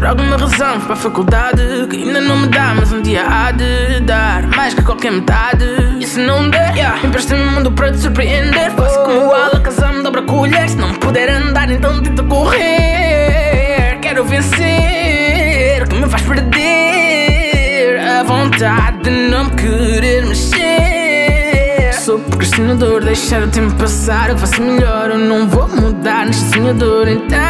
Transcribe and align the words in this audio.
por 0.00 0.06
alguma 0.06 0.34
razão 0.38 0.78
fui 0.78 0.86
para 0.86 0.94
a 0.94 0.96
faculdade. 0.96 1.62
Que 1.90 1.96
ainda 1.96 2.22
não 2.22 2.38
me 2.38 2.48
dá, 2.48 2.72
mas 2.74 2.90
um 2.90 3.02
dia 3.02 3.22
há 3.22 3.52
de 3.52 4.00
dar. 4.00 4.46
Mais 4.46 4.72
que 4.72 4.80
qualquer 4.82 5.12
metade. 5.12 5.62
E 6.00 6.06
se 6.06 6.18
não 6.18 6.48
der, 6.48 6.74
yeah, 6.74 7.06
empresta-me 7.06 7.42
o 7.42 7.50
mundo 7.50 7.70
para 7.72 7.92
te 7.92 7.98
surpreender. 7.98 8.70
Faço 8.70 8.98
como 9.04 9.26
o 9.26 9.34
Alakazam, 9.34 10.02
dobra 10.02 10.22
colher. 10.22 10.70
Se 10.70 10.76
não 10.76 10.94
puder 10.94 11.28
andar, 11.28 11.70
então 11.70 12.02
tenta 12.02 12.22
correr. 12.22 13.98
Quero 14.00 14.24
vencer, 14.24 15.86
que 15.86 15.94
me 15.94 16.08
faz 16.08 16.22
perder 16.22 18.00
a 18.00 18.22
vontade 18.22 19.02
de 19.02 19.10
não 19.10 19.44
me 19.44 19.50
querer 19.50 20.24
mexer. 20.24 21.92
Sou 21.92 22.18
procrastinador, 22.20 23.04
deixar 23.04 23.42
o 23.42 23.48
tempo 23.48 23.74
passar. 23.74 24.30
Eu 24.30 24.38
faço 24.38 24.62
melhor, 24.62 25.10
eu 25.10 25.18
não 25.18 25.46
vou 25.46 25.68
mudar 25.68 26.24
neste 26.24 26.54
sonhador. 26.54 27.06
Então, 27.06 27.49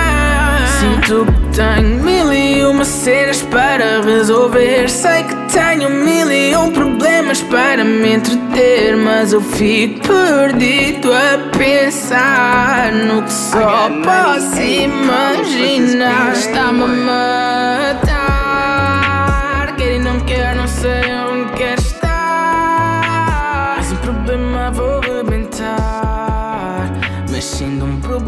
sinto 0.81 1.27
que 1.27 1.57
tenho 1.57 2.03
mil 2.03 2.33
e 2.33 2.65
uma 2.65 2.85
cenas 2.85 3.43
para 3.43 4.01
resolver. 4.01 4.89
Sei 4.89 5.25
que 5.25 5.35
tenho 5.53 5.91
mil 5.91 6.33
e 6.33 6.57
um 6.57 6.73
problemas 6.73 7.43
para 7.43 7.85
me 7.85 8.15
entreter. 8.15 8.97
Mas 8.97 9.33
eu 9.35 9.43
fico 9.43 10.09
perdido 10.09 11.13
a 11.13 11.57
pensar 11.57 12.93
no 12.93 13.23
que 13.23 13.33
só 13.33 13.91
posso 14.03 14.61
imaginar. 14.61 16.33
Está-me 16.33 16.85
a 16.85 16.89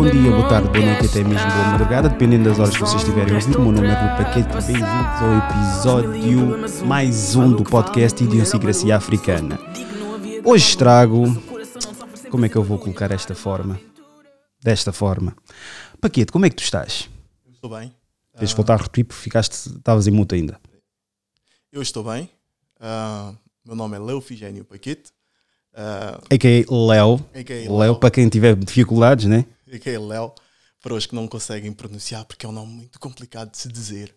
Bom 0.02 0.10
dia, 0.10 0.32
boa 0.32 0.48
tarde, 0.48 0.68
boa 0.68 0.84
noite 0.84 1.04
e 1.04 1.08
até 1.08 1.22
mesmo 1.22 1.48
boa 1.48 1.64
madrugada, 1.66 2.08
dependendo 2.08 2.48
das 2.48 2.58
horas 2.58 2.74
que 2.74 2.80
vocês 2.80 3.02
estiverem 3.02 3.36
ouvir. 3.36 3.56
O 3.56 3.62
meu 3.62 3.70
nome 3.70 3.86
é 3.86 3.94
Rui 3.94 4.24
Paquete, 4.24 4.48
bem-vindos 4.48 4.82
ao 4.82 5.38
episódio 5.38 6.86
mais 6.88 7.36
um 7.36 7.52
do 7.52 7.62
podcast 7.62 8.24
Idiosincrasia 8.24 8.96
Africana. 8.96 9.60
Hoje 10.44 10.76
trago. 10.76 11.26
Como 12.32 12.44
é 12.44 12.48
que 12.48 12.56
eu 12.56 12.64
vou 12.64 12.80
colocar 12.80 13.12
esta 13.12 13.32
forma? 13.36 13.80
Desta 14.60 14.92
forma. 14.92 15.36
Paquete, 16.00 16.32
como 16.32 16.46
é 16.46 16.50
que 16.50 16.56
tu 16.56 16.64
estás? 16.64 17.08
Estou 17.52 17.70
bem. 17.70 17.94
Tens 18.36 18.50
de 18.50 18.56
voltar 18.56 18.74
a 18.74 18.78
repetir 18.78 19.04
porque 19.04 19.22
ficaste, 19.22 19.52
estavas 19.52 20.08
em 20.08 20.10
muto 20.10 20.34
ainda. 20.34 20.58
Eu 21.70 21.80
estou 21.80 22.02
bem. 22.02 22.28
Ah, 22.80 23.34
meu 23.64 23.76
nome 23.76 23.96
é 23.96 24.00
Leo 24.00 24.20
Figênio 24.20 24.64
Paquete. 24.64 25.12
Uh, 25.72 26.18
A.K.A. 26.28 26.74
Léo. 26.74 27.24
Léo, 27.78 27.96
para 27.96 28.10
quem 28.10 28.28
tiver 28.28 28.56
dificuldades, 28.56 29.26
né? 29.26 29.46
a.k.a. 29.74 30.00
Léo, 30.00 30.32
para 30.82 30.94
os 30.94 31.06
que 31.06 31.14
não 31.14 31.28
conseguem 31.28 31.72
pronunciar, 31.72 32.24
porque 32.24 32.44
é 32.44 32.48
um 32.48 32.52
nome 32.52 32.72
muito 32.72 32.98
complicado 32.98 33.50
de 33.50 33.58
se 33.58 33.68
dizer. 33.68 34.14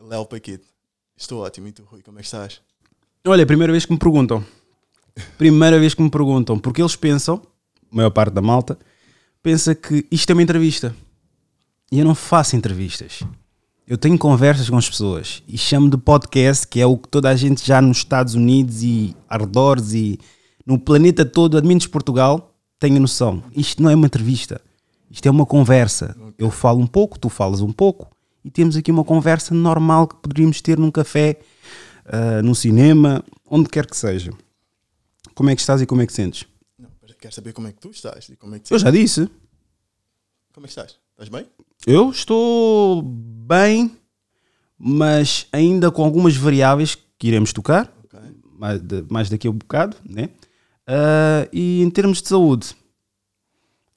Léo 0.00 0.24
Paquete. 0.26 0.64
Estou 1.16 1.42
ótimo. 1.42 1.68
E 1.68 1.72
tu, 1.72 1.82
Rui, 1.84 2.02
como 2.02 2.18
é 2.18 2.22
que 2.22 2.26
estás? 2.26 2.60
Olha, 3.26 3.44
primeira 3.44 3.72
vez 3.72 3.84
que 3.84 3.92
me 3.92 3.98
perguntam. 3.98 4.44
Primeira 5.36 5.78
vez 5.78 5.94
que 5.94 6.02
me 6.02 6.10
perguntam. 6.10 6.58
Porque 6.58 6.80
eles 6.80 6.94
pensam, 6.94 7.42
a 7.90 7.96
maior 7.96 8.10
parte 8.10 8.32
da 8.32 8.40
malta, 8.40 8.78
pensa 9.42 9.74
que 9.74 10.06
isto 10.10 10.30
é 10.30 10.32
uma 10.32 10.42
entrevista. 10.42 10.94
E 11.90 11.98
eu 11.98 12.04
não 12.04 12.14
faço 12.14 12.54
entrevistas. 12.54 13.22
Eu 13.86 13.96
tenho 13.96 14.18
conversas 14.18 14.68
com 14.68 14.76
as 14.76 14.88
pessoas 14.88 15.42
e 15.48 15.56
chamo 15.56 15.88
de 15.88 15.96
podcast, 15.96 16.66
que 16.68 16.78
é 16.78 16.86
o 16.86 16.96
que 16.96 17.08
toda 17.08 17.30
a 17.30 17.34
gente 17.34 17.66
já 17.66 17.80
nos 17.80 17.98
Estados 17.98 18.34
Unidos 18.34 18.82
e 18.82 19.16
arredores 19.28 19.92
e 19.94 20.20
no 20.66 20.78
planeta 20.78 21.24
todo, 21.24 21.60
menos 21.64 21.86
Portugal, 21.86 22.54
tenha 22.78 23.00
noção. 23.00 23.42
Isto 23.56 23.82
não 23.82 23.90
é 23.90 23.94
uma 23.94 24.06
entrevista. 24.06 24.60
Isto 25.10 25.26
é 25.26 25.30
uma 25.30 25.46
conversa. 25.46 26.16
Eu 26.36 26.50
falo 26.50 26.80
um 26.80 26.86
pouco, 26.86 27.18
tu 27.18 27.28
falas 27.28 27.60
um 27.60 27.72
pouco 27.72 28.10
e 28.44 28.50
temos 28.50 28.76
aqui 28.76 28.90
uma 28.90 29.04
conversa 29.04 29.54
normal 29.54 30.06
que 30.06 30.16
poderíamos 30.16 30.60
ter 30.60 30.78
num 30.78 30.90
café, 30.90 31.38
ah, 32.06 32.42
no 32.42 32.54
cinema, 32.54 33.24
onde 33.48 33.68
quer 33.68 33.86
que 33.86 33.96
seja. 33.96 34.32
Como 35.34 35.50
é 35.50 35.54
que 35.54 35.60
estás 35.60 35.80
e 35.80 35.86
como 35.86 36.02
é 36.02 36.06
que 36.06 36.12
sentes? 36.12 36.44
Não, 36.78 36.88
quero 37.20 37.34
saber 37.34 37.52
como 37.52 37.68
é 37.68 37.72
que 37.72 37.80
tu 37.80 37.90
estás. 37.90 38.28
E 38.28 38.36
como 38.36 38.54
é 38.54 38.58
que, 38.58 38.72
Eu 38.72 38.78
já 38.78 38.90
disse. 38.90 39.28
Como 40.52 40.66
é 40.66 40.68
que 40.68 40.72
estás? 40.72 40.96
Estás 41.12 41.28
bem? 41.28 41.46
Eu 41.86 42.10
estou 42.10 43.02
bem, 43.02 43.96
mas 44.76 45.46
ainda 45.52 45.90
com 45.90 46.04
algumas 46.04 46.36
variáveis 46.36 46.96
que 47.18 47.28
iremos 47.28 47.52
tocar, 47.52 47.92
Ok. 48.04 48.18
mais, 48.58 48.80
de- 48.80 49.04
mais 49.08 49.28
daqui 49.30 49.46
a 49.46 49.50
um 49.50 49.54
bocado, 49.54 49.96
né? 50.04 50.28
Ah, 50.86 51.48
e 51.52 51.82
em 51.82 51.90
termos 51.90 52.20
de 52.22 52.28
saúde, 52.28 52.74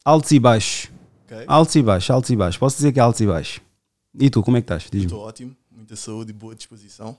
altos 0.05 0.31
e 0.31 0.39
baixos. 0.39 0.90
Ok. 1.31 1.45
Altos 1.47 1.75
e 1.75 1.81
baixos, 1.81 2.09
altos 2.09 2.29
e 2.29 2.35
baixos. 2.35 2.57
Posso 2.57 2.75
dizer 2.77 2.91
que 2.91 2.99
é 2.99 3.03
altos 3.03 3.21
e 3.21 3.25
baixos. 3.27 3.61
E 4.19 4.29
tu, 4.29 4.43
como 4.43 4.57
é 4.57 4.61
que 4.61 4.65
estás? 4.65 4.83
Diz-me. 4.91 5.05
Estou 5.05 5.21
ótimo. 5.21 5.55
Muita 5.71 5.95
saúde 5.95 6.31
e 6.31 6.33
boa 6.33 6.53
disposição. 6.55 7.17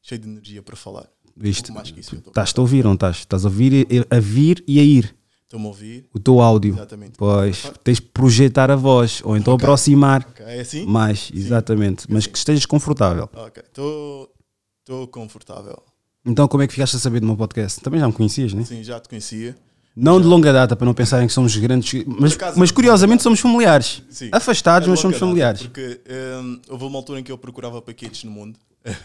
Cheio 0.00 0.20
de 0.20 0.28
energia 0.28 0.62
para 0.62 0.76
falar. 0.76 1.06
Viste? 1.36 1.62
pouco 1.64 1.74
mais 1.74 1.90
que 1.90 2.00
isso, 2.00 2.14
Estás-te 2.16 2.58
a 2.58 2.62
ouvir, 2.62 2.84
não 2.84 2.94
estás? 2.94 3.18
Estás 3.18 3.44
a 3.44 3.48
ouvir 3.48 3.86
e- 3.90 4.06
a 4.10 4.18
vir 4.20 4.62
e 4.66 4.78
a 4.80 4.82
ir. 4.82 5.14
Estou-me 5.44 5.66
a 5.66 5.68
ouvir. 5.68 6.06
O 6.12 6.18
teu 6.18 6.40
áudio. 6.40 6.74
Exatamente. 6.74 7.12
Pois, 7.16 7.70
tens 7.84 7.96
de 8.00 8.02
projetar 8.06 8.70
a 8.70 8.76
voz, 8.76 9.20
ou 9.24 9.36
então 9.36 9.54
Ok. 9.54 9.64
aproximar 9.64 10.26
Ok, 10.30 10.44
é 10.46 10.60
assim? 10.60 10.84
mais, 10.86 11.30
exatamente. 11.34 12.06
Mas 12.10 12.26
que 12.26 12.36
estejas 12.36 12.66
confortável. 12.66 13.28
Ok. 13.34 13.62
Estou 13.66 15.06
confortável. 15.08 15.82
Então, 16.24 16.46
como 16.48 16.62
é 16.62 16.66
que 16.66 16.72
ficaste 16.72 16.96
a 16.96 16.98
saber 16.98 17.20
do 17.20 17.26
meu 17.26 17.36
podcast? 17.36 17.80
Também 17.80 18.00
já 18.00 18.06
me 18.06 18.12
conhecias, 18.12 18.52
né? 18.52 18.64
Sim, 18.64 18.82
já 18.82 18.98
te 19.00 19.08
conhecia. 19.08 19.56
Não 19.94 20.20
de 20.20 20.26
longa 20.26 20.52
data, 20.52 20.74
para 20.74 20.86
não 20.86 20.94
pensarem 20.94 21.26
que 21.26 21.32
somos 21.32 21.54
grandes. 21.56 22.04
Mas, 22.06 22.32
acaso, 22.32 22.58
mas 22.58 22.70
curiosamente 22.70 23.22
somos 23.22 23.40
familiares. 23.40 24.02
Sim. 24.08 24.30
Afastados, 24.32 24.88
mas 24.88 25.00
somos 25.00 25.20
longa 25.20 25.40
data, 25.40 25.58
familiares. 25.58 25.62
Porque 25.62 26.00
hum, 26.42 26.60
houve 26.68 26.84
uma 26.84 26.98
altura 26.98 27.20
em 27.20 27.22
que 27.22 27.30
eu 27.30 27.36
procurava 27.36 27.82
paquetes 27.82 28.24
no 28.24 28.30
mundo 28.30 28.58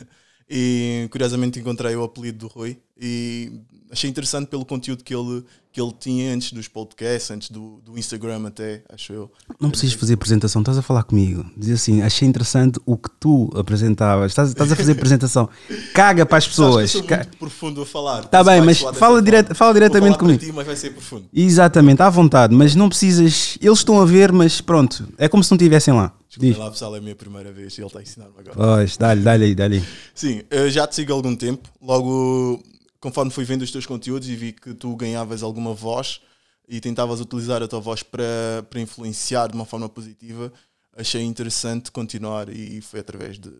e 0.49 1.07
curiosamente 1.11 1.59
encontrei 1.59 1.95
o 1.95 2.03
apelido 2.03 2.39
do 2.39 2.47
Rui 2.47 2.77
e 2.99 3.51
achei 3.91 4.09
interessante 4.09 4.47
pelo 4.47 4.65
conteúdo 4.65 5.03
que 5.03 5.13
ele, 5.15 5.43
que 5.71 5.79
ele 5.79 5.93
tinha 5.99 6.33
antes 6.33 6.51
dos 6.51 6.67
podcasts, 6.67 7.29
antes 7.31 7.49
do, 7.51 7.79
do 7.85 7.97
Instagram 7.97 8.47
até, 8.47 8.81
acho 8.89 9.13
eu. 9.13 9.31
Não 9.61 9.69
precisas 9.69 9.95
fazer 9.95 10.13
apresentação, 10.15 10.61
estás 10.61 10.77
a 10.77 10.81
falar 10.81 11.03
comigo. 11.03 11.45
Diz 11.55 11.69
assim, 11.71 12.01
achei 12.01 12.27
interessante 12.27 12.79
o 12.85 12.97
que 12.97 13.09
tu 13.19 13.49
apresentavas. 13.55 14.31
Estás, 14.31 14.49
estás 14.49 14.71
a 14.71 14.75
fazer 14.75 14.93
apresentação. 14.97 15.47
Caga 15.93 16.25
para 16.25 16.37
as 16.37 16.45
eu 16.45 16.49
pessoas. 16.49 16.91
sou 16.91 17.03
Ca- 17.03 17.17
muito 17.17 17.37
profundo 17.37 17.81
a 17.81 17.85
falar. 17.85 18.25
Tá 18.25 18.41
isso 18.41 18.49
bem, 18.49 18.61
mas 18.61 18.79
fala 18.79 19.21
direta- 19.21 19.53
fala 19.55 19.73
diretamente 19.73 20.17
comigo. 20.17 20.39
ti, 20.39 20.51
mas 20.51 20.65
vai 20.65 20.75
ser 20.75 20.91
profundo. 20.91 21.25
Exatamente, 21.33 22.01
à 22.01 22.09
vontade, 22.09 22.53
mas 22.55 22.73
não 22.75 22.89
precisas. 22.89 23.57
Eles 23.61 23.79
estão 23.79 24.01
a 24.01 24.05
ver, 24.05 24.31
mas 24.31 24.59
pronto, 24.59 25.07
é 25.17 25.27
como 25.29 25.43
se 25.43 25.51
não 25.51 25.55
estivessem 25.55 25.93
lá. 25.93 26.13
Desculpa 26.37 26.45
Diz. 26.53 26.57
lá, 26.57 26.71
pessoal, 26.71 26.95
é 26.95 26.99
a 26.99 27.01
minha 27.01 27.15
primeira 27.15 27.51
vez 27.51 27.77
e 27.77 27.81
ele 27.81 27.87
está 27.87 27.99
a 27.99 28.01
ensinar-me 28.03 28.39
agora. 28.39 28.55
Pois, 28.55 28.95
dá-lhe, 28.97 29.21
dá-lhe 29.23 29.45
aí, 29.45 29.55
dá-lhe. 29.55 29.83
Sim, 30.13 30.43
eu 30.49 30.69
já 30.69 30.85
te 30.87 30.95
sigo 30.95 31.11
há 31.11 31.15
algum 31.15 31.35
tempo. 31.35 31.67
Logo, 31.81 32.63
conforme 32.99 33.31
fui 33.31 33.43
vendo 33.43 33.63
os 33.63 33.71
teus 33.71 33.85
conteúdos 33.85 34.27
e 34.29 34.35
vi 34.35 34.53
que 34.53 34.73
tu 34.73 34.95
ganhavas 34.95 35.41
alguma 35.43 35.73
voz 35.73 36.21
e 36.67 36.79
tentavas 36.79 37.19
utilizar 37.19 37.63
a 37.63 37.67
tua 37.67 37.79
voz 37.79 38.03
para, 38.03 38.63
para 38.69 38.79
influenciar 38.79 39.47
de 39.47 39.55
uma 39.55 39.65
forma 39.65 39.87
positiva, 39.89 40.51
achei 40.95 41.21
interessante 41.23 41.91
continuar 41.91 42.49
e 42.49 42.81
foi 42.81 42.99
através 42.99 43.39
de, 43.39 43.51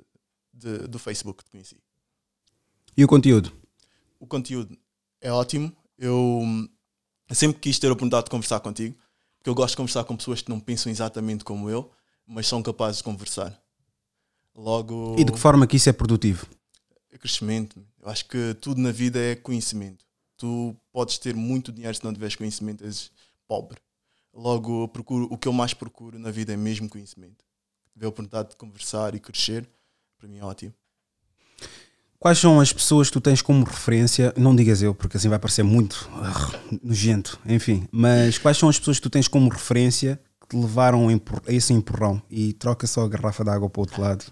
de- 0.53 0.87
do 0.87 0.99
Facebook 0.99 1.39
que 1.39 1.45
te 1.45 1.51
conheci. 1.51 1.77
E 2.95 3.03
o 3.03 3.07
conteúdo? 3.07 3.51
O 4.19 4.27
conteúdo 4.27 4.77
é 5.21 5.31
ótimo. 5.31 5.71
Eu 5.97 6.41
sempre 7.31 7.59
quis 7.59 7.79
ter 7.79 7.87
a 7.87 7.91
oportunidade 7.91 8.25
de 8.25 8.31
conversar 8.31 8.59
contigo, 8.59 8.95
porque 9.37 9.49
eu 9.49 9.55
gosto 9.55 9.71
de 9.73 9.77
conversar 9.77 10.03
com 10.03 10.15
pessoas 10.15 10.41
que 10.41 10.49
não 10.49 10.59
pensam 10.59 10.91
exatamente 10.91 11.43
como 11.43 11.69
eu, 11.69 11.89
mas 12.27 12.47
são 12.47 12.61
capazes 12.61 12.97
de 12.97 13.03
conversar. 13.03 13.57
Logo 14.55 15.15
E 15.17 15.23
de 15.23 15.31
que 15.31 15.39
forma 15.39 15.65
que 15.67 15.77
isso 15.77 15.89
é 15.89 15.93
produtivo? 15.93 16.47
é 17.11 17.17
crescimento. 17.17 17.83
Eu 18.01 18.09
acho 18.09 18.25
que 18.27 18.53
tudo 18.61 18.79
na 18.79 18.91
vida 18.91 19.19
é 19.19 19.35
conhecimento. 19.35 20.05
Tu 20.37 20.75
podes 20.91 21.17
ter 21.17 21.35
muito 21.35 21.71
dinheiro 21.71 21.95
se 21.95 22.03
não 22.03 22.13
tiveres 22.13 22.35
conhecimento, 22.35 22.83
és 22.83 23.11
pobre. 23.47 23.79
Logo, 24.33 24.87
procuro, 24.89 25.27
o 25.31 25.37
que 25.37 25.47
eu 25.47 25.53
mais 25.53 25.73
procuro 25.73 26.19
na 26.19 26.29
vida 26.29 26.53
é 26.53 26.57
mesmo 26.57 26.87
conhecimento. 26.87 27.43
Tiver 27.91 28.05
a 28.05 28.09
oportunidade 28.09 28.49
de 28.49 28.55
conversar 28.55 29.15
e 29.15 29.19
crescer, 29.19 29.67
para 30.19 30.27
mim 30.27 30.37
é 30.37 30.43
ótimo. 30.43 30.73
Quais 32.19 32.37
são 32.37 32.59
as 32.59 32.73
pessoas 32.73 33.07
que 33.07 33.13
tu 33.13 33.21
tens 33.21 33.41
como 33.41 33.63
referência? 33.63 34.33
Não 34.37 34.55
digas 34.55 34.81
eu, 34.81 34.93
porque 34.93 35.17
assim 35.17 35.29
vai 35.29 35.39
parecer 35.39 35.63
muito 35.63 36.09
uh, 36.13 36.79
nojento, 36.83 37.39
enfim. 37.45 37.87
Mas 37.91 38.37
quais 38.37 38.57
são 38.57 38.69
as 38.69 38.77
pessoas 38.77 38.97
que 38.97 39.03
tu 39.03 39.09
tens 39.09 39.27
como 39.27 39.49
referência 39.49 40.19
levaram 40.53 41.07
a, 41.09 41.51
esse 41.51 41.73
empurrão? 41.73 42.21
E 42.29 42.53
troca 42.53 42.87
só 42.87 43.03
a 43.03 43.09
garrafa 43.09 43.43
de 43.43 43.49
água 43.49 43.69
para 43.69 43.79
o 43.79 43.83
outro 43.83 44.01
lado. 44.01 44.25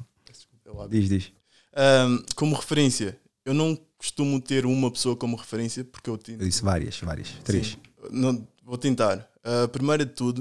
Diz, 0.89 1.09
diz. 1.09 1.31
Ahm, 1.75 2.23
como 2.35 2.55
referência, 2.55 3.19
eu 3.45 3.53
não 3.53 3.77
costumo 3.97 4.39
ter 4.41 4.65
uma 4.65 4.91
pessoa 4.91 5.15
como 5.15 5.35
referência 5.35 5.83
porque 5.83 6.09
eu 6.09 6.17
tento. 6.17 6.41
Eu 6.41 6.47
disse 6.47 6.63
várias, 6.63 6.99
várias. 6.99 7.29
Três. 7.43 7.67
Sim, 7.67 7.77
não, 8.11 8.47
vou 8.63 8.77
tentar. 8.77 9.29
Uh, 9.43 9.67
primeiro 9.69 10.05
de 10.05 10.11
tudo, 10.11 10.39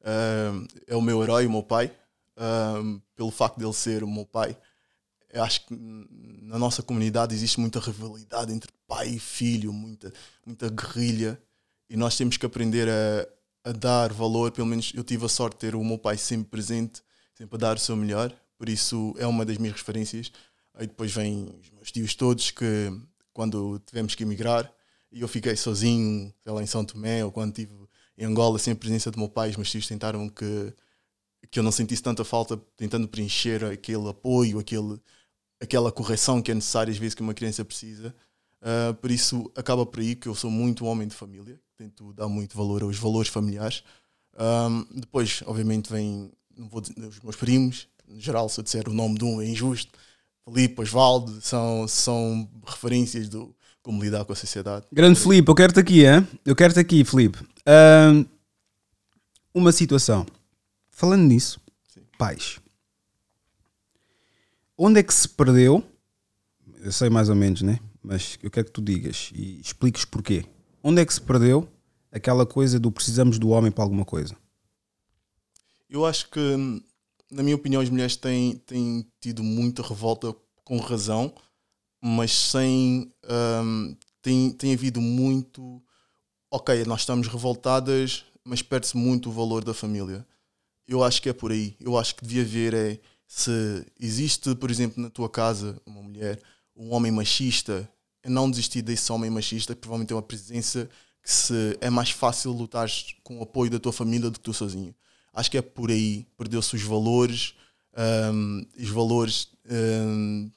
uh, 0.00 0.66
é 0.86 0.96
o 0.96 1.02
meu 1.02 1.22
herói, 1.22 1.46
o 1.46 1.50
meu 1.50 1.62
pai. 1.62 1.90
Um, 2.36 3.00
pelo 3.14 3.30
facto 3.30 3.58
dele 3.58 3.72
ser 3.74 4.02
o 4.02 4.08
meu 4.08 4.24
pai, 4.24 4.56
eu 5.30 5.44
acho 5.44 5.66
que 5.66 5.74
na 6.42 6.58
nossa 6.58 6.82
comunidade 6.82 7.34
existe 7.34 7.60
muita 7.60 7.78
rivalidade 7.78 8.50
entre 8.50 8.70
pai 8.88 9.08
e 9.08 9.18
filho, 9.18 9.72
muita, 9.74 10.10
muita 10.46 10.70
guerrilha, 10.70 11.38
e 11.88 11.96
nós 11.96 12.16
temos 12.16 12.38
que 12.38 12.46
aprender 12.46 12.88
a, 12.88 13.28
a 13.64 13.72
dar 13.72 14.12
valor. 14.12 14.50
Pelo 14.52 14.66
menos 14.66 14.92
eu 14.94 15.04
tive 15.04 15.24
a 15.26 15.28
sorte 15.28 15.54
de 15.54 15.60
ter 15.60 15.74
o 15.74 15.84
meu 15.84 15.98
pai 15.98 16.16
sempre 16.16 16.48
presente, 16.48 17.02
sempre 17.34 17.56
a 17.56 17.58
dar 17.58 17.76
o 17.76 17.80
seu 17.80 17.96
melhor, 17.96 18.34
por 18.58 18.68
isso 18.68 19.14
é 19.18 19.26
uma 19.26 19.44
das 19.44 19.58
minhas 19.58 19.76
referências. 19.76 20.30
Aí 20.74 20.86
depois 20.86 21.12
vêm 21.12 21.48
os 21.60 21.70
meus 21.70 21.90
tios 21.90 22.14
todos 22.14 22.50
que, 22.50 22.92
quando 23.32 23.78
tivemos 23.86 24.14
que 24.14 24.22
emigrar, 24.22 24.72
e 25.12 25.20
eu 25.20 25.28
fiquei 25.28 25.56
sozinho, 25.56 26.32
sei 26.42 26.52
lá, 26.52 26.62
em 26.62 26.66
São 26.66 26.84
Tomé, 26.84 27.24
ou 27.24 27.32
quando 27.32 27.50
estive 27.50 27.72
em 28.16 28.24
Angola, 28.24 28.58
sem 28.58 28.72
a 28.72 28.76
presença 28.76 29.10
do 29.10 29.18
meu 29.18 29.28
pai, 29.28 29.50
os 29.50 29.56
meus 29.56 29.70
tios 29.70 29.86
tentaram 29.86 30.28
que, 30.28 30.74
que 31.50 31.58
eu 31.58 31.62
não 31.62 31.72
sentisse 31.72 32.02
tanta 32.02 32.24
falta, 32.24 32.56
tentando 32.76 33.08
preencher 33.08 33.64
aquele 33.64 34.08
apoio, 34.08 34.58
aquele, 34.58 35.00
aquela 35.60 35.90
correção 35.90 36.40
que 36.42 36.50
é 36.50 36.54
necessária 36.54 36.92
às 36.92 36.98
vezes 36.98 37.14
que 37.14 37.22
uma 37.22 37.34
criança 37.34 37.64
precisa. 37.64 38.14
Uh, 38.62 38.94
por 38.94 39.10
isso, 39.10 39.50
acaba 39.56 39.86
por 39.86 40.00
aí 40.00 40.14
que 40.14 40.28
eu 40.28 40.34
sou 40.34 40.50
muito 40.50 40.84
homem 40.84 41.08
de 41.08 41.14
família, 41.14 41.58
tento 41.76 42.12
dar 42.12 42.28
muito 42.28 42.56
valor 42.56 42.82
aos 42.82 42.98
valores 42.98 43.30
familiares. 43.30 43.82
Um, 44.38 44.86
depois, 45.00 45.42
obviamente, 45.46 45.90
vem 45.90 46.30
não 46.60 46.68
vou 46.68 46.80
dizer, 46.80 46.94
os 46.98 47.20
meus 47.20 47.36
primos, 47.36 47.88
no 48.06 48.20
geral, 48.20 48.48
se 48.48 48.60
eu 48.60 48.64
disser 48.64 48.88
o 48.88 48.92
nome 48.92 49.18
de 49.18 49.24
um 49.24 49.40
é 49.40 49.46
injusto. 49.46 49.92
Filipe, 50.44 50.82
Osvaldo, 50.82 51.40
são, 51.40 51.88
são 51.88 52.48
referências 52.66 53.28
do 53.28 53.54
como 53.82 54.02
lidar 54.02 54.24
com 54.24 54.32
a 54.32 54.36
sociedade. 54.36 54.86
Grande 54.92 55.18
Filipe, 55.18 55.48
eu 55.48 55.54
quero-te 55.54 55.80
aqui, 55.80 56.04
hein? 56.04 56.26
Eu 56.44 56.54
quero-te 56.54 56.80
aqui, 56.80 57.04
Filipe. 57.04 57.38
Ahm, 57.64 58.26
uma 59.54 59.72
situação. 59.72 60.26
Falando 60.90 61.22
nisso, 61.22 61.58
Sim. 61.88 62.02
pais. 62.18 62.58
Onde 64.76 65.00
é 65.00 65.02
que 65.02 65.14
se 65.14 65.28
perdeu? 65.28 65.82
Eu 66.82 66.92
sei 66.92 67.08
mais 67.08 67.28
ou 67.28 67.34
menos, 67.34 67.62
né? 67.62 67.80
Mas 68.02 68.38
eu 68.42 68.50
quero 68.50 68.66
que 68.66 68.72
tu 68.72 68.80
digas 68.80 69.30
e 69.34 69.60
expliques 69.60 70.04
porquê. 70.04 70.44
Onde 70.82 71.02
é 71.02 71.06
que 71.06 71.12
se 71.12 71.20
perdeu 71.20 71.68
aquela 72.10 72.46
coisa 72.46 72.80
do 72.80 72.90
precisamos 72.90 73.38
do 73.38 73.50
homem 73.50 73.70
para 73.70 73.84
alguma 73.84 74.04
coisa? 74.04 74.36
Eu 75.88 76.06
acho 76.06 76.30
que, 76.30 76.56
na 77.30 77.42
minha 77.42 77.56
opinião, 77.56 77.82
as 77.82 77.90
mulheres 77.90 78.16
têm, 78.16 78.56
têm 78.58 79.06
tido 79.20 79.42
muita 79.42 79.82
revolta 79.82 80.34
com 80.64 80.78
razão, 80.78 81.34
mas 82.00 82.32
sem. 82.32 83.12
hum, 83.64 83.96
tem, 84.22 84.50
tem 84.52 84.72
havido 84.72 85.00
muito. 85.00 85.82
Ok, 86.50 86.84
nós 86.84 87.00
estamos 87.00 87.28
revoltadas, 87.28 88.24
mas 88.44 88.62
perde-se 88.62 88.96
muito 88.96 89.28
o 89.28 89.32
valor 89.32 89.64
da 89.64 89.74
família. 89.74 90.26
Eu 90.86 91.04
acho 91.04 91.22
que 91.22 91.28
é 91.28 91.32
por 91.32 91.52
aí. 91.52 91.76
Eu 91.78 91.96
acho 91.96 92.16
que 92.16 92.24
devia 92.24 92.42
haver 92.42 92.74
é 92.74 93.00
se 93.26 93.86
existe, 94.00 94.56
por 94.56 94.72
exemplo, 94.72 95.00
na 95.00 95.08
tua 95.08 95.28
casa 95.28 95.80
uma 95.86 96.02
mulher, 96.02 96.42
um 96.76 96.92
homem 96.92 97.12
machista, 97.12 97.88
é 98.22 98.28
não 98.28 98.50
desistir 98.50 98.82
desse 98.82 99.10
homem 99.12 99.30
machista, 99.30 99.74
que 99.74 99.80
provavelmente 99.80 100.12
é 100.12 100.16
uma 100.16 100.22
presença 100.22 100.88
que 101.22 101.30
se 101.30 101.76
é 101.80 101.90
mais 101.90 102.10
fácil 102.10 102.52
lutar 102.52 102.88
com 103.22 103.38
o 103.38 103.42
apoio 103.42 103.70
da 103.70 103.78
tua 103.78 103.92
família 103.92 104.30
do 104.30 104.38
que 104.38 104.44
tu 104.44 104.54
sozinho. 104.54 104.94
Acho 105.32 105.50
que 105.50 105.58
é 105.58 105.62
por 105.62 105.90
aí. 105.90 106.26
Perdeu-se 106.36 106.74
os 106.74 106.82
valores, 106.82 107.54
hum, 108.32 108.66
os 108.78 108.88
valores. 108.88 109.48
hum, 109.70 110.50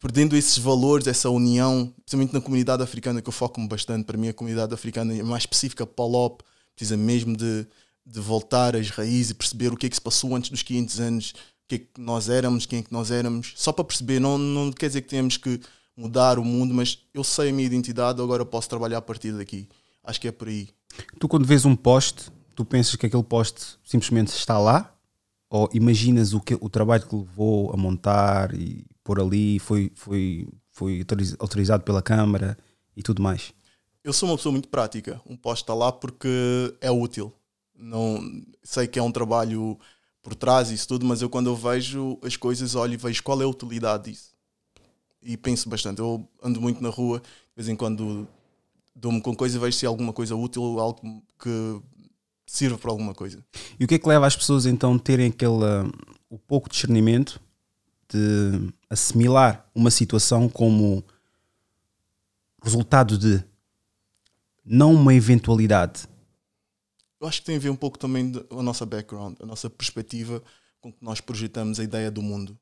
perdendo 0.00 0.36
esses 0.36 0.58
valores, 0.58 1.06
essa 1.06 1.30
união, 1.30 1.90
principalmente 2.04 2.34
na 2.34 2.40
comunidade 2.40 2.82
africana, 2.82 3.22
que 3.22 3.28
eu 3.28 3.32
foco-me 3.32 3.66
bastante. 3.66 4.04
Para 4.04 4.18
mim, 4.18 4.28
a 4.28 4.34
comunidade 4.34 4.74
africana 4.74 5.16
é 5.16 5.22
mais 5.22 5.44
específica, 5.44 5.86
Palop, 5.86 6.42
precisa 6.76 6.94
mesmo 6.94 7.34
de, 7.34 7.66
de 8.04 8.20
voltar 8.20 8.76
às 8.76 8.90
raízes 8.90 9.30
e 9.30 9.34
perceber 9.34 9.72
o 9.72 9.76
que 9.76 9.86
é 9.86 9.88
que 9.88 9.96
se 9.96 10.02
passou 10.02 10.36
antes 10.36 10.50
dos 10.50 10.60
500 10.60 11.00
anos, 11.00 11.34
que 11.68 11.74
é 11.76 11.78
que 11.78 11.88
nós 11.98 12.28
éramos, 12.28 12.66
quem 12.66 12.80
é 12.80 12.82
que 12.82 12.92
nós 12.92 13.10
éramos. 13.10 13.52
Só 13.56 13.72
para 13.72 13.84
perceber, 13.84 14.20
não, 14.20 14.36
não 14.38 14.72
quer 14.72 14.88
dizer 14.88 15.02
que 15.02 15.08
temos 15.08 15.36
que 15.36 15.60
mudar 15.96 16.38
o 16.38 16.44
mundo, 16.44 16.74
mas 16.74 16.98
eu 17.12 17.22
sei 17.22 17.50
a 17.50 17.52
minha 17.52 17.66
identidade, 17.66 18.20
agora 18.20 18.44
posso 18.44 18.68
trabalhar 18.68 18.98
a 18.98 19.02
partir 19.02 19.32
daqui. 19.32 19.68
Acho 20.02 20.20
que 20.20 20.28
é 20.28 20.32
por 20.32 20.48
aí. 20.48 20.68
Tu, 21.18 21.28
quando 21.28 21.46
vês 21.46 21.64
um 21.64 21.74
poste, 21.74 22.30
tu 22.54 22.64
pensas 22.64 22.96
que 22.96 23.06
aquele 23.06 23.22
poste 23.22 23.78
simplesmente 23.84 24.28
está 24.28 24.58
lá? 24.58 24.94
Ou 25.48 25.68
imaginas 25.72 26.32
o, 26.34 26.40
que, 26.40 26.58
o 26.60 26.68
trabalho 26.68 27.06
que 27.06 27.14
levou 27.14 27.72
a 27.72 27.76
montar 27.76 28.54
e 28.54 28.84
pôr 29.04 29.20
ali, 29.20 29.58
foi, 29.58 29.92
foi, 29.94 30.48
foi 30.70 30.98
autoriz- 30.98 31.36
autorizado 31.38 31.84
pela 31.84 32.02
Câmara 32.02 32.58
e 32.96 33.02
tudo 33.02 33.22
mais? 33.22 33.52
Eu 34.02 34.12
sou 34.12 34.28
uma 34.28 34.36
pessoa 34.36 34.52
muito 34.52 34.68
prática. 34.68 35.20
Um 35.24 35.36
posto 35.36 35.62
está 35.62 35.74
lá 35.74 35.92
porque 35.92 36.76
é 36.80 36.90
útil. 36.90 37.32
Não 37.76 38.20
sei 38.62 38.86
que 38.86 38.98
é 38.98 39.02
um 39.02 39.12
trabalho 39.12 39.78
por 40.24 40.34
trás 40.34 40.70
isso 40.70 40.88
tudo, 40.88 41.04
mas 41.04 41.20
eu 41.20 41.28
quando 41.28 41.48
eu 41.48 41.54
vejo 41.54 42.18
as 42.22 42.34
coisas, 42.34 42.74
olho 42.74 42.94
e 42.94 42.96
vejo 42.96 43.22
qual 43.22 43.40
é 43.42 43.44
a 43.44 43.48
utilidade 43.48 44.10
disso. 44.10 44.32
E 45.22 45.36
penso 45.36 45.68
bastante. 45.68 46.00
Eu 46.00 46.26
ando 46.42 46.60
muito 46.60 46.82
na 46.82 46.88
rua, 46.88 47.20
de 47.20 47.54
vez 47.54 47.68
em 47.68 47.76
quando 47.76 48.26
dou-me 48.96 49.20
com 49.20 49.36
coisa 49.36 49.56
e 49.56 49.60
vejo 49.60 49.76
se 49.76 49.84
é 49.84 49.88
alguma 49.88 50.14
coisa 50.14 50.34
útil 50.34 50.80
algo 50.80 51.22
que 51.38 51.82
sirva 52.46 52.78
para 52.78 52.90
alguma 52.90 53.14
coisa. 53.14 53.44
E 53.78 53.84
o 53.84 53.86
que 53.86 53.96
é 53.96 53.98
que 53.98 54.08
leva 54.08 54.26
as 54.26 54.34
pessoas 54.34 54.64
então 54.64 54.94
a 54.94 54.98
terem 54.98 55.28
aquele 55.28 55.92
o 56.30 56.38
pouco 56.38 56.70
discernimento 56.70 57.38
de 58.08 58.72
assimilar 58.88 59.68
uma 59.74 59.90
situação 59.90 60.48
como 60.48 61.04
resultado 62.62 63.18
de 63.18 63.44
não 64.64 64.94
uma 64.94 65.14
eventualidade? 65.14 66.08
Eu 67.24 67.28
acho 67.28 67.40
que 67.40 67.46
tem 67.46 67.56
a 67.56 67.58
ver 67.58 67.70
um 67.70 67.76
pouco 67.76 67.98
também 67.98 68.30
a 68.50 68.62
nossa 68.62 68.84
background, 68.84 69.38
a 69.40 69.46
nossa 69.46 69.70
perspectiva 69.70 70.42
com 70.78 70.92
que 70.92 71.02
nós 71.02 71.22
projetamos 71.22 71.80
a 71.80 71.84
ideia 71.84 72.10
do 72.10 72.20
mundo. 72.20 72.58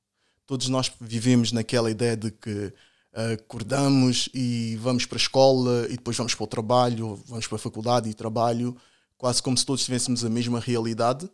Todos 0.46 0.68
nós 0.68 0.88
vivemos 1.00 1.50
naquela 1.50 1.90
ideia 1.90 2.16
de 2.16 2.30
que 2.30 2.72
ah, 3.12 3.32
acordamos 3.32 4.28
e 4.32 4.76
vamos 4.76 5.04
para 5.04 5.16
a 5.16 5.20
escola 5.20 5.86
e 5.86 5.96
depois 5.96 6.16
vamos 6.16 6.36
para 6.36 6.44
o 6.44 6.46
trabalho, 6.46 7.20
vamos 7.26 7.48
para 7.48 7.56
a 7.56 7.58
faculdade 7.58 8.08
e 8.08 8.14
trabalho, 8.14 8.76
quase 9.18 9.42
como 9.42 9.58
se 9.58 9.66
todos 9.66 9.84
tivéssemos 9.84 10.24
a 10.24 10.30
mesma 10.30 10.60
realidade, 10.60 11.28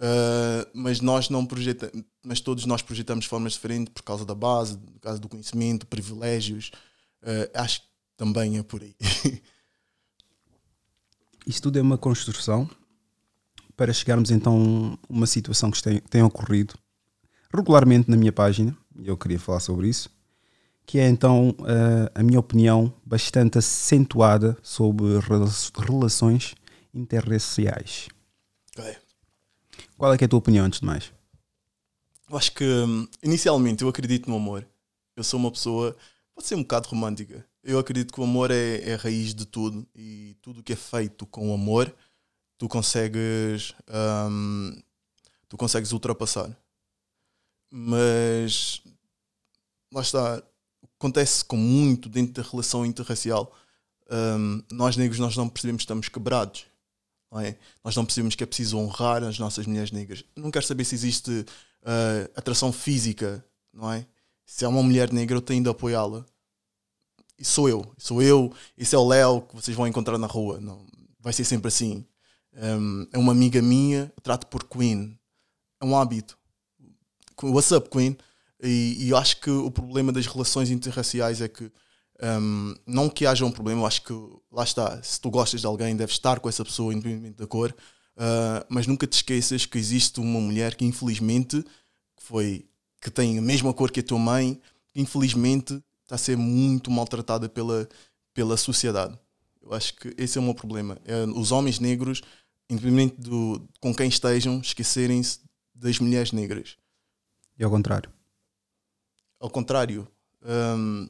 ah, 0.00 0.66
mas 0.74 1.00
nós 1.00 1.30
não 1.30 1.46
projetamos, 1.46 2.04
mas 2.24 2.40
todos 2.40 2.66
nós 2.66 2.82
projetamos 2.82 3.26
de 3.26 3.28
formas 3.28 3.52
diferentes 3.52 3.94
por 3.94 4.02
causa 4.02 4.24
da 4.24 4.34
base, 4.34 4.76
por 4.76 4.98
causa 4.98 5.20
do 5.20 5.28
conhecimento, 5.28 5.86
privilégios. 5.86 6.72
Ah, 7.22 7.62
acho 7.62 7.82
que 7.82 7.86
também 8.16 8.58
é 8.58 8.64
por 8.64 8.82
aí. 8.82 8.96
Isto 11.46 11.64
tudo 11.64 11.78
é 11.78 11.82
uma 11.82 11.96
construção 11.98 12.68
para 13.76 13.92
chegarmos 13.92 14.30
então 14.30 14.98
a 15.08 15.12
uma 15.12 15.26
situação 15.26 15.70
que 15.70 15.82
tem, 15.82 16.00
tem 16.00 16.22
ocorrido 16.22 16.74
regularmente 17.54 18.10
na 18.10 18.16
minha 18.16 18.32
página, 18.32 18.76
e 18.98 19.06
eu 19.08 19.16
queria 19.16 19.38
falar 19.38 19.60
sobre 19.60 19.88
isso, 19.88 20.10
que 20.84 20.98
é 20.98 21.08
então 21.08 21.54
eh, 21.66 22.10
a 22.14 22.22
minha 22.22 22.40
opinião 22.40 22.92
bastante 23.04 23.58
acentuada 23.58 24.56
sobre 24.62 25.18
rela- 25.20 25.48
relações 25.78 26.54
interraciais. 26.92 28.08
Ok. 28.76 28.96
Qual 29.96 30.12
é 30.12 30.18
que 30.18 30.24
é 30.24 30.26
a 30.26 30.28
tua 30.28 30.38
opinião, 30.38 30.66
antes 30.66 30.80
de 30.80 30.86
mais? 30.86 31.12
Eu 32.28 32.36
acho 32.36 32.52
que 32.52 32.64
hum, 32.64 33.06
inicialmente 33.22 33.82
eu 33.82 33.88
acredito 33.88 34.28
no 34.28 34.36
amor. 34.36 34.66
Eu 35.14 35.22
sou 35.24 35.38
uma 35.38 35.50
pessoa, 35.50 35.96
pode 36.34 36.46
ser 36.46 36.56
um 36.56 36.62
bocado 36.62 36.88
romântica. 36.88 37.46
Eu 37.68 37.80
acredito 37.80 38.14
que 38.14 38.20
o 38.20 38.22
amor 38.22 38.52
é, 38.52 38.90
é 38.90 38.94
a 38.94 38.96
raiz 38.96 39.34
de 39.34 39.44
tudo 39.44 39.84
e 39.92 40.36
tudo 40.40 40.62
que 40.62 40.72
é 40.72 40.76
feito 40.76 41.26
com 41.26 41.52
amor 41.52 41.92
tu 42.56 42.68
consegues 42.68 43.74
hum, 44.30 44.80
tu 45.48 45.56
consegues 45.56 45.90
ultrapassar. 45.90 46.56
Mas 47.68 48.80
lá 49.92 50.00
está, 50.00 50.40
acontece 50.96 51.44
com 51.44 51.56
muito 51.56 52.08
dentro 52.08 52.40
da 52.40 52.48
relação 52.48 52.86
interracial. 52.86 53.52
hum, 54.38 54.62
nós 54.70 54.96
negros 54.96 55.18
nós 55.18 55.36
não 55.36 55.48
percebemos 55.48 55.80
que 55.80 55.86
estamos 55.86 56.08
quebrados. 56.08 56.66
Não 57.32 57.40
é? 57.40 57.58
Nós 57.82 57.96
não 57.96 58.04
percebemos 58.04 58.36
que 58.36 58.44
é 58.44 58.46
preciso 58.46 58.78
honrar 58.78 59.24
as 59.24 59.40
nossas 59.40 59.66
mulheres 59.66 59.90
negras. 59.90 60.22
Não 60.36 60.52
quero 60.52 60.64
saber 60.64 60.84
se 60.84 60.94
existe 60.94 61.44
ah, 61.84 62.30
atração 62.36 62.72
física, 62.72 63.44
não 63.72 63.92
é? 63.92 64.06
Se 64.44 64.64
é 64.64 64.68
uma 64.68 64.84
mulher 64.84 65.12
negra, 65.12 65.36
eu 65.36 65.42
tenho 65.42 65.64
de 65.64 65.68
apoiá-la. 65.68 66.24
Sou 67.42 67.68
eu, 67.68 67.84
sou 67.98 68.22
eu, 68.22 68.52
esse 68.78 68.94
é 68.94 68.98
o 68.98 69.06
Léo 69.06 69.42
que 69.42 69.54
vocês 69.54 69.76
vão 69.76 69.86
encontrar 69.86 70.16
na 70.18 70.26
rua. 70.26 70.58
Não, 70.60 70.86
vai 71.20 71.32
ser 71.32 71.44
sempre 71.44 71.68
assim. 71.68 72.04
Um, 72.54 73.06
é 73.12 73.18
uma 73.18 73.32
amiga 73.32 73.60
minha, 73.60 74.12
trato 74.22 74.46
por 74.46 74.64
Queen. 74.64 75.18
É 75.80 75.84
um 75.84 75.96
hábito. 75.96 76.38
What's 77.42 77.70
up, 77.72 77.90
Queen? 77.90 78.16
E, 78.62 78.96
e 79.00 79.10
eu 79.10 79.16
acho 79.16 79.40
que 79.40 79.50
o 79.50 79.70
problema 79.70 80.10
das 80.10 80.26
relações 80.26 80.70
interraciais 80.70 81.42
é 81.42 81.48
que 81.48 81.70
um, 82.22 82.74
não 82.86 83.08
que 83.10 83.26
haja 83.26 83.44
um 83.44 83.50
problema, 83.50 83.82
eu 83.82 83.86
acho 83.86 84.02
que 84.02 84.12
lá 84.50 84.64
está, 84.64 85.02
se 85.02 85.20
tu 85.20 85.30
gostas 85.30 85.60
de 85.60 85.66
alguém, 85.66 85.94
deves 85.94 86.14
estar 86.14 86.40
com 86.40 86.48
essa 86.48 86.64
pessoa, 86.64 86.92
independentemente 86.92 87.36
da 87.36 87.46
cor, 87.46 87.74
uh, 88.16 88.64
mas 88.68 88.86
nunca 88.86 89.06
te 89.06 89.14
esqueças 89.14 89.66
que 89.66 89.76
existe 89.76 90.18
uma 90.18 90.40
mulher 90.40 90.74
que 90.74 90.84
infelizmente 90.84 91.62
foi 92.16 92.66
que 93.02 93.10
tem 93.10 93.38
a 93.38 93.42
mesma 93.42 93.72
cor 93.74 93.90
que 93.90 94.00
a 94.00 94.02
tua 94.02 94.18
mãe, 94.18 94.58
que 94.88 95.00
infelizmente 95.00 95.78
está 96.06 96.14
a 96.14 96.18
ser 96.18 96.36
muito 96.36 96.90
maltratada 96.90 97.48
pela, 97.48 97.88
pela 98.32 98.56
sociedade. 98.56 99.18
Eu 99.60 99.74
acho 99.74 99.94
que 99.96 100.14
esse 100.16 100.38
é 100.38 100.40
o 100.40 100.44
meu 100.44 100.54
problema. 100.54 100.96
É 101.04 101.24
os 101.24 101.50
homens 101.50 101.80
negros, 101.80 102.22
independente 102.70 103.20
do, 103.20 103.68
com 103.80 103.92
quem 103.92 104.08
estejam, 104.08 104.60
esquecerem-se 104.60 105.40
das 105.74 105.98
mulheres 105.98 106.30
negras. 106.30 106.76
E 107.58 107.64
ao 107.64 107.70
contrário? 107.70 108.10
Ao 109.40 109.50
contrário, 109.50 110.06
um, 110.42 111.08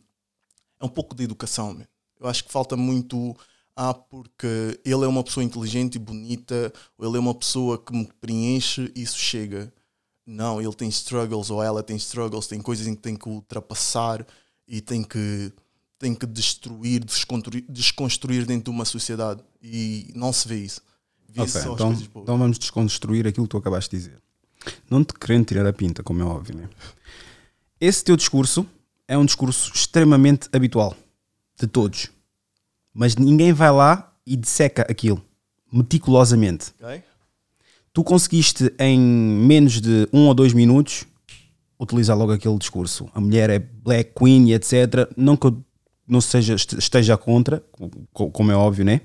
é 0.81 0.85
um 0.85 0.89
pouco 0.89 1.15
de 1.15 1.25
educação. 1.25 1.75
Man. 1.75 1.87
Eu 2.19 2.27
acho 2.29 2.45
que 2.45 2.51
falta 2.53 2.77
muito. 2.77 3.37
Ah, 3.79 3.93
porque 3.93 4.81
ele 4.87 5.05
é 5.05 5.07
uma 5.07 5.23
pessoa 5.23 5.45
inteligente 5.45 5.97
e 5.97 5.99
bonita, 5.99 6.73
ou 6.97 7.07
ele 7.07 7.19
é 7.19 7.21
uma 7.21 7.35
pessoa 7.35 7.77
que 7.77 7.93
me 7.93 8.07
preenche, 8.19 8.91
isso 8.97 9.19
chega. 9.19 9.71
Não, 10.25 10.63
ele 10.63 10.73
tem 10.73 10.89
struggles, 10.89 11.51
ou 11.51 11.63
ela 11.63 11.83
tem 11.83 11.97
struggles, 11.97 12.47
tem 12.47 12.63
coisas 12.63 12.87
em 12.87 12.95
que 12.95 13.03
tem 13.03 13.15
que 13.15 13.29
ultrapassar 13.29 14.27
e 14.67 14.81
tem 14.81 15.03
que, 15.03 15.53
tem 15.99 16.15
que 16.15 16.27
destruir, 16.27 17.05
desconstruir, 17.05 17.65
desconstruir 17.69 18.47
dentro 18.47 18.65
de 18.65 18.71
uma 18.71 18.85
sociedade. 18.85 19.43
E 19.63 20.11
não 20.15 20.33
se 20.33 20.49
vê 20.49 20.57
isso. 20.57 20.81
Vê 21.29 21.43
okay, 21.43 21.61
então, 21.63 21.93
então 21.93 22.39
vamos 22.39 22.59
desconstruir 22.59 23.27
aquilo 23.27 23.47
que 23.47 23.51
tu 23.51 23.57
acabaste 23.59 23.91
de 23.91 24.03
dizer. 24.03 24.23
Não 24.91 25.05
te 25.05 25.15
querendo 25.15 25.45
tirar 25.45 25.67
a 25.67 25.73
pinta, 25.73 26.03
como 26.03 26.23
é 26.23 26.25
óbvio, 26.25 26.57
né? 26.57 26.69
Esse 27.81 28.03
teu 28.03 28.17
discurso 28.17 28.67
é 29.07 29.17
um 29.17 29.25
discurso 29.25 29.71
extremamente 29.75 30.49
habitual 30.53 30.97
de 31.59 31.67
todos. 31.67 32.11
Mas 32.93 33.17
ninguém 33.17 33.53
vai 33.53 33.71
lá 33.71 34.13
e 34.27 34.37
disseca 34.37 34.83
aquilo 34.91 35.23
meticulosamente. 35.73 36.73
Okay. 36.81 37.03
Tu 37.93 38.05
conseguiste 38.05 38.73
em 38.79 38.99
menos 38.99 39.81
de 39.81 40.09
um 40.13 40.27
ou 40.27 40.35
dois 40.35 40.53
minutos 40.53 41.05
utilizar 41.79 42.17
logo 42.17 42.33
aquele 42.33 42.59
discurso. 42.59 43.09
A 43.15 43.21
mulher 43.21 43.51
é 43.51 43.59
black 43.59 44.13
queen 44.19 44.49
e 44.49 44.55
etc. 44.55 45.11
Não 45.17 45.37
que 45.37 45.47
eu 45.47 45.65
não 46.07 46.21
seja, 46.21 46.55
esteja 46.55 47.17
contra, 47.17 47.63
como 48.13 48.51
é 48.51 48.57
óbvio, 48.57 48.85
né? 48.85 49.01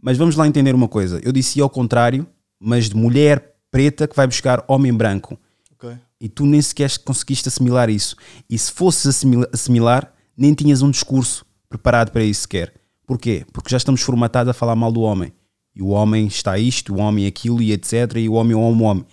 Mas 0.00 0.18
vamos 0.18 0.36
lá 0.36 0.46
entender 0.46 0.74
uma 0.74 0.88
coisa. 0.88 1.20
Eu 1.22 1.32
disse 1.32 1.60
ao 1.60 1.70
contrário, 1.70 2.26
mas 2.58 2.88
de 2.88 2.96
mulher 2.96 3.54
preta 3.70 4.06
que 4.06 4.16
vai 4.16 4.26
buscar 4.26 4.64
homem 4.68 4.92
branco. 4.92 5.38
Okay. 5.72 5.96
E 6.20 6.28
tu 6.28 6.44
nem 6.44 6.60
sequer 6.60 6.98
conseguiste 6.98 7.48
assimilar 7.48 7.88
isso. 7.88 8.16
E 8.48 8.58
se 8.58 8.70
fosses 8.70 9.24
assimilar, 9.52 10.12
nem 10.36 10.52
tinhas 10.52 10.82
um 10.82 10.90
discurso 10.90 11.46
preparado 11.68 12.10
para 12.10 12.22
isso 12.22 12.42
sequer. 12.42 12.74
Porquê? 13.06 13.44
Porque 13.52 13.70
já 13.70 13.76
estamos 13.76 14.02
formatados 14.02 14.50
a 14.50 14.54
falar 14.54 14.76
mal 14.76 14.92
do 14.92 15.00
homem. 15.00 15.32
E 15.74 15.82
o 15.82 15.88
homem 15.88 16.26
está 16.26 16.58
isto, 16.58 16.94
o 16.94 16.98
homem 16.98 17.26
aquilo 17.26 17.60
e 17.60 17.72
etc. 17.72 18.16
E 18.16 18.28
o 18.28 18.34
homem, 18.34 18.54
homem, 18.54 18.80
o 18.80 18.84
homem. 18.84 19.06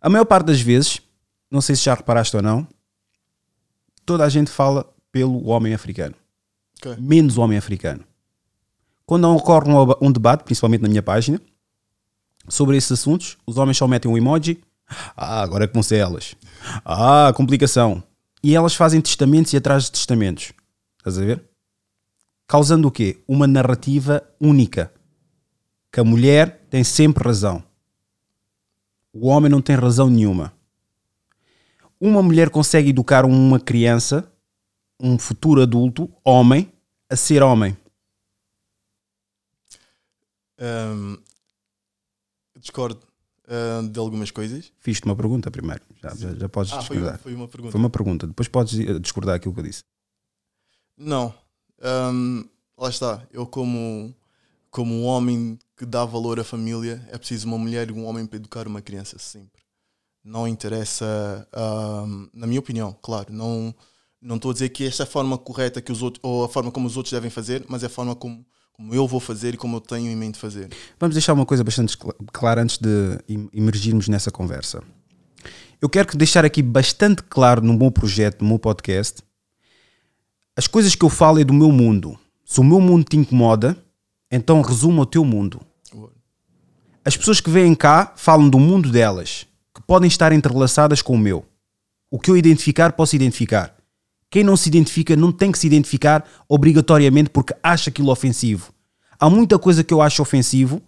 A 0.00 0.08
maior 0.08 0.24
parte 0.24 0.46
das 0.46 0.60
vezes, 0.60 1.00
não 1.56 1.60
sei 1.62 1.74
se 1.74 1.82
já 1.82 1.94
reparaste 1.94 2.36
ou 2.36 2.42
não, 2.42 2.66
toda 4.04 4.24
a 4.24 4.28
gente 4.28 4.50
fala 4.50 4.88
pelo 5.10 5.48
homem 5.48 5.74
africano. 5.74 6.14
Okay. 6.78 6.96
Menos 6.98 7.36
o 7.36 7.40
homem 7.40 7.58
africano. 7.58 8.04
Quando 9.04 9.28
ocorre 9.34 9.70
um, 9.70 10.06
um 10.08 10.12
debate, 10.12 10.44
principalmente 10.44 10.82
na 10.82 10.88
minha 10.88 11.02
página, 11.02 11.40
sobre 12.48 12.76
esses 12.76 12.92
assuntos, 12.92 13.36
os 13.46 13.56
homens 13.56 13.76
só 13.76 13.88
metem 13.88 14.10
um 14.10 14.16
emoji 14.16 14.60
ah, 15.16 15.42
agora 15.42 15.64
é 15.64 15.66
que 15.66 15.74
vão 15.74 15.82
ser 15.82 15.96
elas. 15.96 16.34
Ah, 16.84 17.32
complicação. 17.34 18.02
E 18.42 18.54
elas 18.54 18.74
fazem 18.74 19.00
testamentos 19.00 19.52
e 19.52 19.56
atrás 19.56 19.84
de 19.84 19.92
testamentos. 19.92 20.52
Estás 20.98 21.18
a 21.18 21.24
ver? 21.24 21.42
Causando 22.46 22.88
o 22.88 22.90
quê? 22.90 23.22
Uma 23.26 23.46
narrativa 23.46 24.22
única. 24.40 24.92
Que 25.90 26.00
a 26.00 26.04
mulher 26.04 26.66
tem 26.70 26.84
sempre 26.84 27.24
razão. 27.24 27.62
O 29.12 29.28
homem 29.28 29.50
não 29.50 29.60
tem 29.60 29.74
razão 29.74 30.08
nenhuma. 30.08 30.52
Uma 32.00 32.22
mulher 32.22 32.50
consegue 32.50 32.90
educar 32.90 33.24
uma 33.24 33.58
criança, 33.58 34.30
um 35.00 35.18
futuro 35.18 35.62
adulto, 35.62 36.12
homem, 36.24 36.70
a 37.08 37.16
ser 37.16 37.42
homem. 37.42 37.76
Um, 40.58 41.18
discordo 42.58 43.00
uh, 43.46 43.88
de 43.88 43.98
algumas 43.98 44.30
coisas. 44.30 44.72
Fiz-te 44.78 45.04
uma 45.04 45.16
pergunta 45.16 45.50
primeiro, 45.50 45.82
já, 46.02 46.14
já, 46.14 46.34
já 46.34 46.48
podes 46.48 46.72
ah, 46.72 46.78
discordar. 46.78 47.18
Foi, 47.18 47.32
foi, 47.32 47.34
uma 47.34 47.48
pergunta. 47.48 47.72
Foi 47.72 47.80
uma 47.80 47.90
pergunta, 47.90 48.26
depois 48.26 48.48
podes 48.48 48.78
eh, 48.78 48.98
discordar 48.98 49.36
aquilo 49.36 49.54
que 49.54 49.60
eu 49.60 49.64
disse. 49.64 49.82
Não, 50.96 51.34
um, 52.12 52.44
lá 52.76 52.88
está. 52.88 53.26
Eu, 53.30 53.46
como, 53.46 54.14
como 54.70 54.94
um 54.94 55.04
homem 55.04 55.58
que 55.76 55.84
dá 55.84 56.04
valor 56.04 56.40
à 56.40 56.44
família, 56.44 57.06
é 57.10 57.18
preciso 57.18 57.46
uma 57.46 57.58
mulher 57.58 57.90
e 57.90 57.92
um 57.92 58.06
homem 58.06 58.26
para 58.26 58.36
educar 58.36 58.66
uma 58.66 58.80
criança, 58.80 59.18
sempre. 59.18 59.55
Não 60.26 60.48
interessa, 60.48 61.46
um, 61.56 62.28
na 62.34 62.48
minha 62.48 62.58
opinião, 62.58 62.96
claro, 63.00 63.32
não 63.32 63.72
não 64.20 64.36
estou 64.36 64.50
a 64.50 64.54
dizer 64.54 64.70
que 64.70 64.84
esta 64.84 65.04
é 65.04 65.04
a 65.04 65.06
forma 65.06 65.38
correta 65.38 65.80
que 65.80 65.92
os 65.92 66.02
outros, 66.02 66.20
ou 66.20 66.42
a 66.42 66.48
forma 66.48 66.72
como 66.72 66.88
os 66.88 66.96
outros 66.96 67.12
devem 67.12 67.30
fazer, 67.30 67.64
mas 67.68 67.84
é 67.84 67.86
a 67.86 67.88
forma 67.88 68.12
como 68.16 68.44
como 68.72 68.92
eu 68.92 69.06
vou 69.06 69.20
fazer 69.20 69.54
e 69.54 69.56
como 69.56 69.76
eu 69.76 69.80
tenho 69.80 70.10
em 70.10 70.16
mente 70.16 70.36
fazer. 70.36 70.68
Vamos 71.00 71.14
deixar 71.14 71.32
uma 71.32 71.46
coisa 71.46 71.64
bastante 71.64 71.96
clara 72.30 72.60
antes 72.60 72.76
de 72.76 73.18
emergirmos 73.54 74.06
nessa 74.08 74.30
conversa. 74.30 74.82
Eu 75.80 75.88
quero 75.88 76.14
deixar 76.18 76.44
aqui 76.44 76.60
bastante 76.60 77.22
claro 77.22 77.62
no 77.62 77.72
meu 77.72 77.90
projeto, 77.90 78.42
no 78.42 78.48
meu 78.48 78.58
podcast, 78.58 79.22
as 80.56 80.66
coisas 80.66 80.94
que 80.94 81.04
eu 81.04 81.08
falo 81.08 81.40
é 81.40 81.44
do 81.44 81.54
meu 81.54 81.70
mundo. 81.70 82.18
Se 82.44 82.60
o 82.60 82.64
meu 82.64 82.80
mundo 82.80 83.04
te 83.04 83.16
incomoda, 83.16 83.82
então 84.30 84.60
resuma 84.60 85.02
o 85.02 85.06
teu 85.06 85.24
mundo. 85.24 85.60
As 87.04 87.16
pessoas 87.16 87.40
que 87.40 87.48
vêm 87.48 87.74
cá 87.74 88.12
falam 88.16 88.48
do 88.48 88.58
mundo 88.58 88.90
delas, 88.90 89.46
que 89.76 89.82
podem 89.82 90.08
estar 90.08 90.32
entrelaçadas 90.32 91.02
com 91.02 91.12
o 91.14 91.18
meu. 91.18 91.44
O 92.10 92.18
que 92.18 92.30
eu 92.30 92.36
identificar, 92.36 92.92
posso 92.92 93.14
identificar. 93.14 93.76
Quem 94.30 94.42
não 94.42 94.56
se 94.56 94.70
identifica 94.70 95.14
não 95.14 95.30
tem 95.30 95.52
que 95.52 95.58
se 95.58 95.66
identificar 95.66 96.26
obrigatoriamente 96.48 97.28
porque 97.28 97.54
acha 97.62 97.90
aquilo 97.90 98.10
ofensivo. 98.10 98.72
Há 99.20 99.28
muita 99.28 99.58
coisa 99.58 99.84
que 99.84 99.92
eu 99.92 100.00
acho 100.00 100.22
ofensivo 100.22 100.80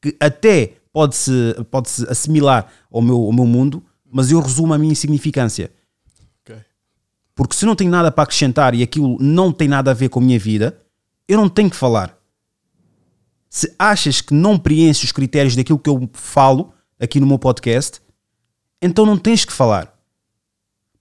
que 0.00 0.16
até 0.18 0.72
pode-se 0.92 1.54
pode 1.70 1.88
-se 1.88 2.04
assimilar 2.08 2.66
ao 2.90 3.00
meu, 3.00 3.16
ao 3.16 3.32
meu 3.32 3.46
mundo, 3.46 3.82
mas 4.10 4.32
eu 4.32 4.40
resumo 4.40 4.74
a 4.74 4.78
minha 4.78 4.90
insignificância. 4.90 5.70
Okay. 6.42 6.60
Porque 7.32 7.54
se 7.54 7.64
não 7.64 7.76
tenho 7.76 7.92
nada 7.92 8.10
para 8.10 8.24
acrescentar 8.24 8.74
e 8.74 8.82
aquilo 8.82 9.16
não 9.20 9.52
tem 9.52 9.68
nada 9.68 9.92
a 9.92 9.94
ver 9.94 10.08
com 10.08 10.18
a 10.18 10.22
minha 10.22 10.38
vida, 10.38 10.82
eu 11.28 11.38
não 11.38 11.48
tenho 11.48 11.70
que 11.70 11.76
falar. 11.76 12.18
Se 13.48 13.72
achas 13.78 14.20
que 14.20 14.34
não 14.34 14.58
preenches 14.58 15.04
os 15.04 15.12
critérios 15.12 15.54
daquilo 15.54 15.78
que 15.78 15.88
eu 15.88 16.10
falo 16.12 16.72
aqui 16.98 17.20
no 17.20 17.26
meu 17.26 17.38
podcast, 17.38 18.01
então 18.82 19.06
não 19.06 19.16
tens 19.16 19.44
que 19.44 19.52
falar 19.52 19.92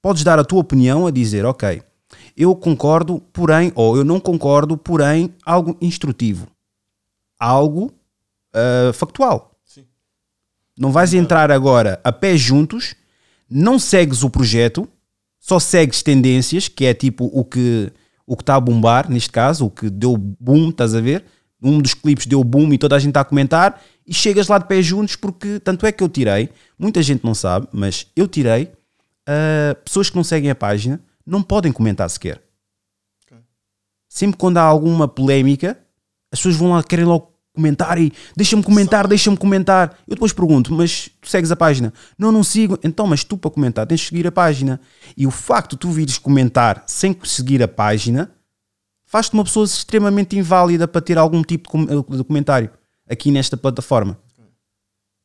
podes 0.01 0.23
dar 0.23 0.39
a 0.39 0.43
tua 0.43 0.59
opinião 0.59 1.05
a 1.05 1.11
dizer, 1.11 1.45
ok, 1.45 1.81
eu 2.35 2.55
concordo, 2.55 3.21
porém, 3.31 3.71
ou 3.75 3.95
eu 3.95 4.03
não 4.03 4.19
concordo, 4.19 4.77
porém, 4.77 5.33
algo 5.45 5.77
instrutivo, 5.79 6.47
algo 7.39 7.93
uh, 8.53 8.91
factual. 8.93 9.55
Sim. 9.63 9.85
Não 10.77 10.91
vais 10.91 11.13
entrar 11.13 11.51
agora 11.51 12.01
a 12.03 12.11
pé 12.11 12.35
juntos, 12.35 12.95
não 13.49 13.77
segues 13.77 14.23
o 14.23 14.29
projeto, 14.29 14.87
só 15.39 15.59
segues 15.59 16.01
tendências, 16.01 16.67
que 16.67 16.85
é 16.85 16.93
tipo 16.93 17.25
o 17.25 17.45
que 17.45 17.91
o 18.25 18.37
que 18.37 18.43
está 18.43 18.55
a 18.55 18.61
bombar, 18.61 19.09
neste 19.09 19.29
caso, 19.29 19.65
o 19.65 19.69
que 19.69 19.89
deu 19.89 20.15
boom, 20.15 20.69
estás 20.69 20.95
a 20.95 21.01
ver? 21.01 21.25
Um 21.61 21.81
dos 21.81 21.93
clipes 21.93 22.25
deu 22.25 22.41
boom 22.45 22.71
e 22.71 22.77
toda 22.77 22.95
a 22.95 22.99
gente 22.99 23.09
está 23.09 23.21
a 23.21 23.25
comentar, 23.25 23.81
e 24.05 24.13
chegas 24.13 24.47
lá 24.47 24.57
de 24.57 24.67
pé 24.67 24.81
juntos, 24.81 25.15
porque 25.15 25.59
tanto 25.59 25.85
é 25.85 25.91
que 25.91 26.03
eu 26.03 26.09
tirei, 26.09 26.49
muita 26.77 27.01
gente 27.01 27.23
não 27.23 27.33
sabe, 27.33 27.67
mas 27.71 28.07
eu 28.15 28.27
tirei 28.27 28.63
uh, 28.63 29.75
pessoas 29.83 30.09
que 30.09 30.15
não 30.15 30.23
seguem 30.23 30.49
a 30.49 30.55
página 30.55 31.01
não 31.25 31.41
podem 31.41 31.71
comentar 31.71 32.09
sequer. 32.09 32.41
Okay. 33.25 33.37
Sempre 34.09 34.37
quando 34.37 34.57
há 34.57 34.63
alguma 34.63 35.07
polémica, 35.07 35.77
as 36.31 36.39
pessoas 36.39 36.55
vão 36.55 36.71
lá, 36.71 36.83
querem 36.83 37.05
logo 37.05 37.31
comentar 37.53 37.99
e 37.99 38.11
deixa-me 38.35 38.63
comentar, 38.63 39.07
deixa-me 39.07 39.37
comentar. 39.37 39.99
Eu 40.07 40.15
depois 40.15 40.33
pergunto, 40.33 40.73
mas 40.73 41.09
tu 41.21 41.29
segues 41.29 41.51
a 41.51 41.55
página? 41.55 41.93
Não, 42.17 42.31
não 42.31 42.43
sigo. 42.43 42.77
Então, 42.83 43.05
mas 43.05 43.23
tu 43.23 43.37
para 43.37 43.51
comentar 43.51 43.85
tens 43.85 43.99
de 43.99 44.07
seguir 44.07 44.25
a 44.25 44.31
página. 44.31 44.79
E 45.15 45.27
o 45.27 45.31
facto 45.31 45.71
de 45.71 45.77
tu 45.77 45.91
vires 45.91 46.17
comentar 46.17 46.83
sem 46.87 47.15
seguir 47.23 47.61
a 47.61 47.67
página 47.67 48.31
faz-te 49.05 49.33
uma 49.33 49.43
pessoa 49.43 49.65
extremamente 49.65 50.37
inválida 50.37 50.87
para 50.87 51.01
ter 51.01 51.17
algum 51.17 51.43
tipo 51.43 51.69
de 52.15 52.23
comentário 52.23 52.69
aqui 53.11 53.29
nesta 53.29 53.57
plataforma. 53.57 54.17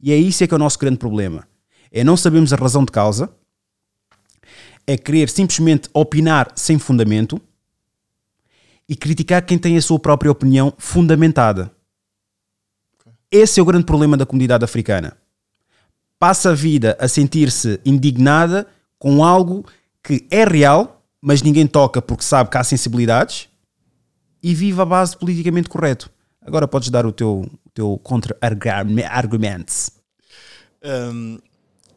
E 0.01 0.13
é 0.13 0.17
isso 0.17 0.43
é 0.43 0.47
que 0.47 0.53
é 0.53 0.57
o 0.57 0.59
nosso 0.59 0.79
grande 0.79 0.99
problema. 0.99 1.47
É 1.91 2.03
não 2.03 2.17
sabemos 2.17 2.53
a 2.53 2.57
razão 2.57 2.85
de 2.85 2.91
causa, 2.91 3.31
é 4.87 4.97
querer 4.97 5.29
simplesmente 5.29 5.89
opinar 5.95 6.53
sem 6.55 6.79
fundamento 6.79 7.41
e 8.89 8.95
criticar 8.95 9.45
quem 9.45 9.59
tem 9.59 9.77
a 9.77 9.83
sua 9.83 9.99
própria 9.99 10.31
opinião 10.31 10.73
fundamentada. 10.79 11.73
Esse 13.31 13.59
é 13.59 13.63
o 13.63 13.67
grande 13.67 13.85
problema 13.85 14.17
da 14.17 14.27
comunidade 14.27 14.65
africana. 14.65 15.17
Passa 16.19 16.51
a 16.51 16.55
vida 16.55 16.97
a 17.01 17.09
sentir-se 17.09 17.81
indignada 17.85 18.67
com 18.99 19.25
algo 19.25 19.65
que 20.03 20.27
é 20.31 20.45
real, 20.45 21.05
mas 21.21 21.43
ninguém 21.43 21.67
toca 21.67 22.01
porque 22.01 22.23
sabe 22.23 22.51
que 22.51 22.57
há 22.57 22.65
sensibilidades 22.65 23.49
e 24.43 24.55
vive 24.55 24.81
a 24.81 24.85
base 24.85 25.17
politicamente 25.17 25.69
correto. 25.69 26.11
Agora 26.41 26.69
podes 26.69 26.89
dar 26.89 27.05
o 27.05 27.13
teu, 27.13 27.51
teu 27.77 27.99
contra-argumento. 27.99 29.93
Um, 30.83 31.39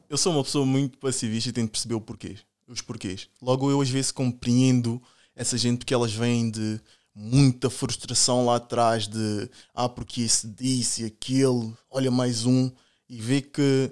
eu 0.10 0.18
sou 0.18 0.34
uma 0.34 0.44
pessoa 0.44 0.66
muito 0.66 0.98
passivista 0.98 1.50
e 1.50 1.54
tento 1.54 1.72
perceber 1.72 1.96
o 1.96 2.02
porquê, 2.02 2.36
os 2.68 2.82
porquês. 2.82 3.30
Logo, 3.42 3.72
eu 3.72 3.80
às 3.80 3.90
vezes 3.90 4.12
compreendo 4.12 5.02
essa 5.34 5.58
gente 5.58 5.78
porque 5.78 5.94
elas 5.94 6.12
vêm 6.14 6.52
de 6.52 6.82
muita 7.16 7.70
frustração 7.70 8.46
lá 8.46 8.58
atrás 8.58 9.08
de 9.08 9.50
ah, 9.74 9.88
porque 9.88 10.22
esse 10.22 10.48
disse 10.50 11.06
aquele, 11.06 11.74
olha 11.90 12.12
mais 12.12 12.46
um, 12.46 12.70
e 13.08 13.22
vê 13.22 13.42
que 13.42 13.92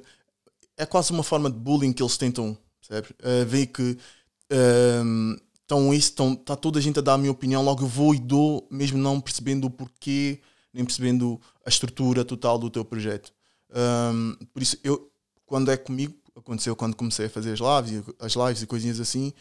é 0.75 0.86
quase 0.86 1.12
uma 1.12 1.24
forma 1.24 1.50
de 1.50 1.58
bullying 1.58 1.94
que 1.94 2.03
eles 2.03 2.17
tentam, 2.17 2.58
percebes? 2.82 3.12
Uh, 3.12 3.46
vê 3.48 3.65
que 3.65 3.98
um, 5.06 5.38
estão 5.62 5.94
isso, 5.94 6.13
está 6.34 6.56
toda 6.58 6.79
a 6.79 6.82
gente 6.82 7.00
a 7.00 7.01
dar 7.01 7.13
a 7.13 7.17
minha 7.17 7.32
opinião, 7.32 7.63
logo 7.63 7.84
eu 7.84 7.88
vou 7.88 8.13
e 8.13 8.20
dou, 8.20 8.67
mesmo 8.70 8.98
não 8.98 9.22
percebendo 9.22 9.67
o 9.67 9.72
porquê, 9.72 10.41
nem 10.74 10.86
percebendo 10.86 11.41
a 11.67 11.69
estrutura 11.69 12.24
total 12.24 12.57
do 12.57 12.69
teu 12.69 12.86
projeto. 12.86 13.33
Um, 13.69 14.38
por 14.53 14.63
isso, 14.63 14.77
eu, 14.81 15.12
quando 15.45 15.69
é 15.69 15.75
comigo, 15.75 16.15
aconteceu 16.33 16.74
quando 16.77 16.95
comecei 16.95 17.25
a 17.25 17.29
fazer 17.29 17.51
as 17.51 17.59
lives, 17.59 18.03
as 18.19 18.33
lives 18.36 18.62
e 18.62 18.65
coisinhas 18.65 19.01
assim, 19.01 19.33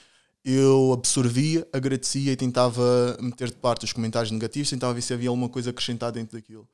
eu 0.44 0.92
absorvia, 0.92 1.66
agradecia 1.72 2.32
e 2.32 2.36
tentava 2.36 3.16
meter 3.20 3.48
de 3.48 3.56
parte 3.56 3.84
os 3.84 3.92
comentários 3.92 4.32
negativos, 4.32 4.68
tentava 4.68 4.92
ver 4.92 5.02
se 5.02 5.14
havia 5.14 5.28
alguma 5.28 5.48
coisa 5.48 5.70
acrescentada 5.70 6.12
dentro 6.12 6.36
daquilo. 6.36 6.68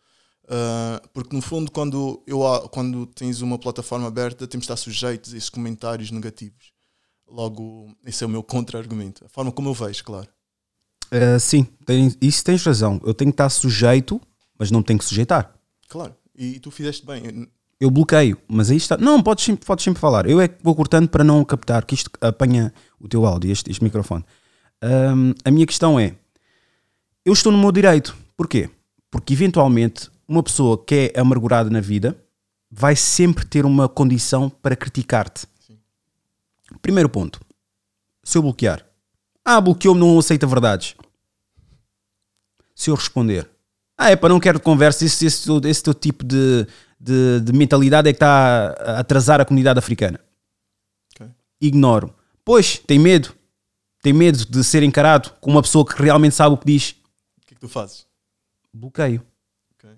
Uh, 0.45 1.07
porque 1.13 1.37
no 1.37 1.43
fundo, 1.43 1.71
quando, 1.71 2.23
eu, 2.27 2.41
quando 2.71 3.05
tens 3.07 3.43
uma 3.43 3.59
plataforma 3.59 4.09
aberta, 4.09 4.47
temos 4.47 4.67
de 4.67 4.73
estar 4.73 4.77
sujeitos 4.77 5.35
a 5.35 5.37
esses 5.37 5.51
comentários 5.51 6.11
negativos. 6.11 6.73
Logo, 7.29 7.95
esse 8.07 8.25
é 8.25 8.27
o 8.27 8.31
meu 8.31 8.43
contra-argumento. 8.43 9.23
A 9.25 9.29
forma 9.29 9.53
como 9.53 9.69
eu 9.69 9.75
vejo, 9.75 10.03
claro. 10.03 10.29
Uh, 11.13 11.39
sim, 11.39 11.65
tem, 11.85 12.15
isso 12.23 12.43
tens 12.43 12.65
razão. 12.65 12.99
Eu 13.05 13.13
tenho 13.13 13.31
que 13.31 13.35
estar 13.35 13.51
sujeito, 13.51 14.19
mas 14.63 14.71
não 14.71 14.81
tenho 14.81 14.97
que 14.97 15.05
sujeitar. 15.05 15.53
Claro, 15.89 16.15
e, 16.39 16.55
e 16.55 16.61
tu 16.61 16.71
fizeste 16.71 17.05
bem 17.05 17.49
eu 17.81 17.91
bloqueio, 17.91 18.39
mas 18.47 18.71
aí 18.71 18.77
está. 18.77 18.97
Não, 18.97 19.21
podes 19.21 19.45
sempre, 19.45 19.67
podes 19.67 19.85
sempre 19.85 20.01
falar. 20.01 20.31
Eu 20.31 20.41
é 20.41 20.47
que 20.47 20.63
vou 20.63 20.73
cortando 20.73 21.09
para 21.09 21.25
não 21.25 21.45
captar, 21.45 21.85
que 21.85 21.97
isto 21.97 22.09
apanha 22.21 22.73
o 23.01 23.09
teu 23.09 23.27
áudio, 23.27 23.51
este, 23.51 23.73
este 23.73 23.83
microfone. 23.83 24.25
Um, 24.81 25.35
a 25.45 25.51
minha 25.51 25.67
questão 25.67 25.99
é: 25.99 26.15
eu 27.25 27.33
estou 27.33 27.51
no 27.51 27.59
meu 27.59 27.73
direito. 27.73 28.17
Porquê? 28.37 28.71
Porque 29.11 29.33
eventualmente 29.33 30.09
uma 30.29 30.45
pessoa 30.45 30.79
que 30.79 31.11
é 31.13 31.21
amargurada 31.21 31.69
na 31.71 31.81
vida 31.81 32.17
vai 32.71 32.95
sempre 32.95 33.45
ter 33.45 33.67
uma 33.67 33.89
condição 33.89 34.49
para 34.49 34.77
criticar-te. 34.77 35.49
Primeiro 36.81 37.09
ponto: 37.09 37.41
se 38.23 38.39
eu 38.39 38.43
bloquear, 38.43 38.87
ah, 39.45 39.61
bloqueou-me, 39.61 40.01
não 40.01 40.21
aceita 40.21 40.47
verdades. 40.47 40.95
Se 42.77 42.91
eu 42.91 42.95
responder, 42.95 43.51
ah, 43.97 44.11
é 44.11 44.17
para 44.17 44.31
não 44.31 44.41
quero 44.41 44.61
conversa, 44.61 45.05
esse, 45.05 45.27
esse, 45.27 45.49
esse 45.65 45.83
teu 45.83 45.95
tipo 45.95 46.25
de, 46.25 46.67
de, 46.99 47.41
de, 47.41 47.53
mentalidade 47.53 48.09
é 48.09 48.13
que 48.13 48.17
está 48.17 48.75
a 48.79 49.01
atrasar 49.01 49.41
a 49.41 49.45
comunidade 49.45 49.79
africana. 49.79 50.21
Okay. 51.15 51.31
Ignoro. 51.61 52.15
Pois, 52.45 52.79
tem 52.79 52.99
medo. 52.99 53.35
Tem 54.03 54.13
medo 54.13 54.45
de 54.45 54.65
ser 54.65 54.83
encarado 54.83 55.33
como 55.41 55.57
uma 55.57 55.63
pessoa 55.63 55.87
que 55.87 56.01
realmente 56.03 56.35
sabe 56.35 56.55
o 56.55 56.59
que 56.59 56.67
diz. 56.67 56.91
O 56.91 57.47
que 57.47 57.55
é 57.55 57.55
que 57.55 57.61
tu 57.61 57.69
fazes? 57.69 58.07
Bloqueio. 58.73 59.25
Okay. 59.77 59.97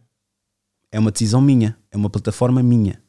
É 0.93 0.99
uma 0.99 1.11
decisão 1.11 1.41
minha. 1.41 1.79
É 1.91 1.97
uma 1.97 2.11
plataforma 2.11 2.63
minha. 2.63 3.03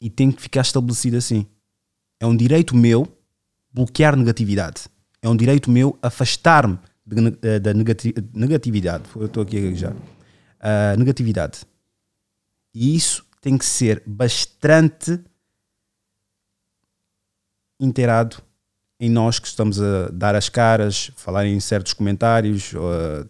E 0.00 0.10
tem 0.10 0.32
que 0.32 0.42
ficar 0.42 0.62
estabelecido 0.62 1.16
assim. 1.16 1.46
É 2.18 2.26
um 2.26 2.36
direito 2.36 2.74
meu 2.74 3.06
bloquear 3.72 4.16
negatividade. 4.16 4.88
É 5.20 5.28
um 5.28 5.36
direito 5.36 5.70
meu 5.70 5.96
afastar-me 6.02 6.78
eh, 7.42 7.58
da 7.58 7.72
negatividade. 7.74 9.04
Eu 9.14 9.26
estou 9.26 9.42
aqui 9.42 9.58
a 9.58 9.60
gaguejar. 9.60 9.92
Uh, 9.94 10.98
negatividade. 10.98 11.60
E 12.74 12.94
isso 12.94 13.24
tem 13.40 13.58
que 13.58 13.64
ser 13.64 14.02
bastante 14.06 15.20
inteirado 17.78 18.36
em 18.98 19.10
nós 19.10 19.40
que 19.40 19.48
estamos 19.48 19.80
a 19.80 20.08
dar 20.12 20.36
as 20.36 20.48
caras, 20.48 21.10
falar 21.16 21.44
em 21.44 21.58
certos 21.58 21.92
comentários, 21.92 22.72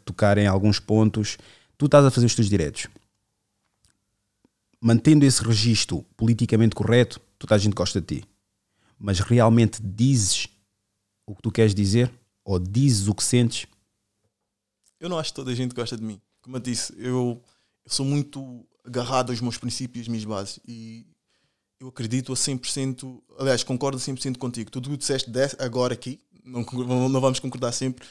tocar 0.04 0.36
em 0.36 0.46
alguns 0.46 0.78
pontos. 0.78 1.38
Tu 1.78 1.86
estás 1.86 2.04
a 2.04 2.10
fazer 2.10 2.26
os 2.26 2.34
teus 2.34 2.50
direitos. 2.50 2.88
Mantendo 4.78 5.24
esse 5.24 5.42
registro 5.42 6.04
politicamente 6.14 6.74
correto, 6.74 7.18
toda 7.38 7.54
a 7.54 7.58
gente 7.58 7.72
gosta 7.72 8.02
de 8.02 8.18
ti. 8.18 8.24
Mas 8.98 9.18
realmente 9.20 9.80
dizes 9.82 10.46
o 11.26 11.34
que 11.34 11.42
tu 11.42 11.50
queres 11.50 11.74
dizer? 11.74 12.12
Ou 12.44 12.58
dizes 12.58 13.08
o 13.08 13.14
que 13.14 13.24
sentes? 13.24 13.66
Eu 15.02 15.08
não 15.08 15.18
acho 15.18 15.30
que 15.30 15.34
toda 15.34 15.50
a 15.50 15.54
gente 15.54 15.74
gosta 15.74 15.96
de 15.96 16.04
mim. 16.04 16.20
Como 16.40 16.56
eu 16.56 16.60
disse, 16.60 16.94
eu, 16.96 17.42
eu 17.84 17.90
sou 17.90 18.06
muito 18.06 18.64
agarrado 18.84 19.30
aos 19.30 19.40
meus 19.40 19.58
princípios, 19.58 20.04
às 20.04 20.08
minhas 20.08 20.24
bases. 20.24 20.60
E 20.64 21.04
eu 21.80 21.88
acredito 21.88 22.32
a 22.32 22.36
100%, 22.36 23.20
aliás, 23.36 23.64
concordo 23.64 23.98
a 23.98 24.00
100% 24.00 24.38
contigo. 24.38 24.70
Tudo 24.70 24.86
o 24.86 24.90
que 24.92 24.98
disseste 24.98 25.28
agora 25.58 25.92
aqui, 25.92 26.20
não, 26.44 26.62
não 27.08 27.20
vamos 27.20 27.40
concordar 27.40 27.72
sempre, 27.72 28.06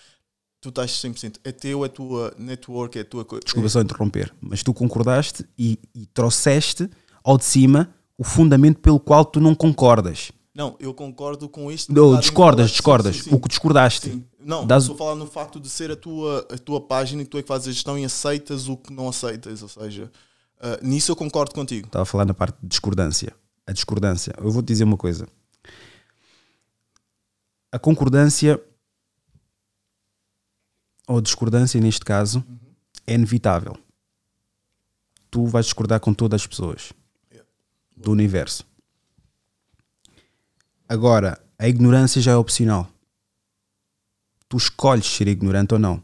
tu 0.60 0.68
estás 0.68 0.92
100%. 0.92 1.38
É 1.46 1.54
teu, 1.54 1.86
é 1.86 1.88
tua 1.88 2.36
network, 2.38 3.00
é 3.00 3.06
tua 3.06 3.24
coisa. 3.24 3.46
Desculpa 3.46 3.70
só 3.70 3.80
interromper, 3.80 4.36
mas 4.42 4.62
tu 4.62 4.74
concordaste 4.74 5.46
e, 5.58 5.80
e 5.96 6.06
trouxeste 6.08 6.90
ao 7.24 7.38
de 7.38 7.46
cima 7.46 7.96
o 8.18 8.26
fundamento 8.26 8.82
pelo 8.82 9.00
qual 9.00 9.24
tu 9.24 9.40
não 9.40 9.56
concordas. 9.56 10.34
Não, 10.54 10.76
eu 10.80 10.94
concordo 10.94 11.48
com 11.48 11.72
isto. 11.72 11.94
Não, 11.94 12.20
discordas, 12.20 12.72
discordas. 12.72 13.16
Sim, 13.16 13.22
sim, 13.24 13.30
sim. 13.30 13.36
O 13.36 13.40
que 13.40 13.48
discordaste. 13.48 14.24
Não, 14.40 14.68
Dás... 14.68 14.84
estou 14.84 14.96
a 14.96 14.98
falar 14.98 15.16
no 15.16 15.26
facto 15.26 15.60
de 15.60 15.70
ser 15.70 15.92
a 15.92 15.96
tua, 15.96 16.46
a 16.52 16.58
tua 16.58 16.82
página 16.82 17.22
e 17.22 17.26
tu 17.26 17.38
é 17.38 17.42
que 17.42 17.48
fazes 17.48 17.70
a 17.70 17.72
gestão 17.72 17.98
e 17.98 18.04
aceitas 18.04 18.68
o 18.68 18.76
que 18.76 18.92
não 18.92 19.08
aceitas. 19.08 19.62
Ou 19.62 19.70
seja, 19.70 20.12
Uh, 20.62 20.78
nisso 20.86 21.12
eu 21.12 21.16
concordo 21.16 21.56
contigo. 21.56 21.88
Estava 21.88 22.04
a 22.04 22.06
falar 22.06 22.24
na 22.24 22.36
parte 22.36 22.56
de 22.62 22.68
discordância. 22.68 23.36
A 23.66 23.72
discordância. 23.72 24.36
Eu 24.38 24.52
vou 24.52 24.62
te 24.62 24.68
dizer 24.68 24.84
uma 24.84 24.98
coisa. 24.98 25.28
A 27.72 27.80
concordância, 27.80 28.62
ou 31.08 31.18
a 31.18 31.22
discordância 31.22 31.82
neste 31.82 32.06
caso, 32.06 32.46
uhum. 32.48 32.60
é 33.08 33.16
inevitável. 33.16 33.76
Tu 35.32 35.44
vais 35.48 35.66
discordar 35.66 36.00
com 36.00 36.14
todas 36.14 36.42
as 36.42 36.48
pessoas 36.48 36.94
yeah. 37.32 37.50
do 37.98 38.12
universo. 38.12 38.64
Agora, 40.92 41.42
a 41.58 41.70
ignorância 41.70 42.22
já 42.22 42.34
é 42.34 42.36
opcional. 42.36 42.86
Tu 44.50 44.58
escolhes 44.58 45.06
ser 45.06 45.26
ignorante 45.26 45.74
ou 45.74 45.80
não. 45.80 46.04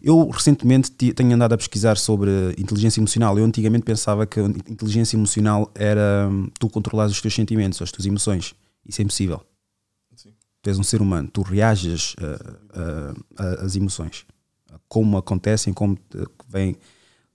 Eu 0.00 0.30
recentemente 0.30 0.92
tenho 0.92 1.34
andado 1.34 1.54
a 1.54 1.58
pesquisar 1.58 1.96
sobre 1.96 2.30
inteligência 2.56 3.00
emocional. 3.00 3.36
Eu 3.36 3.44
antigamente 3.44 3.84
pensava 3.84 4.28
que 4.28 4.38
inteligência 4.38 5.16
emocional 5.16 5.72
era 5.74 6.28
hum, 6.30 6.48
tu 6.56 6.68
controlares 6.68 7.12
os 7.12 7.20
teus 7.20 7.34
sentimentos, 7.34 7.82
as 7.82 7.90
tuas 7.90 8.06
emoções. 8.06 8.54
Isso 8.86 9.02
é 9.02 9.04
impossível. 9.04 9.44
Sim. 10.14 10.32
Tu 10.62 10.70
és 10.70 10.78
um 10.78 10.84
ser 10.84 11.02
humano, 11.02 11.28
tu 11.28 11.42
reages 11.42 12.14
às 13.58 13.74
emoções, 13.74 14.24
como 14.88 15.16
acontecem, 15.16 15.72
como 15.74 15.98
vêm, 16.48 16.76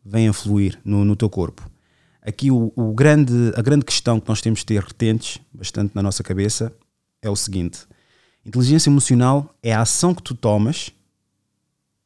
vêm 0.05 0.29
a 0.29 0.33
fluir 0.33 0.79
no, 0.85 1.03
no 1.03 1.17
teu 1.17 1.29
corpo. 1.29 1.69
Aqui 2.29 2.51
o, 2.51 2.71
o, 2.75 2.93
grande, 2.93 3.33
a 3.55 3.61
grande 3.63 3.83
questão 3.83 4.19
que 4.19 4.29
nós 4.29 4.39
temos 4.39 4.59
de 4.59 4.67
ter 4.67 4.83
retentes 4.83 5.41
bastante 5.51 5.95
na 5.95 6.03
nossa 6.03 6.21
cabeça 6.21 6.71
é 7.23 7.27
o 7.27 7.35
seguinte: 7.35 7.87
inteligência 8.45 8.87
emocional 8.87 9.55
é 9.63 9.73
a 9.73 9.81
ação 9.81 10.13
que 10.13 10.21
tu 10.21 10.35
tomas 10.35 10.91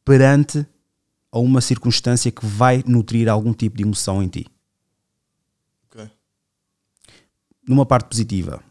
perante 0.05 0.65
a 1.29 1.39
uma 1.39 1.59
circunstância 1.59 2.31
que 2.31 2.45
vai 2.45 2.81
nutrir 2.87 3.27
algum 3.27 3.51
tipo 3.51 3.75
de 3.75 3.83
emoção 3.83 4.23
em 4.23 4.29
ti. 4.29 4.47
Okay. 5.91 6.09
Numa 7.67 7.85
parte 7.85 8.07
positiva, 8.07 8.63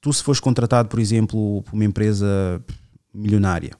tu 0.00 0.10
se 0.14 0.22
fores 0.22 0.40
contratado, 0.40 0.88
por 0.88 0.98
exemplo, 0.98 1.62
por 1.64 1.74
uma 1.74 1.84
empresa 1.84 2.64
milionária, 3.12 3.76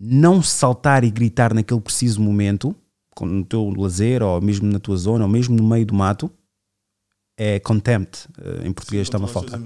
não 0.00 0.42
saltar 0.42 1.04
e 1.04 1.10
gritar 1.10 1.52
naquele 1.52 1.82
preciso 1.82 2.22
momento, 2.22 2.74
no 3.26 3.44
teu 3.44 3.70
lazer, 3.70 4.22
ou 4.22 4.40
mesmo 4.40 4.70
na 4.70 4.78
tua 4.78 4.96
zona, 4.96 5.24
ou 5.24 5.30
mesmo 5.30 5.56
no 5.56 5.62
meio 5.62 5.86
do 5.86 5.94
mato, 5.94 6.30
é 7.36 7.58
contempt, 7.58 8.28
eh, 8.38 8.66
em 8.66 8.72
português 8.72 9.06
está 9.06 9.16
uma 9.16 9.26
falta. 9.26 9.58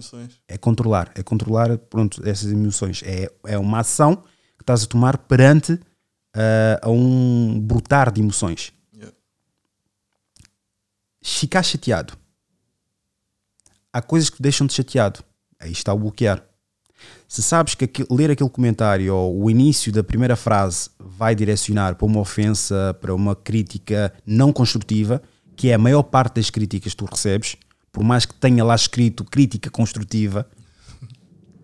É 0.46 0.56
controlar, 0.56 1.10
é 1.16 1.24
controlar 1.24 1.76
pronto, 1.76 2.22
essas 2.24 2.52
emoções. 2.52 3.02
É, 3.04 3.28
é 3.44 3.58
uma 3.58 3.80
ação 3.80 4.16
que 4.56 4.62
estás 4.62 4.84
a 4.84 4.86
tomar 4.86 5.18
perante 5.18 5.72
uh, 5.72 6.78
a 6.82 6.88
um 6.88 7.60
brotar 7.60 8.12
de 8.12 8.20
emoções. 8.20 8.72
Yeah. 8.94 9.16
Ficar 11.20 11.64
chateado. 11.64 12.16
Há 13.92 14.00
coisas 14.00 14.30
que 14.30 14.40
deixam-te 14.40 14.74
chateado. 14.74 15.24
Aí 15.58 15.72
está 15.72 15.92
o 15.92 15.98
bloquear. 15.98 16.44
Se 17.26 17.42
sabes 17.42 17.74
que 17.74 17.88
ler 18.10 18.30
aquele 18.30 18.50
comentário 18.50 19.14
ou 19.14 19.44
o 19.44 19.50
início 19.50 19.92
da 19.92 20.04
primeira 20.04 20.36
frase 20.36 20.90
vai 20.98 21.34
direcionar 21.34 21.96
para 21.96 22.06
uma 22.06 22.20
ofensa, 22.20 22.96
para 23.00 23.14
uma 23.14 23.34
crítica 23.34 24.12
não 24.24 24.52
construtiva, 24.52 25.22
que 25.56 25.70
é 25.70 25.74
a 25.74 25.78
maior 25.78 26.02
parte 26.02 26.36
das 26.36 26.50
críticas 26.50 26.92
que 26.92 26.98
tu 26.98 27.04
recebes, 27.04 27.56
por 27.92 28.02
mais 28.02 28.24
que 28.26 28.34
tenha 28.34 28.64
lá 28.64 28.74
escrito 28.74 29.24
crítica 29.24 29.70
construtiva, 29.70 30.48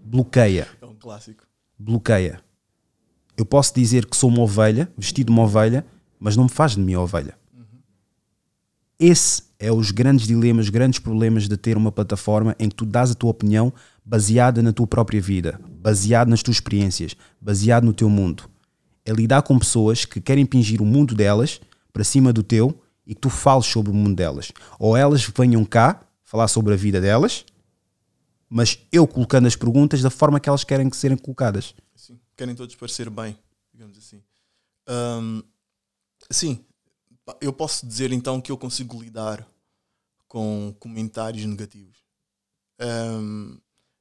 bloqueia. 0.02 0.68
É 0.80 0.86
um 0.86 0.94
clássico. 0.94 1.44
Bloqueia. 1.78 2.40
Eu 3.36 3.46
posso 3.46 3.74
dizer 3.74 4.06
que 4.06 4.16
sou 4.16 4.28
uma 4.28 4.42
ovelha, 4.42 4.90
vestido 4.96 5.26
de 5.28 5.32
uma 5.32 5.42
ovelha, 5.42 5.86
mas 6.18 6.36
não 6.36 6.44
me 6.44 6.50
faz 6.50 6.72
de 6.72 6.80
mim 6.80 6.94
ovelha. 6.94 7.34
Esse 8.98 9.44
é 9.58 9.72
os 9.72 9.90
grandes 9.90 10.26
dilemas, 10.26 10.66
os 10.66 10.70
grandes 10.70 10.98
problemas 10.98 11.48
de 11.48 11.56
ter 11.56 11.76
uma 11.76 11.90
plataforma 11.90 12.54
em 12.58 12.68
que 12.68 12.74
tu 12.74 12.84
dás 12.84 13.10
a 13.10 13.14
tua 13.14 13.30
opinião 13.30 13.72
baseada 14.10 14.60
na 14.60 14.72
tua 14.72 14.88
própria 14.88 15.20
vida, 15.20 15.60
baseado 15.64 16.26
nas 16.26 16.42
tuas 16.42 16.56
experiências, 16.56 17.14
baseado 17.40 17.84
no 17.84 17.92
teu 17.92 18.10
mundo. 18.10 18.50
É 19.04 19.12
lidar 19.12 19.42
com 19.42 19.56
pessoas 19.56 20.04
que 20.04 20.20
querem 20.20 20.42
impingir 20.42 20.82
o 20.82 20.84
mundo 20.84 21.14
delas 21.14 21.60
para 21.92 22.02
cima 22.02 22.32
do 22.32 22.42
teu 22.42 22.76
e 23.06 23.14
que 23.14 23.20
tu 23.20 23.30
fales 23.30 23.66
sobre 23.66 23.92
o 23.92 23.94
mundo 23.94 24.16
delas. 24.16 24.50
Ou 24.80 24.96
elas 24.96 25.24
venham 25.24 25.64
cá 25.64 26.04
falar 26.24 26.48
sobre 26.48 26.74
a 26.74 26.76
vida 26.76 27.00
delas, 27.00 27.44
mas 28.48 28.80
eu 28.90 29.06
colocando 29.06 29.46
as 29.46 29.54
perguntas 29.54 30.02
da 30.02 30.10
forma 30.10 30.40
que 30.40 30.48
elas 30.48 30.64
querem 30.64 30.90
que 30.90 30.96
serem 30.96 31.16
colocadas. 31.16 31.72
Sim. 31.94 32.18
Querem 32.36 32.56
todos 32.56 32.74
parecer 32.74 33.08
bem, 33.08 33.38
digamos 33.72 33.96
assim. 33.96 34.20
Sim, 36.28 36.64
eu 37.40 37.52
posso 37.52 37.86
dizer 37.86 38.10
então 38.10 38.40
que 38.40 38.50
eu 38.50 38.58
consigo 38.58 39.00
lidar 39.00 39.46
com 40.26 40.74
comentários 40.80 41.44
negativos. 41.46 41.98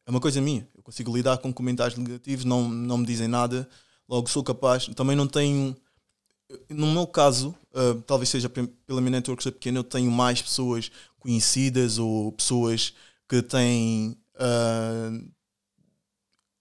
É 0.09 0.11
uma 0.11 0.19
coisa 0.19 0.41
minha. 0.41 0.67
Eu 0.75 0.81
consigo 0.81 1.15
lidar 1.15 1.37
com 1.37 1.53
comentários 1.53 1.95
negativos, 1.95 2.43
não, 2.43 2.67
não 2.67 2.97
me 2.97 3.05
dizem 3.05 3.27
nada. 3.27 3.69
Logo 4.07 4.27
sou 4.27 4.43
capaz. 4.43 4.87
Também 4.95 5.15
não 5.15 5.27
tenho. 5.27 5.75
No 6.67 6.87
meu 6.87 7.05
caso, 7.05 7.55
ah, 7.75 7.95
talvez 8.07 8.29
seja 8.29 8.49
pe- 8.49 8.65
pela 8.87 9.01
minha 9.01 9.11
network 9.11 9.43
ser 9.43 9.51
pequena, 9.51 9.77
eu 9.77 9.83
tenho 9.83 10.09
mais 10.09 10.41
pessoas 10.41 10.89
conhecidas 11.19 11.99
ou 11.99 12.31
pessoas 12.31 12.95
que 13.27 13.39
têm 13.43 14.17
ah, 14.39 15.11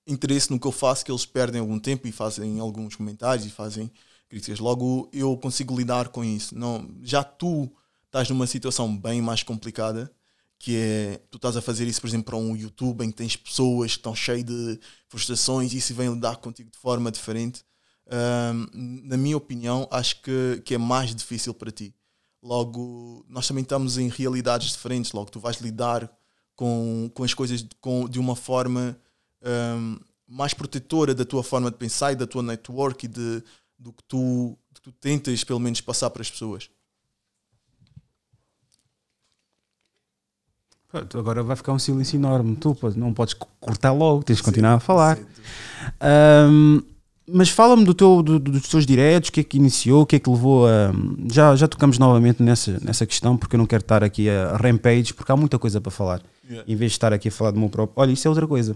interesse 0.06 0.50
no 0.50 0.60
que 0.60 0.66
eu 0.66 0.72
faço, 0.72 1.02
que 1.02 1.10
eles 1.10 1.24
perdem 1.24 1.58
algum 1.62 1.78
tempo 1.78 2.06
e 2.06 2.12
fazem 2.12 2.60
alguns 2.60 2.96
comentários 2.96 3.46
e 3.46 3.50
fazem 3.50 3.90
críticas. 4.28 4.58
Logo, 4.58 5.08
eu 5.10 5.34
consigo 5.38 5.74
lidar 5.74 6.08
com 6.08 6.22
isso. 6.22 6.54
Não, 6.54 6.86
já 7.02 7.24
tu 7.24 7.70
estás 8.04 8.28
numa 8.28 8.46
situação 8.46 8.94
bem 8.94 9.22
mais 9.22 9.42
complicada, 9.42 10.12
que 10.58 10.76
é 10.76 11.20
tu 11.30 11.36
estás 11.36 11.56
a 11.56 11.62
fazer 11.62 11.86
isso, 11.86 12.00
por 12.00 12.08
exemplo, 12.08 12.26
para 12.26 12.36
um 12.36 12.56
YouTube 12.56 13.04
em 13.04 13.10
que 13.10 13.16
tens 13.16 13.36
pessoas 13.36 13.92
que 13.92 13.98
estão 13.98 14.14
cheias 14.14 14.44
de 14.44 14.80
frustrações 15.08 15.72
e 15.72 15.78
isso 15.78 15.94
vem 15.94 16.12
lidar 16.12 16.36
contigo 16.36 16.70
de 16.70 16.78
forma 16.78 17.10
diferente. 17.12 17.64
Ahm, 18.10 18.66
na 19.04 19.16
minha 19.16 19.36
opinião, 19.36 19.86
acho 19.90 20.20
que, 20.22 20.62
que 20.64 20.74
é 20.74 20.78
mais 20.78 21.14
difícil 21.14 21.54
para 21.54 21.70
ti. 21.70 21.94
Logo, 22.42 23.24
nós 23.28 23.46
também 23.46 23.62
estamos 23.62 23.98
em 23.98 24.08
realidades 24.08 24.72
diferentes. 24.72 25.12
Logo, 25.12 25.30
tu 25.30 25.40
vais 25.40 25.58
lidar 25.58 26.10
com, 26.56 27.10
com 27.14 27.22
as 27.24 27.34
coisas 27.34 27.64
com, 27.80 28.08
de 28.08 28.18
uma 28.18 28.34
forma 28.34 28.98
ahm, 29.42 29.96
mais 30.26 30.54
protetora 30.54 31.14
da 31.14 31.24
tua 31.24 31.42
forma 31.42 31.70
de 31.70 31.76
pensar 31.76 32.12
e 32.12 32.16
da 32.16 32.26
tua 32.26 32.42
network 32.42 33.06
e 33.06 33.08
de, 33.08 33.42
do 33.78 33.92
que 33.92 34.02
tu, 34.04 34.58
que 34.74 34.80
tu 34.82 34.92
tentas, 34.92 35.44
pelo 35.44 35.60
menos, 35.60 35.80
passar 35.80 36.10
para 36.10 36.22
as 36.22 36.30
pessoas. 36.30 36.70
Pá, 40.70 40.70
tu 40.70 40.77
Agora 41.14 41.42
vai 41.42 41.54
ficar 41.56 41.72
um 41.72 41.78
silêncio 41.78 42.16
enorme. 42.16 42.56
Tu 42.56 42.76
não 42.96 43.12
podes 43.12 43.34
co- 43.34 43.48
cortar 43.60 43.92
logo, 43.92 44.22
tens 44.22 44.36
de 44.36 44.42
continuar 44.42 44.74
a 44.74 44.80
falar. 44.80 45.18
Ahm, 46.00 46.80
mas 47.30 47.50
fala-me 47.50 47.84
do 47.84 47.92
teu, 47.92 48.22
do- 48.22 48.38
do- 48.38 48.52
dos 48.52 48.68
teus 48.68 48.86
diretos, 48.86 49.28
o 49.28 49.32
que 49.32 49.40
é 49.40 49.44
que 49.44 49.58
iniciou, 49.58 50.02
o 50.02 50.06
que 50.06 50.16
é 50.16 50.18
que 50.18 50.30
levou 50.30 50.66
a. 50.66 50.90
Já, 51.30 51.54
já 51.56 51.68
tocamos 51.68 51.98
novamente 51.98 52.42
nessa, 52.42 52.78
nessa 52.82 53.04
questão, 53.04 53.36
porque 53.36 53.54
eu 53.54 53.58
não 53.58 53.66
quero 53.66 53.82
estar 53.82 54.02
aqui 54.02 54.30
a 54.30 54.56
rampage, 54.56 55.12
porque 55.12 55.30
há 55.30 55.36
muita 55.36 55.58
coisa 55.58 55.78
para 55.80 55.90
falar. 55.90 56.22
Yeah. 56.48 56.64
Em 56.72 56.74
vez 56.76 56.92
de 56.92 56.96
estar 56.96 57.12
aqui 57.12 57.28
a 57.28 57.32
falar 57.32 57.50
do 57.50 57.60
meu 57.60 57.68
próprio. 57.68 57.92
Olha, 58.00 58.10
isso 58.12 58.26
é 58.26 58.30
outra 58.30 58.46
coisa. 58.46 58.74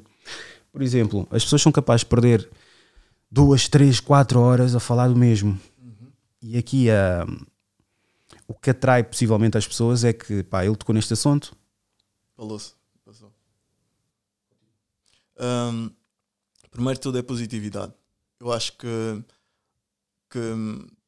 Por 0.70 0.82
exemplo, 0.82 1.26
as 1.30 1.42
pessoas 1.42 1.62
são 1.62 1.72
capazes 1.72 2.00
de 2.00 2.06
perder 2.06 2.46
duas, 3.30 3.68
três, 3.68 4.00
quatro 4.00 4.38
horas 4.40 4.74
a 4.76 4.80
falar 4.80 5.08
do 5.08 5.16
mesmo. 5.16 5.58
E 6.42 6.58
aqui 6.58 6.90
a. 6.90 7.26
O 8.46 8.52
que 8.54 8.68
atrai 8.68 9.02
possivelmente 9.02 9.56
as 9.56 9.66
pessoas 9.66 10.04
é 10.04 10.12
que, 10.12 10.42
pá, 10.42 10.62
ele 10.66 10.76
tocou 10.76 10.94
neste 10.94 11.14
assunto, 11.14 11.54
Falou-se. 12.36 12.72
Passou. 13.04 13.32
Ahm, 15.38 15.90
primeiro 16.70 17.00
tudo 17.00 17.18
é 17.18 17.22
positividade. 17.22 17.92
Eu 18.38 18.52
acho 18.52 18.76
que, 18.76 19.24
que 20.30 20.38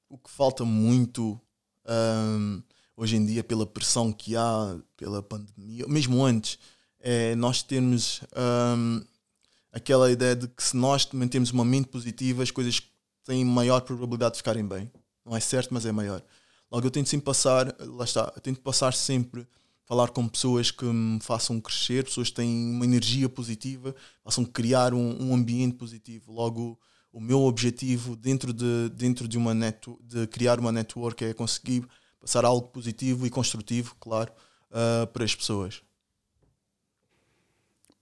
o 0.08 0.18
que 0.18 0.30
falta 0.30 0.64
muito 0.64 1.40
ahm, 1.84 2.62
hoje 2.96 3.16
em 3.16 3.24
dia, 3.24 3.42
pela 3.42 3.66
pressão 3.66 4.12
que 4.12 4.36
há, 4.36 4.78
pela 4.96 5.22
pandemia, 5.22 5.86
mesmo 5.88 6.24
antes, 6.24 6.58
é 7.00 7.34
nós 7.34 7.62
termos 7.62 8.22
ahm, 8.34 9.02
aquela 9.72 10.10
ideia 10.10 10.36
de 10.36 10.48
que 10.48 10.62
se 10.62 10.76
nós 10.76 11.08
mantemos 11.12 11.50
uma 11.50 11.64
mente 11.64 11.88
positiva, 11.88 12.42
as 12.42 12.50
coisas 12.50 12.80
têm 13.24 13.44
maior 13.44 13.80
probabilidade 13.80 14.34
de 14.34 14.38
ficarem 14.38 14.66
bem. 14.66 14.90
Não 15.24 15.36
é 15.36 15.40
certo, 15.40 15.72
mas 15.72 15.86
é 15.86 15.92
maior. 15.92 16.22
Logo, 16.70 16.86
eu 16.86 16.90
tento 16.90 17.08
sempre 17.08 17.24
passar, 17.24 17.74
lá 17.80 18.04
está, 18.04 18.32
eu 18.34 18.40
tento 18.40 18.60
passar 18.60 18.92
sempre 18.92 19.46
falar 19.84 20.08
com 20.08 20.26
pessoas 20.26 20.70
que 20.70 20.84
me 20.84 21.20
façam 21.20 21.60
crescer, 21.60 22.04
pessoas 22.04 22.28
que 22.28 22.36
têm 22.36 22.70
uma 22.70 22.84
energia 22.84 23.28
positiva, 23.28 23.94
façam 24.22 24.44
criar 24.44 24.94
um, 24.94 25.28
um 25.28 25.34
ambiente 25.34 25.76
positivo. 25.76 26.32
Logo, 26.32 26.78
o 27.12 27.20
meu 27.20 27.42
objetivo 27.42 28.16
dentro 28.16 28.52
de, 28.52 28.90
dentro 28.94 29.28
de 29.28 29.36
uma 29.36 29.54
net, 29.54 29.78
de 30.02 30.26
criar 30.26 30.58
uma 30.58 30.72
network 30.72 31.24
é 31.24 31.34
conseguir 31.34 31.86
passar 32.20 32.44
algo 32.44 32.68
positivo 32.68 33.26
e 33.26 33.30
construtivo, 33.30 33.94
claro, 34.00 34.32
ah, 34.72 35.06
para 35.12 35.24
as 35.24 35.34
pessoas. 35.34 35.82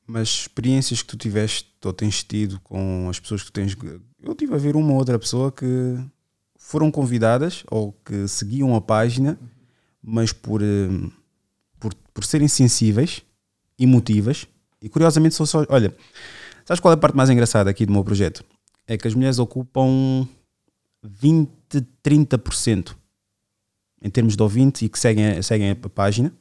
Mas 0.07 0.29
experiências 0.29 1.03
que 1.03 1.09
tu 1.09 1.17
tiveste 1.17 1.71
ou 1.85 1.93
tens 1.93 2.23
tido 2.23 2.61
com 2.61 3.09
as 3.09 3.19
pessoas 3.21 3.43
que 3.43 3.53
tens. 3.53 3.77
Eu 4.21 4.35
tive 4.35 4.55
a 4.55 4.59
ver 4.59 4.77
uma 4.77 4.93
ou 4.93 4.99
outra 4.99 5.19
pessoa 5.19 5.51
que 5.51 5.99
foram 6.57 6.91
convidadas 6.91 7.65
ou 7.71 7.93
que 8.05 8.27
seguiam 8.29 8.75
a 8.75 8.81
página, 8.81 9.39
mas 10.03 10.33
por, 10.33 10.63
eh, 10.63 10.89
por, 11.83 11.95
por 12.15 12.25
serem 12.25 12.47
sensíveis, 12.47 13.23
emotivas, 13.77 14.47
e 14.81 14.89
curiosamente 14.89 15.35
são 15.35 15.45
só. 15.45 15.67
Olha, 15.69 15.93
sabes 16.65 16.79
qual 16.79 16.93
é 16.93 16.95
a 16.95 16.99
parte 16.99 17.17
mais 17.17 17.29
engraçada 17.29 17.69
aqui 17.69 17.85
do 17.85 17.93
meu 17.93 18.05
projeto? 18.05 18.45
É 18.87 18.97
que 18.97 19.09
as 19.09 19.15
mulheres 19.15 19.41
ocupam 19.41 20.29
20, 21.03 21.51
30% 22.05 22.95
em 24.01 24.11
termos 24.11 24.37
de 24.37 24.43
ouvinte 24.43 24.85
e 24.85 24.89
que 24.89 24.99
seguem, 24.99 25.43
seguem 25.43 25.71
a 25.71 25.77
página 25.89 26.33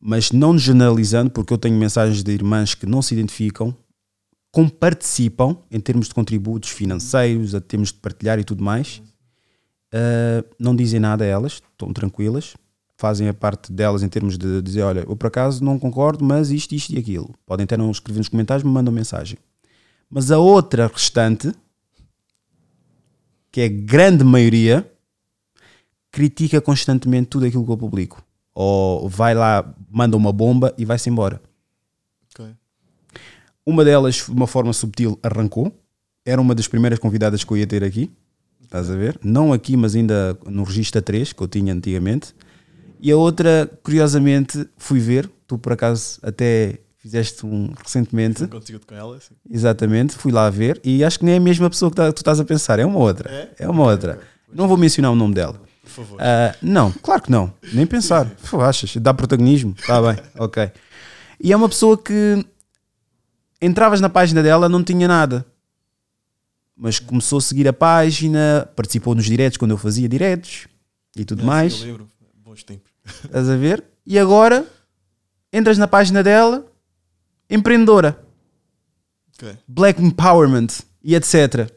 mas 0.00 0.32
não 0.32 0.58
generalizando, 0.58 1.30
porque 1.30 1.52
eu 1.52 1.58
tenho 1.58 1.76
mensagens 1.76 2.22
de 2.22 2.32
irmãs 2.32 2.74
que 2.74 2.86
não 2.86 3.02
se 3.02 3.12
identificam, 3.12 3.76
como 4.50 4.70
participam 4.70 5.58
em 5.70 5.78
termos 5.78 6.08
de 6.08 6.14
contributos 6.14 6.70
financeiros, 6.70 7.54
a 7.54 7.60
termos 7.60 7.92
de 7.92 7.98
partilhar 7.98 8.38
e 8.38 8.44
tudo 8.44 8.64
mais, 8.64 9.02
uh, 9.94 10.48
não 10.58 10.74
dizem 10.74 10.98
nada 10.98 11.22
a 11.22 11.26
elas, 11.26 11.62
estão 11.72 11.92
tranquilas, 11.92 12.56
fazem 13.00 13.28
a 13.28 13.34
parte 13.34 13.72
delas 13.72 14.02
em 14.02 14.08
termos 14.08 14.36
de 14.36 14.60
dizer: 14.60 14.82
Olha, 14.82 15.00
eu 15.00 15.16
por 15.16 15.28
acaso 15.28 15.64
não 15.64 15.78
concordo, 15.78 16.24
mas 16.24 16.50
isto, 16.50 16.74
isto 16.74 16.92
e 16.92 16.98
aquilo. 16.98 17.34
Podem 17.46 17.64
até 17.64 17.76
não 17.76 17.90
escrever 17.90 18.18
nos 18.18 18.28
comentários, 18.28 18.62
me 18.62 18.70
mandam 18.70 18.92
mensagem. 18.92 19.38
Mas 20.08 20.30
a 20.30 20.38
outra 20.38 20.86
restante, 20.86 21.52
que 23.50 23.62
é 23.62 23.64
a 23.64 23.68
grande 23.68 24.22
maioria, 24.22 24.90
critica 26.12 26.60
constantemente 26.60 27.28
tudo 27.28 27.46
aquilo 27.46 27.64
que 27.64 27.72
eu 27.72 27.78
publico 27.78 28.22
ou 28.54 29.08
vai 29.08 29.34
lá, 29.34 29.74
manda 29.90 30.16
uma 30.16 30.32
bomba 30.32 30.74
e 30.76 30.84
vai-se 30.84 31.08
embora. 31.08 31.40
Ok. 32.34 32.54
Uma 33.64 33.84
delas, 33.84 34.16
de 34.16 34.30
uma 34.30 34.46
forma 34.46 34.72
subtil, 34.72 35.18
arrancou. 35.22 35.72
Era 36.26 36.40
uma 36.40 36.54
das 36.54 36.68
primeiras 36.68 36.98
convidadas 36.98 37.42
que 37.42 37.50
eu 37.50 37.56
ia 37.56 37.66
ter 37.66 37.82
aqui. 37.82 38.10
Estás 38.62 38.90
a 38.90 38.96
ver? 38.96 39.18
Não 39.22 39.52
aqui, 39.52 39.76
mas 39.76 39.94
ainda 39.94 40.38
no 40.46 40.62
registro 40.64 41.00
3 41.00 41.32
que 41.32 41.42
eu 41.42 41.48
tinha 41.48 41.72
antigamente. 41.72 42.34
E 43.02 43.10
a 43.10 43.16
outra, 43.16 43.70
curiosamente, 43.82 44.68
fui 44.76 44.98
ver. 45.00 45.28
Tu, 45.46 45.56
por 45.58 45.72
acaso, 45.72 46.18
até 46.22 46.78
fizeste 46.98 47.46
um 47.46 47.72
recentemente. 47.82 48.46
Contigo 48.46 48.80
com 48.86 48.94
ela, 48.94 49.18
sim. 49.20 49.34
Exatamente, 49.50 50.14
fui 50.14 50.30
lá 50.30 50.50
ver. 50.50 50.80
E 50.84 51.02
acho 51.02 51.18
que 51.18 51.24
nem 51.24 51.34
é 51.34 51.38
a 51.38 51.40
mesma 51.40 51.70
pessoa 51.70 51.90
que 51.90 51.96
tá- 51.96 52.12
tu 52.12 52.18
estás 52.18 52.38
a 52.38 52.44
pensar. 52.44 52.78
É 52.78 52.84
uma 52.84 52.98
outra. 52.98 53.30
É? 53.30 53.64
É 53.64 53.68
uma 53.68 53.84
outra. 53.84 54.20
Não 54.52 54.68
vou 54.68 54.76
mencionar 54.76 55.10
o 55.10 55.14
nome 55.14 55.34
dela. 55.34 55.60
Por 55.82 55.90
favor. 55.90 56.18
Ah, 56.20 56.54
não, 56.60 56.92
claro 56.92 57.22
que 57.22 57.30
não. 57.30 57.52
Nem 57.72 57.86
pensar. 57.86 58.26
Pô, 58.50 58.60
achas? 58.60 58.94
Dá 58.96 59.14
protagonismo? 59.14 59.74
Está 59.78 60.00
bem, 60.02 60.22
ok. 60.38 60.70
E 61.42 61.52
é 61.52 61.56
uma 61.56 61.68
pessoa 61.68 61.96
que 61.96 62.44
entravas 63.62 64.00
na 64.00 64.08
página 64.10 64.42
dela, 64.42 64.68
não 64.68 64.84
tinha 64.84 65.08
nada. 65.08 65.44
Mas 66.76 66.98
começou 66.98 67.38
a 67.38 67.42
seguir 67.42 67.66
a 67.68 67.72
página, 67.72 68.68
participou 68.76 69.14
nos 69.14 69.24
diretos 69.26 69.56
quando 69.58 69.72
eu 69.72 69.78
fazia 69.78 70.08
diretos 70.08 70.66
e 71.16 71.24
tudo 71.24 71.42
É, 71.42 71.44
mais. 71.44 71.80
Eu 71.80 71.86
lembro. 71.86 72.08
Bons 72.42 72.62
tempos. 72.62 72.89
Estás 73.24 73.48
a 73.48 73.56
ver? 73.56 73.84
E 74.06 74.18
agora 74.18 74.66
entras 75.52 75.78
na 75.78 75.86
página 75.88 76.22
dela, 76.22 76.66
empreendedora, 77.48 78.22
Ok. 79.34 79.56
black 79.66 80.02
empowerment 80.02 80.68
e 81.02 81.14
etc. 81.14 81.70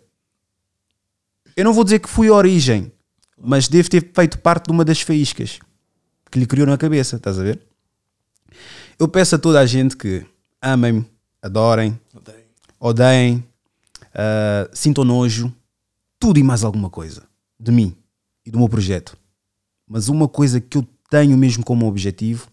Eu 1.56 1.64
não 1.66 1.74
vou 1.74 1.84
dizer 1.84 2.00
que 2.00 2.10
fui 2.10 2.28
a 2.28 2.34
origem, 2.34 2.92
mas 3.38 3.68
devo 3.68 3.90
ter 3.90 4.12
feito 4.14 4.40
parte 4.40 4.66
de 4.68 4.72
uma 4.72 4.84
das 4.86 5.02
faíscas 5.02 5.60
que 6.32 6.40
lhe 6.40 6.46
criou 6.48 6.66
na 6.68 6.78
cabeça, 6.78 7.16
estás 7.18 7.38
a 7.40 7.44
ver? 7.44 7.62
Eu 9.00 9.08
peço 9.08 9.36
a 9.36 9.40
toda 9.40 9.60
a 9.60 9.66
gente 9.66 9.96
que 9.98 10.26
amem-me, 10.62 11.06
adorem, 11.42 12.00
Odeio. 12.14 12.44
odeiem, 12.80 13.38
uh, 14.10 14.70
sintam 14.74 15.04
nojo, 15.04 15.54
tudo 16.20 16.40
e 16.40 16.44
mais 16.44 16.64
alguma 16.64 16.90
coisa 16.90 17.24
de 17.60 17.72
mim 17.72 17.96
e 18.46 18.52
do 18.52 18.58
meu 18.60 18.70
projeto. 18.70 19.16
Mas 19.88 20.08
uma 20.10 20.28
coisa 20.28 20.60
que 20.62 20.78
eu 20.78 20.88
tenho 21.14 21.38
mesmo 21.38 21.64
como 21.64 21.86
objetivo 21.86 22.52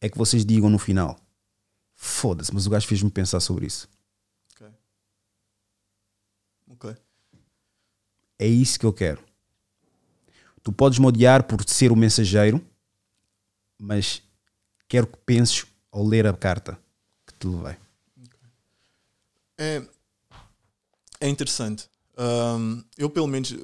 é 0.00 0.08
que 0.08 0.18
vocês 0.18 0.44
digam 0.44 0.68
no 0.68 0.78
final: 0.78 1.16
foda-se, 1.94 2.52
mas 2.52 2.66
o 2.66 2.70
gajo 2.70 2.88
fez-me 2.88 3.10
pensar 3.10 3.38
sobre 3.38 3.66
isso. 3.66 3.88
Ok. 4.52 4.66
Ok. 6.66 6.96
É 8.40 8.46
isso 8.48 8.76
que 8.76 8.84
eu 8.84 8.92
quero. 8.92 9.22
Tu 10.64 10.72
podes 10.72 10.98
me 10.98 11.06
odiar 11.06 11.44
por 11.44 11.62
ser 11.64 11.92
o 11.92 11.96
mensageiro, 11.96 12.60
mas 13.78 14.20
quero 14.88 15.06
que 15.06 15.16
penses 15.18 15.64
ao 15.92 16.04
ler 16.04 16.26
a 16.26 16.36
carta 16.36 16.76
que 17.24 17.34
te 17.34 17.46
levei. 17.46 17.76
É, 19.56 19.86
é 21.20 21.28
interessante. 21.28 21.88
Ahm, 22.16 22.82
eu 22.98 23.08
pelo 23.08 23.28
menos 23.28 23.54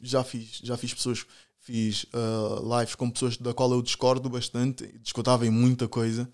já 0.00 0.22
fiz, 0.22 0.60
já 0.62 0.76
fiz 0.76 0.92
pessoas, 0.92 1.24
fiz 1.70 2.04
ah, 2.12 2.78
lives 2.78 2.96
com 2.96 3.08
pessoas 3.08 3.36
da 3.36 3.54
qual 3.54 3.72
eu 3.72 3.80
discordo 3.80 4.28
bastante, 4.28 4.92
discordava 5.00 5.46
em 5.46 5.50
muita 5.50 5.86
coisa, 5.86 6.28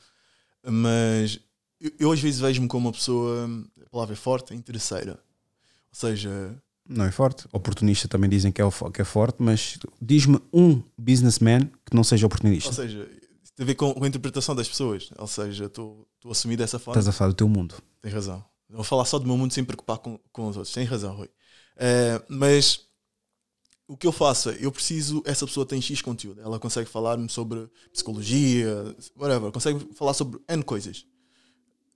mas 0.64 1.38
eu, 1.78 1.92
eu 1.98 2.12
às 2.12 2.20
vezes 2.20 2.40
vejo-me 2.40 2.66
como 2.66 2.88
uma 2.88 2.92
pessoa, 2.92 3.46
a 3.84 3.90
palavra 3.90 4.14
é 4.14 4.16
forte, 4.16 4.54
interesseira. 4.54 5.12
Ou 5.12 6.00
seja, 6.00 6.56
Não 6.88 7.04
é 7.04 7.12
forte. 7.12 7.46
Oportunista 7.52 8.08
também 8.08 8.30
dizem 8.30 8.50
que 8.50 8.62
é, 8.62 8.64
que 8.92 9.02
é 9.02 9.04
forte, 9.04 9.36
mas 9.40 9.78
diz-me 10.00 10.40
um 10.52 10.82
businessman 10.96 11.70
que 11.84 11.94
não 11.94 12.02
seja 12.02 12.26
oportunista. 12.26 12.70
ou 12.70 12.74
seja, 12.74 13.06
tem 13.54 13.64
a 13.64 13.66
ver 13.66 13.74
com, 13.74 13.94
a 14.02 14.08
interpretação 14.08 14.54
das 14.54 14.68
pessoas. 14.68 15.10
Ou 15.18 15.26
seja, 15.26 15.66
estou 15.66 16.06
estou 16.16 16.30
a 16.30 16.32
assumir 16.32 16.56
dessa 16.56 16.78
forma. 16.78 16.98
Estás 16.98 17.08
a 17.08 17.16
falar 17.16 17.30
do 17.30 17.36
teu 17.36 17.48
mundo. 17.48 17.74
Tens 18.02 18.12
razão. 18.12 18.44
Vou 18.68 18.84
falar 18.84 19.04
só 19.04 19.18
do 19.18 19.26
meu 19.26 19.36
mundo 19.36 19.52
sem 19.52 19.64
preocupar 19.64 19.98
com, 19.98 20.18
com 20.32 20.48
os 20.48 20.56
outros. 20.56 20.74
Tens 20.74 20.88
razão, 20.88 21.14
Rui. 21.14 21.28
Eh, 21.76 22.20
mas 22.28 22.85
o 23.88 23.96
que 23.96 24.06
eu 24.06 24.12
faço 24.12 24.50
é, 24.50 24.58
eu 24.60 24.72
preciso, 24.72 25.22
essa 25.24 25.46
pessoa 25.46 25.64
tem 25.64 25.80
X 25.80 26.02
conteúdo. 26.02 26.40
Ela 26.40 26.58
consegue 26.58 26.88
falar-me 26.88 27.28
sobre 27.28 27.68
psicologia, 27.92 28.96
whatever. 29.16 29.52
Consegue 29.52 29.94
falar 29.94 30.12
sobre 30.12 30.40
N 30.48 30.62
coisas. 30.62 31.06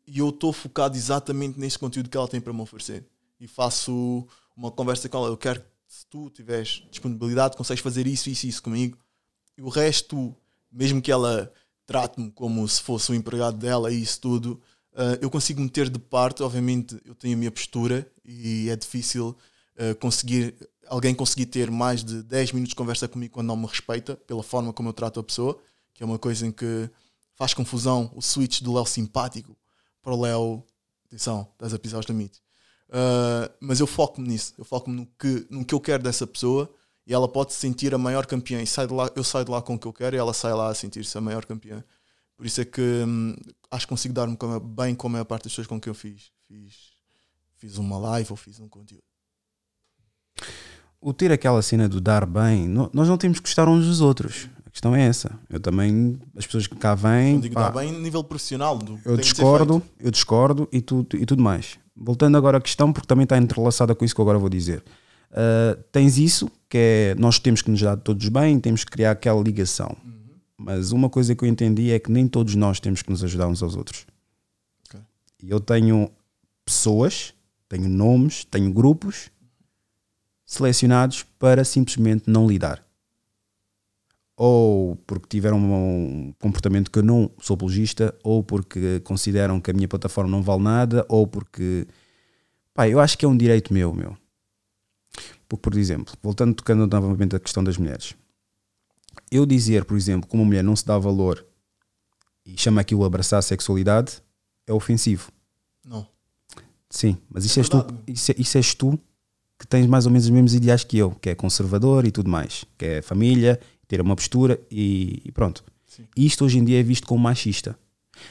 E 0.06 0.18
eu 0.18 0.28
estou 0.28 0.52
focado 0.52 0.96
exatamente 0.96 1.58
nesse 1.58 1.78
conteúdo 1.78 2.08
que 2.08 2.16
ela 2.16 2.28
tem 2.28 2.40
para 2.40 2.52
me 2.52 2.60
oferecer. 2.60 3.04
E 3.40 3.48
faço 3.48 4.26
uma 4.56 4.70
conversa 4.70 5.08
com 5.08 5.18
ela. 5.18 5.28
Eu 5.28 5.36
quero 5.36 5.60
que 5.60 5.66
se 5.88 6.06
tu 6.06 6.30
tiveres 6.30 6.84
disponibilidade, 6.90 7.56
consegues 7.56 7.82
fazer 7.82 8.06
isso, 8.06 8.30
isso 8.30 8.46
e 8.46 8.48
isso 8.48 8.62
comigo. 8.62 8.96
E 9.58 9.62
o 9.62 9.68
resto, 9.68 10.34
mesmo 10.70 11.02
que 11.02 11.10
ela 11.10 11.52
trate-me 11.86 12.30
como 12.30 12.66
se 12.68 12.80
fosse 12.80 13.10
um 13.10 13.14
empregado 13.16 13.56
dela 13.56 13.92
e 13.92 14.00
isso 14.00 14.20
tudo, 14.20 14.60
uh, 14.92 15.18
eu 15.20 15.28
consigo 15.28 15.60
meter 15.60 15.88
de 15.88 15.98
parte. 15.98 16.42
Obviamente, 16.42 17.00
eu 17.04 17.16
tenho 17.16 17.34
a 17.34 17.38
minha 17.38 17.50
postura 17.50 18.08
e 18.24 18.68
é 18.68 18.76
difícil 18.76 19.36
uh, 19.78 19.94
conseguir 19.96 20.54
alguém 20.90 21.14
conseguir 21.14 21.46
ter 21.46 21.70
mais 21.70 22.02
de 22.02 22.22
10 22.24 22.52
minutos 22.52 22.70
de 22.70 22.74
conversa 22.74 23.06
comigo 23.06 23.32
quando 23.32 23.46
não 23.46 23.56
me 23.56 23.66
respeita 23.66 24.16
pela 24.16 24.42
forma 24.42 24.72
como 24.72 24.88
eu 24.88 24.92
trato 24.92 25.20
a 25.20 25.22
pessoa, 25.22 25.56
que 25.94 26.02
é 26.02 26.06
uma 26.06 26.18
coisa 26.18 26.46
em 26.46 26.50
que 26.50 26.90
faz 27.36 27.54
confusão 27.54 28.10
o 28.14 28.20
switch 28.20 28.60
do 28.60 28.74
Léo 28.74 28.84
simpático 28.84 29.56
para 30.02 30.12
o 30.12 30.20
Léo, 30.20 30.64
atenção, 31.06 31.48
estás 31.52 31.72
a 31.72 31.78
pisar 31.78 32.00
os. 32.00 32.06
Uh, 32.06 33.46
mas 33.60 33.78
eu 33.78 33.86
foco-me 33.86 34.26
nisso, 34.26 34.52
eu 34.58 34.64
foco-me 34.64 34.96
no 34.96 35.06
que, 35.06 35.46
no 35.48 35.64
que 35.64 35.72
eu 35.72 35.80
quero 35.80 36.02
dessa 36.02 36.26
pessoa 36.26 36.68
e 37.06 37.14
ela 37.14 37.28
pode 37.28 37.52
se 37.52 37.60
sentir 37.60 37.94
a 37.94 37.98
maior 37.98 38.26
campeã. 38.26 38.60
E 38.60 38.66
sai 38.66 38.88
de 38.88 38.92
lá, 38.92 39.08
eu 39.14 39.22
saio 39.22 39.44
de 39.44 39.50
lá 39.50 39.62
com 39.62 39.74
o 39.74 39.78
que 39.78 39.86
eu 39.86 39.92
quero 39.92 40.16
e 40.16 40.18
ela 40.18 40.34
sai 40.34 40.52
lá 40.52 40.68
a 40.68 40.74
sentir-se 40.74 41.16
a 41.16 41.20
maior 41.20 41.44
campeã. 41.46 41.84
Por 42.36 42.46
isso 42.46 42.60
é 42.60 42.64
que 42.64 42.80
hum, 42.80 43.36
acho 43.70 43.86
que 43.86 43.90
consigo 43.90 44.14
dar-me 44.14 44.36
bem 44.62 44.94
com 44.94 45.06
a 45.06 45.10
maior 45.10 45.24
parte 45.24 45.44
das 45.44 45.52
pessoas 45.52 45.68
com 45.68 45.80
que 45.80 45.88
eu 45.88 45.94
fiz. 45.94 46.32
Fiz, 46.48 46.74
fiz 47.56 47.78
uma 47.78 47.96
live 47.98 48.32
ou 48.32 48.36
fiz 48.36 48.58
um 48.58 48.68
conteúdo. 48.68 49.09
O 51.00 51.14
ter 51.14 51.32
aquela 51.32 51.62
cena 51.62 51.88
do 51.88 52.00
dar 52.00 52.26
bem, 52.26 52.68
nós 52.68 53.08
não 53.08 53.16
temos 53.16 53.38
que 53.38 53.44
gostar 53.44 53.66
uns 53.68 53.86
dos 53.86 54.02
outros. 54.02 54.48
A 54.66 54.70
questão 54.70 54.94
é 54.94 55.02
essa. 55.02 55.32
Eu 55.48 55.58
também, 55.58 56.18
as 56.36 56.44
pessoas 56.44 56.66
que 56.66 56.76
cá 56.76 56.94
vêm. 56.94 57.34
Não 57.34 57.40
digo 57.40 57.54
pá, 57.54 57.70
dar 57.70 57.80
bem 57.80 57.88
a 57.88 57.98
nível 57.98 58.22
profissional. 58.22 58.76
do 58.76 59.00
Eu 59.04 59.16
discordo, 59.16 59.82
eu 59.98 60.10
discordo 60.10 60.68
e 60.70 60.80
tudo, 60.82 61.16
e 61.16 61.24
tudo 61.24 61.42
mais. 61.42 61.78
Voltando 61.96 62.36
agora 62.36 62.58
à 62.58 62.60
questão, 62.60 62.92
porque 62.92 63.06
também 63.06 63.24
está 63.24 63.38
entrelaçada 63.38 63.94
com 63.94 64.04
isso 64.04 64.14
que 64.14 64.20
eu 64.20 64.24
agora 64.24 64.38
vou 64.38 64.48
dizer. 64.50 64.84
Uh, 65.30 65.82
tens 65.90 66.18
isso, 66.18 66.50
que 66.68 66.78
é 66.78 67.14
nós 67.18 67.38
temos 67.38 67.62
que 67.62 67.70
nos 67.70 67.80
dar 67.80 67.96
todos 67.96 68.28
bem, 68.28 68.60
temos 68.60 68.84
que 68.84 68.90
criar 68.90 69.12
aquela 69.12 69.40
ligação. 69.42 69.96
Mas 70.56 70.92
uma 70.92 71.08
coisa 71.08 71.34
que 71.34 71.42
eu 71.44 71.48
entendi 71.48 71.90
é 71.90 71.98
que 71.98 72.12
nem 72.12 72.28
todos 72.28 72.54
nós 72.54 72.78
temos 72.78 73.00
que 73.00 73.10
nos 73.10 73.24
ajudar 73.24 73.48
uns 73.48 73.62
aos 73.62 73.74
outros. 73.74 74.06
Ok. 74.86 75.00
E 75.42 75.50
eu 75.50 75.58
tenho 75.58 76.10
pessoas, 76.64 77.32
tenho 77.68 77.88
nomes, 77.88 78.44
tenho 78.44 78.70
grupos 78.70 79.30
selecionados 80.50 81.22
para 81.38 81.64
simplesmente 81.64 82.24
não 82.28 82.44
lidar. 82.48 82.84
Ou 84.36 84.96
porque 85.06 85.28
tiveram 85.28 85.58
um 85.58 86.34
comportamento 86.40 86.90
que 86.90 86.98
eu 86.98 87.04
não 87.04 87.30
sou 87.40 87.54
apologista, 87.54 88.12
ou 88.24 88.42
porque 88.42 88.98
consideram 89.00 89.60
que 89.60 89.70
a 89.70 89.74
minha 89.74 89.86
plataforma 89.86 90.28
não 90.28 90.42
vale 90.42 90.62
nada, 90.62 91.06
ou 91.08 91.24
porque. 91.24 91.86
Pá, 92.74 92.88
eu 92.88 92.98
acho 92.98 93.16
que 93.16 93.24
é 93.24 93.28
um 93.28 93.36
direito 93.36 93.72
meu, 93.72 93.94
meu. 93.94 94.16
Porque, 95.48 95.62
por 95.62 95.76
exemplo, 95.78 96.14
voltando 96.20 96.54
tocando 96.54 96.84
novamente 96.84 97.36
a 97.36 97.40
questão 97.40 97.62
das 97.62 97.76
mulheres, 97.76 98.14
eu 99.30 99.46
dizer, 99.46 99.84
por 99.84 99.96
exemplo, 99.96 100.28
que 100.28 100.34
uma 100.34 100.44
mulher 100.44 100.64
não 100.64 100.74
se 100.74 100.84
dá 100.84 100.98
valor 100.98 101.46
e 102.44 102.58
chama 102.58 102.80
aquilo 102.80 103.04
abraçar 103.04 103.38
a 103.38 103.42
sexualidade 103.42 104.20
é 104.66 104.72
ofensivo. 104.72 105.30
Não. 105.84 106.08
Sim, 106.88 107.16
mas 107.28 107.44
isso, 107.44 107.60
É 107.60 107.62
és 107.62 107.68
tu, 107.68 107.86
isso, 108.08 108.32
é- 108.32 108.34
isso 108.38 108.56
és 108.58 108.74
tu 108.74 108.98
que 109.60 109.66
tens 109.66 109.86
mais 109.86 110.06
ou 110.06 110.10
menos 110.10 110.24
os 110.24 110.30
mesmos 110.30 110.54
ideais 110.54 110.82
que 110.82 110.96
eu, 110.96 111.10
que 111.10 111.28
é 111.28 111.34
conservador 111.34 112.06
e 112.06 112.10
tudo 112.10 112.30
mais, 112.30 112.64
que 112.78 112.86
é 112.86 113.02
família, 113.02 113.60
ter 113.86 114.00
uma 114.00 114.16
postura 114.16 114.58
e, 114.70 115.20
e 115.22 115.30
pronto. 115.30 115.62
Sim. 115.86 116.04
Isto 116.16 116.46
hoje 116.46 116.58
em 116.58 116.64
dia 116.64 116.80
é 116.80 116.82
visto 116.82 117.06
como 117.06 117.22
machista. 117.22 117.78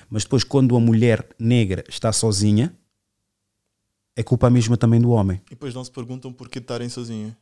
Mas 0.10 0.24
depois, 0.24 0.44
quando 0.44 0.76
a 0.76 0.80
mulher 0.80 1.24
negra 1.38 1.84
está 1.88 2.12
sozinha, 2.12 2.74
é 4.16 4.24
culpa 4.24 4.50
mesma 4.50 4.76
também 4.76 5.00
do 5.00 5.12
homem. 5.12 5.40
E 5.46 5.52
depois 5.52 5.72
não 5.76 5.84
se 5.84 5.92
perguntam 5.92 6.34
porquê 6.34 6.60
de 6.60 6.64
estarem 6.64 6.90
sozinhos. 6.90 7.34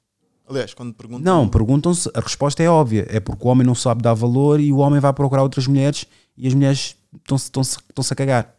Aliás, 0.50 0.74
quando 0.74 0.94
perguntam. 0.94 1.24
Não, 1.24 1.48
perguntam-se, 1.48 2.12
a 2.14 2.20
resposta 2.20 2.62
é 2.62 2.70
óbvia, 2.70 3.08
é 3.10 3.22
porque 3.22 3.46
o 3.46 3.50
homem 3.50 3.66
não 3.66 3.76
sabe 3.76 4.02
dar 4.02 4.14
valor 4.14 4.60
e 4.60 4.74
o 4.74 4.78
homem 4.78 5.00
vai 5.00 5.14
procurar 5.14 5.44
outras 5.44 5.66
mulheres 5.66 6.06
e 6.36 6.46
as 6.46 6.54
mulheres 6.54 6.98
estão-se 7.24 8.14
a 8.14 8.16
cagar. 8.16 8.54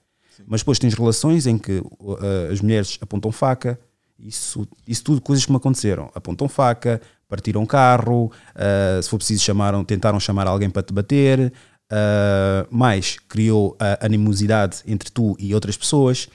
Mas 0.47 0.63
depois 0.63 0.79
tens 0.79 0.95
relações 0.95 1.47
em 1.47 1.59
que 1.59 1.81
uh, 1.81 2.51
as 2.51 2.63
mulheres 2.63 2.99
apontam 3.03 3.31
faca, 3.31 3.79
isso, 4.19 4.67
isso 4.87 5.05
tudo 5.05 5.21
coisas 5.21 5.45
que 5.45 5.53
me 5.53 5.57
aconteceram. 5.57 6.11
Apontam 6.15 6.49
faca, 6.49 7.01
partiram 7.29 7.65
carro, 7.65 8.27
uh, 8.27 9.03
se 9.03 9.09
for 9.09 9.19
preciso 9.19 9.43
chamaram, 9.43 9.85
tentaram 9.85 10.19
chamar 10.19 10.47
alguém 10.47 10.71
para 10.71 10.83
te 10.83 10.93
bater, 10.93 11.53
uh, 11.93 12.67
mais 12.71 13.19
criou 13.29 13.77
a 13.79 14.05
animosidade 14.05 14.83
entre 14.87 15.11
tu 15.11 15.37
e 15.39 15.55
outras 15.55 15.77
pessoas. 15.77 16.29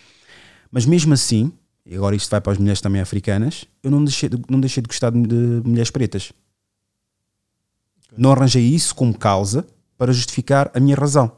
Mas 0.72 0.86
mesmo 0.86 1.14
assim, 1.14 1.52
e 1.86 1.96
agora 1.96 2.16
isto 2.16 2.30
vai 2.30 2.40
para 2.40 2.54
as 2.54 2.58
mulheres 2.58 2.82
também 2.82 3.02
africanas, 3.02 3.66
eu 3.82 3.92
não 3.92 4.04
deixei 4.04 4.30
de, 4.30 4.40
não 4.50 4.60
deixei 4.60 4.82
de 4.82 4.88
gostar 4.88 5.12
de, 5.12 5.22
de 5.22 5.68
mulheres 5.68 5.92
pretas. 5.92 6.32
Não 8.16 8.32
arranjei 8.32 8.64
isso 8.64 8.96
como 8.96 9.18
causa 9.18 9.66
para 9.98 10.14
justificar 10.14 10.72
a 10.74 10.80
minha 10.80 10.96
razão. 10.96 11.32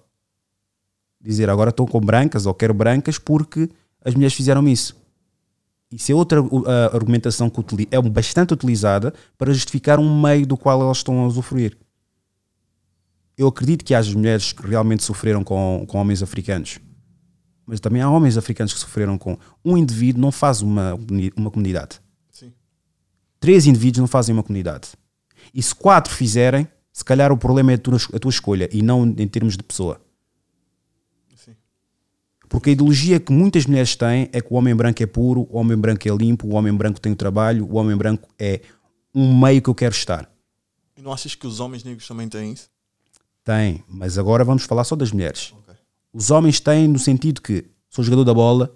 Dizer 1.20 1.50
agora 1.50 1.70
estou 1.70 1.88
com 1.88 2.00
brancas 2.00 2.46
ou 2.46 2.54
quero 2.54 2.74
brancas 2.74 3.18
porque 3.18 3.70
as 4.04 4.14
mulheres 4.14 4.36
fizeram 4.36 4.68
isso. 4.68 4.96
Isso 5.92 6.12
é 6.12 6.16
outra 6.16 6.42
uh, 6.42 6.68
argumentação 6.94 7.50
que 7.50 7.88
é 7.92 8.02
bastante 8.02 8.54
utilizada 8.54 9.14
para 9.38 9.54
justificar 9.54 10.00
um 10.00 10.22
meio 10.22 10.46
do 10.46 10.58
qual 10.58 10.82
elas 10.82 10.98
estão 10.98 11.20
a 11.20 11.28
usufruir. 11.28 11.78
Eu 13.38 13.48
acredito 13.48 13.84
que 13.84 13.94
haja 13.94 14.16
mulheres 14.16 14.52
que 14.52 14.66
realmente 14.66 15.04
sofreram 15.04 15.44
com, 15.44 15.86
com 15.88 15.98
homens 15.98 16.24
africanos. 16.24 16.80
Mas 17.66 17.80
também 17.80 18.02
há 18.02 18.10
homens 18.10 18.38
africanos 18.38 18.74
que 18.74 18.80
sofreram 18.80 19.18
com. 19.18 19.38
Um 19.64 19.78
indivíduo 19.78 20.22
não 20.22 20.32
faz 20.32 20.62
uma, 20.62 20.98
uma 21.36 21.52
comunidade. 21.52 22.00
Sim. 22.32 22.54
Três 23.40 23.66
indivíduos 23.66 24.00
não 24.02 24.08
fazem 24.08 24.34
uma 24.34 24.44
comunidade. 24.44 24.90
E 25.54 25.62
se 25.62 25.74
quatro 25.74 26.14
fizerem, 26.14 26.68
se 26.94 27.04
calhar 27.04 27.32
o 27.32 27.38
problema 27.38 27.72
é 27.72 27.76
a 27.76 27.78
tua, 27.78 27.98
a 28.14 28.20
tua 28.20 28.30
escolha 28.30 28.70
e 28.72 28.82
não 28.82 29.06
em 29.06 29.28
termos 29.28 29.58
de 29.58 29.64
pessoa. 29.64 30.00
Porque 32.56 32.70
a 32.70 32.72
ideologia 32.72 33.20
que 33.20 33.34
muitas 33.34 33.66
mulheres 33.66 33.98
têm 33.98 34.30
é 34.32 34.40
que 34.40 34.48
o 34.50 34.56
homem 34.56 34.74
branco 34.74 35.04
é 35.04 35.06
puro, 35.06 35.46
o 35.50 35.58
homem 35.58 35.78
branco 35.78 36.08
é 36.08 36.16
limpo, 36.16 36.48
o 36.48 36.54
homem 36.54 36.74
branco 36.74 37.02
tem 37.02 37.12
o 37.12 37.16
trabalho, 37.16 37.68
o 37.70 37.76
homem 37.76 37.98
branco 37.98 38.30
é 38.40 38.62
um 39.14 39.38
meio 39.38 39.62
que 39.62 39.70
eu 39.70 39.76
quero 39.76 39.94
estar. 39.94 40.32
E 40.96 41.02
não 41.02 41.12
achas 41.12 41.36
que 41.36 41.46
os 41.46 41.60
homens 41.60 41.84
negros 41.84 42.08
também 42.08 42.30
têm 42.30 42.54
isso? 42.54 42.70
Tem, 43.44 43.84
mas 43.90 44.18
agora 44.18 44.46
vamos 44.46 44.64
falar 44.64 44.86
só 44.86 44.96
das 44.96 45.12
mulheres. 45.12 45.54
Ok. 45.58 45.76
Os 46.14 46.32
homens 46.32 46.62
têm 46.62 46.88
no 46.88 46.98
sentido 46.98 47.42
que 47.42 47.66
sou 47.90 48.06
jogador 48.06 48.24
da 48.24 48.34
bola, 48.34 48.74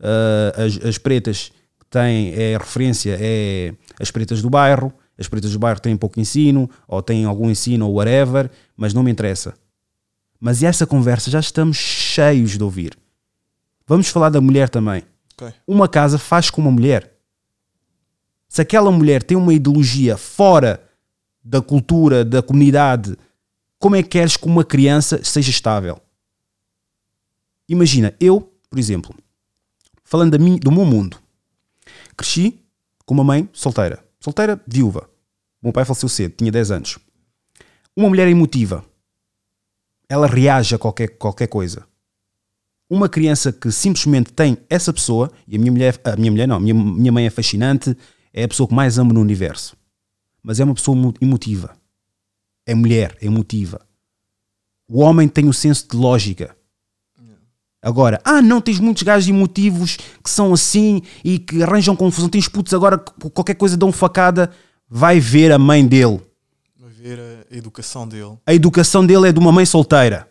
ah, 0.00 0.62
as, 0.64 0.86
as 0.86 0.96
pretas 0.96 1.50
que 1.80 1.86
têm 1.90 2.32
é 2.32 2.56
referência 2.56 3.18
é 3.20 3.74
as 3.98 4.08
pretas 4.08 4.40
do 4.40 4.48
bairro, 4.48 4.92
as 5.18 5.26
pretas 5.26 5.50
do 5.50 5.58
bairro 5.58 5.80
têm 5.80 5.96
pouco 5.96 6.20
ensino, 6.20 6.70
ou 6.86 7.02
têm 7.02 7.24
algum 7.24 7.50
ensino 7.50 7.88
ou 7.88 7.94
whatever, 7.94 8.48
mas 8.76 8.94
não 8.94 9.02
me 9.02 9.10
interessa. 9.10 9.52
Mas 10.38 10.62
essa 10.62 10.86
conversa 10.86 11.28
já 11.28 11.40
estamos 11.40 11.76
cheios 11.76 12.56
de 12.56 12.62
ouvir. 12.62 12.96
Vamos 13.86 14.08
falar 14.08 14.30
da 14.30 14.40
mulher 14.40 14.68
também. 14.68 15.02
Ok. 15.34 15.52
Uma 15.66 15.88
casa 15.88 16.18
faz 16.18 16.50
com 16.50 16.60
uma 16.60 16.70
mulher. 16.70 17.12
Se 18.48 18.60
aquela 18.62 18.90
mulher 18.90 19.22
tem 19.22 19.36
uma 19.36 19.52
ideologia 19.54 20.16
fora 20.16 20.82
da 21.44 21.60
cultura, 21.60 22.24
da 22.24 22.42
comunidade, 22.42 23.16
como 23.78 23.94
é 23.96 24.02
que 24.02 24.08
queres 24.10 24.36
que 24.36 24.46
uma 24.46 24.64
criança 24.64 25.22
seja 25.22 25.50
estável? 25.50 26.00
Imagina, 27.68 28.14
eu, 28.20 28.40
por 28.70 28.78
exemplo, 28.78 29.14
falando 30.04 30.32
da 30.32 30.38
mim- 30.38 30.58
do 30.58 30.70
meu 30.72 30.84
mundo, 30.84 31.18
cresci 32.16 32.60
com 33.04 33.14
uma 33.14 33.24
mãe 33.24 33.48
solteira. 33.52 34.04
Solteira, 34.20 34.60
viúva. 34.66 35.08
O 35.62 35.66
meu 35.66 35.72
pai 35.72 35.84
faleceu 35.84 36.08
cedo, 36.08 36.34
tinha 36.36 36.50
10 36.50 36.70
anos. 36.70 36.98
Uma 37.96 38.08
mulher 38.08 38.28
emotiva. 38.28 38.84
Ela 40.08 40.26
reage 40.26 40.74
a 40.74 40.78
qualquer, 40.78 41.08
qualquer 41.08 41.48
coisa. 41.48 41.86
Uma 42.88 43.08
criança 43.08 43.52
que 43.52 43.70
simplesmente 43.72 44.32
tem 44.32 44.56
essa 44.70 44.92
pessoa, 44.92 45.30
e 45.46 45.56
a 45.56 45.58
minha 45.58 45.72
mulher, 45.72 46.00
a 46.04 46.16
minha 46.16 46.30
mulher 46.30 46.46
não, 46.46 46.56
a 46.56 46.60
minha, 46.60 46.74
minha 46.74 47.10
mãe 47.12 47.26
é 47.26 47.30
fascinante, 47.30 47.96
é 48.32 48.44
a 48.44 48.48
pessoa 48.48 48.68
que 48.68 48.74
mais 48.74 48.98
amo 48.98 49.12
no 49.12 49.20
universo. 49.20 49.76
Mas 50.42 50.60
é 50.60 50.64
uma 50.64 50.74
pessoa 50.74 50.96
emo- 50.96 51.14
emotiva. 51.20 51.76
É 52.64 52.74
mulher, 52.74 53.16
é 53.20 53.26
emotiva. 53.26 53.80
O 54.88 55.00
homem 55.00 55.26
tem 55.26 55.48
o 55.48 55.52
senso 55.52 55.88
de 55.90 55.96
lógica. 55.96 56.56
Agora, 57.82 58.20
ah, 58.24 58.42
não, 58.42 58.60
tens 58.60 58.80
muitos 58.80 59.02
gajos 59.04 59.28
emotivos 59.28 59.96
que 59.96 60.30
são 60.30 60.52
assim 60.52 61.02
e 61.24 61.38
que 61.38 61.62
arranjam 61.62 61.94
confusão. 61.94 62.28
Tens 62.28 62.48
putos 62.48 62.74
agora 62.74 62.98
que 62.98 63.30
qualquer 63.30 63.54
coisa 63.54 63.76
dão 63.76 63.92
facada. 63.92 64.50
Vai 64.88 65.20
ver 65.20 65.52
a 65.52 65.58
mãe 65.58 65.86
dele. 65.86 66.20
Vai 66.78 66.90
ver 66.90 67.18
a 67.50 67.56
educação 67.56 68.06
dele. 68.08 68.36
A 68.44 68.54
educação 68.54 69.06
dele 69.06 69.28
é 69.28 69.32
de 69.32 69.38
uma 69.38 69.52
mãe 69.52 69.64
solteira. 69.66 70.28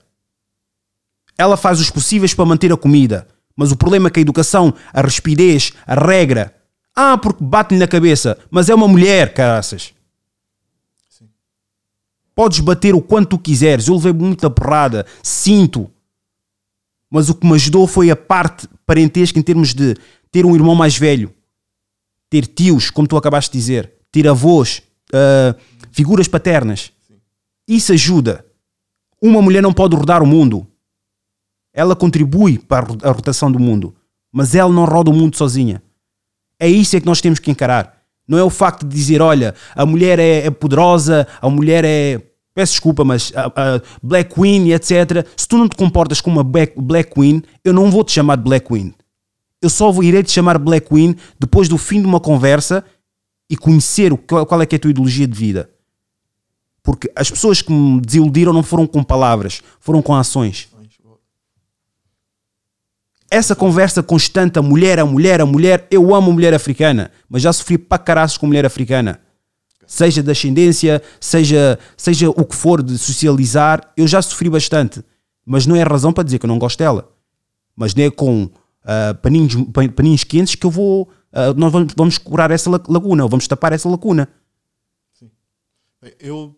Ela 1.37 1.57
faz 1.57 1.79
os 1.79 1.89
possíveis 1.89 2.33
para 2.33 2.45
manter 2.45 2.71
a 2.71 2.77
comida. 2.77 3.27
Mas 3.55 3.71
o 3.71 3.75
problema 3.75 4.07
é 4.07 4.11
que 4.11 4.19
a 4.19 4.21
educação, 4.21 4.73
a 4.93 5.01
respidez, 5.01 5.73
a 5.85 5.95
regra. 5.95 6.53
Ah, 6.95 7.17
porque 7.17 7.43
bate-lhe 7.43 7.79
na 7.79 7.87
cabeça. 7.87 8.37
Mas 8.49 8.69
é 8.69 8.75
uma 8.75 8.87
mulher, 8.87 9.33
caraças. 9.33 9.93
Podes 12.33 12.59
bater 12.59 12.93
o 12.93 13.01
quanto 13.01 13.29
tu 13.29 13.39
quiseres. 13.39 13.87
Eu 13.87 13.95
levei 13.95 14.13
muita 14.13 14.49
porrada. 14.49 15.05
Sinto. 15.23 15.89
Mas 17.09 17.29
o 17.29 17.35
que 17.35 17.47
me 17.47 17.53
ajudou 17.53 17.87
foi 17.87 18.09
a 18.09 18.15
parte 18.15 18.67
parentesca 18.85 19.39
em 19.39 19.41
termos 19.41 19.73
de 19.73 19.95
ter 20.31 20.45
um 20.45 20.53
irmão 20.53 20.75
mais 20.75 20.97
velho. 20.97 21.33
Ter 22.29 22.45
tios, 22.45 22.89
como 22.89 23.07
tu 23.07 23.15
acabaste 23.15 23.51
de 23.51 23.57
dizer. 23.57 23.93
Ter 24.11 24.27
avós. 24.27 24.81
ah, 25.13 25.55
figuras 25.91 26.27
paternas. 26.27 26.91
Isso 27.65 27.93
ajuda. 27.93 28.45
Uma 29.21 29.41
mulher 29.41 29.61
não 29.61 29.73
pode 29.73 29.95
rodar 29.95 30.21
o 30.21 30.27
mundo. 30.27 30.67
Ela 31.75 31.95
contribui 31.95 32.57
para 32.57 32.85
a 32.85 32.89
ro- 32.89 32.97
a 33.03 33.11
rotação 33.11 33.51
do 33.51 33.59
mundo. 33.59 33.93
Mas 34.31 34.55
ela 34.55 34.71
não 34.71 34.85
roda 34.85 35.11
o 35.11 35.13
mundo 35.13 35.35
sozinha. 35.37 35.83
É 36.59 36.67
isso 36.69 36.95
é 36.95 36.99
que 37.01 37.05
nós 37.05 37.19
temos 37.19 37.37
que 37.37 37.51
encarar. 37.51 38.01
Não 38.27 38.37
é 38.37 38.43
o 38.43 38.49
facto 38.49 38.87
de 38.87 38.95
dizer, 38.95 39.21
olha, 39.21 39.53
a 39.75 39.85
mulher 39.85 40.17
é, 40.17 40.45
é 40.45 40.49
poderosa, 40.49 41.27
a 41.41 41.49
mulher 41.49 41.83
é. 41.85 42.21
Peço 42.53 42.71
desculpa, 42.73 43.03
mas 43.03 43.33
a, 43.35 43.47
a 43.47 43.81
Black 44.01 44.33
Queen 44.33 44.71
etc. 44.71 45.27
Se 45.35 45.45
tu 45.45 45.57
não 45.57 45.67
te 45.67 45.75
comportas 45.75 46.21
como 46.21 46.37
uma 46.39 46.43
Black, 46.43 47.13
Queen, 47.13 47.43
eu 47.65 47.73
não 47.73 47.91
vou 47.91 48.01
te 48.03 48.13
chamar 48.13 48.37
de 48.37 48.43
Black 48.43 48.67
Queen. 48.69 48.93
Eu 49.61 49.69
só 49.69 49.91
irei 50.01 50.23
te 50.23 50.31
chamar 50.31 50.57
Black 50.57 50.87
Queen 50.87 51.15
depois 51.37 51.67
do 51.67 51.77
fim 51.77 51.99
de 51.99 52.07
uma 52.07 52.19
conversa 52.21 52.83
e 53.49 53.57
conhecer 53.57 54.15
qual 54.17 54.61
é 54.61 54.65
que 54.65 54.75
é 54.75 54.77
a 54.77 54.79
tua 54.79 54.91
ideologia 54.91 55.27
de 55.27 55.37
vida. 55.37 55.69
Porque 56.81 57.11
as 57.15 57.29
pessoas 57.29 57.61
que 57.61 57.73
me 57.73 57.99
desiludiram 57.99 58.53
não 58.53 58.63
foram 58.63 58.87
com 58.87 59.03
palavras, 59.03 59.61
foram 59.79 60.01
com 60.01 60.15
ações. 60.15 60.69
Essa 63.35 63.53
conversa 63.53 64.01
constante, 64.01 64.57
a 64.57 64.61
mulher, 64.61 64.97
a 64.97 65.05
mulher, 65.05 65.41
a 65.41 65.45
mulher, 65.45 65.85
eu 65.91 66.15
amo 66.15 66.31
mulher 66.31 66.53
africana, 66.53 67.11
mas 67.27 67.41
já 67.41 67.51
sofri 67.51 67.77
para 67.77 67.97
caraças 67.97 68.37
com 68.37 68.47
mulher 68.47 68.65
africana. 68.65 69.19
Seja 69.85 70.23
de 70.23 70.31
ascendência, 70.31 71.01
seja, 71.19 71.77
seja 71.97 72.29
o 72.29 72.45
que 72.45 72.55
for 72.55 72.81
de 72.81 72.97
socializar, 72.97 73.91
eu 73.97 74.07
já 74.07 74.21
sofri 74.21 74.49
bastante. 74.49 75.03
Mas 75.45 75.65
não 75.67 75.75
é 75.75 75.83
razão 75.83 76.13
para 76.13 76.23
dizer 76.23 76.39
que 76.39 76.45
eu 76.45 76.47
não 76.47 76.57
gosto 76.57 76.79
dela. 76.79 77.11
Mas 77.75 77.93
não 77.93 78.05
é 78.05 78.09
com 78.09 78.49
ah, 78.85 79.13
paninhos, 79.21 79.53
pan- 79.73 79.89
paninhos 79.89 80.23
quentes 80.23 80.55
que 80.55 80.65
eu 80.65 80.71
vou. 80.71 81.09
ah, 81.33 81.53
nós 81.55 81.73
vamos, 81.73 81.93
vamos 81.93 82.17
curar 82.17 82.51
essa 82.51 82.69
la- 82.69 82.81
laguna, 82.87 83.23
ou 83.23 83.29
vamos 83.29 83.49
tapar 83.49 83.73
essa 83.73 83.89
lacuna. 83.89 84.29
Bem, 86.01 86.13
Eu 86.21 86.55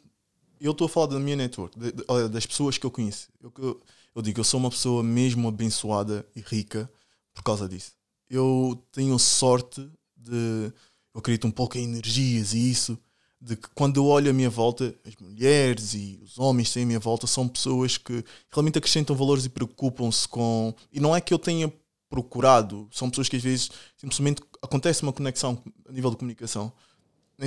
estou 0.61 0.85
a 0.85 0.89
falar 0.89 1.07
da 1.07 1.19
minha 1.19 1.35
network, 1.35 1.77
de- 1.79 1.91
de- 1.91 2.29
das 2.29 2.45
pessoas 2.45 2.77
que 2.77 2.85
eu 2.85 2.91
conheço. 2.91 3.29
Eu, 3.41 3.51
eu, 3.57 3.81
eu 4.17 4.21
digo, 4.21 4.39
eu 4.39 4.43
sou 4.43 4.59
uma 4.59 4.69
pessoa 4.69 5.03
mesmo 5.03 5.47
abençoada 5.47 6.25
e 6.35 6.41
rica 6.41 6.89
por 7.33 7.43
causa 7.43 7.67
disso. 7.69 7.91
Eu 8.29 8.83
tenho 8.91 9.17
sorte 9.17 9.81
de. 10.15 10.71
Eu 11.13 11.19
acredito 11.19 11.47
um 11.47 11.51
pouco 11.51 11.77
em 11.77 11.83
energias 11.83 12.53
e 12.53 12.69
isso. 12.69 12.97
De 13.39 13.55
que 13.55 13.69
quando 13.75 13.97
eu 13.97 14.05
olho 14.05 14.31
à 14.31 14.33
minha 14.33 14.49
volta, 14.49 14.95
as 15.05 15.15
mulheres 15.17 15.93
e 15.93 16.19
os 16.23 16.39
homens 16.39 16.69
que 16.69 16.73
têm 16.73 16.83
à 16.83 16.85
minha 16.87 16.99
volta 16.99 17.27
são 17.27 17.47
pessoas 17.47 17.97
que 17.97 18.23
realmente 18.51 18.79
acrescentam 18.79 19.15
valores 19.15 19.45
e 19.45 19.49
preocupam-se 19.49 20.27
com. 20.27 20.73
E 20.91 20.99
não 20.99 21.15
é 21.15 21.21
que 21.21 21.33
eu 21.33 21.37
tenha 21.39 21.71
procurado, 22.09 22.89
são 22.91 23.09
pessoas 23.09 23.29
que 23.29 23.35
às 23.35 23.43
vezes 23.43 23.69
simplesmente 23.95 24.41
acontece 24.61 25.03
uma 25.03 25.13
conexão 25.13 25.61
a 25.87 25.91
nível 25.91 26.09
de 26.09 26.17
comunicação 26.17 26.73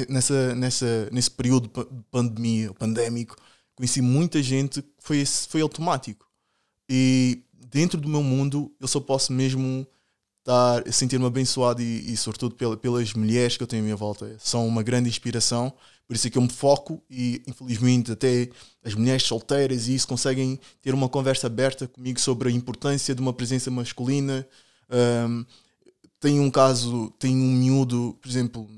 nessa, 0.09 0.54
nessa, 0.54 1.09
nesse 1.11 1.30
período 1.30 1.64
de 1.64 1.68
pa- 1.70 1.85
de 1.85 2.02
pandemia, 2.11 2.72
pandémico, 2.74 3.37
conheci 3.74 4.00
muita 4.00 4.42
gente 4.42 4.83
que 4.83 4.92
foi, 4.98 5.24
foi 5.26 5.61
automático. 5.61 6.29
E 6.92 7.44
dentro 7.70 8.00
do 8.00 8.09
meu 8.09 8.20
mundo, 8.20 8.74
eu 8.81 8.88
só 8.88 8.98
posso 8.98 9.33
mesmo 9.33 9.87
estar, 10.40 10.92
sentir-me 10.92 11.24
abençoado 11.24 11.81
e, 11.81 12.12
e 12.12 12.16
sobretudo 12.16 12.57
pela, 12.57 12.76
pelas 12.76 13.14
mulheres 13.14 13.57
que 13.57 13.62
eu 13.62 13.66
tenho 13.68 13.83
à 13.83 13.85
minha 13.85 13.96
volta. 13.96 14.37
São 14.40 14.66
uma 14.66 14.83
grande 14.83 15.09
inspiração, 15.09 15.72
por 16.05 16.16
isso 16.16 16.26
é 16.26 16.31
que 16.31 16.37
eu 16.37 16.42
me 16.42 16.48
foco 16.48 17.00
e 17.09 17.40
infelizmente 17.46 18.11
até 18.11 18.50
as 18.85 18.94
mulheres 18.94 19.22
solteiras 19.22 19.87
e 19.87 19.94
isso 19.94 20.09
conseguem 20.09 20.59
ter 20.83 20.92
uma 20.92 21.09
conversa 21.09 21.46
aberta 21.46 21.87
comigo 21.87 22.18
sobre 22.18 22.48
a 22.48 22.53
importância 22.53 23.14
de 23.14 23.20
uma 23.20 23.33
presença 23.33 23.70
masculina. 23.70 24.44
Ahm, 24.90 25.44
tem 26.18 26.40
um 26.40 26.50
caso, 26.50 27.09
tem 27.20 27.37
um 27.37 27.53
miúdo, 27.53 28.18
por 28.20 28.29
exemplo, 28.29 28.68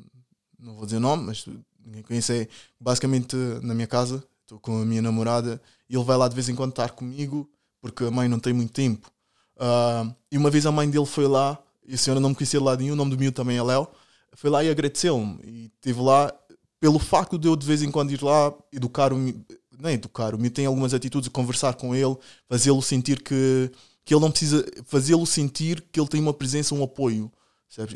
não 0.58 0.74
vou 0.74 0.84
dizer 0.84 0.98
nome, 0.98 1.24
mas 1.24 1.46
ninguém 1.82 2.02
conhece, 2.02 2.42
é 2.42 2.48
basicamente 2.78 3.34
na 3.62 3.74
minha 3.74 3.86
casa, 3.86 4.22
estou 4.42 4.60
com 4.60 4.82
a 4.82 4.84
minha 4.84 5.00
namorada 5.00 5.62
e 5.88 5.96
ele 5.96 6.04
vai 6.04 6.18
lá 6.18 6.28
de 6.28 6.34
vez 6.34 6.50
em 6.50 6.54
quando 6.54 6.72
estar 6.72 6.90
comigo 6.90 7.48
porque 7.82 8.04
a 8.04 8.10
mãe 8.10 8.28
não 8.28 8.38
tem 8.38 8.54
muito 8.54 8.72
tempo. 8.72 9.10
Ah, 9.58 10.10
e 10.30 10.38
uma 10.38 10.48
vez 10.48 10.64
a 10.64 10.72
mãe 10.72 10.88
dele 10.88 11.04
foi 11.04 11.26
lá, 11.26 11.58
e 11.86 11.94
a 11.94 11.98
senhora 11.98 12.20
não 12.20 12.30
me 12.30 12.34
conhecia 12.34 12.58
de 12.58 12.64
lado 12.64 12.80
nenhum, 12.80 12.94
o 12.94 12.96
nome 12.96 13.10
do 13.10 13.18
miúdo 13.18 13.34
também 13.34 13.58
é 13.58 13.62
Léo, 13.62 13.86
foi 14.34 14.48
lá 14.48 14.64
e 14.64 14.70
agradeceu-me. 14.70 15.38
E 15.44 15.66
esteve 15.74 16.00
lá 16.00 16.32
pelo 16.80 16.98
facto 16.98 17.36
de 17.38 17.46
eu 17.48 17.54
de 17.56 17.66
vez 17.66 17.82
em 17.82 17.90
quando 17.90 18.12
ir 18.12 18.22
lá 18.22 18.52
educar 18.72 19.12
o 19.12 19.16
mi- 19.18 19.44
não 19.78 19.90
é 19.90 19.94
educar, 19.94 20.34
o 20.34 20.38
miúdo 20.38 20.54
tem 20.54 20.64
algumas 20.64 20.94
atitudes, 20.94 21.28
conversar 21.28 21.74
com 21.74 21.94
ele, 21.94 22.16
fazê-lo 22.48 22.80
sentir 22.80 23.20
que, 23.22 23.70
que 24.04 24.14
ele 24.14 24.20
não 24.20 24.30
precisa, 24.30 24.64
fazê-lo 24.86 25.26
sentir 25.26 25.84
que 25.92 25.98
ele 26.00 26.08
tem 26.08 26.20
uma 26.20 26.32
presença, 26.32 26.74
um 26.74 26.82
apoio. 26.82 27.30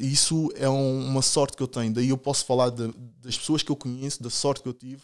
E 0.01 0.11
isso 0.13 0.51
é 0.57 0.69
um- 0.69 1.07
uma 1.07 1.21
sorte 1.21 1.57
que 1.57 1.63
eu 1.63 1.69
tenho. 1.69 1.93
Daí 1.93 2.09
eu 2.09 2.17
posso 2.17 2.45
falar 2.47 2.71
de- 2.71 2.93
das 3.21 3.37
pessoas 3.37 3.63
que 3.63 3.71
eu 3.71 3.77
conheço, 3.77 4.23
da 4.23 4.31
sorte 4.31 4.63
que 4.63 4.69
eu 4.69 4.73
tive. 4.73 5.03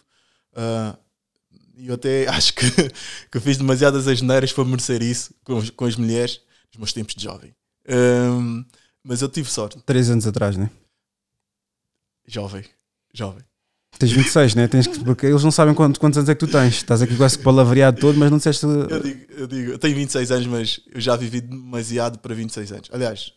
Ah, 0.55 0.97
E 1.75 1.87
eu 1.87 1.95
até 1.95 2.27
acho 2.33 2.53
que, 2.53 2.69
que 3.31 3.37
eu 3.37 3.41
fiz 3.41 3.57
demasiadas 3.57 4.07
asneiras 4.07 4.51
para 4.53 4.65
merecer 4.65 5.01
isso 5.01 5.33
com, 5.43 5.57
as- 5.57 5.69
com 5.69 5.85
as 5.85 5.95
mulheres 5.95 6.41
nos 6.71 6.77
meus 6.77 6.93
tempos 6.93 7.15
de 7.15 7.23
jovem. 7.23 7.53
Ahm, 7.87 8.63
mas 9.03 9.21
eu 9.21 9.29
tive 9.29 9.49
sorte. 9.49 9.77
Três 9.85 10.09
anos 10.09 10.25
atrás, 10.27 10.55
né? 10.57 10.69
Jovem. 12.27 12.63
Jovem. 13.13 13.43
Tens 13.99 14.11
26, 14.11 14.55
né? 14.55 14.67
Tens 14.67 14.87
que, 14.87 14.99
porque 15.03 15.27
eles 15.27 15.43
não 15.43 15.51
sabem 15.51 15.73
quantos, 15.75 15.99
quantos 15.99 16.17
anos 16.17 16.29
é 16.29 16.33
que 16.33 16.39
tu 16.39 16.47
tens. 16.51 16.75
Estás 16.75 17.01
aqui 17.01 17.13
esse 17.21 17.37
palavreado 17.39 17.99
todo, 17.99 18.17
mas 18.17 18.31
não 18.31 18.37
disseste. 18.37 18.65
Eu 18.65 18.99
digo, 19.01 19.25
eu 19.33 19.47
digo, 19.47 19.71
eu 19.73 19.77
tenho 19.79 19.95
26 19.95 20.31
anos, 20.31 20.47
mas 20.47 20.79
eu 20.91 20.99
já 20.99 21.15
vivi 21.15 21.41
demasiado 21.41 22.17
para 22.17 22.33
26 22.33 22.71
anos. 22.71 22.89
Aliás, 22.91 23.33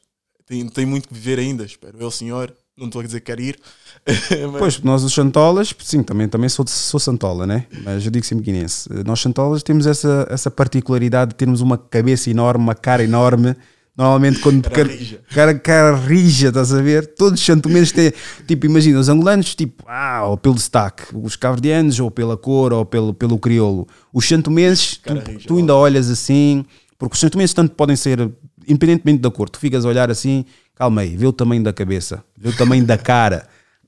tenho, 0.47 0.71
tenho 0.71 0.89
muito 0.89 1.09
que 1.09 1.15
viver 1.15 1.39
ainda, 1.39 1.63
espero. 1.65 1.99
Eu, 2.01 2.11
senhor, 2.11 2.57
não 2.77 2.87
estou 2.87 3.01
a 3.01 3.05
dizer 3.05 3.21
que 3.21 3.27
quero 3.27 3.43
ir. 3.43 3.59
mas- 4.53 4.59
Pois, 4.59 4.81
nós 4.83 5.03
os 5.03 5.13
Santolas, 5.13 5.75
sim, 5.83 6.03
também, 6.03 6.29
também 6.29 6.49
sou, 6.49 6.65
sou 6.67 7.01
Santola, 7.01 7.47
né? 7.47 7.67
Mas 7.85 8.05
eu 8.05 8.11
digo 8.11 8.25
sempre 8.25 8.45
guinense. 8.45 8.89
Nós 9.05 9.21
Santolas 9.21 9.63
temos 9.63 9.87
essa, 9.87 10.27
essa 10.31 10.51
particularidade 10.51 11.31
de 11.31 11.35
termos 11.37 11.61
uma 11.61 11.77
cabeça 11.77 12.31
enorme, 12.31 12.63
uma 12.63 12.75
cara 12.75 13.03
enorme. 13.03 13.57
Normalmente 13.99 14.41
quando. 14.41 14.69
Cara 14.69 14.87
rija. 14.89 15.21
Cara, 15.33 15.55
cara 15.59 15.97
rija, 15.97 16.49
estás 16.49 16.73
a 16.73 16.83
ver? 16.83 17.07
Todos 17.15 17.41
os 17.41 17.47
santomenses 17.47 17.93
têm. 17.93 18.13
Tipo, 18.47 18.67
imagina, 18.67 19.01
os 19.01 19.09
angolanos, 19.09 19.55
tipo, 19.55 19.85
ah, 19.89 20.25
ou 20.27 20.37
pelo 20.37 20.59
sotaque. 20.59 21.05
Os 21.15 21.35
caverdianos, 21.35 21.99
ou 21.99 22.11
pela 22.11 22.37
cor, 22.37 22.75
ou 22.75 22.85
pelo, 22.85 23.15
pelo 23.15 23.39
crioulo. 23.39 23.89
Os 24.13 24.29
santomenses, 24.29 25.01
Cara 25.03 25.23
tu, 25.23 25.31
rija, 25.31 25.49
tu 25.49 25.57
ainda 25.57 25.75
olhas 25.75 26.11
assim. 26.11 26.65
Porque 26.99 27.15
os 27.15 27.21
santomenses 27.21 27.55
tanto 27.55 27.75
podem 27.75 27.97
ser, 27.97 28.31
independentemente 28.69 29.21
da 29.21 29.31
cor, 29.31 29.49
tu 29.49 29.59
ficas 29.59 29.85
a 29.85 29.89
olhar 29.89 30.11
assim, 30.11 30.45
calma 30.75 31.01
aí, 31.01 31.17
vê 31.17 31.27
o 31.27 31.33
tamanho 31.33 31.63
da 31.63 31.73
cabeça, 31.73 32.23
vê 32.39 32.51
o 32.51 32.57
tamanho 32.57 32.85
da 32.85 32.97
cara. 32.99 33.47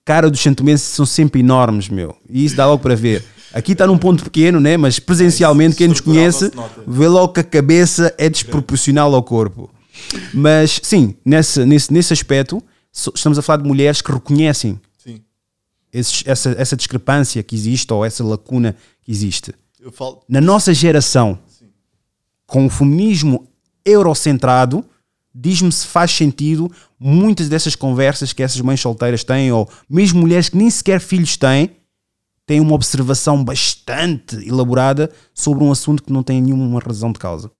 Cara 0.08 0.30
dos 0.30 0.40
santomenses 0.40 0.86
são 0.86 1.04
sempre 1.04 1.40
enormes, 1.40 1.90
meu. 1.90 2.16
E 2.30 2.42
isso 2.42 2.56
dá 2.56 2.64
logo 2.64 2.82
para 2.82 2.96
ver. 2.96 3.22
Aqui 3.52 3.72
está 3.72 3.86
num 3.86 3.98
ponto 3.98 4.24
pequeno, 4.24 4.58
né? 4.58 4.74
mas 4.74 4.98
presencialmente, 4.98 5.76
quem 5.76 5.86
nos 5.86 6.00
conhece, 6.00 6.50
vê 6.86 7.06
logo 7.06 7.34
que 7.34 7.40
a 7.40 7.44
cabeça 7.44 8.14
é 8.16 8.26
desproporcional 8.30 9.14
ao 9.14 9.22
corpo. 9.22 9.68
Mas 10.32 10.80
sim, 10.82 11.14
nesse, 11.22 11.62
nesse, 11.66 11.92
nesse 11.92 12.14
aspecto, 12.14 12.62
estamos 12.90 13.38
a 13.38 13.42
falar 13.42 13.58
de 13.60 13.68
mulheres 13.68 14.00
que 14.00 14.10
reconhecem 14.10 14.80
Sim. 14.96 15.20
essa, 15.92 16.52
essa 16.56 16.74
discrepância 16.74 17.42
que 17.42 17.54
existe 17.54 17.92
ou 17.92 18.02
essa 18.02 18.24
lacuna 18.24 18.74
que 19.02 19.12
existe. 19.12 19.52
Falo. 19.92 20.22
Na 20.26 20.40
nossa 20.40 20.72
geração, 20.72 21.38
com 22.46 22.64
o 22.64 22.70
feminismo 22.70 23.46
eurocentrado, 23.84 24.82
diz-me 25.40 25.70
se 25.70 25.86
faz 25.86 26.10
sentido 26.10 26.70
muitas 26.98 27.48
dessas 27.48 27.76
conversas 27.76 28.32
que 28.32 28.42
essas 28.42 28.60
mães 28.60 28.80
solteiras 28.80 29.22
têm, 29.22 29.52
ou 29.52 29.70
mesmo 29.88 30.20
mulheres 30.20 30.48
que 30.48 30.56
nem 30.56 30.68
sequer 30.68 31.00
filhos 31.00 31.36
têm, 31.36 31.76
têm 32.44 32.60
uma 32.60 32.74
observação 32.74 33.44
bastante 33.44 34.36
elaborada 34.36 35.12
sobre 35.32 35.62
um 35.62 35.70
assunto 35.70 36.02
que 36.02 36.12
não 36.12 36.22
tem 36.22 36.42
nenhuma 36.42 36.80
razão 36.80 37.12
de 37.12 37.18
causa. 37.18 37.50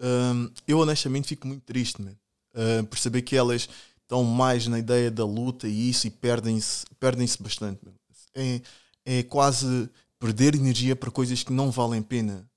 Hum, 0.00 0.50
eu 0.68 0.78
honestamente 0.78 1.28
fico 1.28 1.48
muito 1.48 1.62
triste. 1.62 2.00
Hum, 2.02 2.84
por 2.84 2.98
saber 2.98 3.22
que 3.22 3.34
elas 3.34 3.68
estão 4.02 4.22
mais 4.22 4.68
na 4.68 4.78
ideia 4.78 5.10
da 5.10 5.24
luta 5.24 5.66
e 5.66 5.90
isso 5.90 6.06
e 6.06 6.10
perdem-se 6.10 6.86
perdem 7.00 7.26
bastante. 7.40 7.80
man. 7.84 7.92
É, 8.34 8.60
é 9.04 9.22
quase 9.24 9.90
perder 10.18 10.54
energia 10.54 10.94
para 10.94 11.10
coisas 11.10 11.42
que 11.42 11.52
não 11.52 11.70
valem 11.70 12.02
pena. 12.02 12.48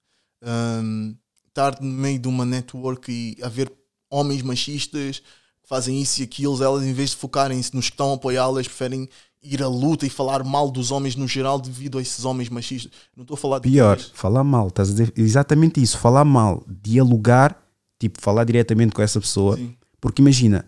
Hum, 0.44 1.16
estar 1.48 1.82
no 1.82 1.90
meio 1.90 2.20
de 2.20 2.28
uma 2.28 2.46
network 2.46 3.12
e 3.12 3.42
haver 3.44 3.79
homens 4.10 4.42
machistas 4.42 5.20
que 5.20 5.70
fazem 5.70 6.02
isso 6.02 6.22
e 6.22 6.24
aquilo, 6.24 6.62
elas 6.64 6.84
em 6.84 6.94
vez 6.94 7.12
de 7.12 7.18
focarem-se 7.18 7.76
nos 7.76 7.86
que 7.86 7.94
estão 7.94 8.12
a 8.12 8.16
apoiá-las, 8.16 8.68
preferem 8.68 9.08
ir 9.42 9.64
à 9.64 9.68
luta 9.68 10.06
e 10.06 10.10
falar 10.10 10.44
mal 10.44 10.70
dos 10.70 10.92
homens 10.92 11.16
no 11.16 11.28
geral 11.28 11.60
devido 11.60 11.98
a 11.98 12.02
esses 12.02 12.26
homens 12.26 12.50
machistas. 12.50 12.92
Não 13.16 13.24
estou 13.24 13.36
a 13.36 13.38
falar 13.38 13.60
de 13.60 13.70
Pior, 13.70 13.98
falar 14.14 14.44
mal, 14.44 14.68
estás 14.68 14.90
a 14.90 14.92
dizer 14.92 15.14
exatamente 15.16 15.82
isso, 15.82 15.98
falar 15.98 16.26
mal, 16.26 16.64
dialogar, 16.68 17.58
tipo, 18.00 18.22
falar 18.22 18.44
diretamente 18.44 18.94
com 18.94 19.02
essa 19.02 19.20
pessoa, 19.20 19.56
Sim. 19.56 19.76
porque 20.02 20.22
imagina, 20.22 20.66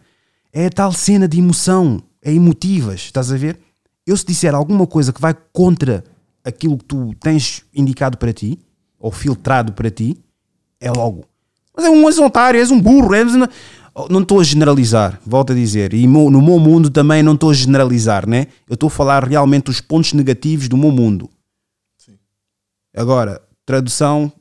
é 0.53 0.65
a 0.65 0.69
tal 0.69 0.91
cena 0.93 1.27
de 1.27 1.39
emoção, 1.39 2.01
é 2.21 2.33
emotivas, 2.33 3.01
estás 3.01 3.31
a 3.31 3.37
ver? 3.37 3.59
Eu 4.05 4.15
se 4.15 4.25
disser 4.25 4.55
alguma 4.55 4.87
coisa 4.87 5.11
que 5.11 5.21
vai 5.21 5.35
contra 5.53 6.03
aquilo 6.43 6.77
que 6.77 6.85
tu 6.85 7.13
tens 7.19 7.63
indicado 7.73 8.17
para 8.17 8.33
ti, 8.33 8.59
ou 8.99 9.11
filtrado 9.11 9.73
para 9.73 9.89
ti, 9.89 10.17
é 10.79 10.91
logo. 10.91 11.25
Mas 11.81 11.85
é 11.85 11.89
um 11.89 12.07
és 12.07 12.19
um 12.19 12.25
otário, 12.25 12.59
és 12.59 12.69
um 12.69 12.79
burro, 12.79 13.13
és 13.15 13.33
um- 13.33 13.47
não 14.09 14.21
estou 14.21 14.39
a 14.39 14.43
generalizar, 14.43 15.19
volto 15.25 15.51
a 15.51 15.55
dizer, 15.55 15.93
e 15.93 16.05
no 16.07 16.29
meu 16.41 16.59
mundo 16.59 16.89
também 16.89 17.23
não 17.23 17.33
estou 17.33 17.49
a 17.49 17.53
generalizar, 17.53 18.27
né? 18.27 18.47
Eu 18.69 18.75
estou 18.75 18.87
a 18.87 18.91
falar 18.91 19.23
realmente 19.27 19.69
os 19.69 19.81
pontos 19.81 20.13
negativos 20.13 20.69
do 20.69 20.77
meu 20.77 20.91
mundo. 20.91 21.29
Sim. 21.97 22.17
Agora, 22.95 23.41
tradução, 23.65 24.31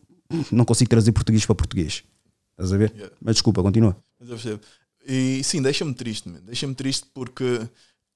não 0.52 0.64
consigo 0.64 0.90
trazer 0.90 1.12
português 1.12 1.44
para 1.46 1.54
português. 1.54 2.04
Estás 2.52 2.72
a 2.72 2.76
ver? 2.76 2.92
Yeah. 2.94 3.16
Mas 3.20 3.36
desculpa, 3.36 3.62
continua. 3.62 3.96
Mas 4.20 4.28
eu 4.28 4.36
percebo. 4.36 4.60
E 5.08 5.42
sim, 5.42 5.62
deixa-me 5.62 5.94
triste, 5.94 6.28
deixa-me 6.44 6.74
triste 6.74 7.06
porque 7.14 7.66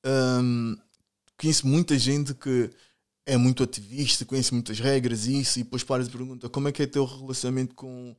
hum, 0.06 0.76
conheço 1.40 1.66
muita 1.66 1.98
gente 1.98 2.34
que 2.34 2.70
é 3.26 3.38
muito 3.38 3.62
ativista, 3.62 4.24
conhece 4.26 4.52
muitas 4.52 4.78
regras 4.78 5.26
e 5.26 5.40
isso, 5.40 5.58
e 5.58 5.62
depois 5.62 5.82
paras 5.82 6.06
e 6.06 6.10
pergunta 6.10 6.48
como 6.50 6.68
é 6.68 6.72
que 6.72 6.82
é 6.82 6.86
teu 6.86 7.06
relacionamento 7.06 7.74
com, 7.74 8.14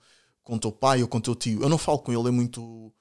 com 0.45 0.57
teu 0.57 0.71
pai 0.71 1.01
ou 1.01 1.07
com 1.09 1.19
teu 1.19 1.35
tio. 1.35 1.61
Eu 1.61 1.67
não 1.67 1.77
falo 1.77 1.99
com 1.99 2.13
ele, 2.13 2.29
é 2.29 2.31
muito. 2.31 2.93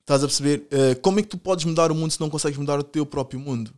Estás 0.00 0.24
a 0.24 0.26
perceber? 0.26 0.66
Eh, 0.72 0.96
como 0.96 1.20
é 1.20 1.22
que 1.22 1.28
tu 1.28 1.38
podes 1.38 1.64
mudar 1.64 1.92
o 1.92 1.94
mundo 1.94 2.10
se 2.10 2.20
não 2.20 2.28
consegues 2.28 2.58
mudar 2.58 2.80
o 2.80 2.82
teu 2.82 3.06
próprio 3.06 3.38
mundo? 3.38 3.72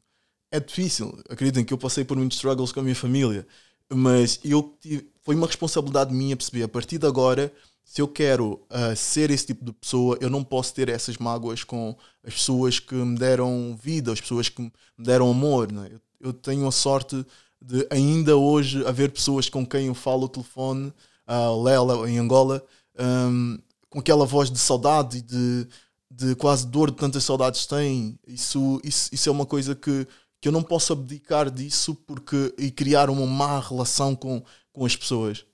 É 0.50 0.59
difícil. 0.59 1.18
Acreditem 1.28 1.64
que 1.64 1.74
eu 1.74 1.78
passei 1.78 2.05
por 2.05 2.16
muitos 2.16 2.38
struggles 2.38 2.72
com 2.72 2.80
a 2.80 2.82
minha 2.82 2.94
família, 2.94 3.46
mas 3.92 4.40
eu 4.42 4.74
tive, 4.80 5.11
foi 5.20 5.34
uma 5.34 5.46
responsabilidade 5.46 6.14
minha 6.14 6.36
perceber 6.36 6.62
a 6.62 6.68
partir 6.68 6.96
de 6.96 7.07
agora 7.07 7.53
se 7.84 8.00
eu 8.00 8.09
quero 8.09 8.64
ah, 8.70 8.94
ser 8.96 9.30
esse 9.30 9.46
tipo 9.46 9.64
de 9.64 9.72
pessoa, 9.72 10.16
eu 10.20 10.30
não 10.30 10.42
posso 10.42 10.72
ter 10.74 10.88
essas 10.88 11.18
mágoas 11.18 11.64
com 11.64 11.96
as 12.24 12.34
pessoas 12.34 12.78
que 12.78 12.94
me 12.94 13.18
deram 13.18 13.76
vida, 13.80 14.12
as 14.12 14.20
pessoas 14.20 14.48
que 14.48 14.62
me 14.62 14.72
deram 14.98 15.30
amor. 15.30 15.70
né? 15.70 15.90
Eu, 15.92 16.00
eu 16.28 16.32
tenho 16.32 16.66
a 16.66 16.72
sorte 16.72 17.26
de 17.61 17.86
ainda 17.90 18.36
hoje 18.36 18.84
haver 18.86 19.11
pessoas 19.11 19.48
com 19.48 19.66
quem 19.66 19.86
eu 19.86 19.94
falo 19.94 20.22
ao 20.22 20.28
telefone, 20.28 20.92
a 21.26 21.50
Lela 21.50 22.09
em 22.09 22.18
Angola, 22.18 22.64
hum, 23.03 23.59
com 23.90 23.98
aquela 23.98 24.24
voz 24.24 24.50
de 24.50 24.59
saudade 24.59 25.18
e 25.18 25.22
de, 25.22 25.68
de 26.11 26.34
quase 26.36 26.66
dor 26.66 26.90
de 26.90 26.96
tantas 26.96 27.24
saudades 27.24 27.66
têm. 27.66 28.18
Isso, 28.26 28.80
isso, 28.84 29.11
isso 29.12 29.28
é 29.28 29.32
uma 29.32 29.46
coisa 29.46 29.74
que, 29.74 30.07
que 30.40 30.48
eu 30.48 30.53
não 30.53 30.62
posso 30.62 30.92
abdicar 30.92 31.50
disso 31.50 31.94
porque, 31.94 32.55
e 32.59 32.70
criar 32.70 33.11
uma 33.11 33.26
má 33.26 33.61
relação 33.61 34.14
com, 34.14 34.42
com 34.72 34.86
as 34.86 34.96
pessoas. 34.96 35.44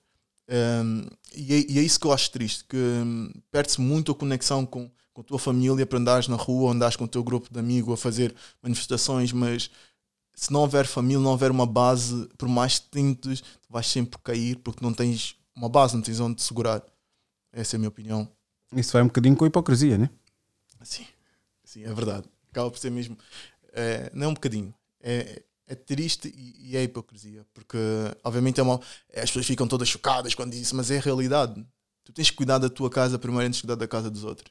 Um, 0.50 1.06
e, 1.34 1.54
é, 1.54 1.72
e 1.72 1.78
é 1.78 1.82
isso 1.82 2.00
que 2.00 2.06
eu 2.06 2.12
acho 2.12 2.30
triste, 2.30 2.64
que 2.64 2.76
hum, 2.76 3.30
perde-se 3.50 3.80
muito 3.80 4.12
a 4.12 4.14
conexão 4.14 4.64
com, 4.64 4.90
com 5.12 5.20
a 5.20 5.24
tua 5.24 5.38
família 5.38 5.84
para 5.84 5.98
andares 5.98 6.28
na 6.28 6.36
rua, 6.36 6.72
andares 6.72 6.96
com 6.96 7.04
o 7.04 7.08
teu 7.08 7.22
grupo 7.22 7.52
de 7.52 7.58
amigos 7.58 7.92
a 7.92 7.96
fazer 7.96 8.34
manifestações, 8.62 9.32
mas 9.32 9.70
se 10.34 10.52
não 10.52 10.60
houver 10.60 10.86
família, 10.86 11.22
não 11.22 11.32
houver 11.32 11.50
uma 11.50 11.66
base, 11.66 12.28
por 12.38 12.48
mais 12.48 12.78
que 12.78 12.88
tentes, 12.88 13.42
vais 13.68 13.86
sempre 13.86 14.18
cair 14.22 14.56
porque 14.56 14.82
não 14.82 14.94
tens 14.94 15.34
uma 15.54 15.68
base, 15.68 15.94
não 15.94 16.02
tens 16.02 16.20
onde 16.20 16.36
te 16.36 16.44
segurar. 16.44 16.82
Essa 17.52 17.74
é 17.74 17.76
a 17.76 17.80
minha 17.80 17.88
opinião. 17.88 18.30
Isso 18.74 18.92
vai 18.92 19.02
um 19.02 19.06
bocadinho 19.06 19.36
com 19.36 19.44
a 19.44 19.48
hipocrisia, 19.48 19.96
né? 19.96 20.10
Sim, 20.82 21.06
sim, 21.64 21.84
é 21.84 21.92
verdade. 21.92 22.28
Acaba 22.50 22.70
por 22.70 22.78
ser 22.78 22.90
mesmo. 22.90 23.16
é, 23.72 24.10
não 24.14 24.26
é 24.26 24.28
um 24.28 24.34
bocadinho. 24.34 24.74
É, 25.00 25.42
é 25.66 25.74
triste 25.74 26.32
e, 26.34 26.70
e 26.70 26.76
é 26.76 26.82
hipocrisia. 26.82 27.46
Porque, 27.52 27.78
obviamente, 28.24 28.60
é 28.60 28.62
uma, 28.62 28.80
as 29.14 29.30
pessoas 29.30 29.46
ficam 29.46 29.66
todas 29.68 29.88
chocadas 29.88 30.34
quando 30.34 30.50
dizem 30.50 30.62
isso, 30.62 30.76
mas 30.76 30.90
é 30.90 30.98
a 30.98 31.00
realidade. 31.00 31.64
Tu 32.04 32.12
tens 32.12 32.30
que 32.30 32.36
cuidar 32.36 32.58
da 32.58 32.70
tua 32.70 32.90
casa 32.90 33.18
primeiro 33.18 33.46
antes 33.46 33.58
de 33.58 33.62
cuidar 33.62 33.76
da 33.76 33.86
casa 33.86 34.10
dos 34.10 34.24
outros. 34.24 34.50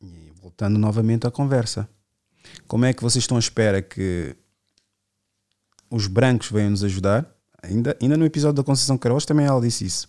E 0.00 0.30
voltando 0.40 0.78
novamente 0.78 1.26
à 1.26 1.30
conversa. 1.30 1.88
Como 2.66 2.84
é 2.84 2.92
que 2.92 3.02
vocês 3.02 3.24
estão 3.24 3.36
à 3.36 3.40
espera 3.40 3.82
que 3.82 4.36
os 5.90 6.06
brancos 6.06 6.50
venham 6.50 6.70
nos 6.70 6.84
ajudar? 6.84 7.28
Ainda, 7.62 7.96
ainda 8.00 8.16
no 8.16 8.24
episódio 8.24 8.56
da 8.56 8.64
Conceição 8.64 8.96
Queiroz 8.96 9.24
também 9.24 9.46
ela 9.46 9.60
disse 9.60 9.84
isso. 9.84 10.08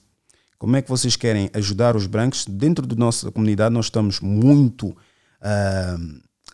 Como 0.57 0.75
é 0.75 0.81
que 0.81 0.89
vocês 0.89 1.15
querem 1.15 1.49
ajudar 1.53 1.95
os 1.95 2.07
brancos? 2.07 2.45
Dentro 2.45 2.85
da 2.87 2.95
nossa 2.95 3.31
comunidade 3.31 3.73
nós 3.73 3.85
estamos 3.85 4.19
muito 4.19 4.95
ah, 5.41 5.97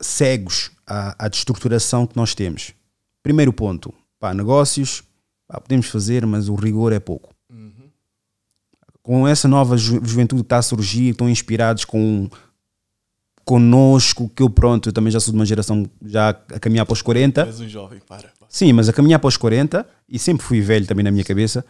cegos 0.01 0.71
à, 0.85 1.25
à 1.25 1.27
destruturação 1.29 2.05
que 2.05 2.15
nós 2.17 2.35
temos. 2.35 2.73
Primeiro 3.21 3.53
ponto, 3.53 3.93
pá, 4.19 4.33
negócios, 4.33 5.03
pá, 5.47 5.59
podemos 5.61 5.87
fazer, 5.87 6.25
mas 6.25 6.49
o 6.49 6.55
rigor 6.55 6.91
é 6.91 6.99
pouco. 6.99 7.33
Com 9.01 9.27
essa 9.27 9.47
nova 9.49 9.77
ju- 9.77 9.99
juventude 10.03 10.41
que 10.43 10.45
está 10.45 10.57
a 10.57 10.61
surgir, 10.61 11.09
estão 11.09 11.29
inspirados 11.29 11.83
com 11.85 12.29
conosco, 13.45 14.29
que 14.29 14.41
eu 14.41 14.49
pronto, 14.49 14.87
eu 14.89 14.93
também 14.93 15.11
já 15.11 15.19
sou 15.19 15.33
de 15.33 15.37
uma 15.37 15.45
geração 15.45 15.85
já 16.05 16.29
a 16.29 16.59
caminhar 16.59 16.85
para 16.85 16.93
os 16.93 17.01
40. 17.01 17.45
És 17.45 17.59
um 17.59 17.67
jovem, 17.67 17.99
para. 18.07 18.31
Sim, 18.47 18.71
mas 18.71 18.87
a 18.87 18.93
caminhar 18.93 19.19
para 19.19 19.27
os 19.27 19.35
40, 19.35 19.85
e 20.07 20.17
sempre 20.17 20.45
fui 20.45 20.61
velho 20.61 20.85
também 20.85 21.03
na 21.03 21.11
minha 21.11 21.23
cabeça, 21.25 21.65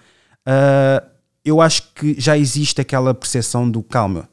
ah, 0.45 1.03
eu 1.43 1.61
acho 1.61 1.93
que 1.93 2.19
já 2.19 2.37
existe 2.37 2.79
aquela 2.81 3.13
percepção 3.13 3.69
do 3.69 3.83
calma, 3.83 4.29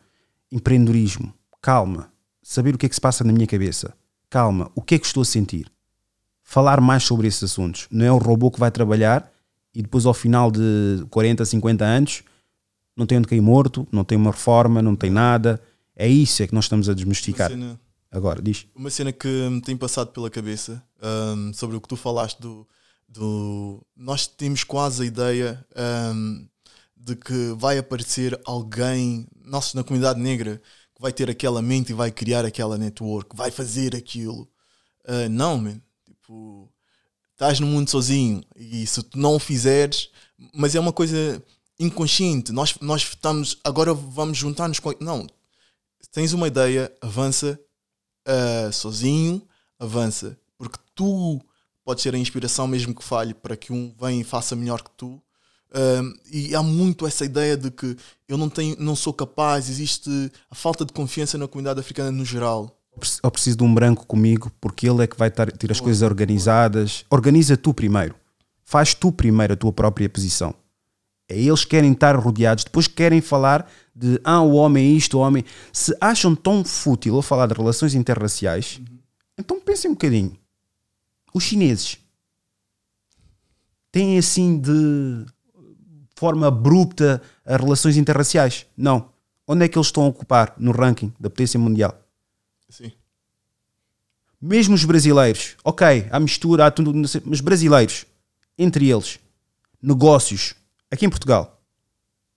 empreendedorismo, 0.51 1.33
calma, 1.61 2.13
saber 2.43 2.75
o 2.75 2.79
que 2.79 2.87
é 2.87 2.89
que 2.89 2.95
se 2.95 3.01
passa 3.01 3.25
na 3.25 3.33
minha 3.33 3.47
cabeça, 3.47 3.95
calma, 4.29 4.71
o 4.75 4.83
que 4.83 4.95
é 4.95 4.99
que 4.99 5.07
estou 5.07 5.23
a 5.23 5.25
sentir, 5.25 5.71
falar 6.43 6.81
mais 6.81 7.05
sobre 7.05 7.29
esses 7.29 7.45
assuntos. 7.45 7.87
Não 7.91 8.05
é 8.05 8.13
o 8.13 8.19
robô 8.19 8.51
que 8.51 8.61
vai 8.61 8.71
trabalhar 8.71 9.31
e 9.75 9.83
depois 9.83 10.07
ao 10.07 10.15
final 10.15 10.51
de 10.51 11.05
40, 11.11 11.45
50 11.45 11.85
anos 11.85 12.23
não 12.97 13.07
tem 13.07 13.19
onde 13.19 13.29
cair 13.29 13.41
morto, 13.41 13.87
não 13.91 14.05
tem 14.05 14.19
uma 14.19 14.31
reforma, 14.31 14.83
não 14.83 14.95
tem 14.97 15.11
nada. 15.11 15.61
É 15.97 16.09
isso 16.09 16.43
é 16.43 16.47
que 16.47 16.55
nós 16.55 16.65
estamos 16.65 16.89
a 16.89 16.95
desmistificar. 16.95 17.51
Agora, 18.11 18.43
diz. 18.43 18.67
uma 18.75 18.91
cena 18.91 19.13
que 19.13 19.29
me 19.29 19.61
tem 19.61 19.77
passado 19.77 20.11
pela 20.11 20.29
cabeça 20.29 20.83
hum, 21.01 21.53
sobre 21.55 21.77
o 21.77 21.81
que 21.81 21.87
tu 21.87 21.97
falaste 21.97 22.41
do, 22.41 22.67
do. 23.09 23.87
Nós 23.97 24.27
temos 24.27 24.65
quase 24.65 25.05
a 25.05 25.07
ideia 25.07 25.65
hum, 26.13 26.49
de 27.03 27.17
que 27.17 27.55
vai 27.57 27.79
aparecer 27.79 28.39
alguém, 28.45 29.27
nós 29.45 29.75
na 29.75 29.83
comunidade 29.83 30.21
negra, 30.21 30.61
que 30.95 31.01
vai 31.01 31.13
ter 31.13 31.31
aquela 31.31 31.63
mente 31.63 31.91
e 31.91 31.95
vai 31.95 32.11
criar 32.11 32.45
aquela 32.45 32.77
network, 32.77 33.35
vai 33.35 33.51
fazer 33.51 33.97
aquilo. 33.97 34.49
Ah, 35.07 35.29
não, 35.29 35.59
man. 35.59 35.81
Tipo, 36.07 36.71
estás 37.33 37.59
no 37.59 37.67
mundo 37.67 37.91
sozinho 37.91 38.43
e 38.55 38.87
se 38.87 39.03
tu 39.03 39.19
não 39.19 39.37
o 39.37 39.39
fizeres, 39.39 40.11
mas 40.55 40.75
é 40.75 40.81
uma 40.81 40.93
coisa 40.93 41.43
inconsciente. 41.79 42.53
Nós, 42.53 42.75
nós 42.81 43.03
estamos, 43.03 43.59
agora 43.65 43.95
vamos 43.95 44.37
juntar-nos 44.37 44.79
com. 44.79 44.93
Não, 45.01 45.27
tens 46.13 46.33
uma 46.33 46.49
ideia, 46.49 46.93
avança 47.01 47.59
ah, 48.27 48.71
sozinho, 48.73 49.43
avança. 49.79 50.39
Porque 50.59 50.79
tu 50.95 51.41
podes 51.85 52.03
ser 52.03 52.15
a 52.15 52.19
inspiração, 52.19 52.67
mesmo 52.69 52.95
que 52.95 53.03
falhe, 53.03 53.35
para 53.35 53.57
que 53.57 53.73
um 53.73 53.95
venha 53.99 54.21
e 54.21 54.25
faça 54.25 54.55
melhor 54.55 54.83
que 54.83 54.91
tu. 54.97 55.21
E 56.31 56.55
há 56.55 56.62
muito 56.62 57.07
essa 57.07 57.25
ideia 57.25 57.57
de 57.57 57.71
que 57.71 57.97
eu 58.29 58.37
não 58.37 58.49
tenho, 58.49 58.77
não 58.79 58.97
sou 58.97 59.12
capaz, 59.12 59.68
existe 59.68 60.11
a 60.51 60.55
falta 60.55 60.85
de 60.85 60.93
confiança 60.93 61.39
na 61.39 61.47
comunidade 61.47 61.81
africana 61.81 62.11
no 62.11 62.25
geral. 62.25 62.77
eu 63.23 63.31
preciso 63.31 63.59
de 63.59 63.64
um 63.64 63.73
branco 63.73 64.07
comigo 64.07 64.51
porque 64.61 64.89
ele 64.89 65.03
é 65.03 65.07
que 65.07 65.16
vai 65.16 65.31
ter 65.31 65.71
as 65.71 65.81
coisas 65.81 66.03
organizadas. 66.03 67.05
Organiza 67.11 67.57
tu 67.57 67.73
primeiro. 67.73 68.14
Faz 68.64 68.95
tu 68.95 69.11
primeiro 69.12 69.55
a 69.55 69.57
tua 69.57 69.73
própria 69.73 70.09
posição. 70.09 70.55
É 71.29 71.39
eles 71.39 71.62
que 71.62 71.71
querem 71.71 71.93
estar 71.93 72.16
rodeados, 72.16 72.64
depois 72.64 72.89
querem 72.89 73.21
falar 73.21 73.71
de 73.95 74.21
ah, 74.25 74.43
o 74.43 74.55
homem 74.55 74.85
é 74.85 74.91
isto, 74.91 75.16
o 75.16 75.21
homem. 75.21 75.45
Se 75.73 75.97
acham 76.01 76.35
tão 76.35 76.64
fútil 76.64 77.14
eu 77.14 77.23
falar 77.23 77.47
de 77.47 77.55
relações 77.55 77.95
interraciais, 77.95 78.81
então 79.39 79.61
pensem 79.61 79.93
um 79.93 79.95
bocadinho. 79.95 80.37
Os 81.33 81.45
chineses 81.45 81.99
têm 83.93 84.18
assim 84.18 84.59
de 84.59 85.25
forma 86.21 86.49
abrupta 86.49 87.23
as 87.47 87.59
relações 87.59 87.97
interraciais? 87.97 88.66
Não. 88.77 89.09
Onde 89.49 89.64
é 89.64 89.68
que 89.68 89.79
eles 89.79 89.87
estão 89.87 90.05
a 90.05 90.09
ocupar 90.09 90.55
no 90.59 90.71
ranking 90.71 91.11
da 91.18 91.31
potência 91.31 91.59
mundial? 91.59 91.99
Sim. 92.68 92.93
Mesmo 94.41 94.75
os 94.75 94.85
brasileiros, 94.85 95.57
ok, 95.64 96.07
há 96.11 96.21
mistura, 96.21 96.66
há 96.66 96.71
tudo, 96.71 96.93
mas 97.25 97.41
brasileiros, 97.41 98.05
entre 98.59 98.89
eles, 98.89 99.18
negócios, 99.83 100.55
aqui 100.91 101.07
em 101.07 101.11
Portugal, 101.11 101.59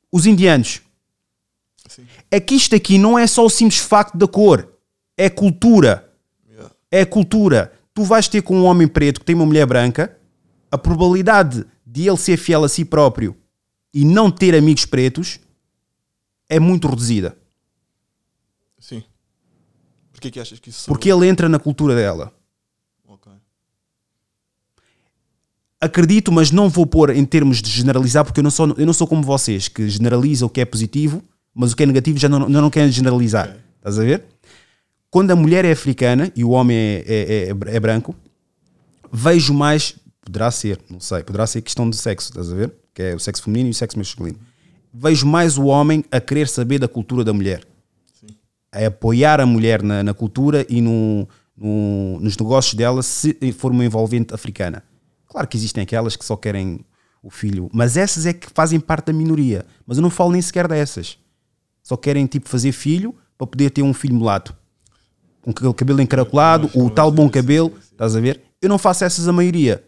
os 0.10 0.26
indianos, 0.26 0.82
Sim. 1.88 2.06
é 2.32 2.40
que 2.40 2.56
isto 2.56 2.76
aqui 2.76 2.98
não 2.98 3.20
é 3.20 3.28
só 3.28 3.46
o 3.46 3.50
simples 3.50 3.80
facto 3.80 4.18
da 4.18 4.28
cor, 4.28 4.70
é 5.18 5.30
cultura. 5.30 6.10
Yeah. 6.50 6.76
É 6.90 7.06
cultura. 7.06 7.74
Tu 7.94 8.04
vais 8.04 8.28
ter 8.28 8.42
com 8.42 8.58
um 8.58 8.64
homem 8.64 8.88
preto 8.88 9.20
que 9.20 9.26
tem 9.26 9.36
uma 9.36 9.46
mulher 9.46 9.66
branca, 9.66 10.18
a 10.72 10.78
probabilidade 10.78 11.66
de 11.86 12.08
ele 12.08 12.18
ser 12.18 12.38
fiel 12.38 12.64
a 12.64 12.70
si 12.70 12.86
próprio 12.86 13.43
e 13.94 14.04
não 14.04 14.32
ter 14.32 14.56
amigos 14.56 14.86
pretos 14.86 15.40
é 16.50 16.60
muito 16.60 16.88
reduzida. 16.88 17.38
Sim. 18.80 19.04
Porquê 20.12 20.30
que 20.32 20.40
achas 20.40 20.60
que 20.60 20.70
isso 20.70 20.88
Porque 20.88 21.12
ele 21.12 21.28
entra 21.28 21.48
na 21.48 21.60
cultura 21.60 21.96
dela. 21.96 22.34
Ok. 23.08 23.32
Acredito, 25.80 26.32
mas 26.32 26.50
não 26.52 26.70
vou 26.70 26.86
pôr 26.86 27.10
em 27.10 27.26
termos 27.26 27.62
de 27.62 27.70
generalizar, 27.70 28.24
porque 28.24 28.40
eu 28.40 28.44
não 28.44 28.52
sou, 28.52 28.74
eu 28.78 28.86
não 28.86 28.94
sou 28.94 29.06
como 29.08 29.22
vocês, 29.22 29.68
que 29.68 29.88
generalizam 29.90 30.48
o 30.48 30.50
que 30.50 30.62
é 30.62 30.66
positivo, 30.66 31.22
mas 31.54 31.74
o 31.74 31.76
que 31.76 31.84
é 31.84 31.86
negativo 31.86 32.18
já 32.18 32.30
não, 32.30 32.48
não 32.48 32.70
querem 32.70 32.92
generalizar. 32.92 33.50
Ok. 33.50 33.62
Estás 33.78 34.00
a 34.00 34.04
ver? 34.04 34.24
Quando 35.10 35.32
a 35.32 35.36
mulher 35.36 35.66
é 35.66 35.72
africana 35.72 36.32
e 36.36 36.44
o 36.44 36.50
homem 36.52 36.76
é, 36.78 37.04
é, 37.08 37.44
é- 37.50 37.76
é 37.76 37.80
branco, 37.80 38.16
vejo 39.12 39.54
mais. 39.54 39.96
Poderá 40.22 40.50
ser, 40.52 40.80
não 40.90 41.02
sei, 41.02 41.22
poderá 41.22 41.46
ser 41.46 41.62
questão 41.62 41.90
de 41.90 41.98
sexo, 41.98 42.30
estás 42.30 42.50
a 42.50 42.56
ver? 42.56 42.74
Que 42.94 43.02
é 43.04 43.16
o 43.16 43.20
sexo 43.20 43.44
feminino 43.44 43.70
e 43.70 43.72
o 43.72 43.74
sexo 43.74 43.98
masculino. 43.98 44.38
Vejo 44.94 45.26
mais 45.26 45.58
o 45.58 45.66
homem 45.66 46.04
a 46.12 46.20
querer 46.22 46.48
saber 46.48 46.78
da 46.80 46.88
cultura 46.88 47.24
da 47.24 47.34
mulher, 47.34 47.66
Sim. 48.14 48.28
a 48.72 48.86
apoiar 48.88 49.40
a 49.40 49.46
mulher 49.46 49.82
na, 49.82 50.04
na 50.04 50.14
cultura 50.14 50.66
e 50.70 50.80
no, 50.82 51.28
no- 51.58 52.20
nos 52.20 52.38
negócios 52.38 52.76
dela 52.76 53.02
se 53.02 53.34
for 53.54 53.72
uma 53.72 53.84
envolvente 53.84 54.34
africana. 54.34 54.84
Claro 55.28 55.48
que 55.48 55.58
existem 55.58 55.82
aquelas 55.82 56.16
que 56.16 56.24
só 56.24 56.36
querem 56.36 56.82
o 57.24 57.32
filho, 57.32 57.70
mas 57.74 57.98
essas 57.98 58.26
é 58.28 58.34
que 58.34 58.48
fazem 58.54 58.80
parte 58.80 59.08
da 59.08 59.14
minoria. 59.14 59.66
Mas 59.88 59.98
eu 59.98 60.04
não 60.04 60.12
falo 60.12 60.32
nem 60.32 60.42
sequer 60.42 60.68
dessas. 60.68 61.18
Só 61.82 61.98
querem 61.98 62.28
tipo 62.28 62.48
fazer 62.48 62.72
filho 62.72 63.16
para 63.38 63.48
poder 63.48 63.72
ter 63.72 63.82
um 63.82 63.94
filho 63.94 64.14
mulato. 64.14 64.56
Com 65.42 65.50
aquele 65.52 65.74
cabelo 65.74 66.02
encaracolado, 66.02 66.70
o 66.76 66.90
tal 66.90 67.12
bom 67.12 67.28
cabelo, 67.30 67.74
estás 67.92 68.16
a 68.16 68.20
ver? 68.20 68.42
Eu 68.62 68.70
não 68.70 68.78
faço 68.78 69.04
essas 69.04 69.28
a 69.28 69.34
maioria. 69.34 69.84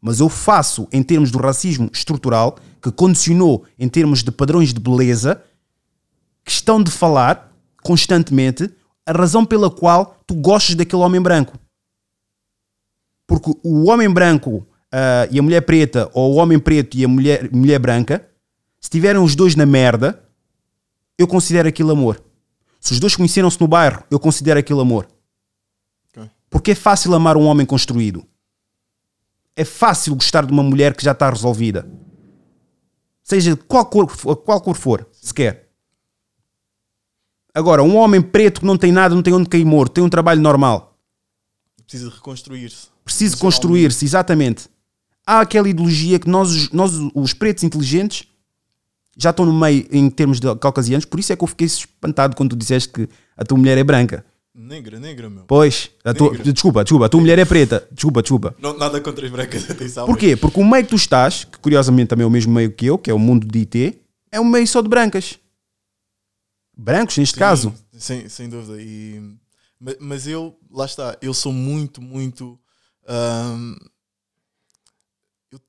Mas 0.00 0.20
eu 0.20 0.28
faço 0.28 0.86
em 0.92 1.02
termos 1.02 1.30
do 1.30 1.38
racismo 1.38 1.90
estrutural, 1.92 2.56
que 2.80 2.90
condicionou 2.92 3.64
em 3.78 3.88
termos 3.88 4.22
de 4.22 4.30
padrões 4.30 4.72
de 4.72 4.80
beleza, 4.80 5.42
questão 6.44 6.82
de 6.82 6.90
falar 6.90 7.52
constantemente 7.82 8.70
a 9.04 9.12
razão 9.12 9.44
pela 9.44 9.70
qual 9.70 10.16
tu 10.26 10.34
gostas 10.34 10.74
daquele 10.74 11.02
homem 11.02 11.20
branco. 11.20 11.58
Porque 13.26 13.52
o 13.62 13.88
homem 13.88 14.08
branco 14.08 14.66
ah, 14.92 15.28
e 15.30 15.38
a 15.38 15.42
mulher 15.42 15.62
preta, 15.62 16.10
ou 16.14 16.34
o 16.34 16.36
homem 16.36 16.58
preto 16.58 16.96
e 16.96 17.04
a 17.04 17.08
mulher, 17.08 17.50
mulher 17.52 17.78
branca, 17.78 18.26
se 18.80 18.86
estiverem 18.86 19.20
os 19.20 19.34
dois 19.34 19.54
na 19.54 19.66
merda, 19.66 20.22
eu 21.18 21.26
considero 21.26 21.68
aquilo 21.68 21.90
amor. 21.90 22.22
Se 22.80 22.92
os 22.92 23.00
dois 23.00 23.16
conheceram-se 23.16 23.60
no 23.60 23.66
bairro, 23.66 24.02
eu 24.10 24.18
considero 24.18 24.60
aquilo 24.60 24.80
amor. 24.80 25.08
Ok. 26.10 26.30
Porque 26.48 26.70
é 26.70 26.74
fácil 26.74 27.12
amar 27.14 27.36
um 27.36 27.44
homem 27.44 27.66
construído. 27.66 28.24
É 29.58 29.64
fácil 29.64 30.14
gostar 30.14 30.46
de 30.46 30.52
uma 30.52 30.62
mulher 30.62 30.94
que 30.94 31.02
já 31.04 31.10
está 31.10 31.28
resolvida. 31.28 31.84
Seja 33.24 33.56
de 33.56 33.62
qual 33.64 33.84
cor, 33.86 34.06
qual 34.44 34.60
cor 34.60 34.76
for, 34.76 35.04
sequer. 35.12 35.68
Agora, 37.52 37.82
um 37.82 37.96
homem 37.96 38.22
preto 38.22 38.60
que 38.60 38.66
não 38.66 38.78
tem 38.78 38.92
nada, 38.92 39.16
não 39.16 39.22
tem 39.22 39.34
onde 39.34 39.48
cair 39.48 39.64
morto, 39.64 39.94
tem 39.94 40.04
um 40.04 40.08
trabalho 40.08 40.40
normal. 40.40 40.96
Precisa 41.84 42.08
reconstruir-se. 42.08 42.86
Precisa 43.04 43.36
construir-se, 43.36 44.04
exatamente. 44.04 44.68
Há 45.26 45.40
aquela 45.40 45.68
ideologia 45.68 46.20
que 46.20 46.28
nós, 46.28 46.50
os- 46.52 46.70
nós, 46.70 46.92
os 47.12 47.34
pretos 47.34 47.64
inteligentes, 47.64 48.28
já 49.16 49.30
estão 49.30 49.44
no 49.44 49.52
meio 49.52 49.88
em 49.90 50.08
termos 50.08 50.38
de 50.38 50.54
caucasianos, 50.56 51.04
por 51.04 51.18
isso 51.18 51.32
é 51.32 51.36
que 51.36 51.42
eu 51.42 51.48
fiquei 51.48 51.66
espantado 51.66 52.36
quando 52.36 52.50
tu 52.50 52.56
disseste 52.56 52.90
que 52.90 53.08
a 53.36 53.44
tua 53.44 53.58
mulher 53.58 53.76
é 53.76 53.82
branca. 53.82 54.24
Negra, 54.60 54.98
negra, 54.98 55.30
meu. 55.30 55.44
Pois, 55.44 55.88
a 56.04 56.12
tua, 56.12 56.32
Negra. 56.32 56.52
desculpa, 56.52 56.82
desculpa, 56.82 57.06
a 57.06 57.08
tua 57.08 57.20
mulher 57.20 57.38
é 57.38 57.44
preta. 57.44 57.86
Desculpa, 57.92 58.22
desculpa. 58.22 58.56
Não, 58.58 58.76
nada 58.76 59.00
contra 59.00 59.24
as 59.24 59.30
brancas, 59.30 59.70
atenção. 59.70 60.04
Porquê? 60.04 60.36
Porque 60.36 60.58
o 60.60 60.68
meio 60.68 60.82
que 60.82 60.90
tu 60.90 60.96
estás, 60.96 61.44
que 61.44 61.58
curiosamente 61.60 62.08
também 62.08 62.24
é 62.24 62.26
o 62.26 62.30
mesmo 62.30 62.52
meio 62.52 62.72
que 62.72 62.86
eu, 62.86 62.98
que 62.98 63.08
é 63.08 63.14
o 63.14 63.20
mundo 63.20 63.46
de 63.46 63.60
IT, 63.60 64.00
é 64.32 64.40
um 64.40 64.44
meio 64.44 64.66
só 64.66 64.82
de 64.82 64.88
brancas. 64.88 65.38
Brancos, 66.76 67.16
neste 67.18 67.34
Sim, 67.34 67.38
caso. 67.38 67.74
Sem, 67.92 68.28
sem 68.28 68.48
dúvida. 68.48 68.82
E, 68.82 69.20
ma- 69.78 69.94
mas 70.00 70.26
eu, 70.26 70.58
lá 70.72 70.86
está, 70.86 71.16
eu 71.22 71.32
sou 71.32 71.52
muito, 71.52 72.02
muito. 72.02 72.58
ahm, 73.06 73.76
eu, 75.52 75.60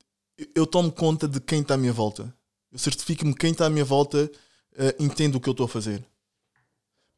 eu 0.56 0.66
tomo 0.66 0.90
conta 0.90 1.28
de 1.28 1.38
quem 1.40 1.60
está 1.60 1.74
à 1.74 1.76
minha 1.76 1.92
volta. 1.92 2.34
Eu 2.72 2.78
certifico-me 2.78 3.32
que 3.34 3.38
quem 3.40 3.52
está 3.52 3.66
à 3.66 3.70
minha 3.70 3.84
volta 3.84 4.28
ah, 4.76 4.94
entende 4.98 5.36
o 5.36 5.40
que 5.40 5.48
eu 5.48 5.52
estou 5.52 5.66
a 5.66 5.68
fazer. 5.68 6.04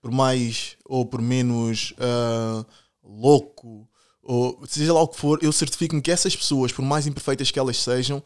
Por 0.03 0.11
mais 0.11 0.76
ou 0.84 1.07
por 1.07 1.22
menos 1.22 1.94
ah, 1.98 2.66
louco, 3.03 3.88
ou 4.22 4.61
seja 4.68 4.92
lá 4.92 5.00
o 5.00 5.09
que 5.09 5.18
for, 5.18 5.38
eu 5.42 5.53
certifico-me 5.53 6.03
que 6.03 6.11
essas 6.11 6.36
pessoas, 6.36 6.72
por 6.72 6.84
mais 6.84 7.07
imperfeitas 7.07 7.50
que 7.50 7.59
elas 7.59 7.78
sejam, 7.78 8.22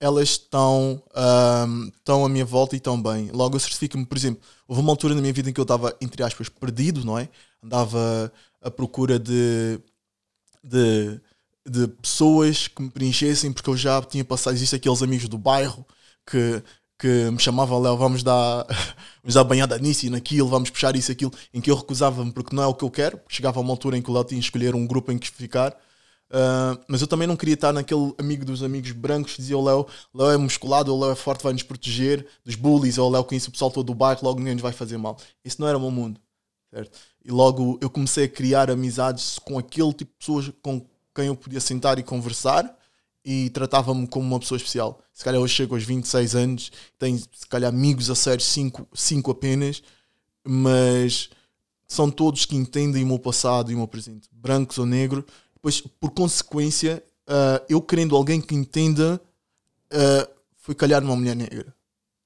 elas 0.00 0.30
estão, 0.30 1.02
ahm, 1.14 1.88
estão 1.96 2.24
à 2.24 2.28
minha 2.28 2.44
volta 2.44 2.76
e 2.76 2.78
estão 2.78 3.00
bem. 3.00 3.30
Logo, 3.32 3.56
eu 3.56 3.60
certifico-me, 3.60 4.04
por 4.06 4.16
exemplo, 4.18 4.42
houve 4.68 4.80
uma 4.82 4.92
altura 4.92 5.14
na 5.14 5.20
minha 5.20 5.32
vida 5.32 5.50
em 5.50 5.52
que 5.52 5.60
eu 5.60 5.64
estava, 5.64 5.96
entre 6.00 6.22
aspas, 6.22 6.48
perdido, 6.48 7.04
não 7.04 7.18
é? 7.18 7.28
Andava 7.62 8.32
à 8.60 8.70
procura 8.70 9.18
de, 9.18 9.80
de, 10.62 11.20
de 11.66 11.88
pessoas 11.88 12.68
que 12.68 12.82
me 12.82 12.90
preenchessem, 12.90 13.52
porque 13.52 13.70
eu 13.70 13.76
já 13.76 14.02
tinha 14.02 14.24
passado. 14.24 14.54
Existem 14.54 14.78
aqueles 14.78 15.02
amigos 15.02 15.28
do 15.28 15.38
bairro 15.38 15.86
que, 16.26 16.62
que 16.98 17.30
me 17.30 17.38
chamavam, 17.38 17.80
Léo, 17.80 17.96
vamos 17.96 18.22
dar, 18.22 18.66
vamos 19.22 19.34
dar 19.34 19.44
banhada 19.44 19.78
nisso 19.78 20.06
e 20.06 20.10
naquilo, 20.10 20.48
vamos 20.48 20.70
puxar 20.70 20.94
isso 20.96 21.10
e 21.10 21.12
aquilo, 21.12 21.32
em 21.52 21.60
que 21.60 21.70
eu 21.70 21.76
recusava-me 21.76 22.32
porque 22.32 22.54
não 22.54 22.62
é 22.62 22.66
o 22.66 22.74
que 22.74 22.84
eu 22.84 22.90
quero. 22.90 23.20
Chegava 23.28 23.58
a 23.58 23.62
uma 23.62 23.72
altura 23.72 23.96
em 23.96 24.02
que 24.02 24.10
o 24.10 24.14
Léo 24.14 24.24
tinha 24.24 24.40
de 24.40 24.46
escolher 24.46 24.74
um 24.74 24.86
grupo 24.86 25.12
em 25.12 25.18
que 25.18 25.28
ficar. 25.30 25.76
Uh, 26.30 26.80
mas 26.88 27.00
eu 27.00 27.06
também 27.06 27.28
não 27.28 27.36
queria 27.36 27.54
estar 27.54 27.72
naquele 27.72 28.12
amigo 28.18 28.44
dos 28.44 28.62
amigos 28.62 28.90
brancos 28.92 29.32
que 29.32 29.40
dizia 29.40 29.56
o 29.56 29.62
Léo, 29.62 29.86
Léo 30.12 30.30
é 30.30 30.36
musculado, 30.36 30.92
o 30.92 30.98
Léo 30.98 31.12
é 31.12 31.14
forte, 31.14 31.44
vai 31.44 31.52
nos 31.52 31.62
proteger 31.62 32.26
dos 32.44 32.54
bullies, 32.54 32.98
ou 32.98 33.08
o 33.08 33.12
Léo 33.12 33.24
conhece 33.24 33.48
o 33.48 33.52
pessoal 33.52 33.70
todo 33.70 33.86
do 33.86 33.94
bairro, 33.94 34.20
logo 34.22 34.38
ninguém 34.38 34.54
nos 34.54 34.62
vai 34.62 34.72
fazer 34.72 34.96
mal. 34.96 35.16
Isso 35.44 35.60
não 35.60 35.68
era 35.68 35.78
o 35.78 35.80
meu 35.80 35.90
mundo, 35.90 36.20
certo? 36.72 36.98
E 37.24 37.30
logo 37.30 37.78
eu 37.80 37.88
comecei 37.88 38.24
a 38.24 38.28
criar 38.28 38.70
amizades 38.70 39.38
com 39.38 39.58
aquele 39.58 39.92
tipo 39.92 40.10
de 40.12 40.18
pessoas 40.18 40.50
com 40.60 40.84
quem 41.14 41.26
eu 41.26 41.36
podia 41.36 41.60
sentar 41.60 41.98
e 41.98 42.02
conversar 42.02 42.74
e 43.24 43.48
tratava-me 43.50 44.06
como 44.06 44.26
uma 44.26 44.38
pessoa 44.38 44.56
especial. 44.56 45.00
Se 45.12 45.24
calhar 45.24 45.40
hoje 45.40 45.54
chego 45.54 45.74
aos 45.74 45.84
26 45.84 46.34
anos, 46.34 46.72
tenho 46.98 47.18
se 47.18 47.46
calhar 47.48 47.72
amigos 47.72 48.10
a 48.10 48.14
sério, 48.14 48.44
5 48.44 48.86
cinco 48.94 49.30
apenas, 49.30 49.82
mas 50.46 51.30
são 51.86 52.10
todos 52.10 52.44
que 52.44 52.56
entendem 52.56 53.02
o 53.02 53.06
meu 53.06 53.18
passado 53.18 53.70
e 53.70 53.74
o 53.74 53.78
meu 53.78 53.88
presente, 53.88 54.28
brancos 54.30 54.78
ou 54.78 54.84
negro. 54.84 55.24
Depois, 55.54 55.80
por 55.80 56.10
consequência, 56.10 57.02
ah, 57.26 57.62
eu 57.68 57.80
querendo 57.80 58.14
alguém 58.14 58.40
que 58.40 58.54
entenda, 58.54 59.20
ah, 59.90 60.28
foi 60.56 60.74
calhar 60.74 61.00
numa 61.00 61.16
mulher 61.16 61.36
negra. 61.36 61.74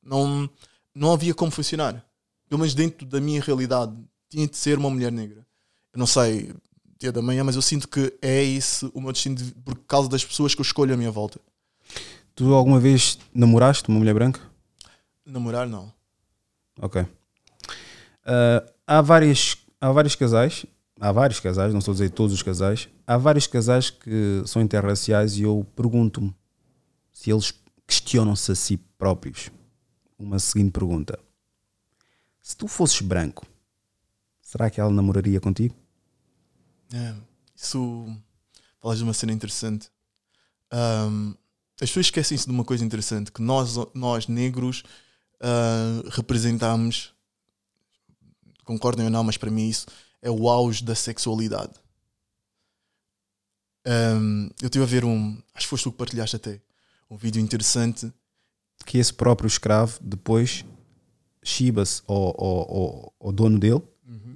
Não, 0.03 0.51
não 0.95 1.13
havia 1.13 1.35
como 1.35 1.51
funcionar. 1.51 2.05
Pelo 2.49 2.61
menos 2.61 2.75
dentro 2.75 3.07
da 3.07 3.21
minha 3.21 3.41
realidade, 3.43 3.95
tinha 4.29 4.47
de 4.47 4.57
ser 4.57 4.79
uma 4.79 4.91
mulher 4.91 5.13
negra. 5.13 5.47
Eu 5.93 5.99
não 5.99 6.07
sei 6.07 6.53
dia 6.99 7.13
da 7.13 7.23
manhã, 7.23 7.45
mas 7.45 7.55
eu 7.57 7.63
sinto 7.63 7.87
que 7.89 8.13
é 8.21 8.43
esse 8.43 8.91
o 8.93 9.01
meu 9.01 9.13
destino 9.13 9.37
de- 9.37 9.53
por 9.53 9.77
causa 9.87 10.09
das 10.09 10.25
pessoas 10.25 10.55
que 10.55 10.61
eu 10.61 10.65
escolho 10.65 10.95
à 10.95 10.97
minha 10.97 11.11
volta. 11.11 11.41
Tu 12.35 12.53
alguma 12.53 12.81
vez 12.81 13.19
namoraste 13.33 13.89
uma 13.89 13.99
mulher 13.99 14.15
branca? 14.15 14.41
Namorar, 15.25 15.69
não. 15.69 15.93
Ok. 16.81 17.07
Ah, 18.25 18.65
há, 18.87 19.01
várias, 19.01 19.57
há 19.81 19.91
vários 19.93 20.15
casais, 20.15 20.67
há 21.01 21.13
vários 21.13 21.41
casais, 21.41 21.73
não 21.73 21.79
estou 21.79 21.93
a 21.93 21.95
dizer 21.95 22.11
todos 22.11 22.33
os 22.35 22.43
casais, 22.43 22.89
há 23.07 23.17
vários 23.17 23.47
casais 23.47 23.91
que 23.91 24.43
são 24.47 24.61
interraciais 24.63 25.37
e 25.39 25.43
eu 25.43 25.67
pergunto-me 25.77 26.35
se 27.13 27.31
eles 27.31 27.53
questionam-se 27.87 28.53
a 28.53 28.55
si 28.55 28.77
próprios. 28.99 29.51
Uma 30.19 30.39
seguinte 30.41 30.73
pergunta: 30.73 31.19
Se 32.43 32.57
tu 32.57 32.67
fosses 32.67 33.01
branco, 33.01 33.47
será 34.43 34.69
que 34.69 34.81
ela 34.81 34.91
namoraria 34.91 35.41
contigo? 35.41 35.75
É, 36.93 37.15
isso. 37.55 38.07
Falas 38.81 38.99
de 38.99 39.05
uma 39.05 39.15
cena 39.15 39.33
interessante. 39.33 39.91
Ahm, 40.71 41.35
as 41.81 41.89
pessoas 41.89 42.07
esquecem-se 42.07 42.47
de 42.47 42.51
uma 42.51 42.65
coisa 42.65 42.85
interessante: 42.85 43.33
que 43.33 43.43
nós, 43.43 43.77
nós 43.95 44.27
negros, 44.29 44.83
ah, 45.41 46.03
representamos, 46.11 47.13
concordem 48.65 49.07
ou 49.07 49.11
não, 49.11 49.25
mas 49.25 49.37
para 49.37 49.51
mim 49.51 49.69
isso 49.69 49.87
é 50.21 50.31
o 50.31 50.49
auge 50.49 50.85
da 50.85 50.95
sexualidade. 50.95 51.73
Ahm, 53.87 54.51
eu 54.61 54.67
estive 54.67 54.85
a 54.85 54.87
ver 54.87 55.05
um, 55.05 55.41
acho 55.55 55.67
que 55.67 55.71
foste 55.71 55.85
tu 55.85 55.93
que 55.93 55.99
partilhaste 55.99 56.37
até, 56.37 56.61
um 57.11 57.17
vídeo 57.17 57.41
interessante. 57.41 58.13
Que 58.87 58.99
esse 58.99 59.13
próprio 59.13 59.49
escravo 59.49 59.99
depois 60.01 60.65
chiba-se 61.43 62.03
ao, 62.07 62.45
ao, 62.45 63.15
ao 63.21 63.33
dono 63.33 63.59
dele 63.59 63.83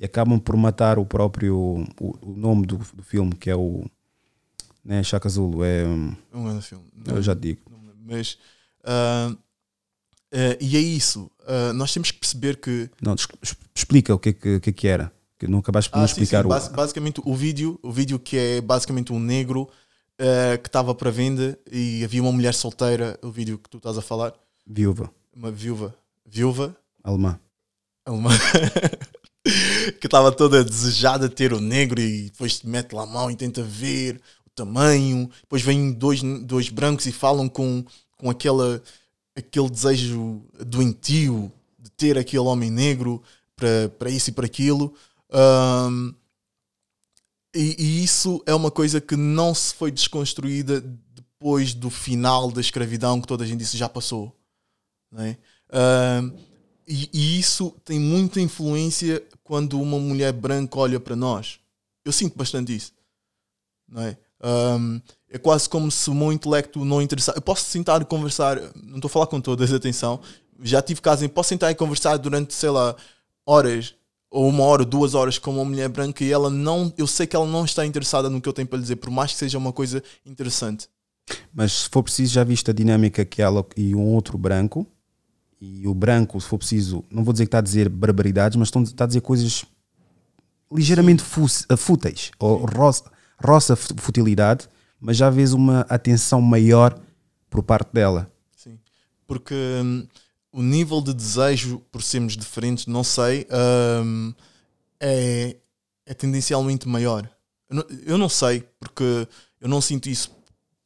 e 0.01 0.05
acabam 0.05 0.39
por 0.39 0.57
matar 0.57 0.99
o 0.99 1.05
próprio 1.07 1.57
o, 2.01 2.19
o 2.21 2.35
nome 2.37 2.67
do, 2.67 2.77
do 2.79 3.03
filme 3.03 3.35
que 3.35 3.49
é 3.51 3.57
o 3.57 3.85
né, 4.85 5.03
Chaka 5.03 5.29
Zulu. 5.29 5.65
É 5.65 5.83
É 5.83 5.87
um 6.37 6.45
grande 6.45 6.63
filme. 6.67 6.85
eu 7.07 7.23
já 7.23 7.35
digo. 7.35 7.61
Não 7.71 7.79
Mas, 8.05 8.37
ah, 8.85 9.35
ah, 10.33 10.57
e 10.61 10.77
é 10.77 10.81
isso. 10.81 11.31
Ah, 11.47 11.73
nós 11.73 11.93
temos 11.93 12.11
que 12.11 12.19
perceber 12.19 12.57
que 12.57 12.91
não 13.01 13.15
explica 13.75 14.15
o 14.15 14.19
que 14.19 14.31
é 14.31 14.33
que, 14.33 14.61
que, 14.61 14.71
é 14.71 14.73
que 14.73 14.89
era 14.89 15.13
que 15.39 15.47
não 15.49 15.59
acabaste 15.59 15.91
por 15.91 15.99
Ah, 15.99 16.07
sim, 16.07 16.13
explicar 16.23 16.41
sim. 16.43 16.47
o 16.47 16.49
Basi- 16.51 16.71
basicamente 16.71 17.21
o 17.25 17.35
vídeo, 17.35 17.79
o 17.83 17.91
vídeo 17.91 18.19
que 18.19 18.37
é 18.37 18.61
basicamente 18.61 19.13
um 19.13 19.19
negro 19.19 19.69
que 20.63 20.69
estava 20.69 20.95
para 20.95 21.11
venda 21.11 21.59
e 21.71 22.05
havia 22.05 22.23
uma 22.23 22.31
mulher 22.31 22.55
solteira, 22.55 23.19
o 23.23 23.31
vídeo 23.31 23.59
que 23.59 23.69
tu 23.69 23.79
estás 23.79 23.99
a 23.99 24.03
falar, 24.03 24.33
viúva. 24.65 25.11
Uma 25.35 25.51
viúva, 25.51 25.93
viúva? 26.25 26.77
Alemã. 27.03 27.41
Alemã 28.07 28.31
estava 30.13 30.31
toda 30.31 30.63
desejada 30.63 31.27
de 31.27 31.35
ter 31.35 31.55
o 31.55 31.61
negro 31.61 31.99
e 31.99 32.25
depois 32.25 32.61
mete 32.63 32.93
lá 32.93 33.05
a 33.05 33.07
mão 33.07 33.31
e 33.31 33.37
tenta 33.37 33.63
ver 33.63 34.21
o 34.47 34.51
tamanho, 34.51 35.31
depois 35.41 35.63
vêm 35.63 35.91
dois, 35.91 36.21
dois 36.43 36.69
brancos 36.69 37.07
e 37.07 37.13
falam 37.13 37.49
com, 37.49 37.83
com 38.19 38.29
aquela, 38.29 38.83
aquele 39.35 39.71
desejo 39.71 40.43
doentio 40.67 41.51
de 41.79 41.91
ter 41.93 42.19
aquele 42.19 42.43
homem 42.43 42.71
negro 42.71 43.23
para, 43.57 43.89
para 43.99 44.11
isso 44.11 44.29
e 44.29 44.35
para 44.35 44.45
aquilo. 44.45 44.95
Ahm, 45.31 46.13
e, 47.55 47.77
e 47.79 48.05
isso 48.05 48.43
é 48.45 48.55
uma 48.55 48.71
coisa 48.71 49.01
que 49.01 49.17
não 49.17 49.55
se 49.55 49.73
foi 49.73 49.91
desconstruída 49.91 50.83
depois 51.15 51.73
do 51.73 51.89
final 51.89 52.51
da 52.51 52.61
escravidão 52.61 53.19
que 53.19 53.27
toda 53.27 53.45
a 53.45 53.47
gente 53.47 53.61
disse 53.61 53.79
já 53.79 53.89
passou. 53.89 54.37
não 55.11 55.25
é? 55.25 55.39
Ahm, 55.73 56.37
e, 56.87 57.09
e 57.13 57.39
isso 57.39 57.75
tem 57.85 57.99
muita 57.99 58.41
influência 58.41 59.23
quando 59.43 59.81
uma 59.81 59.99
mulher 59.99 60.33
branca 60.33 60.79
olha 60.79 60.99
para 60.99 61.17
nós. 61.17 61.59
Eu 62.05 62.13
sinto 62.13 62.37
bastante 62.37 62.75
isso. 62.75 62.93
Não 63.89 64.03
é? 64.03 64.17
Ahm, 64.43 65.01
é 65.31 65.39
quase 65.39 65.69
como 65.69 65.91
se 65.91 66.11
o 66.11 66.15
meu 66.15 66.33
intelecto 66.33 66.85
não 66.85 67.01
interessasse. 67.01 67.39
Eu 67.39 67.43
posso 67.43 67.65
sentar 67.65 68.03
e 68.03 68.05
conversar, 68.05 68.59
não 68.83 68.97
estou 68.97 69.09
a 69.09 69.11
falar 69.11 69.27
com 69.27 69.41
todas, 69.41 69.73
atenção. 69.73 70.21
Já 70.63 70.83
tive 70.83 71.01
casos 71.01 71.23
em 71.23 71.29
posso 71.29 71.51
sentar 71.51 71.71
e 71.71 71.75
conversar 71.75 72.17
durante, 72.17 72.55
sei 72.55 72.71
lá, 72.71 72.95
horas, 73.47 73.95
ou 74.31 74.49
uma 74.49 74.65
hora, 74.65 74.85
duas 74.85 75.15
horas 75.15 75.39
com 75.39 75.51
uma 75.53 75.65
mulher 75.65 75.89
branca 75.89 76.25
e 76.25 76.33
ela 76.33 76.49
não, 76.49 76.93
eu 76.97 77.07
sei 77.07 77.27
que 77.27 77.37
ela 77.37 77.47
não 77.47 77.65
está 77.65 77.85
interessada 77.85 78.31
no 78.31 78.41
que 78.41 78.49
eu 78.49 78.53
tenho 78.53 78.67
para 78.67 78.79
lhe 78.79 78.83
dizer, 78.83 78.97
por 78.97 79.11
mais 79.11 79.33
que 79.33 79.39
seja 79.39 79.59
uma 79.59 79.73
coisa 79.73 80.03
interessante. 80.25 80.89
mas 81.53 81.73
se 81.73 81.89
for 81.89 82.03
preciso 82.03 82.33
já 82.33 82.43
viste 82.43 82.71
a 82.71 82.75
dinâmica 82.75 83.25
que 83.25 83.43
ela 83.43 83.65
e 83.77 83.95
um 83.95 84.07
outro 84.07 84.39
branco 84.39 84.87
e 85.65 85.87
o 85.87 85.95
branco 85.95 86.41
se 86.41 86.49
for 86.49 86.59
preciso 86.59 87.05
não 87.11 87.23
vou 87.23 87.33
dizer 87.33 87.45
que 87.45 87.49
está 87.49 87.59
a 87.59 87.63
dizer 87.63 87.89
barbaridades 87.89 88.57
mas 88.57 88.69
está 88.69 89.05
a 89.05 89.07
dizer 89.07 89.21
coisas 89.21 89.65
ligeiramente 90.73 91.23
fu- 91.23 91.47
fúteis 91.77 92.31
ou 92.39 92.65
roça, 92.67 93.05
roça 93.43 93.77
fu- 93.77 93.95
futilidade 93.99 94.69
mas 95.01 95.17
já 95.17 95.31
vês 95.31 95.53
uma 95.53 95.81
atenção 95.83 96.41
maior 96.41 96.99
por 97.51 97.63
parte 97.63 97.93
dela 97.93 98.31
Sim. 98.57 98.79
Porque 99.27 99.55
hum, 99.55 100.07
o 100.53 100.63
nível 100.63 101.01
de 101.01 101.15
desejo 101.15 101.81
por 101.91 102.03
sermos 102.03 102.37
diferentes, 102.37 102.87
não 102.87 103.03
sei, 103.03 103.47
hum, 104.05 104.33
é, 105.01 105.57
é 106.07 106.15
tendencialmente 106.15 106.87
maior. 106.89 107.29
Eu 107.69 107.77
não, 107.77 107.85
eu 108.07 108.19
não 108.19 108.29
sei, 108.29 108.69
porque 108.79 109.27
eu 109.61 109.69
não 109.69 109.81
sinto 109.81 110.09
isso 110.09 110.31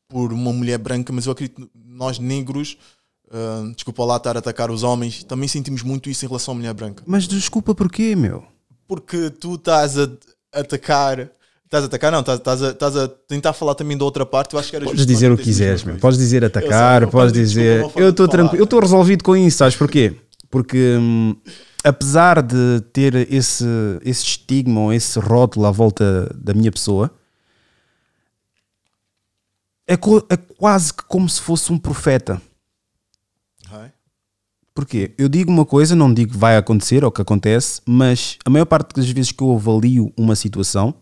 por 0.08 0.32
uma 0.32 0.52
mulher 0.52 0.78
branca, 0.78 1.12
mas 1.12 1.26
eu 1.26 1.32
acredito 1.32 1.62
que 1.66 1.70
nós 1.74 2.18
negros, 2.18 2.78
hum, 3.32 3.72
desculpa 3.72 4.04
lá 4.04 4.16
estar 4.16 4.36
a 4.36 4.38
atacar 4.38 4.70
os 4.70 4.82
homens, 4.82 5.24
também 5.24 5.48
sentimos 5.48 5.82
muito 5.82 6.08
isso 6.10 6.24
em 6.24 6.28
relação 6.28 6.52
à 6.52 6.56
mulher 6.56 6.74
branca. 6.74 7.02
mas 7.06 7.26
desculpa 7.26 7.74
porquê 7.74 8.14
meu 8.16 8.44
Porque 8.86 9.30
tu 9.30 9.54
estás 9.54 9.98
a 9.98 10.08
atacar. 10.52 11.30
Estás 11.64 11.82
a 11.82 11.86
atacar, 11.88 12.12
não, 12.12 12.20
estás, 12.20 12.62
a, 12.62 12.70
estás 12.70 12.96
a 12.96 13.08
tentar 13.08 13.52
falar 13.52 13.74
também 13.74 13.98
da 13.98 14.04
outra 14.04 14.24
parte. 14.24 14.54
Eu 14.54 14.60
acho 14.60 14.70
que 14.70 14.76
era 14.76 14.84
Podes 14.84 15.04
dizer 15.04 15.32
o 15.32 15.36
que 15.36 15.42
quiseres, 15.42 15.82
meu. 15.82 15.96
podes 15.96 16.16
dizer 16.16 16.44
atacar, 16.44 17.02
sei, 17.02 17.10
podes 17.10 17.32
desculpa, 17.32 17.60
dizer. 17.60 17.82
forma 17.82 18.00
Eu 18.00 18.10
estou 18.10 18.28
tranquilo, 18.28 18.60
eu 18.60 18.64
estou 18.64 18.78
resolvido 18.78 19.24
com 19.24 19.36
isso, 19.36 19.58
sabes 19.58 19.74
porquê? 19.74 20.14
Porque 20.48 20.96
hum, 20.96 21.34
apesar 21.82 22.40
de 22.40 22.80
ter 22.92 23.14
esse, 23.32 23.64
esse 24.04 24.22
estigma 24.24 24.80
ou 24.80 24.92
esse 24.92 25.18
rótulo 25.18 25.66
à 25.66 25.70
volta 25.72 26.32
da 26.36 26.54
minha 26.54 26.70
pessoa, 26.70 27.10
é, 29.88 29.94
é 29.94 30.36
quase 30.36 30.92
que 30.92 31.04
como 31.04 31.28
se 31.28 31.40
fosse 31.40 31.72
um 31.72 31.78
profeta. 31.78 32.40
Porquê? 34.76 35.14
Eu 35.16 35.26
digo 35.26 35.50
uma 35.50 35.64
coisa, 35.64 35.96
não 35.96 36.12
digo 36.12 36.32
que 36.32 36.36
vai 36.36 36.54
acontecer 36.58 37.02
ou 37.02 37.10
que 37.10 37.22
acontece, 37.22 37.80
mas 37.86 38.36
a 38.44 38.50
maior 38.50 38.66
parte 38.66 38.94
das 38.94 39.08
vezes 39.08 39.32
que 39.32 39.42
eu 39.42 39.54
avalio 39.54 40.12
uma 40.18 40.36
situação 40.36 40.94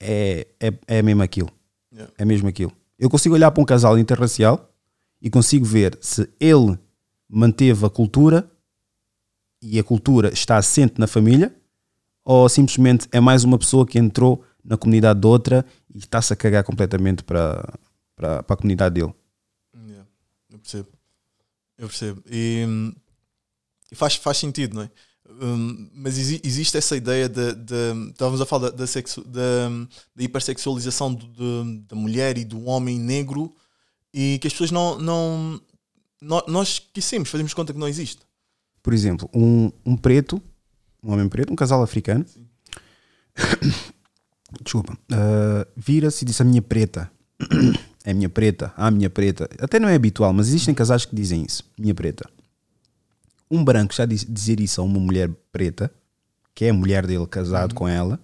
é, 0.00 0.46
é, 0.58 0.72
é 0.86 1.02
mesmo 1.02 1.22
aquilo. 1.22 1.50
Yeah. 1.92 2.10
É 2.16 2.24
mesmo 2.24 2.48
aquilo. 2.48 2.72
Eu 2.98 3.10
consigo 3.10 3.34
olhar 3.34 3.50
para 3.50 3.62
um 3.62 3.66
casal 3.66 3.98
interracial 3.98 4.74
e 5.20 5.28
consigo 5.28 5.62
ver 5.62 5.98
se 6.00 6.26
ele 6.40 6.78
manteve 7.28 7.84
a 7.84 7.90
cultura 7.90 8.50
e 9.60 9.78
a 9.78 9.84
cultura 9.84 10.32
está 10.32 10.56
assente 10.56 10.98
na 10.98 11.06
família 11.06 11.54
ou 12.24 12.48
simplesmente 12.48 13.06
é 13.12 13.20
mais 13.20 13.44
uma 13.44 13.58
pessoa 13.58 13.86
que 13.86 13.98
entrou 13.98 14.42
na 14.64 14.78
comunidade 14.78 15.20
de 15.20 15.26
outra 15.26 15.66
e 15.94 15.98
está-se 15.98 16.32
a 16.32 16.36
cagar 16.36 16.64
completamente 16.64 17.22
para, 17.24 17.78
para, 18.16 18.42
para 18.42 18.54
a 18.54 18.56
comunidade 18.56 18.94
dele. 18.94 19.12
Yeah, 19.76 20.08
eu 20.50 20.58
percebo. 20.58 20.88
Eu 21.76 21.88
percebo. 21.88 22.22
E, 22.30 22.64
hum, 22.66 22.92
e 23.92 23.94
faz, 23.94 24.16
faz 24.16 24.38
sentido, 24.38 24.74
não 24.74 24.82
é? 24.82 24.90
Hum, 25.40 25.88
mas 25.94 26.18
exi- 26.18 26.40
existe 26.44 26.76
essa 26.76 26.96
ideia 26.96 27.28
de, 27.28 27.54
de- 27.54 28.10
estávamos 28.10 28.40
a 28.40 28.46
falar 28.46 28.70
da, 28.70 28.76
da, 28.78 28.86
sexu- 28.86 29.24
da, 29.24 29.68
da 30.16 30.22
hipersexualização 30.24 31.14
do- 31.14 31.26
de- 31.28 31.80
da 31.88 31.94
mulher 31.96 32.36
e 32.36 32.44
do 32.44 32.64
homem 32.64 32.98
negro 32.98 33.54
e 34.12 34.38
que 34.40 34.46
as 34.48 34.52
pessoas 34.52 34.70
não, 34.70 34.98
não 34.98 35.60
nó- 36.20 36.44
nós 36.48 36.68
esquecemos, 36.70 37.28
fazemos 37.30 37.54
conta 37.54 37.72
que 37.72 37.78
não 37.78 37.88
existe. 37.88 38.20
Por 38.82 38.92
exemplo, 38.92 39.28
um, 39.32 39.70
um 39.86 39.96
preto, 39.96 40.42
um 41.02 41.12
homem 41.12 41.28
preto, 41.28 41.52
um 41.52 41.56
casal 41.56 41.82
africano, 41.82 42.26
desculpa, 44.62 44.96
ah, 45.12 45.66
vira-se 45.76 46.24
e 46.24 46.26
diz 46.26 46.40
a 46.40 46.44
minha 46.44 46.62
preta. 46.62 47.10
É 48.04 48.10
a 48.10 48.14
minha 48.14 48.28
preta, 48.28 48.74
ah, 48.76 48.90
minha 48.90 49.08
preta. 49.08 49.48
Até 49.60 49.78
não 49.78 49.88
é 49.88 49.94
habitual, 49.94 50.32
mas 50.32 50.48
existem 50.48 50.74
casais 50.74 51.04
que 51.04 51.14
dizem 51.14 51.44
isso, 51.46 51.62
minha 51.78 51.94
preta. 51.94 52.28
Um 53.52 53.62
branco 53.64 53.94
já 53.94 54.06
diz- 54.06 54.24
dizer 54.28 54.58
isso 54.60 54.80
a 54.80 54.84
uma 54.84 54.98
mulher 54.98 55.28
preta, 55.52 55.92
que 56.54 56.64
é 56.64 56.70
a 56.70 56.74
mulher 56.74 57.06
dele 57.06 57.26
casado 57.26 57.74
com 57.74 57.86
ela, 57.86 58.18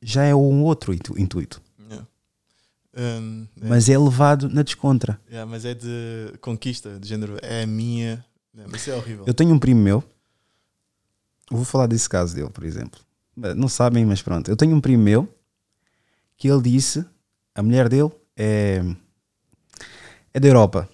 já 0.00 0.24
é 0.24 0.34
um 0.34 0.62
outro 0.62 0.94
intu- 0.94 1.18
intuito. 1.18 1.60
Yeah. 1.88 2.06
Hum, 2.96 3.46
é, 3.60 3.68
Mas 3.68 3.88
é 3.88 3.98
levado 3.98 4.48
na 4.48 4.62
descontra. 4.62 5.20
yeah, 5.28 5.48
mas 5.50 5.64
é 5.64 5.74
de 5.74 6.32
conquista, 6.40 6.98
de 6.98 7.06
género, 7.08 7.36
é 7.42 7.62
a 7.62 7.66
minha. 7.66 8.24
Mas 8.54 8.80
isso 8.82 8.90
é 8.90 8.94
horrível. 8.94 9.24
Eu 9.26 9.34
tenho 9.34 9.52
um 9.54 9.58
primo 9.58 9.80
meu, 9.82 10.02
eu 11.50 11.56
vou 11.58 11.64
falar 11.64 11.86
desse 11.86 12.08
caso 12.08 12.34
dele, 12.34 12.48
por 12.50 12.64
exemplo. 12.64 12.98
Não 13.54 13.68
sabem, 13.68 14.06
mas 14.06 14.22
pronto. 14.22 14.50
Eu 14.50 14.56
tenho 14.56 14.74
um 14.74 14.80
primo 14.80 15.02
meu 15.02 15.28
que 16.38 16.48
ele 16.48 16.62
disse: 16.62 17.04
a 17.54 17.62
mulher 17.62 17.86
dele 17.88 18.10
é, 18.34 18.82
é 20.32 20.40
da 20.40 20.48
Europa, 20.48 20.88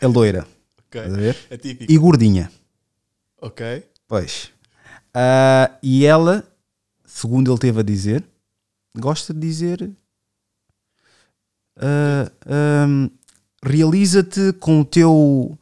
é 0.00 0.06
loira. 0.06 0.46
estás 0.98 1.14
a 1.14 1.16
ver? 1.16 1.36
E 1.88 1.96
gordinha, 1.98 2.50
Ok. 3.40 3.84
pois. 4.06 4.50
Ah, 5.14 5.78
e 5.82 6.04
ela, 6.06 6.44
segundo 7.04 7.50
ele 7.50 7.58
teve 7.58 7.80
a 7.80 7.82
dizer, 7.82 8.24
gosta 8.96 9.32
de 9.34 9.40
dizer: 9.40 9.90
ah, 11.76 12.30
ahm, 12.46 13.08
realiza-te 13.64 14.52
com 14.54 14.80
o 14.80 14.84
teu 14.84 15.58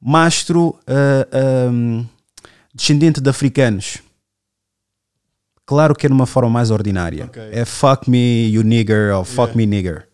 mastro 0.00 0.78
ah, 0.86 1.26
ahm, 1.68 2.04
descendente 2.74 3.20
de 3.20 3.28
africanos. 3.30 3.98
Claro 5.66 5.94
que 5.94 6.06
é 6.06 6.08
numa 6.08 6.26
forma 6.26 6.50
mais 6.50 6.70
ordinária. 6.72 7.26
Ok. 7.26 7.40
É 7.52 7.64
fuck 7.64 8.10
me, 8.10 8.48
you 8.48 8.62
nigger, 8.64 9.14
ou 9.14 9.24
fuck 9.24 9.50
Yeah. 9.50 9.56
me, 9.56 9.66
nigger. 9.66 10.08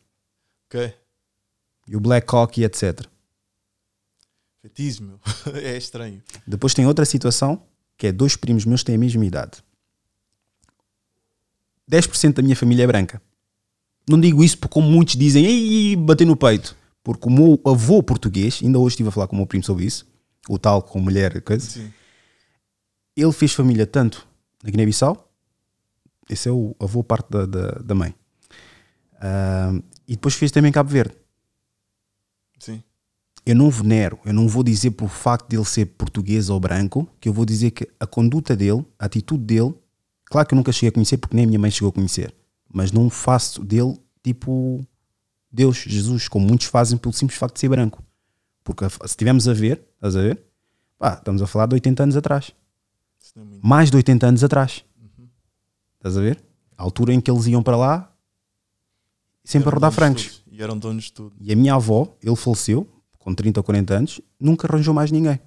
Ok. 0.69 0.93
You 1.89 1.99
black 2.01 2.27
cock 2.27 2.61
e 2.61 2.65
etc. 2.65 3.07
Meu. 5.01 5.21
é 5.55 5.77
estranho. 5.77 6.23
Depois 6.47 6.75
tem 6.75 6.87
outra 6.87 7.05
situação 7.05 7.63
que 7.97 8.07
é 8.07 8.13
dois 8.13 8.37
primos 8.37 8.65
meus 8.65 8.85
têm 8.85 8.95
a 8.95 8.99
mesma 8.99 9.25
idade. 9.25 9.65
10% 11.91 12.35
da 12.35 12.43
minha 12.43 12.57
família 12.57 12.85
é 12.85 12.87
branca. 12.87 13.23
Não 14.09 14.21
digo 14.21 14.43
isso 14.45 14.59
porque 14.59 14.75
como 14.75 14.89
muitos 14.89 15.17
dizem, 15.17 15.45
ei, 15.45 15.97
bater 15.97 16.27
no 16.27 16.37
peito. 16.37 16.77
Porque 17.03 17.27
o 17.27 17.31
meu 17.31 17.61
avô 17.65 18.03
português, 18.03 18.61
ainda 18.63 18.79
hoje 18.79 18.95
estive 18.95 19.09
a 19.09 19.13
falar 19.13 19.29
com 19.29 19.37
o 19.37 19.39
meu 19.39 19.47
primo 19.47 19.65
sobre 19.65 19.85
isso, 19.85 20.07
o 20.49 20.59
tal 20.59 20.83
com 20.83 21.01
mulher, 21.01 21.41
coisa, 21.43 21.65
Sim. 21.65 21.93
ele 23.17 23.33
fez 23.33 23.53
família 23.53 23.87
tanto 23.87 24.27
na 24.63 24.71
Guiné-Bissau, 24.71 25.33
esse 26.29 26.49
é 26.49 26.53
o 26.53 26.75
avô 26.81 27.05
parte 27.05 27.31
da, 27.31 27.47
da, 27.47 27.71
da 27.79 27.95
mãe, 27.95 28.15
Ah, 29.21 29.73
e 30.07 30.13
depois 30.13 30.35
fez 30.35 30.51
também 30.51 30.69
em 30.71 30.73
Cabo 30.73 30.91
Verde. 30.91 31.15
Eu 33.47 33.55
não 33.55 33.71
venero, 33.71 34.19
eu 34.25 34.35
não 34.35 34.49
vou 34.49 34.65
dizer 34.65 34.91
por 34.91 35.09
facto 35.09 35.49
dele 35.49 35.65
ser 35.65 35.87
português 35.87 36.51
ou 36.51 36.59
branco, 36.59 37.09
que 37.21 37.29
eu 37.29 37.33
vou 37.33 37.45
dizer 37.45 37.71
que 37.71 37.89
a 38.01 38.05
conduta 38.05 38.57
dele, 38.57 38.85
a 38.99 39.07
atitude 39.07 39.45
dele, 39.45 39.73
claro 40.25 40.49
que 40.49 40.53
eu 40.53 40.57
nunca 40.57 40.73
cheguei 40.73 40.89
a 40.89 40.93
conhecer 40.93 41.17
porque 41.17 41.37
nem 41.37 41.45
a 41.45 41.47
minha 41.47 41.59
mãe 41.59 41.71
chegou 41.71 41.91
a 41.91 41.93
conhecer, 41.93 42.35
mas 42.69 42.91
não 42.91 43.09
faço 43.09 43.63
dele 43.65 43.97
tipo 44.21 44.85
Deus, 45.53 45.77
Jesus, 45.77 46.27
como 46.27 46.45
muitos 46.45 46.67
fazem 46.67 46.99
pelo 46.99 47.13
simples 47.13 47.39
facto 47.39 47.55
de 47.55 47.61
ser 47.61 47.69
branco. 47.69 48.03
Porque 48.65 48.89
se 48.91 48.99
estivermos 49.05 49.47
a 49.47 49.55
ver, 49.55 49.81
estás 49.95 50.17
a 50.17 50.23
ver? 50.23 50.43
Pá, 50.99 51.15
estamos 51.15 51.41
a 51.41 51.47
falar 51.47 51.67
de 51.67 51.75
80 51.75 52.03
anos 52.03 52.17
atrás. 52.17 52.53
É 53.37 53.41
muito. 53.41 53.65
Mais 53.65 53.91
de 53.91 53.97
80 53.97 54.27
anos 54.27 54.43
atrás. 54.43 54.85
Estás 55.95 56.17
a 56.17 56.21
ver? 56.21 56.43
A 56.77 56.83
altura 56.83 57.15
em 57.15 57.21
que 57.21 57.31
eles 57.31 57.47
iam 57.47 57.63
para 57.63 57.77
lá, 57.77 58.13
sempre 59.45 59.69
a 59.69 59.73
rodar 59.73 59.93
francos. 59.93 60.43
E 60.51 60.61
eram 60.61 60.77
donos 60.77 61.05
de 61.05 61.13
tudo. 61.13 61.37
E 61.41 61.53
a 61.53 61.57
minha 61.57 61.75
avó, 61.75 62.17
ele 62.21 62.37
faleceu 62.37 62.89
com 63.27 63.35
30 63.35 63.59
ou 63.59 63.65
40 63.65 63.93
anos, 63.93 64.21
nunca 64.39 64.69
arranjou 64.69 64.95
mais 64.95 65.11
ninguém. 65.11 65.41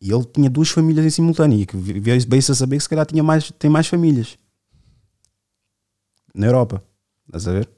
E 0.00 0.10
ele 0.10 0.24
tinha 0.24 0.50
duas 0.50 0.68
famílias 0.68 1.06
em 1.06 1.10
simultâneo. 1.10 1.60
E 1.60 1.64
que 1.64 1.76
veio- 1.76 2.20
veio-se 2.28 2.50
a 2.50 2.54
saber 2.54 2.78
que 2.78 2.82
se 2.82 2.88
calhar 2.88 3.06
tinha 3.06 3.22
mais, 3.22 3.52
tem 3.52 3.70
mais 3.70 3.86
famílias 3.86 4.36
na 6.34 6.46
Europa. 6.46 6.82
Estás 7.26 7.46
a 7.46 7.52
ver? 7.52 7.70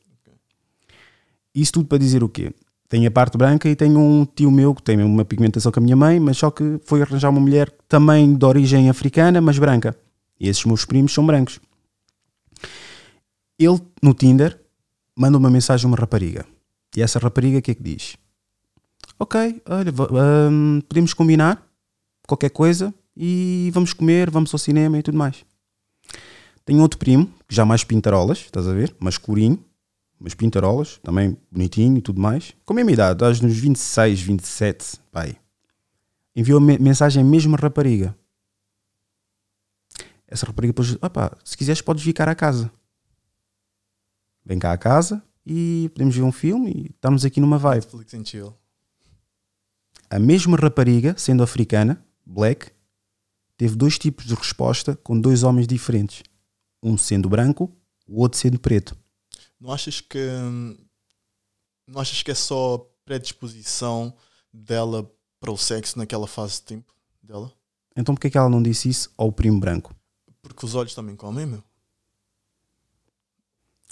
Isso 1.55 1.75
tudo 1.75 1.89
para 1.89 1.99
dizer 1.99 2.25
o 2.25 2.29
quê? 2.29 2.55
Tenho 2.89 3.07
a 3.07 3.11
parte 3.11 3.37
branca 3.37 3.69
e 3.69 3.77
tenho 3.77 4.01
um 4.01 4.25
tio 4.25 4.51
meu 4.51 4.75
que 4.75 4.83
tem 4.83 4.97
uma 5.03 5.27
pigmentação 5.27 5.71
com 5.71 5.81
a 5.81 5.83
minha 5.83 5.97
mãe, 5.97 6.19
mas 6.19 6.39
só 6.39 6.51
que 6.51 6.81
foi 6.87 7.03
arranjar 7.03 7.29
uma 7.29 7.41
mulher 7.41 7.71
também 7.87 8.35
de 8.35 8.47
origem 8.47 8.89
africana, 8.89 9.43
mas 9.43 9.59
branca. 9.59 9.95
E 10.41 10.49
esses 10.49 10.65
meus 10.65 10.87
primos 10.87 11.13
são 11.13 11.27
brancos. 11.27 11.61
Ele, 13.59 13.79
no 14.03 14.15
Tinder, 14.15 14.59
manda 15.15 15.37
uma 15.37 15.51
mensagem 15.51 15.85
a 15.85 15.89
uma 15.89 15.99
rapariga. 15.99 16.47
E 16.97 17.03
essa 17.03 17.19
rapariga 17.19 17.59
o 17.59 17.63
que 17.63 17.73
é 17.73 17.75
que 17.75 17.83
diz? 17.83 18.17
Ok, 19.21 19.63
olha, 19.67 19.93
hum, 20.49 20.81
podemos 20.89 21.13
combinar 21.13 21.67
qualquer 22.25 22.51
coisa 22.51 22.95
e 23.17 23.69
vamos 23.75 23.93
comer, 23.93 24.31
vamos 24.31 24.55
ao 24.55 24.59
cinema 24.59 24.97
e 24.97 25.03
tudo 25.03 25.19
mais. 25.19 25.45
Tenho 26.65 26.81
outro 26.81 26.99
primo, 27.01 27.27
que 27.49 27.55
já 27.55 27.65
mais 27.65 27.83
pintarolas, 27.83 28.39
estás 28.39 28.69
a 28.69 28.73
ver? 28.73 28.95
Mais 29.01 29.15
escurinho, 29.17 29.59
mas 30.21 30.35
pintarolas, 30.35 30.99
também 31.03 31.37
bonitinho 31.51 31.99
e 31.99 32.01
tudo 32.01 32.21
mais. 32.21 32.55
Com 32.65 32.75
a 32.75 32.77
mesma 32.77 32.93
idade, 32.93 33.25
acho 33.25 33.45
nos 33.45 33.57
26, 33.57 34.21
27, 34.21 35.01
pai. 35.11 35.37
Enviou 36.37 36.61
me 36.61 36.79
mensagem 36.79 37.21
à 37.21 37.27
mesma 37.27 37.57
rapariga. 37.57 38.17
Essa 40.29 40.47
rapariga 40.47 40.73
depois, 40.73 40.95
opá, 41.03 41.37
se 41.43 41.57
quiseres 41.57 41.83
podes 41.83 42.05
vir 42.05 42.13
cá 42.13 42.31
à 42.31 42.35
casa. 42.37 42.71
Vem 44.45 44.61
cá 44.61 44.71
à 44.71 44.79
casa 44.79 45.21
e 45.45 45.91
podemos 45.93 46.15
ver 46.15 46.23
um 46.23 46.31
filme 46.31 46.71
e 46.71 46.91
estamos 46.91 47.25
aqui 47.25 47.41
numa 47.41 47.59
vibe. 47.59 47.85
Netflix 47.85 48.15
and 48.15 48.25
chill. 48.25 48.55
A 50.11 50.19
mesma 50.19 50.57
rapariga, 50.57 51.15
sendo 51.19 51.43
africana, 51.43 52.03
black, 52.25 52.71
teve 53.57 53.77
dois 53.77 53.99
tipos 53.99 54.25
de 54.25 54.35
resposta 54.35 54.97
com 54.97 55.21
dois 55.21 55.43
homens 55.43 55.67
diferentes. 55.67 56.23
Um 56.83 56.97
sendo 56.97 57.29
branco, 57.29 57.71
o 58.07 58.21
outro 58.21 58.39
sendo 58.39 58.59
preto. 58.59 58.97
Não 59.61 59.73
achas 59.73 60.01
que 60.01 60.19
não 61.87 62.01
achas 62.01 62.23
que 62.23 62.31
é 62.31 62.35
só 62.35 62.87
predisposição 63.05 64.15
dela 64.53 65.11
para 65.41 65.51
o 65.51 65.57
sexo 65.57 65.99
naquela 65.99 66.27
fase 66.27 66.55
de 66.55 66.63
tempo 66.63 66.95
dela? 67.23 67.53
Então 67.97 68.15
porquê 68.15 68.29
é 68.29 68.31
que 68.31 68.39
ela 68.39 68.49
não 68.49 68.63
disse 68.63 68.89
isso 68.89 69.11
ao 69.17 69.33
primo 69.33 69.59
branco? 69.59 69.95
Porque 70.41 70.65
os 70.65 70.75
olhos 70.75 70.95
também 70.95 71.17
comem, 71.17 71.45
meu. 71.47 71.63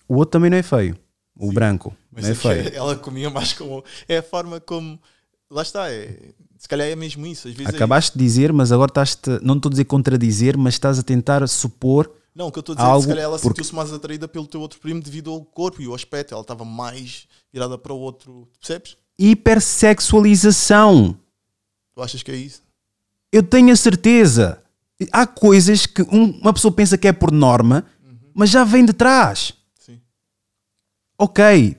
O 0.08 0.14
outro 0.14 0.32
também 0.32 0.50
não 0.50 0.56
é 0.58 0.62
feio. 0.62 0.96
O 1.38 1.48
Sim. 1.48 1.54
branco 1.54 1.96
Mas 2.10 2.22
não 2.22 2.30
é 2.30 2.32
é 2.32 2.34
feio. 2.36 2.74
ela 2.74 2.96
comia 2.96 3.28
mais 3.28 3.52
como. 3.52 3.84
É 4.08 4.18
a 4.18 4.22
forma 4.22 4.60
como. 4.60 5.00
Lá 5.50 5.62
está, 5.62 5.90
é, 5.90 6.18
se 6.58 6.68
calhar 6.68 6.88
é 6.88 6.96
mesmo 6.96 7.24
isso. 7.26 7.46
Às 7.48 7.54
vezes 7.54 7.72
é 7.72 7.76
Acabaste 7.76 8.18
de 8.18 8.24
dizer, 8.24 8.52
mas 8.52 8.72
agora 8.72 8.90
estás 8.90 9.16
não 9.42 9.56
estou 9.56 9.68
a 9.68 9.72
dizer 9.72 9.84
contradizer, 9.84 10.56
mas 10.58 10.74
estás 10.74 10.98
a 10.98 11.02
tentar 11.02 11.46
supor. 11.48 12.10
Não, 12.34 12.48
o 12.48 12.52
que 12.52 12.58
eu 12.58 12.60
estou 12.60 12.74
a 12.74 12.76
dizer 12.76 12.84
é 12.86 12.88
que 12.88 12.92
algo 12.92 13.02
se 13.02 13.08
calhar 13.08 13.24
ela 13.24 13.38
porque- 13.38 13.48
sentiu-se 13.62 13.74
mais 13.74 13.92
atraída 13.92 14.26
pelo 14.28 14.46
teu 14.46 14.60
outro 14.60 14.78
primo 14.80 15.00
devido 15.00 15.30
ao 15.30 15.42
corpo 15.44 15.80
e 15.80 15.86
ao 15.86 15.94
aspecto. 15.94 16.34
Ela 16.34 16.42
estava 16.42 16.64
mais 16.64 17.26
virada 17.52 17.78
para 17.78 17.92
o 17.94 17.98
outro. 17.98 18.48
Percebes? 18.60 18.96
Hipersexualização. 19.18 21.16
Tu 21.94 22.02
achas 22.02 22.22
que 22.22 22.30
é 22.30 22.36
isso? 22.36 22.62
Eu 23.32 23.42
tenho 23.42 23.72
a 23.72 23.76
certeza. 23.76 24.62
Há 25.12 25.26
coisas 25.26 25.86
que 25.86 26.02
um- 26.02 26.38
uma 26.40 26.52
pessoa 26.52 26.72
pensa 26.72 26.98
que 26.98 27.08
é 27.08 27.12
por 27.12 27.30
norma, 27.32 27.84
mas 28.34 28.50
já 28.50 28.64
vem 28.64 28.84
de 28.84 28.92
trás. 28.92 29.52
Sim. 29.78 30.00
ok, 31.18 31.76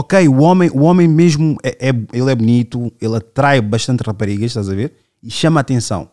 ok, 0.00 0.28
o 0.28 0.40
homem, 0.40 0.70
o 0.70 0.80
homem 0.82 1.06
mesmo 1.08 1.56
é, 1.62 1.88
é- 1.88 2.06
ele 2.12 2.30
é 2.30 2.34
bonito, 2.34 2.92
ele 3.00 3.16
atrai 3.16 3.60
bastante 3.60 4.02
raparigas, 4.02 4.46
estás 4.50 4.68
a 4.68 4.74
ver? 4.74 4.94
E 5.22 5.30
chama 5.30 5.60
a 5.60 5.62
atenção. 5.62 6.10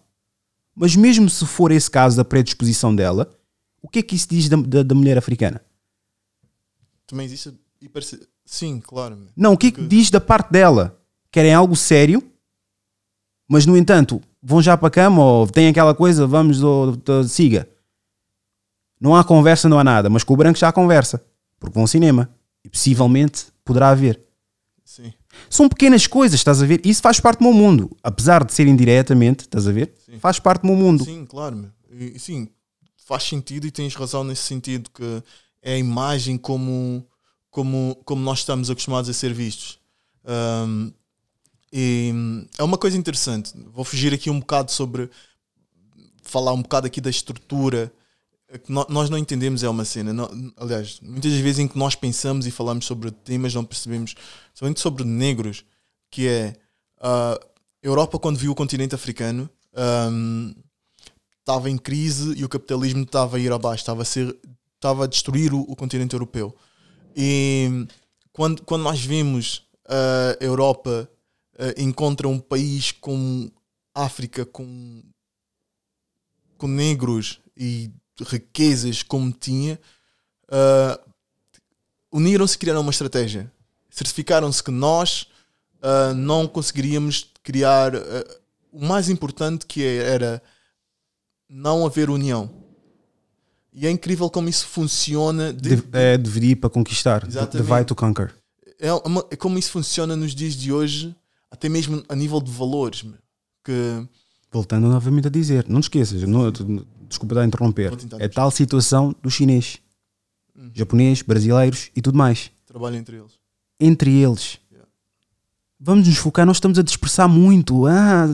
Mas 0.75 0.95
mesmo 0.95 1.29
se 1.29 1.45
for 1.45 1.71
esse 1.71 1.89
caso 1.89 2.15
da 2.17 2.23
predisposição 2.25 2.95
dela, 2.95 3.29
o 3.81 3.87
que 3.89 3.99
é 3.99 4.03
que 4.03 4.15
isso 4.15 4.27
diz 4.29 4.47
da, 4.49 4.57
da- 4.57 4.83
da 4.83 4.95
mulher 4.95 5.17
africana? 5.17 5.61
Também 7.05 7.25
existe. 7.25 7.53
hiper- 7.81 8.03
Sim, 8.45 8.79
claro. 8.79 9.17
Não, 9.35 9.53
o 9.53 9.57
que 9.57 9.67
é 9.67 9.71
que 9.71 9.85
diz 9.85 10.09
da 10.09 10.21
parte 10.21 10.51
dela? 10.51 10.97
Querem 11.31 11.53
algo 11.53 11.75
sério, 11.75 12.23
mas 13.47 13.65
no 13.65 13.75
entanto, 13.77 14.21
vão 14.41 14.61
já 14.61 14.77
para 14.77 14.87
a 14.87 14.91
cama 14.91 15.23
ou 15.23 15.47
tem 15.47 15.67
aquela 15.67 15.93
coisa, 15.93 16.25
vamos, 16.27 16.63
ou, 16.63 16.97
ou, 17.07 17.23
siga. 17.25 17.67
Não 18.99 19.15
há 19.15 19.23
conversa, 19.23 19.67
não 19.69 19.77
há 19.79 19.83
nada, 19.83 20.09
mas 20.09 20.23
com 20.23 20.33
o 20.33 20.37
branco 20.37 20.57
já 20.57 20.69
há 20.69 20.71
conversa, 20.73 21.23
porque 21.59 21.73
vão 21.73 21.83
ao 21.83 21.87
cinema 21.87 22.29
e 22.63 22.69
possivelmente 22.69 23.47
poderá 23.67 23.89
haver. 23.89 24.19
Sim. 24.83 25.13
São 25.49 25.67
pequenas 25.67 26.07
coisas, 26.07 26.39
estás 26.39 26.61
a 26.61 26.65
ver? 26.65 26.81
Isso 26.85 27.01
faz 27.01 27.19
parte 27.19 27.39
do 27.39 27.43
meu 27.43 27.53
mundo. 27.53 27.95
Apesar 28.01 28.43
de 28.43 28.53
ser 28.53 28.67
indiretamente, 28.67 29.41
estás 29.41 29.67
a 29.67 29.71
ver? 29.71 29.93
Sim. 30.05 30.17
Faz 30.17 30.39
parte 30.39 30.61
do 30.61 30.67
meu 30.67 30.77
mundo. 30.77 31.03
Sim, 31.03 31.25
claro. 31.25 31.71
E, 31.91 32.17
sim, 32.17 32.47
faz 32.95 33.23
sentido 33.23 33.67
e 33.67 33.71
tens 33.71 33.93
razão 33.95 34.23
nesse 34.23 34.43
sentido 34.43 34.89
que 34.89 35.23
é 35.61 35.73
a 35.73 35.77
imagem 35.77 36.37
como, 36.37 37.05
como, 37.51 37.97
como 38.05 38.21
nós 38.21 38.39
estamos 38.39 38.69
acostumados 38.69 39.09
a 39.09 39.13
ser 39.13 39.33
vistos. 39.33 39.77
Ahm, 40.25 40.91
e 41.71 42.13
é 42.57 42.63
uma 42.63 42.77
coisa 42.77 42.97
interessante. 42.97 43.53
Vou 43.73 43.83
fugir 43.83 44.13
aqui 44.13 44.29
um 44.29 44.39
bocado 44.39 44.71
sobre 44.71 45.09
falar 46.21 46.53
um 46.53 46.61
bocado 46.61 46.87
aqui 46.87 47.01
da 47.01 47.09
estrutura 47.09 47.91
que 48.63 48.71
nós 48.71 49.09
não 49.09 49.17
entendemos 49.17 49.63
é 49.63 49.69
uma 49.69 49.83
cena. 49.83 50.13
Não- 50.13 50.53
aliás, 50.55 50.99
muitas 51.01 51.31
das 51.31 51.41
vezes 51.41 51.59
em 51.59 51.67
que 51.67 51.77
nós 51.77 51.95
pensamos 51.95 52.45
e 52.47 52.51
falamos 52.51 52.85
sobre 52.85 53.11
temas 53.11 53.53
não 53.53 53.65
percebemos, 53.65 54.15
somente 54.53 54.79
sobre 54.79 55.03
negros, 55.03 55.65
que 56.09 56.27
é 56.27 56.53
a 56.99 57.39
Europa 57.83 58.17
quando 58.17 58.37
viu 58.37 58.51
o 58.51 58.55
continente 58.55 58.95
africano 58.95 59.49
ahm, 59.75 60.53
estava 61.39 61.69
em 61.69 61.77
crise 61.77 62.33
e 62.37 62.43
o 62.43 62.49
capitalismo 62.49 63.03
estava 63.03 63.37
a 63.37 63.39
ir 63.39 63.51
abaixo, 63.51 63.81
estava 63.81 64.01
a, 64.01 64.05
ser, 64.05 64.35
estava 64.75 65.03
a 65.03 65.07
destruir 65.07 65.53
o, 65.53 65.61
o 65.61 65.75
continente 65.75 66.13
europeu. 66.13 66.55
E 67.15 67.85
quando, 68.31 68.63
quando 68.63 68.83
nós 68.83 68.99
vimos 68.99 69.63
a 69.87 70.37
Europa 70.43 71.09
ah, 71.57 71.73
encontra 71.77 72.27
um 72.27 72.39
país 72.39 72.91
como 72.91 73.51
África 73.93 74.45
com, 74.45 75.01
com 76.57 76.67
negros 76.67 77.39
e 77.55 77.91
riquezas 78.25 79.03
como 79.03 79.31
tinha, 79.31 79.79
ah, 80.49 80.99
uniram-se 82.11 82.55
e 82.55 82.59
criaram 82.59 82.81
uma 82.81 82.91
estratégia. 82.91 83.51
Certificaram-se 83.89 84.63
que 84.63 84.71
nós 84.71 85.27
ah, 85.81 86.13
não 86.13 86.47
conseguiríamos 86.47 87.31
criar 87.43 87.95
ah, 87.95 88.01
o 88.71 88.85
mais 88.85 89.09
importante 89.09 89.65
que 89.65 89.83
era 89.83 90.41
não 91.49 91.85
haver 91.85 92.09
união. 92.09 92.49
E 93.73 93.85
é 93.85 93.91
incrível 93.91 94.29
como 94.29 94.49
isso 94.49 94.65
funciona. 94.67 95.53
de- 95.53 95.75
De, 95.77 95.83
é 95.93 96.17
dividir 96.17 96.55
para 96.57 96.69
conquistar. 96.69 97.25
Exatamente. 97.27 97.67
Divide 97.67 97.85
to 97.85 97.95
conquer. 97.95 98.33
é, 98.79 98.91
uma- 98.93 99.25
é 99.31 99.35
como 99.35 99.57
isso 99.57 99.71
funciona 99.71 100.15
nos 100.15 100.33
dias 100.35 100.53
de 100.55 100.71
hoje, 100.73 101.15
até 101.51 101.69
mesmo 101.69 102.03
a 102.09 102.15
nível 102.15 102.41
de 102.41 102.51
valores. 102.51 103.05
Que 103.63 104.07
Voltando 104.51 104.87
novamente 104.87 105.27
a 105.27 105.29
dizer, 105.31 105.65
não 105.67 105.79
te 105.81 105.85
esqueças, 105.85 106.21
não- 106.23 106.51
desculpa 107.07 107.33
estar 107.33 107.41
a 107.43 107.47
interromper. 107.47 107.89
Vou 107.89 107.97
tentar 107.97 108.21
É 108.21 108.27
tal 108.27 108.51
situação 108.51 109.15
do 109.21 109.29
chinês, 109.29 109.79
japonês, 110.73 111.21
brasileiros 111.21 111.89
e 111.95 112.01
tudo 112.01 112.17
mais. 112.17 112.51
trabalham 112.65 112.97
entre 112.97 113.17
eles. 113.17 113.31
Entre 113.79 114.11
eles. 114.11 114.59
Yeah. 114.71 114.87
Vamos 115.79 116.07
nos 116.07 116.17
focar, 116.17 116.45
nós 116.45 116.57
estamos 116.57 116.79
a 116.79 116.83
dispersar 116.83 117.29
muito. 117.29 117.85
Ah, 117.85 118.25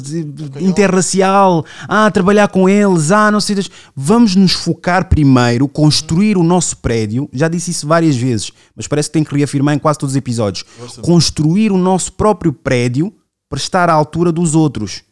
interracial, 0.62 1.66
ah, 1.88 2.10
trabalhar 2.10 2.48
com 2.48 2.68
eles, 2.70 3.12
ah, 3.12 3.30
não 3.30 3.42
sei. 3.42 3.58
Vamos 3.96 4.36
nos 4.36 4.54
focar 4.54 5.10
primeiro, 5.10 5.68
construir 5.68 6.38
o 6.38 6.44
nosso 6.44 6.78
prédio. 6.78 7.30
Já 7.34 7.48
disse 7.48 7.72
isso 7.72 7.88
várias 7.88 8.16
vezes, 8.16 8.52
mas 8.76 8.88
parece 8.88 9.10
que 9.10 9.14
tem 9.14 9.24
que 9.24 9.36
reafirmar 9.36 9.76
em 9.76 9.80
quase 9.80 10.00
todos 10.00 10.14
os 10.14 10.18
episódios. 10.18 10.64
Construir 11.02 11.72
o 11.72 11.78
nosso 11.78 12.14
próprio 12.14 12.54
prédio 12.54 13.14
para 13.50 13.60
estar 13.60 13.90
à 13.90 13.94
altura 13.94 14.32
dos 14.32 14.56
outros. 14.56 15.04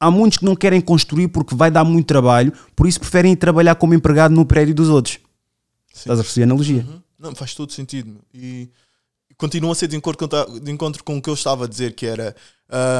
Há 0.00 0.10
muitos 0.10 0.38
que 0.38 0.44
não 0.44 0.56
querem 0.56 0.80
construir 0.80 1.28
porque 1.28 1.54
vai 1.54 1.70
dar 1.70 1.84
muito 1.84 2.06
trabalho, 2.06 2.52
por 2.74 2.86
isso 2.86 2.98
preferem 2.98 3.32
ir 3.32 3.36
trabalhar 3.36 3.74
como 3.74 3.92
empregado 3.92 4.34
no 4.34 4.46
prédio 4.46 4.74
dos 4.74 4.88
outros. 4.88 5.20
Sim. 5.92 6.00
Estás 6.00 6.18
a 6.18 6.22
perceber 6.22 6.44
a 6.44 6.46
analogia? 6.46 6.86
Uhum. 6.88 7.00
Não, 7.18 7.34
faz 7.34 7.54
todo 7.54 7.70
sentido. 7.70 8.18
E 8.32 8.70
continua 9.36 9.72
a 9.72 9.74
ser 9.74 9.88
de 9.88 9.96
encontro, 9.96 10.28
de 10.60 10.70
encontro 10.70 11.02
com 11.02 11.16
o 11.16 11.22
que 11.22 11.28
eu 11.28 11.34
estava 11.34 11.64
a 11.64 11.68
dizer, 11.68 11.94
que 11.94 12.06
era. 12.06 12.34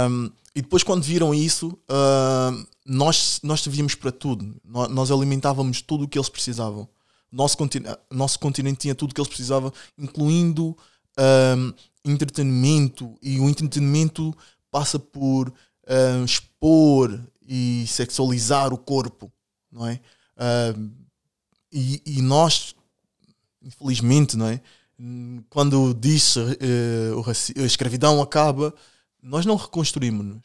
Um, 0.09 0.31
e 0.55 0.63
depois, 0.63 0.83
quando 0.83 1.03
viram 1.03 1.35
isso, 1.35 1.69
uh, 1.69 2.67
nós, 2.85 3.41
nós 3.43 3.61
servíamos 3.61 3.95
para 3.95 4.11
tudo. 4.11 4.57
Nós, 4.65 4.89
nós 4.89 5.11
alimentávamos 5.11 5.81
tudo 5.81 6.05
o 6.05 6.09
que 6.09 6.19
eles 6.19 6.29
precisavam. 6.29 6.89
Nosso 7.31 7.57
nosso 8.11 8.39
continente 8.41 8.81
tinha 8.81 8.95
tudo 8.95 9.13
o 9.13 9.15
que 9.15 9.21
eles 9.21 9.29
precisavam, 9.29 9.73
incluindo 9.97 10.77
um, 11.57 11.73
entretenimento. 12.05 13.15
E 13.23 13.39
o 13.39 13.49
entretenimento 13.49 14.37
passa 14.71 14.99
por 14.99 15.53
um, 15.89 16.25
expor 16.61 17.21
e 17.47 17.85
sexualizar 17.87 18.73
o 18.73 18.79
corpo, 18.79 19.33
não 19.73 19.87
é? 19.87 20.01
e, 21.73 22.03
e 22.05 22.23
nós, 22.23 22.75
infelizmente, 23.63 24.37
não 24.37 24.47
é? 24.47 24.61
quando 25.49 25.95
diz 25.95 26.37
uh, 26.37 26.51
a 27.57 27.63
escravidão 27.63 28.21
acaba, 28.21 28.75
nós 29.23 29.47
não 29.47 29.57
reconstruímos-nos. 29.57 30.43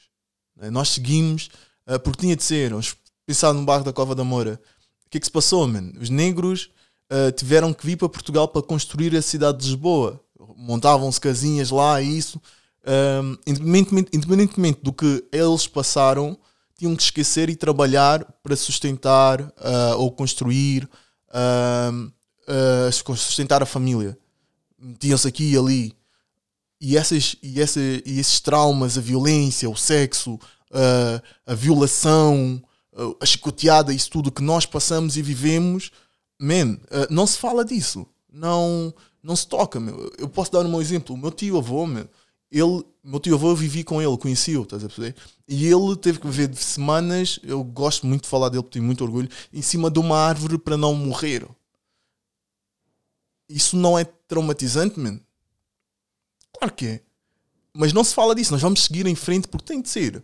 Né? 0.55 0.69
Nós 0.69 0.89
seguimos 0.89 1.49
uh, 1.87 1.99
porque 1.99 2.21
tinha 2.21 2.35
de 2.35 2.43
ser. 2.43 2.69
Vamos 2.69 2.95
pensar 3.25 3.53
no 3.53 3.65
bairro 3.65 3.83
da 3.83 3.91
Cova 3.91 4.15
da 4.15 4.23
Moura. 4.23 4.59
O 5.05 5.09
que 5.09 5.17
é 5.17 5.19
que 5.19 5.25
se 5.25 5.31
passou, 5.31 5.67
man? 5.67 5.91
Os 5.99 6.09
negros 6.09 6.69
uh, 7.11 7.31
tiveram 7.33 7.73
que 7.73 7.85
vir 7.85 7.97
para 7.97 8.07
Portugal 8.07 8.47
para 8.47 8.61
construir 8.61 9.15
a 9.15 9.21
cidade 9.21 9.59
de 9.59 9.65
Lisboa. 9.65 10.21
Montavam-se 10.55 11.19
casinhas 11.19 11.69
lá 11.69 12.01
e 12.01 12.17
isso. 12.17 12.41
Um, 12.87 13.37
independentemente, 13.47 14.09
independentemente, 14.13 14.79
do 14.83 14.93
que 14.93 15.23
eles 15.31 15.67
passaram, 15.67 16.37
tinham 16.77 16.95
que 16.95 17.03
esquecer 17.03 17.49
e 17.49 17.55
trabalhar 17.55 18.23
para 18.43 18.55
sustentar 18.55 19.41
uh, 19.41 19.97
ou 19.97 20.11
construir, 20.11 20.87
uh, 21.29 22.11
uh, 22.87 23.15
sustentar 23.15 23.63
a 23.63 23.65
família 23.65 24.17
metiam-se 24.85 25.27
aqui 25.27 25.51
e 25.51 25.57
ali. 25.57 25.93
E, 26.79 26.97
essas, 26.97 27.35
e, 27.41 27.59
essa, 27.59 27.79
e 27.79 28.19
esses 28.19 28.39
traumas, 28.39 28.97
a 28.97 29.01
violência, 29.01 29.69
o 29.69 29.75
sexo, 29.75 30.35
uh, 30.35 31.21
a 31.45 31.53
violação, 31.55 32.61
a 33.19 33.25
chicoteada, 33.25 33.93
isso 33.93 34.09
tudo 34.09 34.31
que 34.31 34.43
nós 34.43 34.65
passamos 34.65 35.17
e 35.17 35.21
vivemos, 35.21 35.91
man, 36.39 36.77
não 37.09 37.25
se 37.27 37.37
fala 37.37 37.65
disso. 37.65 38.07
Não, 38.31 38.93
não 39.23 39.35
se 39.35 39.47
toca. 39.47 39.79
Meu. 39.79 40.11
Eu 40.17 40.29
posso 40.29 40.51
dar 40.51 40.65
um 40.65 40.81
exemplo. 40.81 41.15
O 41.15 41.17
meu 41.17 41.31
tio 41.31 41.57
avô, 41.57 41.85
meu, 41.85 42.07
ele, 42.57 42.83
meu 43.03 43.19
tio 43.19 43.35
avô, 43.35 43.49
eu 43.49 43.55
vivi 43.55 43.83
com 43.83 44.01
ele, 44.01 44.17
conheci-o, 44.17 44.63
estás 44.63 44.83
a 44.83 44.87
perceber? 44.87 45.15
E 45.47 45.67
ele 45.67 45.95
teve 45.95 46.19
que 46.19 46.27
viver 46.27 46.47
de 46.47 46.57
semanas, 46.57 47.39
eu 47.43 47.63
gosto 47.63 48.07
muito 48.07 48.23
de 48.23 48.29
falar 48.29 48.49
dele, 48.49 48.63
tenho 48.63 48.85
muito 48.85 49.03
orgulho, 49.03 49.29
em 49.53 49.61
cima 49.61 49.91
de 49.91 49.99
uma 49.99 50.17
árvore 50.17 50.57
para 50.57 50.77
não 50.77 50.93
morrer 50.95 51.45
isso 53.49 53.77
não 53.77 53.97
é 53.97 54.03
traumatizante, 54.03 54.99
man? 54.99 55.19
Claro 56.57 56.73
que 56.73 56.87
é. 56.87 57.01
Mas 57.73 57.93
não 57.93 58.03
se 58.03 58.13
fala 58.13 58.33
disso, 58.33 58.51
nós 58.51 58.61
vamos 58.61 58.83
seguir 58.83 59.05
em 59.05 59.15
frente 59.15 59.47
porque 59.47 59.65
tem 59.65 59.81
de 59.81 59.89
ser. 59.89 60.23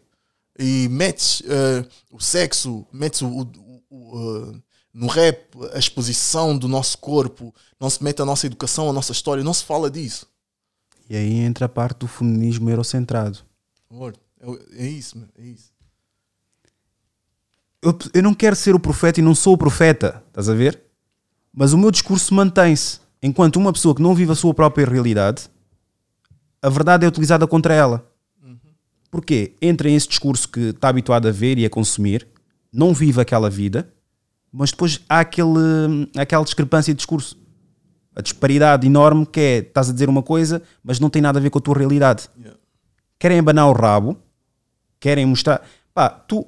E 0.58 0.88
metes 0.90 1.42
uh, 1.42 1.88
o 2.12 2.20
sexo, 2.20 2.86
metes 2.92 3.22
o, 3.22 3.28
o, 3.28 3.84
o 3.90 4.18
uh, 4.18 4.64
no 4.94 5.08
rap 5.08 5.48
a 5.74 5.80
exposição 5.80 6.58
do 6.58 6.68
nosso 6.68 6.98
corpo, 6.98 7.54
não 7.80 7.90
se 7.90 8.04
mete 8.04 8.22
a 8.22 8.26
nossa 8.26 8.46
educação, 8.46 8.90
a 8.90 8.94
nossa 8.94 9.12
história, 9.12 9.44
não 9.44 9.54
se 9.54 9.64
fala 9.64 9.90
disso. 9.90 10.28
E 11.12 11.16
aí 11.18 11.40
entra 11.40 11.66
a 11.66 11.70
parte 11.70 11.98
do 11.98 12.08
feminismo 12.08 12.70
eurocentrado. 12.70 13.40
É, 14.40 14.86
é 14.86 14.88
isso, 14.88 15.22
é 15.38 15.44
isso. 15.44 15.74
Eu, 17.82 18.00
eu 18.14 18.24
não 18.24 18.34
quero 18.34 18.56
ser 18.56 18.74
o 18.74 18.80
profeta 18.80 19.20
e 19.20 19.24
não 19.24 19.36
sou 19.36 19.56
o 19.56 19.58
profeta, 19.58 20.24
estás 20.30 20.48
a 20.48 20.54
ver? 20.54 20.82
Mas 21.54 21.74
o 21.74 21.78
meu 21.78 21.92
discurso 21.92 22.34
mantém-se 22.34 23.02
enquanto 23.22 23.58
uma 23.58 23.74
pessoa 23.74 23.94
que 23.94 24.02
não 24.02 24.16
vive 24.16 24.32
a 24.32 24.36
sua 24.36 24.54
própria 24.54 24.88
realidade, 24.88 25.50
a 26.62 26.70
verdade 26.70 27.06
é 27.06 27.10
utilizada 27.10 27.46
contra 27.46 27.74
ela. 27.74 28.10
Uhum. 28.42 28.58
Porquê? 29.12 29.54
Entra 29.62 29.90
em 29.90 29.96
esse 29.96 30.08
discurso 30.08 30.48
que 30.48 30.70
está 30.70 30.88
habituado 30.88 31.28
a 31.28 31.32
ver 31.32 31.58
e 31.58 31.66
a 31.66 31.70
consumir, 31.70 32.26
não 32.72 32.94
vive 32.94 33.20
aquela 33.20 33.50
vida, 33.50 33.94
mas 34.50 34.72
depois 34.72 35.02
há 35.10 35.20
aquele, 35.20 36.10
aquela 36.16 36.46
discrepância 36.46 36.94
de 36.94 37.00
discurso. 37.00 37.38
A 38.16 38.22
disparidade 38.22 38.86
enorme 38.86 39.26
que 39.26 39.40
é, 39.40 39.58
estás 39.60 39.90
a 39.90 39.94
dizer 39.94 40.10
uma 40.10 40.22
coisa, 40.22 40.62
mas 40.84 41.00
não 41.00 41.10
tem 41.10 41.22
nada 41.22 41.40
a 41.40 41.42
ver 41.42 41.50
com 41.50 41.60
a 41.60 41.62
tua 41.62 41.78
realidade. 41.78 42.30
Yeah. 42.38 42.60
Querem 43.18 43.40
abanar 43.40 43.70
o 43.70 43.74
rabo, 43.74 44.18
querem 45.00 45.26
mostrar. 45.26 45.66
Pá, 45.94 46.10
tu. 46.10 46.46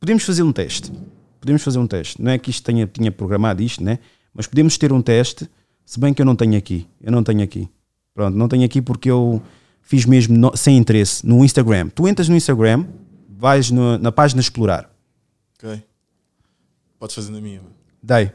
Podemos 0.00 0.24
fazer 0.24 0.42
um 0.42 0.52
teste. 0.52 0.92
Podemos 1.40 1.62
fazer 1.62 1.78
um 1.78 1.86
teste. 1.86 2.20
Não 2.20 2.30
é 2.30 2.38
que 2.38 2.50
isto 2.50 2.64
tenha, 2.64 2.86
tinha 2.86 3.12
programado 3.12 3.62
isto, 3.62 3.84
né? 3.84 3.98
Mas 4.34 4.46
podemos 4.46 4.76
ter 4.76 4.92
um 4.92 5.02
teste 5.02 5.48
se 5.84 6.00
bem 6.00 6.14
que 6.14 6.22
eu 6.22 6.26
não 6.26 6.34
tenho 6.34 6.56
aqui. 6.56 6.88
Eu 7.00 7.12
não 7.12 7.22
tenho 7.22 7.42
aqui. 7.42 7.68
Pronto, 8.14 8.36
não 8.36 8.48
tenho 8.48 8.64
aqui 8.64 8.82
porque 8.82 9.10
eu 9.10 9.42
fiz 9.80 10.04
mesmo 10.04 10.36
no, 10.36 10.56
sem 10.56 10.76
interesse 10.76 11.26
no 11.26 11.44
Instagram. 11.44 11.88
Tu 11.88 12.08
entras 12.08 12.28
no 12.28 12.36
Instagram, 12.36 12.86
vais 13.28 13.70
no, 13.70 13.98
na 13.98 14.10
página 14.10 14.40
explorar. 14.40 14.90
Ok. 15.56 15.82
Podes 16.98 17.14
fazer 17.14 17.32
na 17.32 17.40
minha. 17.40 17.60
Dai. 18.02 18.32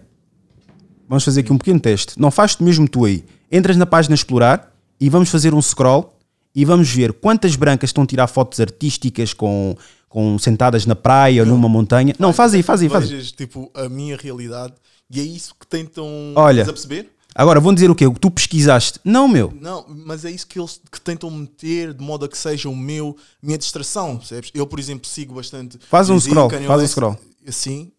Vamos 1.07 1.23
fazer 1.23 1.41
aqui 1.41 1.53
um 1.53 1.57
pequeno 1.57 1.79
teste. 1.79 2.19
Não 2.19 2.29
faz-te 2.29 2.61
mesmo 2.63 2.87
tu 2.87 3.05
aí. 3.05 3.23
Entras 3.51 3.77
na 3.77 3.85
página 3.85 4.13
explorar 4.13 4.73
e 4.99 5.09
vamos 5.09 5.29
fazer 5.29 5.53
um 5.53 5.61
scroll 5.61 6.13
e 6.53 6.65
vamos 6.65 6.89
ver 6.89 7.13
quantas 7.13 7.55
brancas 7.55 7.89
estão 7.89 8.03
a 8.03 8.07
tirar 8.07 8.27
fotos 8.27 8.59
artísticas 8.59 9.33
com, 9.33 9.75
com 10.09 10.37
sentadas 10.37 10.85
na 10.85 10.95
praia 10.95 11.43
ou 11.43 11.47
numa 11.47 11.69
montanha. 11.69 12.13
Não, 12.19 12.33
faz 12.33 12.53
aí, 12.53 12.63
faz 12.63 12.81
aí, 12.81 12.89
faz 12.89 13.11
aí. 13.11 13.21
tipo 13.23 13.71
a 13.73 13.87
minha 13.87 14.17
realidade 14.17 14.73
e 15.09 15.19
é 15.19 15.23
isso 15.23 15.55
que 15.57 15.65
tentam 15.65 16.33
Olha, 16.35 16.65
perceber? 16.65 17.09
Agora, 17.33 17.59
vão 17.59 17.73
dizer 17.73 17.89
o 17.91 17.95
quê? 17.95 18.07
O 18.07 18.13
que 18.13 18.19
tu 18.19 18.31
pesquisaste? 18.31 18.99
Não, 19.03 19.27
meu. 19.27 19.53
Não, 19.61 19.85
mas 19.87 20.25
é 20.25 20.31
isso 20.31 20.47
que 20.47 20.59
eles 20.59 20.81
que 20.91 20.99
tentam 20.99 21.29
meter 21.29 21.93
de 21.93 22.03
modo 22.03 22.25
a 22.25 22.27
que 22.27 22.37
seja 22.37 22.67
o 22.67 22.75
meu, 22.75 23.15
minha 23.41 23.59
distração, 23.59 24.17
percebes? 24.17 24.49
Eu, 24.55 24.65
por 24.65 24.79
exemplo, 24.79 25.07
sigo 25.07 25.35
bastante. 25.35 25.77
Faz 25.87 26.09
um 26.09 26.19
scroll, 26.19 26.49
faz 26.49 26.81
um 26.81 26.87
scroll. 26.87 27.19
Assim. 27.47 27.91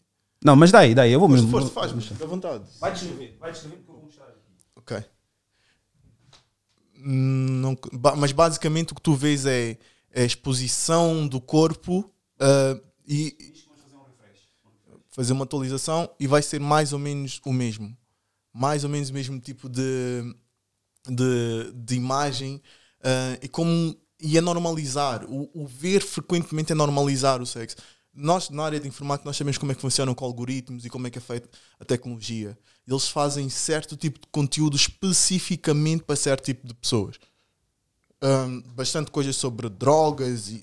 Não, 0.45 0.55
mas 0.55 0.70
daí, 0.70 0.95
daí, 0.95 1.12
eu 1.12 1.20
vou 1.20 1.28
mesmo. 1.28 1.51
Força, 1.51 1.70
faz, 1.70 1.93
fica 2.05 2.24
à 2.24 2.26
vontade. 2.26 2.64
Vai 2.80 2.93
descrever, 2.93 3.36
vai 3.41 3.51
descrever 3.51 3.76
porque 3.76 3.91
eu 3.91 3.95
vou 3.95 4.05
mostrar 4.05 4.24
aqui. 4.26 4.39
Ok. 4.76 5.05
Hum, 7.01 7.61
não, 7.61 7.76
mas 8.16 8.32
basicamente 8.32 8.93
o 8.93 8.95
que 8.95 9.03
tu 9.03 9.14
vês 9.14 9.47
é, 9.47 9.78
é 10.11 10.22
a 10.22 10.24
exposição 10.24 11.26
do 11.26 11.41
corpo 11.41 12.11
uh, 12.41 12.80
e 13.07 13.36
fazer 15.11 15.32
uma 15.32 15.45
atualização 15.45 16.09
e 16.18 16.26
vai 16.26 16.43
ser 16.43 16.61
mais 16.61 16.93
ou 16.93 16.99
menos 16.99 17.41
o 17.45 17.53
mesmo 17.53 17.97
mais 18.53 18.84
ou 18.84 18.91
menos 18.91 19.11
o 19.11 19.14
mesmo 19.14 19.41
tipo 19.41 19.68
de, 19.68 20.22
de, 21.09 21.72
de 21.74 21.95
imagem 21.95 22.62
uh, 23.01 23.39
e 23.43 23.49
como 23.49 23.97
e 24.20 24.36
é 24.36 24.41
normalizar 24.41 25.24
o, 25.24 25.49
o, 25.55 25.66
ver 25.66 26.03
frequentemente 26.03 26.72
é 26.72 26.74
normalizar 26.74 27.41
o 27.41 27.47
sexo 27.47 27.76
nós 28.18 28.50
na 28.50 28.64
área 28.64 28.80
de 28.80 28.88
informática 28.88 29.28
nós 29.28 29.36
sabemos 29.36 29.58
como 29.58 29.72
é 29.72 29.74
que 29.74 29.80
funcionam 29.80 30.14
com 30.14 30.24
algoritmos 30.24 30.84
e 30.84 30.90
como 30.90 31.06
é 31.06 31.10
que 31.10 31.18
é 31.18 31.20
feita 31.20 31.48
a 31.78 31.84
tecnologia 31.84 32.58
eles 32.86 33.08
fazem 33.08 33.48
certo 33.48 33.96
tipo 33.96 34.18
de 34.20 34.26
conteúdo 34.32 34.76
especificamente 34.76 36.02
para 36.02 36.16
certo 36.16 36.44
tipo 36.44 36.66
de 36.66 36.74
pessoas 36.74 37.16
um, 38.22 38.60
bastante 38.74 39.10
coisas 39.10 39.36
sobre 39.36 39.68
drogas 39.68 40.48
e 40.48 40.62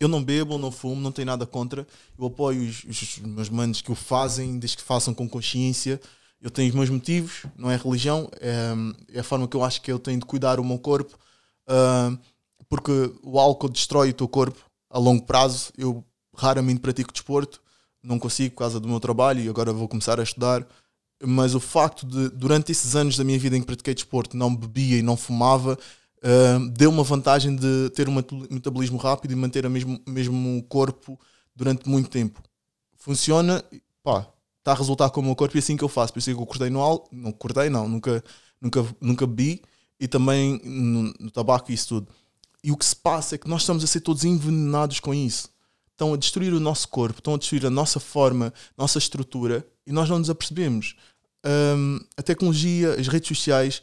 eu 0.00 0.08
não 0.08 0.22
bebo, 0.22 0.58
não 0.58 0.72
fumo, 0.72 1.00
não 1.00 1.12
tenho 1.12 1.26
nada 1.26 1.46
contra. 1.46 1.86
Eu 2.18 2.26
apoio 2.26 2.68
os, 2.68 2.82
os 2.82 3.18
meus 3.18 3.48
manos 3.48 3.80
que 3.80 3.92
o 3.92 3.94
fazem, 3.94 4.58
desde 4.58 4.78
que 4.78 4.82
façam 4.82 5.14
com 5.14 5.28
consciência 5.28 6.00
eu 6.40 6.50
tenho 6.50 6.68
os 6.68 6.74
meus 6.74 6.90
motivos, 6.90 7.44
não 7.56 7.70
é 7.70 7.76
religião, 7.76 8.30
é, 8.40 8.72
é, 9.12 9.20
a 9.20 9.24
forma 9.24 9.48
que 9.48 9.56
eu 9.56 9.64
acho 9.64 9.80
que 9.80 9.90
eu 9.90 9.98
tenho 9.98 10.20
de 10.20 10.26
cuidar 10.26 10.60
o 10.60 10.64
meu 10.64 10.78
corpo, 10.78 11.18
uh, 11.68 12.16
porque 12.68 12.92
o 13.22 13.38
álcool 13.38 13.68
destrói 13.68 14.10
o 14.10 14.14
teu 14.14 14.28
corpo 14.28 14.58
a 14.90 14.98
longo 14.98 15.24
prazo. 15.24 15.72
Eu 15.76 16.04
raramente 16.36 16.80
pratico 16.80 17.12
desporto, 17.12 17.60
não 18.02 18.18
consigo 18.18 18.54
por 18.54 18.60
causa 18.60 18.78
do 18.78 18.88
meu 18.88 19.00
trabalho 19.00 19.40
e 19.40 19.48
agora 19.48 19.72
vou 19.72 19.88
começar 19.88 20.20
a 20.20 20.22
estudar. 20.22 20.66
Mas 21.22 21.54
o 21.54 21.60
facto 21.60 22.06
de, 22.06 22.28
durante 22.28 22.70
esses 22.70 22.94
anos 22.94 23.16
da 23.16 23.24
minha 23.24 23.38
vida 23.38 23.56
em 23.56 23.60
que 23.60 23.66
pratiquei 23.66 23.94
desporto, 23.94 24.36
não 24.36 24.54
bebia 24.54 24.98
e 24.98 25.02
não 25.02 25.16
fumava, 25.16 25.78
uh, 26.18 26.68
deu 26.70 26.90
uma 26.90 27.02
vantagem 27.02 27.56
de 27.56 27.90
ter 27.94 28.08
um 28.08 28.14
metabolismo 28.50 28.98
rápido 28.98 29.32
e 29.32 29.36
manter 29.36 29.64
o 29.64 29.70
mesmo, 29.70 30.00
mesmo 30.06 30.62
corpo 30.68 31.18
durante 31.54 31.88
muito 31.88 32.10
tempo. 32.10 32.42
Funciona, 32.96 33.64
pá, 34.02 34.28
está 34.58 34.72
a 34.72 34.74
resultar 34.74 35.10
com 35.10 35.20
o 35.20 35.24
meu 35.24 35.34
corpo 35.34 35.56
e 35.56 35.58
é 35.58 35.60
assim 35.60 35.76
que 35.76 35.84
eu 35.84 35.88
faço. 35.88 36.12
Por 36.12 36.18
isso 36.18 36.30
é 36.30 36.34
que 36.34 36.40
eu 36.40 36.46
cortei 36.46 36.68
no 36.68 36.80
álcool, 36.80 37.08
não 37.12 37.32
cortei, 37.32 37.70
não, 37.70 37.88
nunca, 37.88 38.22
nunca, 38.60 38.86
nunca 39.00 39.26
bebi 39.26 39.62
e 39.98 40.06
também 40.06 40.60
no, 40.64 41.14
no 41.18 41.30
tabaco 41.30 41.70
e 41.70 41.74
isso 41.74 41.88
tudo. 41.88 42.08
E 42.62 42.72
o 42.72 42.76
que 42.76 42.84
se 42.84 42.96
passa 42.96 43.36
é 43.36 43.38
que 43.38 43.48
nós 43.48 43.62
estamos 43.62 43.84
a 43.84 43.86
ser 43.86 44.00
todos 44.00 44.24
envenenados 44.24 45.00
com 45.00 45.14
isso. 45.14 45.48
Estão 45.96 46.12
a 46.12 46.16
destruir 46.18 46.52
o 46.52 46.60
nosso 46.60 46.88
corpo, 46.88 47.20
estão 47.20 47.32
a 47.32 47.38
destruir 47.38 47.64
a 47.64 47.70
nossa 47.70 47.98
forma, 47.98 48.52
nossa 48.76 48.98
estrutura 48.98 49.66
e 49.86 49.92
nós 49.92 50.10
não 50.10 50.18
nos 50.18 50.28
apercebemos. 50.28 50.94
Um, 51.42 51.98
a 52.18 52.22
tecnologia, 52.22 52.92
as 53.00 53.08
redes 53.08 53.28
sociais, 53.28 53.82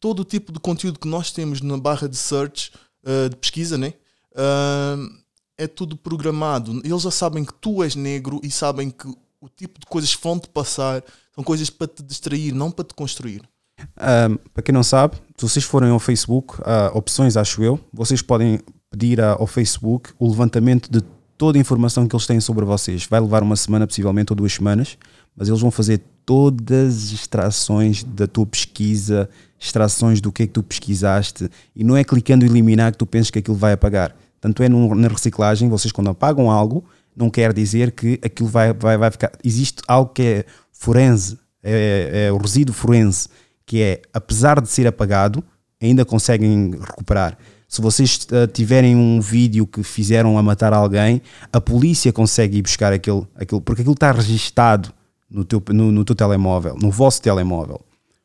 todo 0.00 0.20
o 0.20 0.24
tipo 0.24 0.50
de 0.50 0.58
conteúdo 0.58 0.98
que 0.98 1.06
nós 1.06 1.30
temos 1.30 1.60
na 1.60 1.76
barra 1.76 2.08
de 2.08 2.16
search, 2.16 2.72
uh, 3.04 3.28
de 3.28 3.36
pesquisa, 3.36 3.76
né? 3.76 3.92
Uh, 4.32 5.22
é 5.58 5.66
tudo 5.66 5.96
programado. 5.96 6.80
Eles 6.82 7.02
já 7.02 7.10
sabem 7.10 7.44
que 7.44 7.52
tu 7.52 7.82
és 7.82 7.94
negro 7.94 8.40
e 8.42 8.50
sabem 8.50 8.88
que 8.88 9.06
o 9.38 9.48
tipo 9.54 9.78
de 9.78 9.84
coisas 9.84 10.16
que 10.16 10.22
vão 10.24 10.38
te 10.38 10.48
passar 10.48 11.04
são 11.34 11.44
coisas 11.44 11.68
para 11.68 11.88
te 11.88 12.02
distrair, 12.02 12.54
não 12.54 12.70
para 12.70 12.86
te 12.86 12.94
construir. 12.94 13.42
Um, 13.78 14.36
para 14.54 14.62
quem 14.62 14.72
não 14.72 14.82
sabe, 14.82 15.16
se 15.36 15.46
vocês 15.46 15.64
forem 15.64 15.90
ao 15.90 15.98
Facebook, 15.98 16.54
uh, 16.60 16.96
opções 16.96 17.36
acho 17.36 17.62
eu, 17.62 17.78
vocês 17.92 18.22
podem 18.22 18.60
pedir 18.90 19.20
ao 19.20 19.46
Facebook 19.46 20.12
o 20.18 20.28
levantamento 20.28 20.90
de 20.90 21.02
toda 21.36 21.58
a 21.58 21.60
informação 21.60 22.06
que 22.06 22.14
eles 22.14 22.26
têm 22.26 22.40
sobre 22.40 22.64
vocês. 22.64 23.06
Vai 23.06 23.20
levar 23.20 23.42
uma 23.42 23.56
semana, 23.56 23.86
possivelmente, 23.86 24.32
ou 24.32 24.36
duas 24.36 24.52
semanas, 24.52 24.96
mas 25.36 25.48
eles 25.48 25.60
vão 25.60 25.70
fazer 25.70 26.00
todas 26.24 26.96
as 26.96 27.12
extrações 27.12 28.02
da 28.02 28.26
tua 28.26 28.46
pesquisa, 28.46 29.28
extrações 29.58 30.20
do 30.20 30.32
que 30.32 30.44
é 30.44 30.46
que 30.46 30.52
tu 30.52 30.62
pesquisaste, 30.62 31.50
e 31.74 31.84
não 31.84 31.96
é 31.96 32.04
clicando 32.04 32.44
eliminar 32.44 32.92
que 32.92 32.98
tu 32.98 33.06
pensas 33.06 33.30
que 33.30 33.38
aquilo 33.38 33.56
vai 33.56 33.72
apagar. 33.72 34.14
Tanto 34.40 34.62
é 34.62 34.68
no, 34.68 34.94
na 34.94 35.08
reciclagem, 35.08 35.68
vocês 35.68 35.92
quando 35.92 36.10
apagam 36.10 36.50
algo, 36.50 36.84
não 37.16 37.30
quer 37.30 37.52
dizer 37.52 37.92
que 37.92 38.18
aquilo 38.22 38.48
vai, 38.48 38.72
vai, 38.72 38.96
vai 38.96 39.10
ficar. 39.10 39.32
Existe 39.42 39.82
algo 39.86 40.12
que 40.12 40.22
é 40.22 40.44
forense, 40.72 41.38
é, 41.62 42.26
é 42.26 42.32
o 42.32 42.36
resíduo 42.36 42.74
forense, 42.74 43.28
que 43.64 43.80
é, 43.80 44.02
apesar 44.12 44.60
de 44.60 44.68
ser 44.68 44.86
apagado, 44.86 45.42
ainda 45.80 46.04
conseguem 46.04 46.72
recuperar. 46.72 47.38
Se 47.74 47.80
vocês 47.80 48.20
uh, 48.30 48.46
tiverem 48.46 48.94
um 48.94 49.20
vídeo 49.20 49.66
que 49.66 49.82
fizeram 49.82 50.38
a 50.38 50.42
matar 50.44 50.72
alguém, 50.72 51.20
a 51.52 51.60
polícia 51.60 52.12
consegue 52.12 52.58
ir 52.58 52.62
buscar 52.62 52.92
aquele, 52.92 53.26
aquele 53.34 53.60
porque 53.60 53.82
aquilo 53.82 53.94
está 53.94 54.12
registado 54.12 54.94
no 55.28 55.44
teu, 55.44 55.60
no, 55.70 55.90
no 55.90 56.04
teu 56.04 56.14
telemóvel, 56.14 56.76
no 56.80 56.88
vosso 56.88 57.20
telemóvel. 57.20 57.80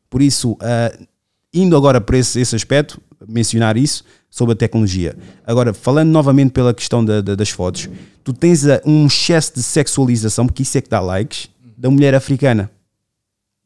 Por 0.08 0.22
isso, 0.22 0.52
uh, 0.52 1.08
indo 1.52 1.76
agora 1.76 2.00
para 2.00 2.16
esse, 2.16 2.40
esse 2.40 2.56
aspecto, 2.56 3.02
mencionar 3.28 3.76
isso 3.76 4.04
sobre 4.30 4.54
a 4.54 4.56
tecnologia. 4.56 5.18
Agora, 5.44 5.74
falando 5.74 6.12
novamente 6.12 6.52
pela 6.52 6.72
questão 6.72 7.04
da, 7.04 7.20
da, 7.20 7.34
das 7.34 7.50
fotos, 7.50 7.90
tu 8.24 8.32
tens 8.32 8.68
a, 8.68 8.80
um 8.86 9.08
excesso 9.08 9.56
de 9.56 9.64
sexualização, 9.64 10.46
porque 10.46 10.62
isso 10.62 10.78
é 10.78 10.82
que 10.82 10.90
dá 10.90 11.00
likes, 11.00 11.50
da 11.76 11.90
mulher 11.90 12.14
africana. 12.14 12.70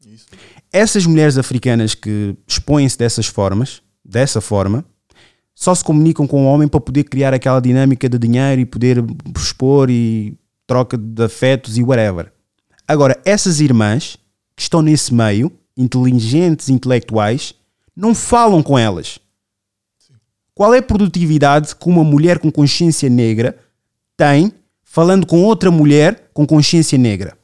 Isso. 0.06 0.24
Essas 0.72 1.04
mulheres 1.04 1.36
africanas 1.36 1.94
que 1.94 2.34
expõem-se 2.48 2.96
dessas 2.96 3.26
formas, 3.26 3.82
dessa 4.02 4.40
forma, 4.40 4.82
só 5.54 5.74
se 5.74 5.84
comunicam 5.84 6.26
com 6.26 6.44
o 6.44 6.46
homem 6.46 6.66
para 6.66 6.80
poder 6.80 7.04
criar 7.04 7.32
aquela 7.32 7.60
dinâmica 7.60 8.08
de 8.08 8.18
dinheiro 8.18 8.60
e 8.60 8.66
poder 8.66 9.04
expor 9.36 9.88
e 9.88 10.36
troca 10.66 10.96
de 10.98 11.22
afetos 11.22 11.78
e 11.78 11.82
whatever. 11.82 12.32
Agora, 12.86 13.20
essas 13.24 13.60
irmãs 13.60 14.18
que 14.56 14.62
estão 14.62 14.82
nesse 14.82 15.14
meio, 15.14 15.52
inteligentes, 15.76 16.68
intelectuais, 16.68 17.54
não 17.96 18.14
falam 18.14 18.62
com 18.62 18.78
elas. 18.78 19.18
Qual 20.54 20.72
é 20.74 20.78
a 20.78 20.82
produtividade 20.82 21.74
que 21.74 21.88
uma 21.88 22.04
mulher 22.04 22.38
com 22.38 22.50
consciência 22.50 23.08
negra 23.08 23.58
tem 24.16 24.52
falando 24.82 25.26
com 25.26 25.42
outra 25.42 25.70
mulher 25.70 26.30
com 26.32 26.46
consciência 26.46 26.96
negra? 26.98 27.36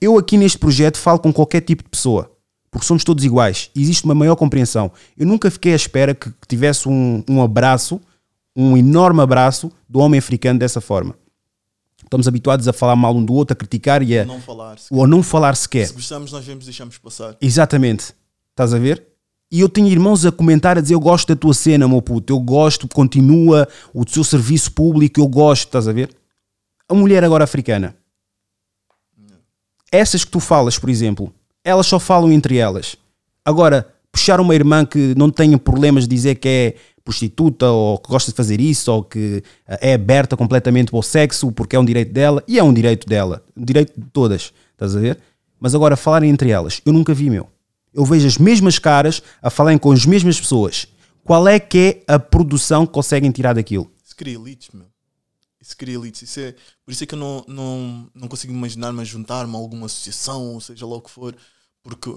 Eu 0.00 0.16
aqui 0.16 0.36
neste 0.36 0.58
projeto 0.58 0.96
falo 0.96 1.18
com 1.18 1.32
qualquer 1.32 1.60
tipo 1.60 1.82
de 1.82 1.90
pessoa, 1.90 2.35
porque 2.76 2.86
somos 2.86 3.04
todos 3.04 3.24
iguais. 3.24 3.70
Existe 3.74 4.04
uma 4.04 4.14
maior 4.14 4.36
compreensão. 4.36 4.92
Eu 5.16 5.26
nunca 5.26 5.50
fiquei 5.50 5.72
à 5.72 5.76
espera 5.76 6.14
que 6.14 6.30
tivesse 6.46 6.86
um, 6.86 7.24
um 7.26 7.40
abraço, 7.42 7.98
um 8.54 8.76
enorme 8.76 9.22
abraço 9.22 9.72
do 9.88 9.98
homem 9.98 10.18
africano 10.18 10.58
dessa 10.58 10.78
forma. 10.78 11.14
Estamos 12.04 12.28
habituados 12.28 12.68
a 12.68 12.74
falar 12.74 12.94
mal 12.94 13.16
um 13.16 13.24
do 13.24 13.32
outro, 13.32 13.54
a 13.54 13.56
criticar 13.56 14.02
e 14.02 14.18
a. 14.18 14.26
Não 14.26 14.42
falar 14.42 14.78
sequer. 14.78 14.94
Ou 14.94 15.06
não 15.06 15.22
falar 15.22 15.56
sequer. 15.56 15.86
Se 15.86 15.94
gostamos, 15.94 16.30
nós 16.30 16.44
vemos, 16.44 16.66
deixamos 16.66 16.98
passar. 16.98 17.34
Exatamente. 17.40 18.14
Estás 18.50 18.74
a 18.74 18.78
ver? 18.78 19.02
E 19.50 19.58
eu 19.60 19.70
tenho 19.70 19.88
irmãos 19.88 20.26
a 20.26 20.30
comentar, 20.30 20.76
a 20.76 20.82
dizer: 20.82 20.96
Eu 20.96 21.00
gosto 21.00 21.28
da 21.28 21.36
tua 21.36 21.54
cena, 21.54 21.88
meu 21.88 22.02
puto, 22.02 22.30
eu 22.30 22.38
gosto, 22.38 22.86
continua 22.88 23.66
o 23.94 24.04
teu 24.04 24.22
serviço 24.22 24.70
público, 24.72 25.18
eu 25.18 25.26
gosto, 25.26 25.68
estás 25.68 25.88
a 25.88 25.92
ver? 25.94 26.14
A 26.86 26.92
mulher 26.92 27.24
agora 27.24 27.42
africana, 27.42 27.96
essas 29.90 30.24
que 30.24 30.30
tu 30.30 30.40
falas, 30.40 30.78
por 30.78 30.90
exemplo, 30.90 31.32
elas 31.66 31.88
só 31.88 31.98
falam 31.98 32.30
entre 32.30 32.56
elas. 32.58 32.96
Agora, 33.44 33.92
puxar 34.12 34.40
uma 34.40 34.54
irmã 34.54 34.86
que 34.86 35.16
não 35.16 35.30
tenha 35.30 35.58
problemas 35.58 36.04
de 36.04 36.14
dizer 36.14 36.36
que 36.36 36.48
é 36.48 36.74
prostituta 37.04 37.68
ou 37.68 37.98
que 37.98 38.08
gosta 38.08 38.30
de 38.30 38.36
fazer 38.36 38.60
isso 38.60 38.90
ou 38.92 39.02
que 39.02 39.42
eh, 39.66 39.90
é 39.90 39.94
aberta 39.94 40.36
completamente 40.36 40.94
ao 40.94 41.02
sexo 41.02 41.50
porque 41.50 41.74
é 41.74 41.78
um 41.78 41.84
direito 41.84 42.12
dela 42.12 42.42
e 42.46 42.56
é 42.56 42.62
um 42.62 42.72
direito 42.72 43.08
dela, 43.08 43.44
um 43.56 43.64
direito 43.64 44.00
de 44.00 44.06
todas, 44.12 44.52
estás 44.72 44.94
a 44.94 45.00
ver? 45.00 45.18
Mas 45.58 45.74
agora 45.74 45.96
falarem 45.96 46.30
entre 46.30 46.50
elas, 46.50 46.80
eu 46.86 46.92
nunca 46.92 47.12
vi, 47.12 47.28
meu. 47.28 47.48
Eu 47.92 48.04
vejo 48.04 48.26
as 48.28 48.38
mesmas 48.38 48.78
caras 48.78 49.20
a 49.42 49.50
falarem 49.50 49.78
com 49.78 49.90
as 49.90 50.06
mesmas 50.06 50.38
pessoas. 50.38 50.86
Qual 51.24 51.48
é 51.48 51.58
que 51.58 52.02
é 52.06 52.14
a 52.14 52.18
produção 52.18 52.86
que 52.86 52.92
conseguem 52.92 53.32
tirar 53.32 53.54
daquilo? 53.54 53.90
Isso 54.04 54.14
cria 54.14 54.34
elites, 54.34 54.68
meu. 54.72 54.86
Isso 55.60 55.76
cria 55.76 55.96
elites. 55.96 56.22
Isso 56.22 56.38
é, 56.38 56.54
por 56.84 56.92
isso 56.92 57.02
é 57.02 57.06
que 57.06 57.14
eu 57.14 57.18
não, 57.18 57.44
não, 57.48 58.08
não 58.14 58.28
consigo 58.28 58.52
imaginar-me 58.52 59.00
a 59.00 59.04
juntar-me 59.04 59.52
a 59.54 59.58
alguma 59.58 59.86
associação, 59.86 60.54
ou 60.54 60.60
seja 60.60 60.86
lá 60.86 60.94
o 60.94 61.00
que 61.00 61.10
for, 61.10 61.34
porque 61.88 62.10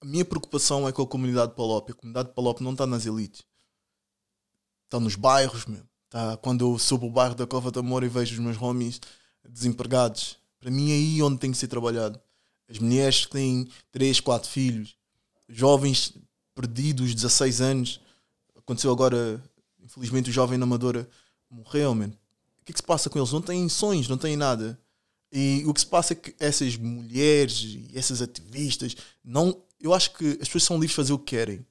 a 0.00 0.04
minha 0.04 0.24
preocupação 0.24 0.88
é 0.88 0.92
com 0.92 1.02
a 1.02 1.06
comunidade 1.06 1.50
de 1.50 1.56
Palop. 1.56 1.90
A 1.90 1.94
comunidade 1.94 2.28
de 2.28 2.34
Palop 2.34 2.60
não 2.60 2.72
está 2.72 2.86
nas 2.86 3.06
elites 3.06 3.44
está 4.92 5.00
nos 5.00 5.14
bairros, 5.14 5.64
meu. 5.64 5.82
Tá, 6.10 6.36
quando 6.36 6.66
eu 6.66 6.78
subo 6.78 7.06
o 7.06 7.10
bairro 7.10 7.34
da 7.34 7.46
Cova 7.46 7.70
da 7.70 7.82
Moura 7.82 8.04
e 8.04 8.08
vejo 8.08 8.34
os 8.34 8.38
meus 8.38 8.60
homies 8.60 9.00
desempregados, 9.48 10.36
para 10.60 10.70
mim 10.70 10.90
é 10.90 10.94
aí 10.94 11.22
onde 11.22 11.38
tem 11.38 11.50
que 11.50 11.56
ser 11.56 11.68
trabalhado. 11.68 12.20
As 12.68 12.78
mulheres 12.78 13.24
que 13.24 13.32
têm 13.32 13.68
3, 13.90 14.20
4 14.20 14.48
filhos, 14.48 14.94
jovens 15.48 16.14
perdidos, 16.54 17.14
16 17.14 17.60
anos. 17.62 18.00
Aconteceu 18.56 18.92
agora, 18.92 19.42
infelizmente, 19.82 20.28
o 20.28 20.32
jovem 20.32 20.58
na 20.58 20.64
Amadora 20.64 21.08
morreu, 21.50 21.94
man. 21.94 22.08
O 22.60 22.64
que 22.64 22.70
é 22.70 22.72
que 22.72 22.78
se 22.78 22.82
passa 22.82 23.08
com 23.08 23.18
eles? 23.18 23.32
Não 23.32 23.42
têm 23.42 23.68
sonhos, 23.68 24.08
não 24.08 24.18
têm 24.18 24.36
nada. 24.36 24.78
E 25.32 25.62
o 25.66 25.72
que 25.72 25.80
se 25.80 25.86
passa 25.86 26.12
é 26.12 26.16
que 26.16 26.34
essas 26.38 26.76
mulheres 26.76 27.62
e 27.62 27.90
essas 27.94 28.20
ativistas, 28.20 28.94
não, 29.24 29.62
eu 29.80 29.94
acho 29.94 30.12
que 30.12 30.38
as 30.40 30.48
pessoas 30.48 30.64
são 30.64 30.76
livres 30.76 30.90
de 30.90 30.96
fazer 30.96 31.12
o 31.12 31.18
que 31.18 31.36
querem 31.36 31.64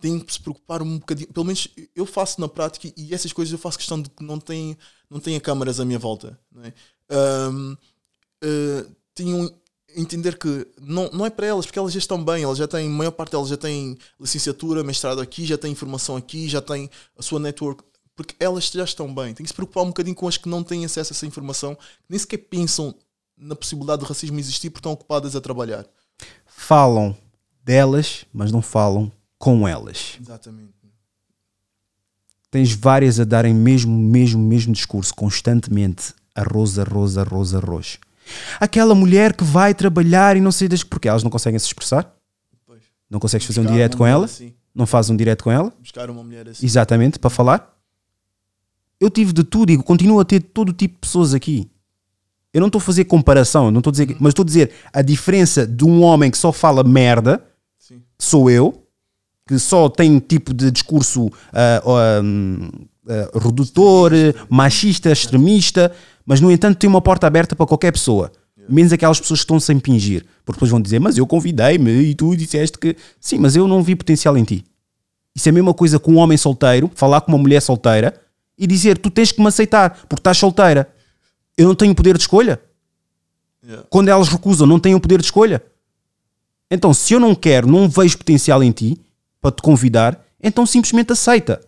tem 0.00 0.20
que 0.20 0.32
se 0.32 0.40
preocupar 0.40 0.82
um 0.82 0.98
bocadinho. 0.98 1.32
Pelo 1.32 1.46
menos 1.46 1.68
eu 1.94 2.06
faço 2.06 2.40
na 2.40 2.48
prática 2.48 2.92
e 2.96 3.14
essas 3.14 3.32
coisas 3.32 3.52
eu 3.52 3.58
faço 3.58 3.78
questão 3.78 4.00
de 4.00 4.10
que 4.10 4.22
não 4.22 4.38
tenha, 4.38 4.76
não 5.08 5.18
tenha 5.18 5.40
câmaras 5.40 5.80
à 5.80 5.84
minha 5.84 5.98
volta. 5.98 6.38
Não 6.52 6.64
é? 6.64 6.72
um, 7.50 7.72
uh, 7.72 8.86
eh, 9.18 9.54
entender 9.96 10.38
que 10.38 10.66
não, 10.80 11.08
não 11.10 11.24
é 11.24 11.30
para 11.30 11.46
elas, 11.46 11.64
porque 11.64 11.78
elas 11.78 11.92
já 11.92 11.98
estão 11.98 12.22
bem, 12.22 12.42
elas 12.42 12.58
já 12.58 12.68
têm, 12.68 12.86
a 12.86 12.90
maior 12.90 13.12
parte 13.12 13.32
delas 13.32 13.48
já 13.48 13.56
têm 13.56 13.96
licenciatura, 14.20 14.84
mestrado 14.84 15.20
aqui, 15.20 15.46
já 15.46 15.56
têm 15.56 15.72
informação 15.72 16.16
aqui, 16.16 16.48
já 16.48 16.60
têm 16.60 16.90
a 17.16 17.22
sua 17.22 17.40
network, 17.40 17.82
porque 18.14 18.34
elas 18.38 18.70
já 18.70 18.84
estão 18.84 19.12
bem. 19.12 19.32
Tem 19.32 19.44
que 19.44 19.48
se 19.48 19.54
preocupar 19.54 19.84
um 19.84 19.88
bocadinho 19.88 20.14
com 20.14 20.28
as 20.28 20.36
que 20.36 20.48
não 20.48 20.62
têm 20.62 20.84
acesso 20.84 21.12
a 21.12 21.14
essa 21.14 21.26
informação, 21.26 21.78
nem 22.08 22.18
sequer 22.18 22.38
pensam 22.38 22.94
na 23.36 23.54
possibilidade 23.54 24.00
do 24.00 24.06
racismo 24.06 24.38
existir 24.38 24.70
porque 24.70 24.80
estão 24.80 24.92
ocupadas 24.92 25.36
a 25.36 25.40
trabalhar. 25.40 25.86
Falam 26.46 27.16
delas, 27.62 28.24
mas 28.32 28.50
não 28.50 28.62
falam 28.62 29.10
com 29.38 29.66
elas. 29.66 30.18
Exatamente. 30.20 30.76
Tens 32.50 32.72
várias 32.72 33.20
a 33.20 33.24
darem 33.24 33.52
mesmo, 33.52 33.92
mesmo, 33.92 34.42
mesmo 34.42 34.72
discurso, 34.72 35.14
constantemente. 35.14 36.14
Arroz, 36.34 36.78
arroz, 36.78 37.18
arroz, 37.18 37.54
arroz. 37.54 37.98
Aquela 38.58 38.94
mulher 38.94 39.34
que 39.34 39.44
vai 39.44 39.74
trabalhar 39.74 40.36
e 40.36 40.40
não 40.40 40.52
sei 40.52 40.68
das 40.68 40.82
porque 40.82 41.08
elas 41.08 41.22
não 41.22 41.30
conseguem 41.30 41.58
se 41.58 41.66
expressar. 41.66 42.14
Pois. 42.64 42.82
Não 43.10 43.20
consegues 43.20 43.46
fazer 43.46 43.60
um 43.60 43.66
direto 43.66 43.96
com 43.96 44.06
ela? 44.06 44.24
Assim. 44.24 44.54
Não 44.74 44.86
fazes 44.86 45.10
um 45.10 45.16
direto 45.16 45.44
com 45.44 45.50
ela? 45.50 45.72
Buscar 45.80 46.08
uma 46.08 46.22
mulher 46.22 46.48
assim. 46.48 46.64
Exatamente, 46.64 47.18
para 47.18 47.30
falar. 47.30 47.76
Eu 48.98 49.10
tive 49.10 49.32
de 49.32 49.44
tudo 49.44 49.70
e 49.70 49.76
continuo 49.76 50.20
a 50.20 50.24
ter 50.24 50.40
todo 50.40 50.72
tipo 50.72 50.94
de 50.94 51.00
pessoas 51.00 51.34
aqui. 51.34 51.70
Eu 52.56 52.60
não 52.60 52.68
estou 52.68 52.78
a 52.78 52.82
fazer 52.82 53.04
comparação, 53.04 53.70
não 53.70 53.80
estou 53.80 53.90
a 53.90 53.92
dizer, 53.92 54.08
uhum. 54.08 54.16
mas 54.18 54.30
estou 54.30 54.42
a 54.42 54.46
dizer 54.46 54.70
a 54.90 55.02
diferença 55.02 55.66
de 55.66 55.84
um 55.84 56.02
homem 56.02 56.30
que 56.30 56.38
só 56.38 56.50
fala 56.50 56.82
merda, 56.82 57.44
Sim. 57.78 58.00
sou 58.18 58.48
eu, 58.48 58.82
que 59.46 59.58
só 59.58 59.90
tem 59.90 60.10
um 60.10 60.18
tipo 60.18 60.54
de 60.54 60.70
discurso 60.70 61.26
uh, 61.26 61.30
uh, 61.84 63.38
redutor, 63.38 64.10
machista, 64.48 65.12
extremista, 65.12 65.92
mas 66.24 66.40
no 66.40 66.50
entanto 66.50 66.78
tem 66.78 66.88
uma 66.88 67.02
porta 67.02 67.26
aberta 67.26 67.54
para 67.54 67.66
qualquer 67.66 67.92
pessoa. 67.92 68.32
Menos 68.70 68.90
aquelas 68.90 69.20
pessoas 69.20 69.40
que 69.40 69.44
estão 69.44 69.60
sem 69.60 69.78
pingir. 69.78 70.24
Porque 70.42 70.56
depois 70.56 70.70
vão 70.70 70.80
dizer, 70.80 70.98
mas 70.98 71.18
eu 71.18 71.26
convidei-me 71.26 71.90
e 71.90 72.14
tu 72.14 72.34
disseste 72.34 72.78
que. 72.78 72.96
Sim, 73.20 73.38
mas 73.38 73.54
eu 73.54 73.68
não 73.68 73.82
vi 73.82 73.94
potencial 73.94 74.34
em 74.34 74.44
ti. 74.44 74.64
Isso 75.34 75.46
é 75.46 75.50
a 75.50 75.52
mesma 75.52 75.74
coisa 75.74 75.98
com 75.98 76.12
um 76.12 76.16
homem 76.16 76.38
solteiro, 76.38 76.90
falar 76.94 77.20
com 77.20 77.32
uma 77.32 77.38
mulher 77.38 77.60
solteira 77.60 78.18
e 78.58 78.66
dizer, 78.66 78.96
tu 78.96 79.10
tens 79.10 79.30
que 79.30 79.42
me 79.42 79.48
aceitar 79.48 80.06
porque 80.08 80.20
estás 80.20 80.38
solteira. 80.38 80.88
Eu 81.56 81.66
não 81.66 81.74
tenho 81.74 81.94
poder 81.94 82.16
de 82.16 82.22
escolha. 82.22 82.60
Yeah. 83.64 83.86
Quando 83.90 84.08
elas 84.08 84.28
recusam, 84.28 84.66
não 84.66 84.78
tenho 84.78 85.00
poder 85.00 85.18
de 85.18 85.24
escolha. 85.24 85.64
Então, 86.70 86.92
se 86.92 87.14
eu 87.14 87.20
não 87.20 87.34
quero, 87.34 87.66
não 87.66 87.88
vejo 87.88 88.18
potencial 88.18 88.62
em 88.62 88.72
ti, 88.72 89.00
para 89.40 89.52
te 89.52 89.62
convidar, 89.62 90.24
então 90.42 90.66
simplesmente 90.66 91.12
aceita. 91.12 91.60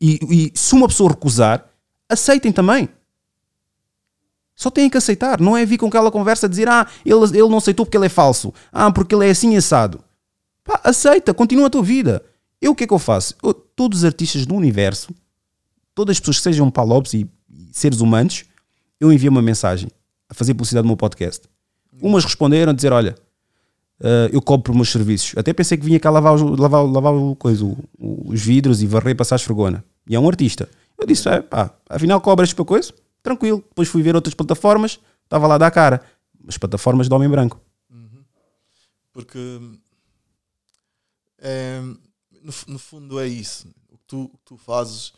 E, 0.00 0.18
e 0.30 0.52
se 0.54 0.74
uma 0.74 0.88
pessoa 0.88 1.10
recusar, 1.10 1.66
aceitem 2.08 2.52
também. 2.52 2.88
Só 4.54 4.70
têm 4.70 4.88
que 4.88 4.96
aceitar. 4.96 5.40
Não 5.40 5.56
é 5.56 5.64
vir 5.64 5.78
com 5.78 5.86
aquela 5.86 6.10
conversa 6.10 6.48
dizer 6.48 6.68
ah, 6.68 6.86
ele, 7.04 7.24
ele 7.24 7.48
não 7.48 7.58
aceitou 7.58 7.84
porque 7.84 7.96
ele 7.96 8.06
é 8.06 8.10
falso. 8.10 8.52
Ah, 8.72 8.90
porque 8.90 9.14
ele 9.14 9.26
é 9.26 9.30
assim 9.30 9.56
assado. 9.56 10.02
Pá, 10.64 10.80
aceita, 10.84 11.34
continua 11.34 11.66
a 11.66 11.70
tua 11.70 11.82
vida. 11.82 12.24
Eu 12.60 12.72
o 12.72 12.74
que 12.74 12.84
é 12.84 12.86
que 12.86 12.92
eu 12.92 12.98
faço? 12.98 13.34
Eu, 13.42 13.52
todos 13.52 13.98
os 13.98 14.04
artistas 14.04 14.46
do 14.46 14.54
universo, 14.54 15.14
todas 15.94 16.16
as 16.16 16.20
pessoas 16.20 16.38
que 16.38 16.42
sejam 16.44 16.70
palopes 16.70 17.14
e 17.14 17.28
seres 17.72 18.00
humanos, 18.00 18.44
eu 19.00 19.12
envio 19.12 19.30
uma 19.30 19.42
mensagem 19.42 19.90
a 20.28 20.34
fazer 20.34 20.54
publicidade 20.54 20.84
do 20.84 20.88
meu 20.88 20.96
podcast. 20.96 21.48
Umas 22.00 22.24
responderam 22.24 22.72
a 22.72 22.74
dizer: 22.74 22.92
Olha, 22.92 23.16
uh, 24.00 24.28
eu 24.32 24.42
cobro 24.42 24.72
os 24.72 24.76
meus 24.76 24.90
serviços. 24.90 25.36
Até 25.36 25.52
pensei 25.52 25.78
que 25.78 25.84
vinha 25.84 25.98
cá 25.98 26.10
lavar, 26.10 26.38
lavar, 26.38 26.84
lavar 26.84 27.14
o 27.14 27.34
coisa, 27.36 27.64
o, 27.64 27.76
os 27.98 28.40
vidros 28.40 28.82
e 28.82 28.86
varrer 28.86 29.12
e 29.12 29.14
passar 29.14 29.36
a 29.36 29.38
esfregona. 29.38 29.84
E 30.06 30.14
é 30.14 30.20
um 30.20 30.28
artista. 30.28 30.68
Eu 30.98 31.06
disse: 31.06 31.28
é, 31.28 31.40
pá, 31.40 31.74
afinal 31.88 32.20
cobras 32.20 32.52
para 32.52 32.64
coisa? 32.64 32.92
Tranquilo. 33.22 33.64
Depois 33.68 33.88
fui 33.88 34.02
ver 34.02 34.14
outras 34.14 34.34
plataformas, 34.34 35.00
estava 35.24 35.46
lá 35.46 35.56
a 35.56 35.58
dar 35.58 35.70
cara. 35.70 36.02
As 36.46 36.56
plataformas 36.56 37.08
de 37.08 37.14
homem 37.14 37.28
branco. 37.28 37.60
Uhum. 37.90 38.22
Porque 39.12 39.60
é, 41.38 41.80
no, 41.80 42.52
no, 42.68 42.78
fundo 42.78 43.18
é 43.18 43.26
isso. 43.26 43.68
O 43.88 43.98
que 43.98 44.04
tu, 44.06 44.30
tu 44.44 44.56
fazes, 44.56 45.08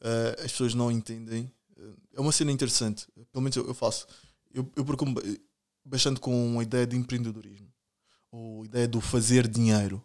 uh, 0.00 0.36
as 0.44 0.52
pessoas 0.52 0.74
não 0.74 0.90
entendem. 0.90 1.50
É 2.16 2.20
uma 2.20 2.32
cena 2.32 2.50
interessante. 2.50 3.06
Pelo 3.30 3.42
menos 3.42 3.54
eu, 3.56 3.66
eu 3.66 3.74
faço. 3.74 4.06
Eu, 4.52 4.66
eu 4.74 4.84
preocupo 4.84 5.20
bastante 5.84 6.18
com 6.18 6.58
a 6.58 6.62
ideia 6.62 6.86
de 6.86 6.96
empreendedorismo. 6.96 7.70
Ou 8.32 8.62
a 8.62 8.64
ideia 8.64 8.88
do 8.88 9.02
fazer 9.02 9.46
dinheiro. 9.46 10.02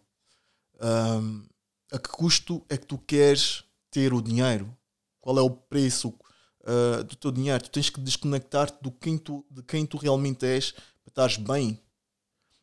Um, 0.78 1.42
a 1.90 1.98
que 1.98 2.10
custo 2.10 2.62
é 2.68 2.76
que 2.76 2.86
tu 2.86 2.98
queres 2.98 3.64
ter 3.90 4.12
o 4.12 4.20
dinheiro? 4.20 4.76
Qual 5.22 5.38
é 5.38 5.40
o 5.40 5.48
preço 5.50 6.08
uh, 6.60 7.02
do 7.02 7.16
teu 7.16 7.32
dinheiro? 7.32 7.64
Tu 7.64 7.70
tens 7.70 7.88
que 7.88 8.00
desconectar-te 8.00 8.76
de 8.82 9.62
quem 9.62 9.86
tu 9.86 9.96
realmente 9.96 10.44
és 10.44 10.72
para 10.72 11.08
estares 11.08 11.36
bem. 11.38 11.80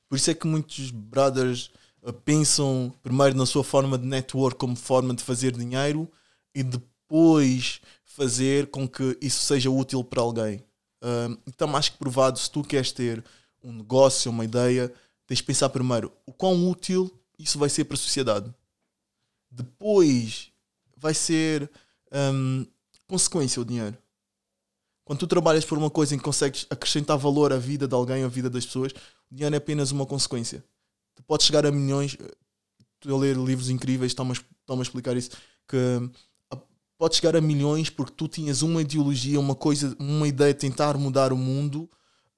Por 0.08 0.16
isso 0.16 0.30
é 0.30 0.36
que 0.36 0.46
muitos 0.46 0.92
brothers 0.92 1.72
uh, 2.04 2.14
pensam 2.14 2.94
primeiro 3.02 3.36
na 3.36 3.48
sua 3.48 3.64
forma 3.64 3.98
de 3.98 4.06
network 4.06 4.60
como 4.60 4.76
forma 4.76 5.16
de 5.16 5.24
fazer 5.24 5.58
dinheiro 5.58 6.08
e 6.54 6.62
depois 6.62 6.99
fazer 8.04 8.68
com 8.68 8.88
que 8.88 9.18
isso 9.22 9.42
seja 9.42 9.70
útil 9.70 10.04
para 10.04 10.22
alguém. 10.22 10.64
Está 11.48 11.66
mais 11.66 11.90
que 11.90 11.98
provado, 11.98 12.38
se 12.38 12.52
tu 12.52 12.62
queres 12.64 12.92
ter 12.92 13.24
um 13.64 13.74
negócio, 13.74 14.32
uma 14.32 14.46
ideia, 14.46 14.94
tens 15.26 15.38
de 15.38 15.44
pensar 15.44 15.70
primeiro 15.70 16.12
o 16.26 16.34
quão 16.34 16.70
útil 16.70 17.12
isso 17.38 17.58
vai 17.58 17.70
ser 17.70 17.86
para 17.86 17.96
a 17.96 17.98
sociedade. 17.98 18.54
Depois 19.50 20.52
vai 20.98 21.14
ser 21.14 21.70
um, 22.12 22.66
consequência 23.08 23.62
o 23.62 23.66
dinheiro. 23.66 23.98
Quando 25.06 25.20
tu 25.20 25.28
trabalhas 25.28 25.66
por 25.66 25.78
uma 25.78 25.90
coisa 25.90 26.14
em 26.14 26.18
que 26.18 26.24
consegues 26.24 26.68
acrescentar 26.70 27.18
valor 27.18 27.52
à 27.52 27.58
vida 27.58 27.88
de 27.88 27.96
alguém, 27.96 28.24
à 28.24 28.28
vida 28.28 28.50
das 28.50 28.66
pessoas, 28.66 28.92
o 29.32 29.36
dinheiro 29.36 29.56
é 29.56 29.58
apenas 29.58 29.92
uma 29.92 30.06
consequência. 30.06 30.64
Tu 31.16 31.24
podes 31.24 31.48
chegar 31.48 31.66
a 31.66 31.72
milhões. 31.72 32.16
Estou 32.96 33.18
a 33.18 33.20
ler 33.20 33.36
livros 33.36 33.70
incríveis, 33.70 34.12
estão-me 34.12 34.34
a, 34.34 34.74
a 34.74 34.82
explicar 34.82 35.18
isso. 35.18 35.32
Que 35.68 35.78
podes 37.00 37.18
chegar 37.18 37.34
a 37.38 37.42
milhões 37.42 37.90
porque 37.90 38.12
tu 38.12 38.28
tinhas 38.28 38.62
uma 38.62 38.82
ideologia, 38.82 39.40
uma 39.40 39.56
coisa, 39.56 39.96
uma 39.98 40.28
ideia 40.28 40.54
de 40.54 40.60
tentar 40.60 40.98
mudar 40.98 41.32
o 41.32 41.38
mundo. 41.38 41.90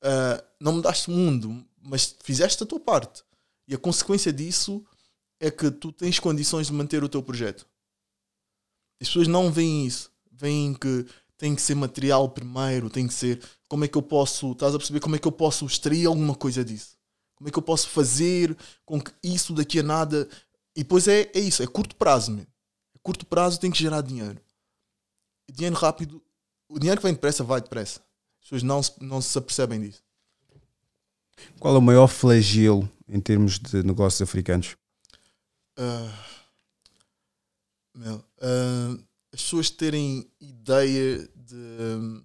Uh, 0.03 0.41
não 0.59 0.73
mudaste 0.73 1.09
o 1.09 1.11
mundo, 1.11 1.65
mas 1.83 2.15
fizeste 2.23 2.61
a 2.63 2.65
tua 2.65 2.79
parte. 2.79 3.23
E 3.67 3.73
a 3.73 3.77
consequência 3.77 4.31
disso 4.31 4.85
é 5.39 5.49
que 5.49 5.71
tu 5.71 5.91
tens 5.91 6.19
condições 6.19 6.67
de 6.67 6.73
manter 6.73 7.03
o 7.03 7.09
teu 7.09 7.23
projeto. 7.23 7.67
As 9.01 9.07
pessoas 9.07 9.27
não 9.27 9.51
veem 9.51 9.87
isso. 9.87 10.11
Veem 10.31 10.75
que 10.75 11.07
tem 11.37 11.55
que 11.55 11.61
ser 11.61 11.73
material 11.73 12.29
primeiro, 12.29 12.87
tem 12.87 13.07
que 13.07 13.15
ser 13.15 13.41
como 13.67 13.83
é 13.83 13.87
que 13.87 13.97
eu 13.97 14.01
posso, 14.03 14.51
estás 14.51 14.75
a 14.75 14.77
perceber 14.77 14.99
como 14.99 15.15
é 15.15 15.19
que 15.19 15.27
eu 15.27 15.31
posso 15.31 15.65
extrair 15.65 16.05
alguma 16.05 16.35
coisa 16.35 16.63
disso? 16.63 16.95
Como 17.33 17.47
é 17.47 17.51
que 17.51 17.57
eu 17.57 17.63
posso 17.63 17.89
fazer 17.89 18.55
com 18.85 19.01
que 19.01 19.11
isso 19.23 19.53
daqui 19.53 19.79
a 19.79 19.83
nada. 19.83 20.29
E 20.75 20.83
depois 20.83 21.07
é, 21.07 21.31
é 21.33 21.39
isso, 21.39 21.63
é 21.63 21.67
curto 21.67 21.95
prazo, 21.95 22.31
mesmo. 22.31 22.47
curto 23.01 23.25
prazo 23.25 23.59
tem 23.59 23.71
que 23.71 23.79
gerar 23.79 24.01
dinheiro 24.01 24.39
dinheiro 25.51 25.75
rápido, 25.75 26.21
o 26.67 26.79
dinheiro 26.79 26.99
que 26.99 27.05
vem 27.05 27.13
depressa 27.13 27.43
vai 27.43 27.61
depressa. 27.61 27.99
As 28.39 28.45
pessoas 28.45 28.63
não 28.63 28.81
se, 28.81 28.93
não 29.01 29.21
se 29.21 29.37
apercebem 29.37 29.81
disso. 29.81 30.03
Qual 31.59 31.75
é 31.75 31.77
o 31.77 31.81
maior 31.81 32.07
flagelo 32.07 32.89
em 33.07 33.19
termos 33.19 33.59
de 33.59 33.83
negócios 33.83 34.21
africanos? 34.21 34.75
Uh, 35.77 36.11
meu, 37.95 38.15
uh, 38.15 39.03
as 39.33 39.41
pessoas 39.41 39.69
terem 39.69 40.29
ideia 40.39 41.27
de. 41.35 41.55
Um, 41.55 42.23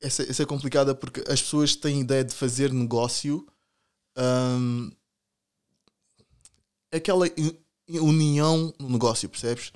essa, 0.00 0.22
essa 0.22 0.42
é 0.42 0.46
complicada 0.46 0.94
porque 0.94 1.20
as 1.20 1.42
pessoas 1.42 1.76
têm 1.76 2.00
ideia 2.00 2.24
de 2.24 2.34
fazer 2.34 2.72
negócio. 2.72 3.46
Um, 4.16 4.90
aquela 6.92 7.26
união 7.98 8.72
no 8.78 8.88
negócio, 8.88 9.28
percebes? 9.28 9.72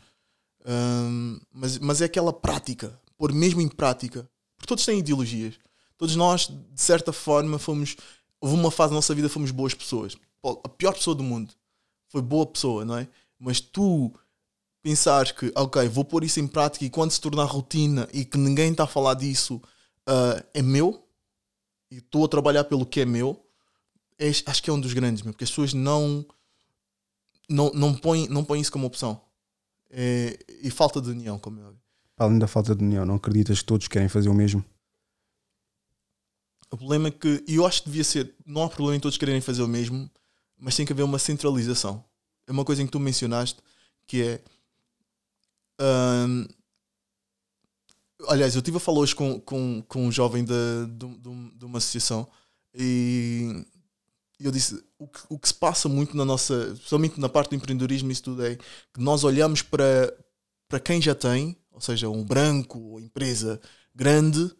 Um, 0.66 1.40
mas, 1.52 1.78
mas 1.78 2.00
é 2.00 2.04
aquela 2.04 2.32
prática, 2.32 2.98
pôr 3.16 3.32
mesmo 3.32 3.60
em 3.60 3.68
prática. 3.68 4.28
Porque 4.56 4.68
todos 4.68 4.84
têm 4.84 4.98
ideologias. 4.98 5.54
Todos 5.96 6.16
nós, 6.16 6.48
de 6.48 6.80
certa 6.80 7.12
forma, 7.12 7.58
fomos. 7.58 7.96
Houve 8.40 8.54
uma 8.56 8.70
fase 8.70 8.90
da 8.90 8.96
nossa 8.96 9.14
vida 9.14 9.28
fomos 9.28 9.50
boas 9.50 9.74
pessoas. 9.74 10.16
A 10.42 10.68
pior 10.68 10.92
pessoa 10.92 11.14
do 11.14 11.22
mundo 11.22 11.54
foi 12.08 12.20
boa 12.20 12.46
pessoa, 12.46 12.84
não 12.84 12.98
é? 12.98 13.08
Mas 13.38 13.60
tu 13.60 14.12
pensares 14.82 15.32
que, 15.32 15.50
ok, 15.56 15.88
vou 15.88 16.04
pôr 16.04 16.24
isso 16.24 16.40
em 16.40 16.46
prática 16.46 16.84
e 16.84 16.90
quando 16.90 17.10
se 17.10 17.20
tornar 17.20 17.44
rotina 17.44 18.06
e 18.12 18.24
que 18.24 18.36
ninguém 18.36 18.70
está 18.70 18.84
a 18.84 18.86
falar 18.86 19.14
disso, 19.14 19.56
uh, 20.06 20.44
é 20.52 20.60
meu 20.60 21.02
e 21.90 21.96
estou 21.96 22.24
a 22.24 22.28
trabalhar 22.28 22.64
pelo 22.64 22.84
que 22.84 23.00
é 23.00 23.06
meu, 23.06 23.42
é, 24.18 24.28
acho 24.28 24.62
que 24.62 24.68
é 24.68 24.72
um 24.72 24.80
dos 24.80 24.92
grandes, 24.92 25.22
meu, 25.22 25.32
porque 25.32 25.44
as 25.44 25.50
pessoas 25.50 25.72
não 25.72 26.24
não, 27.48 27.70
não, 27.72 27.94
põe, 27.94 28.28
não 28.28 28.44
põe 28.44 28.60
isso 28.60 28.72
como 28.72 28.86
opção. 28.86 29.20
É, 29.90 30.38
e 30.62 30.70
falta 30.70 31.00
de 31.00 31.10
união, 31.10 31.38
como 31.38 31.60
eu 31.60 31.76
Além 32.16 32.38
da 32.38 32.46
falta 32.46 32.74
de 32.74 32.84
união, 32.84 33.04
não 33.04 33.16
acreditas 33.16 33.58
que 33.58 33.64
todos 33.64 33.88
querem 33.88 34.08
fazer 34.08 34.28
o 34.28 34.34
mesmo? 34.34 34.64
O 36.70 36.76
problema 36.76 37.08
é 37.08 37.10
que, 37.10 37.44
e 37.46 37.56
eu 37.56 37.66
acho 37.66 37.82
que 37.82 37.88
devia 37.88 38.04
ser, 38.04 38.34
não 38.46 38.64
há 38.64 38.68
problema 38.68 38.96
em 38.96 39.00
todos 39.00 39.18
quererem 39.18 39.40
fazer 39.40 39.62
o 39.62 39.68
mesmo, 39.68 40.10
mas 40.58 40.76
tem 40.76 40.86
que 40.86 40.92
haver 40.92 41.02
uma 41.02 41.18
centralização. 41.18 42.04
É 42.46 42.52
uma 42.52 42.64
coisa 42.64 42.84
que 42.84 42.90
tu 42.90 43.00
mencionaste, 43.00 43.60
que 44.06 44.22
é. 44.22 44.40
Hum, 45.80 46.46
aliás, 48.28 48.54
eu 48.54 48.60
estive 48.60 48.76
a 48.76 48.80
falar 48.80 49.00
hoje 49.00 49.14
com, 49.14 49.40
com, 49.40 49.82
com 49.88 50.06
um 50.06 50.12
jovem 50.12 50.44
de, 50.44 50.52
de, 50.88 51.56
de 51.56 51.64
uma 51.64 51.78
associação 51.78 52.28
e 52.74 53.64
eu 54.40 54.50
disse, 54.50 54.82
o 54.98 55.06
que, 55.06 55.20
o 55.28 55.38
que 55.38 55.48
se 55.48 55.54
passa 55.54 55.88
muito 55.88 56.16
na 56.16 56.24
nossa, 56.24 56.72
especialmente 56.74 57.20
na 57.20 57.28
parte 57.28 57.50
do 57.50 57.56
empreendedorismo, 57.56 58.10
isso 58.10 58.24
tudo 58.24 58.44
é 58.44 58.56
que 58.56 59.00
nós 59.00 59.22
olhamos 59.24 59.62
para, 59.62 60.12
para 60.68 60.80
quem 60.80 61.00
já 61.00 61.14
tem, 61.14 61.56
ou 61.70 61.80
seja, 61.80 62.08
um 62.08 62.24
branco 62.24 62.78
ou 62.78 63.00
empresa 63.00 63.60
grande, 63.94 64.50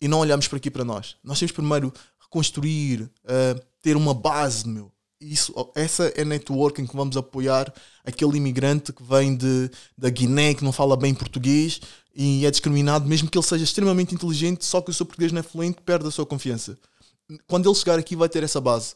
e 0.00 0.06
não 0.06 0.20
olhamos 0.20 0.46
para 0.46 0.58
aqui 0.58 0.70
para 0.70 0.84
nós. 0.84 1.16
Nós 1.24 1.38
temos 1.38 1.52
primeiro 1.52 1.92
reconstruir, 2.20 3.02
uh, 3.02 3.60
ter 3.82 3.96
uma 3.96 4.14
base, 4.14 4.68
meu. 4.68 4.92
Isso, 5.20 5.52
essa 5.74 6.04
é 6.14 6.22
a 6.22 6.24
networking 6.24 6.86
que 6.86 6.94
vamos 6.94 7.16
apoiar 7.16 7.72
aquele 8.04 8.36
imigrante 8.36 8.92
que 8.92 9.02
vem 9.02 9.34
de, 9.34 9.68
da 9.96 10.08
Guiné, 10.08 10.54
que 10.54 10.62
não 10.62 10.70
fala 10.70 10.96
bem 10.96 11.12
português 11.12 11.80
e 12.14 12.46
é 12.46 12.50
discriminado, 12.50 13.08
mesmo 13.08 13.28
que 13.28 13.36
ele 13.36 13.44
seja 13.44 13.64
extremamente 13.64 14.14
inteligente, 14.14 14.64
só 14.64 14.80
que 14.80 14.90
o 14.90 14.94
seu 14.94 15.04
português 15.04 15.32
não 15.32 15.40
é 15.40 15.42
fluente, 15.42 15.82
perde 15.84 16.06
a 16.06 16.10
sua 16.10 16.24
confiança. 16.24 16.78
Quando 17.48 17.68
ele 17.68 17.74
chegar 17.74 17.98
aqui, 17.98 18.14
vai 18.14 18.28
ter 18.28 18.44
essa 18.44 18.60
base 18.60 18.94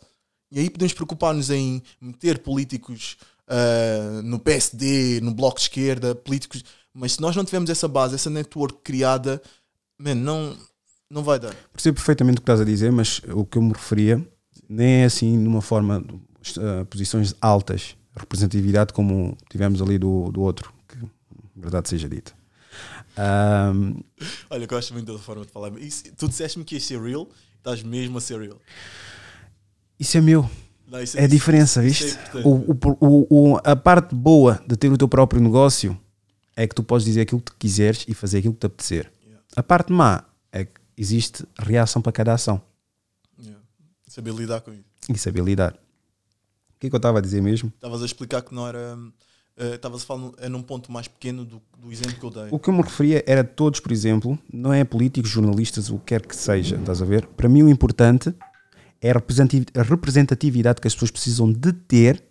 e 0.52 0.60
aí 0.60 0.68
podemos 0.68 0.92
preocupar-nos 0.92 1.48
em 1.50 1.82
meter 1.98 2.38
políticos 2.40 3.16
uh, 3.48 4.22
no 4.22 4.38
PSD, 4.38 5.20
no 5.22 5.32
Bloco 5.32 5.56
de 5.56 5.62
Esquerda, 5.62 6.14
políticos. 6.14 6.62
Mas 6.92 7.12
se 7.12 7.20
nós 7.22 7.34
não 7.34 7.42
tivermos 7.42 7.70
essa 7.70 7.88
base, 7.88 8.14
essa 8.14 8.28
network 8.28 8.80
criada, 8.84 9.40
man, 9.98 10.14
não, 10.14 10.54
não 11.08 11.22
vai 11.22 11.38
dar. 11.38 11.54
Percebo 11.72 11.96
perfeitamente 11.96 12.36
o 12.36 12.40
que 12.42 12.42
estás 12.42 12.60
a 12.60 12.64
dizer, 12.64 12.92
mas 12.92 13.22
o 13.32 13.46
que 13.46 13.56
eu 13.56 13.62
me 13.62 13.72
referia 13.72 14.22
nem 14.68 15.02
é 15.02 15.04
assim 15.06 15.38
numa 15.38 15.62
forma, 15.62 15.98
uh, 15.98 16.84
posições 16.86 17.34
altas, 17.40 17.96
representatividade 18.14 18.92
como 18.92 19.36
tivemos 19.50 19.80
ali 19.80 19.98
do, 19.98 20.30
do 20.30 20.42
outro, 20.42 20.72
que 20.86 20.98
verdade 21.56 21.88
seja 21.88 22.08
dita. 22.08 22.32
Um, 23.18 24.02
Olha, 24.50 24.64
eu 24.64 24.68
gosto 24.68 24.92
muito 24.92 25.12
da 25.12 25.18
forma 25.18 25.44
de 25.44 25.52
falar. 25.52 25.72
Isso, 25.78 26.04
tu 26.16 26.28
disseste-me 26.28 26.64
que 26.64 26.74
ia 26.74 26.80
ser 26.80 27.00
real, 27.00 27.28
estás 27.56 27.82
mesmo 27.82 28.18
a 28.18 28.20
ser 28.20 28.40
real. 28.40 28.58
Isso 29.98 30.16
é 30.18 30.20
meu. 30.20 30.48
Não, 30.88 31.02
isso 31.02 31.16
é, 31.16 31.22
é 31.22 31.24
a 31.24 31.28
diferença, 31.28 31.80
é 31.80 31.84
viste? 31.84 32.18
o, 32.44 32.72
o, 33.00 33.26
o, 33.54 33.56
a 33.64 33.74
parte 33.74 34.14
boa 34.14 34.62
de 34.66 34.76
ter 34.76 34.92
o 34.92 34.98
teu 34.98 35.08
próprio 35.08 35.40
negócio 35.40 35.98
é 36.54 36.66
que 36.66 36.74
tu 36.74 36.82
podes 36.82 37.04
dizer 37.06 37.22
aquilo 37.22 37.40
que 37.40 37.46
tu 37.52 37.56
quiseres 37.58 38.04
e 38.06 38.12
fazer 38.14 38.38
aquilo 38.38 38.52
que 38.52 38.60
te 38.60 38.66
apetecer. 38.66 39.10
Yeah. 39.24 39.42
A 39.56 39.62
parte 39.62 39.90
má 39.92 40.24
é 40.52 40.66
que 40.66 40.72
existe 40.98 41.44
reação 41.58 42.02
para 42.02 42.12
cada 42.12 42.34
ação. 42.34 42.60
Yeah. 43.40 43.58
Saber 44.06 44.34
lidar 44.34 44.60
com 44.60 44.70
isso. 44.72 44.84
E 45.08 45.16
saber 45.16 45.42
lidar. 45.42 45.72
que 46.78 46.88
é 46.88 46.90
que 46.90 46.94
eu 46.94 46.98
estava 46.98 47.18
a 47.18 47.22
dizer 47.22 47.40
mesmo? 47.40 47.72
Estavas 47.74 48.02
a 48.02 48.04
explicar 48.06 48.42
que 48.42 48.54
não 48.54 48.68
era. 48.68 48.98
eh, 49.56 49.76
Estavas 49.76 50.02
a 50.02 50.04
falar 50.04 50.20
num- 50.20 50.32
é 50.36 50.48
num 50.50 50.62
ponto 50.62 50.92
mais 50.92 51.08
pequeno 51.08 51.42
do, 51.46 51.62
do 51.78 51.90
exemplo 51.90 52.14
que 52.16 52.24
eu 52.26 52.30
dei. 52.30 52.48
O 52.50 52.58
que 52.58 52.68
eu 52.68 52.74
me 52.74 52.82
referia 52.82 53.24
era 53.26 53.42
todos, 53.42 53.80
por 53.80 53.92
exemplo, 53.92 54.38
não 54.52 54.74
é 54.74 54.84
políticos, 54.84 55.30
jornalistas, 55.30 55.88
o 55.88 55.98
que 55.98 56.04
quer 56.06 56.26
que 56.26 56.36
seja, 56.36 56.76
estás 56.76 57.00
a 57.00 57.04
ver? 57.06 57.26
Para 57.28 57.48
mim 57.48 57.62
o 57.62 57.68
importante 57.70 58.34
é 59.02 59.10
a 59.10 59.14
representati- 59.14 59.66
a 59.74 59.82
representatividade 59.82 60.80
que 60.80 60.86
as 60.86 60.94
pessoas 60.94 61.10
precisam 61.10 61.52
de 61.52 61.72
ter 61.72 62.22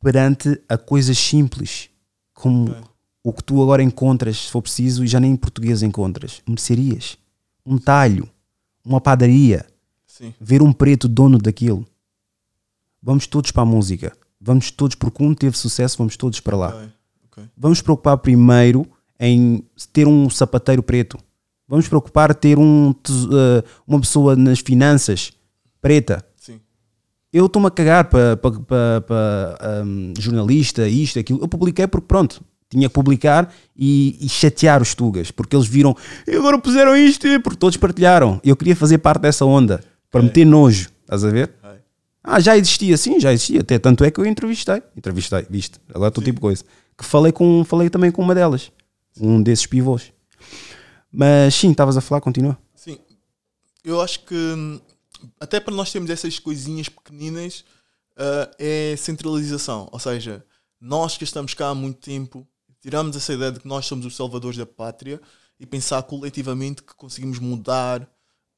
perante 0.00 0.60
a 0.68 0.76
coisas 0.76 1.18
simples, 1.18 1.88
como 2.34 2.70
Ok. 2.70 2.82
o 3.24 3.32
que 3.32 3.44
tu 3.44 3.62
agora 3.62 3.82
encontras, 3.82 4.36
se 4.38 4.50
for 4.50 4.62
preciso, 4.62 5.04
e 5.04 5.06
já 5.06 5.20
nem 5.20 5.32
em 5.32 5.36
português 5.36 5.82
encontras. 5.82 6.42
Mercearias, 6.48 7.16
um 7.64 7.78
talho, 7.78 8.28
uma 8.84 9.00
padaria, 9.00 9.66
Sim. 10.06 10.34
ver 10.40 10.62
um 10.62 10.72
preto 10.72 11.06
dono 11.08 11.38
daquilo. 11.38 11.86
Vamos 13.02 13.26
todos 13.26 13.50
para 13.50 13.62
a 13.62 13.66
música. 13.66 14.16
Vamos 14.40 14.70
todos, 14.70 14.96
porque 14.96 15.22
um 15.22 15.34
teve 15.34 15.56
sucesso, 15.56 15.98
vamos 15.98 16.16
todos 16.16 16.40
para 16.40 16.56
lá. 16.56 16.68
Ok, 16.68 16.88
ok. 17.26 17.44
Vamos 17.56 17.80
preocupar 17.80 18.18
primeiro 18.18 18.86
em 19.18 19.64
ter 19.92 20.06
um 20.08 20.28
sapateiro 20.28 20.82
preto. 20.82 21.16
Vamos 21.68 21.88
preocupar 21.88 22.34
ter 22.34 22.58
um, 22.58 22.94
eh, 23.10 23.64
uma 23.86 24.00
pessoa 24.00 24.36
nas 24.36 24.58
finanças 24.60 25.32
preta. 25.80 26.24
Sim. 26.36 26.60
Eu 27.32 27.46
estou-me 27.46 27.68
a 27.68 27.70
cagar 27.70 28.04
para 28.06 28.36
pa, 28.36 28.50
pa, 28.50 29.04
pa, 29.06 29.58
um, 29.84 30.12
jornalista, 30.18 30.86
isto, 30.86 31.18
aquilo. 31.18 31.40
Eu 31.40 31.48
publiquei 31.48 31.86
porque 31.86 32.06
pronto, 32.06 32.42
tinha 32.68 32.88
que 32.88 32.94
publicar 32.94 33.52
e, 33.76 34.16
e 34.20 34.28
chatear 34.28 34.80
os 34.82 34.94
tugas, 34.94 35.30
porque 35.30 35.56
eles 35.56 35.66
viram, 35.66 35.96
e 36.26 36.36
agora 36.36 36.58
puseram 36.58 36.96
isto, 36.96 37.26
porque 37.42 37.58
todos 37.58 37.76
partilharam. 37.76 38.40
Eu 38.44 38.56
queria 38.56 38.76
fazer 38.76 38.98
parte 38.98 39.22
dessa 39.22 39.44
onda, 39.44 39.82
para 40.10 40.20
É. 40.20 40.24
meter 40.24 40.44
nojo, 40.44 40.90
estás 41.02 41.24
a 41.24 41.30
ver? 41.30 41.52
Ai. 41.62 41.76
Ah, 42.24 42.38
já 42.40 42.56
existia, 42.56 42.96
sim, 42.96 43.18
já 43.18 43.32
existia. 43.32 43.60
Até 43.60 43.78
tanto 43.78 44.04
é 44.04 44.10
que 44.10 44.20
eu 44.20 44.26
entrevistei. 44.26 44.82
Entrevistei, 44.96 45.44
viste? 45.50 45.78
Agora 45.92 46.08
estou 46.08 46.22
tipo 46.22 46.40
coisa. 46.40 46.64
Que 46.96 47.04
falei, 47.04 47.32
com, 47.32 47.64
falei 47.64 47.90
também 47.90 48.10
com 48.12 48.22
uma 48.22 48.34
delas. 48.34 48.70
Um 49.20 49.42
desses 49.42 49.66
pivôs. 49.66 50.12
Mas 51.12 51.54
sim, 51.54 51.70
estavas 51.70 51.96
a 51.96 52.00
falar, 52.00 52.20
continua. 52.20 52.58
Sim, 52.74 52.98
eu 53.84 54.00
acho 54.00 54.24
que 54.24 54.34
hum, 54.34 54.80
até 55.38 55.60
para 55.60 55.74
nós 55.74 55.92
termos 55.92 56.10
essas 56.10 56.38
coisinhas 56.38 56.88
pequeninas 56.88 57.64
ah, 58.16 58.50
é 58.58 58.94
centralização. 58.96 59.88
Ou 59.92 59.98
seja, 59.98 60.44
nós 60.80 61.16
que 61.16 61.24
estamos 61.24 61.54
cá 61.54 61.68
há 61.68 61.74
muito 61.74 62.00
tempo, 62.00 62.46
tiramos 62.80 63.16
essa 63.16 63.32
ideia 63.32 63.52
de 63.52 63.60
que 63.60 63.68
nós 63.68 63.86
somos 63.86 64.06
os 64.06 64.16
salvadores 64.16 64.56
da 64.56 64.66
pátria 64.66 65.20
e 65.58 65.66
pensar 65.66 66.02
coletivamente 66.02 66.82
que 66.82 66.94
conseguimos 66.94 67.38
mudar 67.38 68.08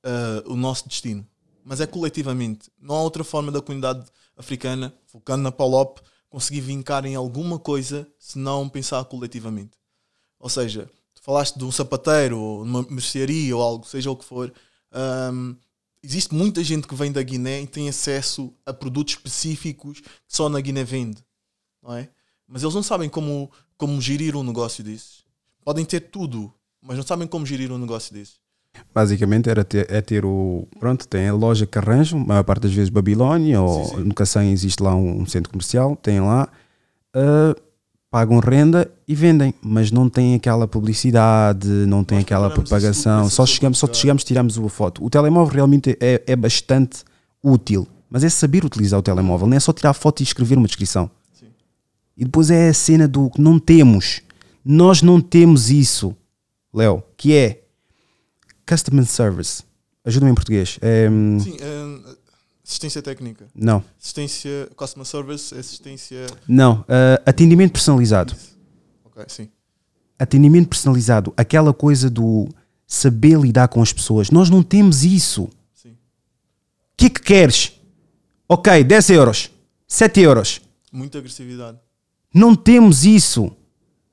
ah, 0.03 0.43
o 0.47 0.57
nosso 0.57 0.89
destino. 0.89 1.27
Mas 1.65 1.81
é 1.81 1.87
coletivamente. 1.87 2.71
Não 2.79 2.95
há 2.95 3.03
outra 3.03 3.25
forma 3.25 3.51
da 3.51 3.61
comunidade 3.61 4.05
africana, 4.37 4.95
focando 5.07 5.43
na 5.43 5.53
PALOP, 5.53 6.01
conseguir 6.29 6.61
vincar 6.61 7.05
em 7.07 7.15
alguma 7.15 7.59
coisa 7.59 8.07
se 8.19 8.39
não 8.39 8.69
pensar 8.69 9.05
coletivamente. 9.05 9.79
Ou 10.39 10.49
seja, 10.49 10.91
falaste 11.25 11.59
de 11.59 11.65
um 11.65 11.73
sapateiro, 11.73 12.39
ou 12.39 12.63
uma 12.63 12.83
mercearia, 12.83 13.57
ou 13.57 13.63
algo, 13.63 13.87
seja 13.87 14.11
o 14.11 14.17
que 14.17 14.27
for. 14.27 14.53
hum, 15.33 15.57
existe 16.03 16.35
muita 16.35 16.63
gente 16.63 16.87
que 16.87 16.95
vem 16.95 17.11
da 17.11 17.23
Guiné 17.23 17.63
e 17.63 17.67
tem 17.67 17.89
acesso 17.89 18.53
a 18.67 18.75
produtos 18.75 19.15
específicos 19.15 20.01
que 20.01 20.09
só 20.29 20.51
na 20.51 20.61
Guiné 20.61 20.85
vende, 20.85 21.25
não 21.83 21.95
é? 21.95 22.11
Mas 22.47 22.63
eles 22.63 22.75
não 22.75 22.83
sabem 22.83 23.09
como, 23.09 23.51
como 23.79 23.99
gerir 24.03 24.37
um 24.37 24.43
negócio 24.43 24.85
desses. 24.85 25.25
Podem 25.65 25.83
ter 25.83 26.01
tudo, 26.01 26.53
mas 26.83 26.99
não 26.99 27.07
sabem 27.07 27.27
como 27.27 27.47
gerir 27.47 27.73
um 27.73 27.79
negócio 27.79 28.13
desses. 28.13 28.35
Basicamente 28.93 29.49
era 29.49 29.65
ter, 29.65 29.91
é 29.91 30.03
ter 30.03 30.27
o. 30.27 30.69
Pronto, 30.79 31.09
tem 31.09 31.29
a 31.29 31.33
loja 31.33 31.65
que 31.67 31.79
arranjam, 31.79 32.21
a 32.21 32.25
maior 32.25 32.45
parte 32.45 32.65
das 32.65 32.75
vezes 32.75 32.91
Babilónia, 32.91 33.63
ou 33.63 33.85
Sim, 33.87 33.97
sim. 33.97 34.03
no 34.03 34.15
Cacém 34.15 34.53
existe 34.53 34.83
lá 34.83 34.95
um 34.95 35.25
centro 35.25 35.51
comercial, 35.51 35.97
têm 35.97 36.21
lá, 36.21 36.51
ah, 37.15 37.55
pagam 38.15 38.39
renda 38.39 38.89
e 39.09 39.13
vendem, 39.13 39.53
mas 39.61 39.91
não 39.91 40.09
tem 40.09 40.37
aquela 40.37 40.69
publicidade, 40.69 41.67
não 41.67 42.05
tem 42.05 42.19
Nós 42.19 42.25
aquela 42.25 42.49
propagação. 42.49 43.29
Só 43.29 43.45
chegamos, 43.45 43.77
só 43.77 43.93
chegamos, 43.93 44.23
tiramos 44.23 44.57
a 44.57 44.69
foto. 44.69 45.05
O 45.05 45.11
telemóvel 45.11 45.53
realmente 45.53 45.99
é, 46.01 46.23
é 46.25 46.37
bastante 46.37 47.03
útil, 47.43 47.89
mas 48.09 48.23
é 48.23 48.29
saber 48.29 48.65
utilizar 48.65 49.01
o 49.01 49.03
telemóvel, 49.03 49.49
não 49.49 49.57
é 49.57 49.59
só 49.59 49.73
tirar 49.73 49.91
a 49.91 49.95
foto 49.95 50.21
e 50.21 50.23
escrever 50.23 50.57
uma 50.57 50.69
descrição. 50.69 51.11
Sim. 51.33 51.47
E 52.17 52.25
depois 52.25 52.53
é 52.53 52.69
a 52.69 52.73
cena 52.73 53.09
do 53.09 53.29
que 53.29 53.41
não 53.41 53.59
temos. 53.59 54.21
Nós 54.65 55.03
não 55.03 55.21
temos 55.21 55.73
isso, 55.73 56.15
Léo, 56.73 57.03
que 57.17 57.35
é 57.35 57.63
Customer 58.65 59.05
Service. 59.07 59.65
Ajuda-me 60.05 60.31
em 60.31 60.35
português. 60.37 60.79
É, 60.81 61.11
hum, 61.11 61.41
Sim, 61.41 61.57
hum, 61.61 61.84
assistência 62.65 63.03
técnica. 63.03 63.47
não, 63.55 63.85
Assistência, 64.01 64.69
customer 64.77 65.07
service, 65.07 65.55
assistência. 65.55 66.27
não. 66.49 66.85
ah, 66.89 67.23
atendimento 67.27 67.73
personalizado. 67.73 68.35
Ok, 69.05 69.25
sim. 69.29 69.49
Atendimento 70.19 70.69
personalizado. 70.69 71.33
Aquela 71.37 71.75
coisa 71.75 72.09
do 72.09 72.49
saber 72.87 73.39
lidar 73.39 73.69
com 73.69 73.83
as 73.83 73.93
pessoas. 73.93 74.31
Nós 74.31 74.49
não 74.49 74.63
temos 74.63 75.05
isso. 75.05 75.49
sim. 75.75 75.91
O 75.91 75.97
que 76.97 77.07
é 77.07 77.11
que 77.11 77.21
queres? 77.21 77.73
Ok, 78.49 78.83
10 78.85 79.11
euros. 79.11 79.51
7 79.87 80.21
euros. 80.21 80.61
Muita 80.93 81.19
agressividade. 81.19 81.79
Não 82.33 82.55
temos 82.55 83.05
isso. 83.05 83.51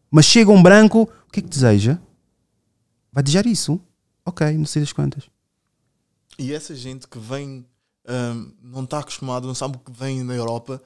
Mas 0.09 0.25
chega 0.25 0.51
um 0.51 0.61
branco, 0.61 1.03
o 1.03 1.31
que 1.31 1.39
é 1.39 1.43
que 1.43 1.49
deseja? 1.49 1.97
Vai 3.11 3.23
desejar 3.23 3.45
isso? 3.45 3.79
Ok, 4.25 4.45
não 4.57 4.65
sei 4.65 4.81
das 4.81 4.91
quantas. 4.93 5.23
E 6.37 6.53
essa 6.53 6.75
gente 6.75 7.07
que 7.07 7.19
vem, 7.19 7.65
não 8.61 8.83
está 8.83 8.99
acostumada, 8.99 9.47
não 9.47 9.55
sabe 9.55 9.77
o 9.77 9.79
que 9.79 9.91
vem 9.91 10.23
na 10.23 10.33
Europa, 10.33 10.81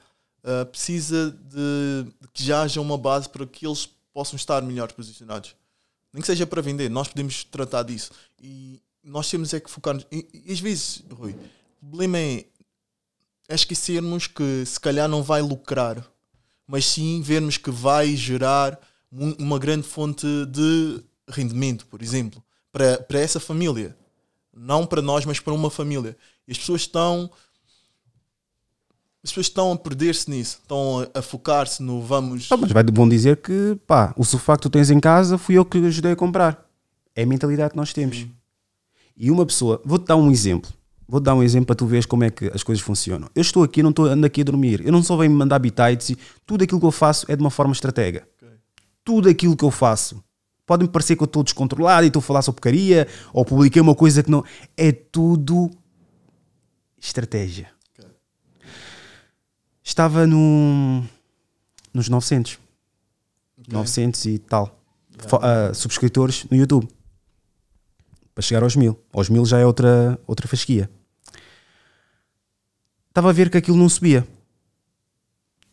ah, 0.46 0.64
precisa 0.64 1.32
de, 1.32 2.10
de 2.20 2.28
que 2.32 2.44
já 2.44 2.62
haja 2.62 2.80
uma 2.80 2.96
base 2.96 3.28
para 3.28 3.44
que 3.44 3.66
eles 3.66 3.88
possam 4.14 4.36
estar 4.36 4.62
melhor 4.62 4.92
posicionados. 4.92 5.56
Nem 6.12 6.20
que 6.20 6.26
seja 6.26 6.46
para 6.46 6.62
vender, 6.62 6.88
nós 6.88 7.08
podemos 7.08 7.42
tratar 7.42 7.82
disso. 7.82 8.12
E 8.40 8.80
nós 9.02 9.28
temos 9.28 9.52
é 9.52 9.58
que 9.58 9.68
focar. 9.68 9.96
E, 10.10 10.44
e 10.46 10.52
às 10.52 10.60
vezes, 10.60 11.02
Rui, 11.10 11.34
o 11.82 11.86
problema 11.86 12.18
é, 12.18 12.44
é 13.48 13.54
esquecermos 13.54 14.28
que 14.28 14.64
se 14.64 14.78
calhar 14.78 15.08
não 15.08 15.22
vai 15.22 15.42
lucrar, 15.42 16.06
mas 16.66 16.86
sim 16.86 17.20
vermos 17.20 17.56
que 17.56 17.70
vai 17.70 18.14
gerar 18.14 18.78
uma 19.10 19.58
grande 19.58 19.86
fonte 19.86 20.26
de 20.46 21.02
rendimento, 21.28 21.86
por 21.86 22.02
exemplo, 22.02 22.42
para, 22.70 22.98
para 22.98 23.18
essa 23.18 23.40
família 23.40 23.96
não 24.56 24.86
para 24.86 25.02
nós, 25.02 25.24
mas 25.26 25.38
para 25.38 25.52
uma 25.52 25.70
família. 25.70 26.16
E 26.46 26.52
as 26.52 26.58
pessoas 26.58 26.82
estão. 26.82 27.30
As 29.24 29.30
pessoas 29.30 29.46
estão 29.46 29.72
a 29.72 29.76
perder-se 29.76 30.30
nisso, 30.30 30.58
estão 30.62 31.00
a, 31.14 31.18
a 31.18 31.22
focar-se 31.22 31.82
no 31.82 32.00
vamos. 32.00 32.46
Ah, 32.50 32.56
mas 32.56 32.70
vai- 32.70 32.84
vão 32.92 33.08
dizer 33.08 33.38
que 33.38 33.76
pá, 33.86 34.14
o 34.16 34.24
sofá 34.24 34.54
que 34.56 34.62
tu 34.62 34.70
tens 34.70 34.88
em 34.88 35.00
casa 35.00 35.36
fui 35.36 35.56
eu 35.58 35.64
que 35.64 35.78
ajudei 35.78 36.12
a 36.12 36.16
comprar. 36.16 36.64
É 37.14 37.22
a 37.24 37.26
mentalidade 37.26 37.70
que 37.70 37.76
nós 37.76 37.92
temos. 37.92 38.24
E 39.16 39.30
uma 39.30 39.44
pessoa, 39.44 39.80
vou-te 39.84 40.04
dar 40.06 40.16
um 40.16 40.30
exemplo. 40.30 40.70
Vou-te 41.08 41.24
dar 41.24 41.34
um 41.34 41.42
exemplo 41.42 41.66
para 41.66 41.74
tu 41.76 41.86
veres 41.86 42.06
como 42.06 42.22
é 42.24 42.30
que 42.30 42.46
as 42.54 42.62
coisas 42.62 42.82
funcionam. 42.84 43.28
Eu 43.34 43.40
estou 43.42 43.62
aqui, 43.64 43.82
não 43.82 43.90
estou 43.90 44.04
ando 44.06 44.26
aqui 44.26 44.42
a 44.42 44.44
dormir. 44.44 44.82
Eu 44.84 44.92
não 44.92 45.02
só 45.02 45.16
venho 45.16 45.30
me 45.32 45.36
mandar 45.36 45.58
bitites 45.58 46.10
e 46.10 46.18
tudo 46.44 46.62
aquilo 46.62 46.78
que 46.78 46.86
eu 46.86 46.90
faço 46.92 47.24
é 47.28 47.34
de 47.34 47.42
uma 47.42 47.50
forma 47.50 47.72
estratega. 47.72 48.28
Ok. 48.36 48.48
Tudo 49.04 49.28
aquilo 49.28 49.56
que 49.56 49.64
eu 49.64 49.70
faço. 49.70 50.22
Pode-me 50.66 50.88
parecer 50.90 51.16
que 51.16 51.22
eu 51.22 51.26
estou 51.26 51.42
descontrolado 51.42 52.04
e 52.04 52.08
estou 52.08 52.20
a 52.20 52.22
falar 52.22 52.42
sobre 52.42 52.60
porcaria 52.60 53.08
ou 53.32 53.44
publiquei 53.44 53.80
uma 53.80 53.94
coisa 53.94 54.22
que 54.22 54.30
não. 54.30 54.44
É 54.76 54.92
tudo 54.92 55.70
estratégia. 57.06 57.70
Ok. 57.98 58.08
Estava 59.82 60.26
no, 60.26 61.04
nos 61.94 62.08
900. 62.08 62.58
Ok. 63.58 63.72
900 63.72 64.24
e 64.26 64.38
tal. 64.38 64.78
Fo- 65.28 65.40
ah, 65.42 65.72
subscritores 65.74 66.44
no 66.50 66.56
YouTube. 66.56 66.88
Para 68.34 68.42
chegar 68.42 68.62
aos 68.62 68.76
mil. 68.76 69.00
Aos 69.12 69.28
mil 69.30 69.44
já 69.46 69.58
é 69.58 69.64
outra, 69.66 70.18
outra 70.26 70.46
fasquia. 70.46 70.90
Estava 73.08 73.30
a 73.30 73.32
ver 73.32 73.48
que 73.50 73.56
aquilo 73.56 73.78
não 73.78 73.88
subia. 73.88 74.26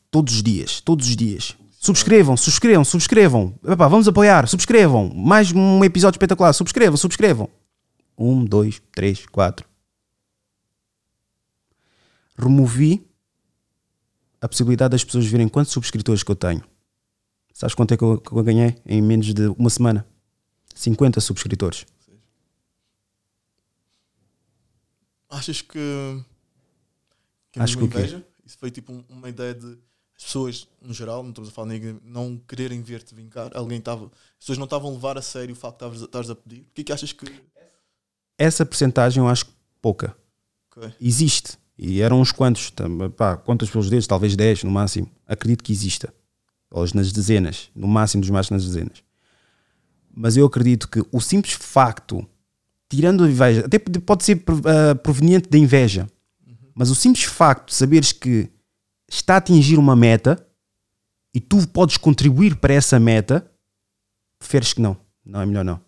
Todos 0.09 0.35
os 0.35 0.43
dias, 0.43 0.79
todos 0.79 1.07
os 1.07 1.15
dias. 1.15 1.57
Subscrevam, 1.79 2.37
subscrevam, 2.37 2.85
subscrevam. 2.85 3.53
Epá, 3.67 3.89
vamos 3.89 4.07
apoiar, 4.07 4.47
subscrevam. 4.47 5.09
Mais 5.13 5.51
um 5.51 5.83
episódio 5.83 6.15
espetacular, 6.15 6.53
subscrevam, 6.53 6.95
subscrevam. 6.95 7.49
Um, 8.17 8.45
dois, 8.45 8.81
três, 8.93 9.25
quatro. 9.25 9.67
Removi 12.37 13.05
a 14.41 14.47
possibilidade 14.47 14.91
das 14.91 15.03
pessoas 15.03 15.25
verem 15.25 15.47
quantos 15.47 15.71
subscritores 15.71 16.23
que 16.23 16.31
eu 16.31 16.35
tenho. 16.35 16.63
Sabes 17.53 17.75
quanto 17.75 17.93
é 17.93 17.97
que 17.97 18.03
eu, 18.03 18.19
que 18.19 18.31
eu 18.31 18.43
ganhei 18.43 18.75
em 18.85 19.01
menos 19.01 19.33
de 19.33 19.47
uma 19.57 19.69
semana? 19.69 20.05
50 20.75 21.21
subscritores. 21.21 21.85
Achas 25.29 25.61
que. 25.61 26.23
que 27.51 27.59
Acho 27.59 27.73
é 27.73 27.77
que 27.77 27.83
uma 27.83 27.87
o 27.87 28.07
quê? 28.21 28.23
Isso 28.45 28.57
foi 28.57 28.69
tipo 28.71 28.91
um- 28.91 29.03
uma 29.09 29.29
ideia 29.29 29.53
de 29.53 29.77
as 30.15 30.23
pessoas, 30.25 30.67
no 30.81 30.93
geral, 30.93 31.23
não 31.23 31.29
estamos 31.29 31.49
a 31.49 31.53
falar 31.53 31.67
ninguém, 31.69 31.99
não 32.03 32.37
quererem 32.47 32.81
ver-te 32.81 33.15
vincar. 33.15 33.55
Alguém 33.55 33.79
estava. 33.79 34.05
As 34.05 34.11
pessoas 34.39 34.57
não 34.57 34.65
estavam 34.65 34.89
a 34.91 34.93
levar 34.93 35.17
a 35.17 35.21
sério 35.21 35.53
o 35.53 35.55
facto 35.57 35.89
de 35.89 36.03
estares 36.03 36.29
a 36.29 36.35
pedir. 36.35 36.61
O 36.61 36.65
que 36.73 36.81
é 36.81 36.83
que 36.83 36.91
achas 36.91 37.11
que. 37.11 37.25
Essa 38.37 38.65
percentagem 38.65 39.21
eu 39.23 39.27
acho 39.29 39.45
pouca. 39.81 40.15
Ok. 40.71 40.93
Existe. 40.99 41.57
E 41.77 42.01
eram 42.01 42.21
uns 42.21 42.31
quantos, 42.31 42.71
pá, 43.17 43.35
quantos 43.35 43.69
pelos 43.69 43.89
dedos? 43.89 44.05
Talvez 44.07 44.35
10 44.35 44.63
no 44.63 44.71
máximo. 44.71 45.09
Acredito 45.27 45.63
que 45.63 45.71
exista. 45.71 46.13
Ou 46.69 46.85
nas 46.93 47.11
dezenas, 47.11 47.69
no 47.75 47.87
máximo 47.87 48.21
dos 48.21 48.29
mais 48.29 48.49
nas 48.49 48.63
dezenas. 48.65 49.03
Mas 50.15 50.37
eu 50.37 50.45
acredito 50.45 50.87
que 50.87 51.03
o 51.11 51.19
simples 51.19 51.53
facto, 51.53 52.27
tirando 52.89 53.23
a 53.23 53.29
inveja, 53.29 53.65
até 53.65 53.79
pode- 53.79 53.99
pode 53.99 54.23
ser 54.23 54.43
ah, 54.65 54.95
proveniente 54.95 55.49
da 55.49 55.57
inveja, 55.57 56.07
mas 56.75 56.89
o 56.89 56.95
simples 56.95 57.23
facto 57.25 57.67
de 57.69 57.75
saberes 57.75 58.11
que 58.11 58.49
está 59.09 59.35
a 59.35 59.37
atingir 59.37 59.77
uma 59.77 59.95
meta 59.95 60.45
e 61.33 61.39
tu 61.39 61.67
podes 61.67 61.97
contribuir 61.97 62.55
para 62.55 62.73
essa 62.73 62.99
meta, 62.99 63.49
preferes 64.37 64.73
que 64.73 64.81
não. 64.81 64.97
Não 65.25 65.41
é 65.41 65.45
melhor 65.45 65.63
não. 65.65 65.79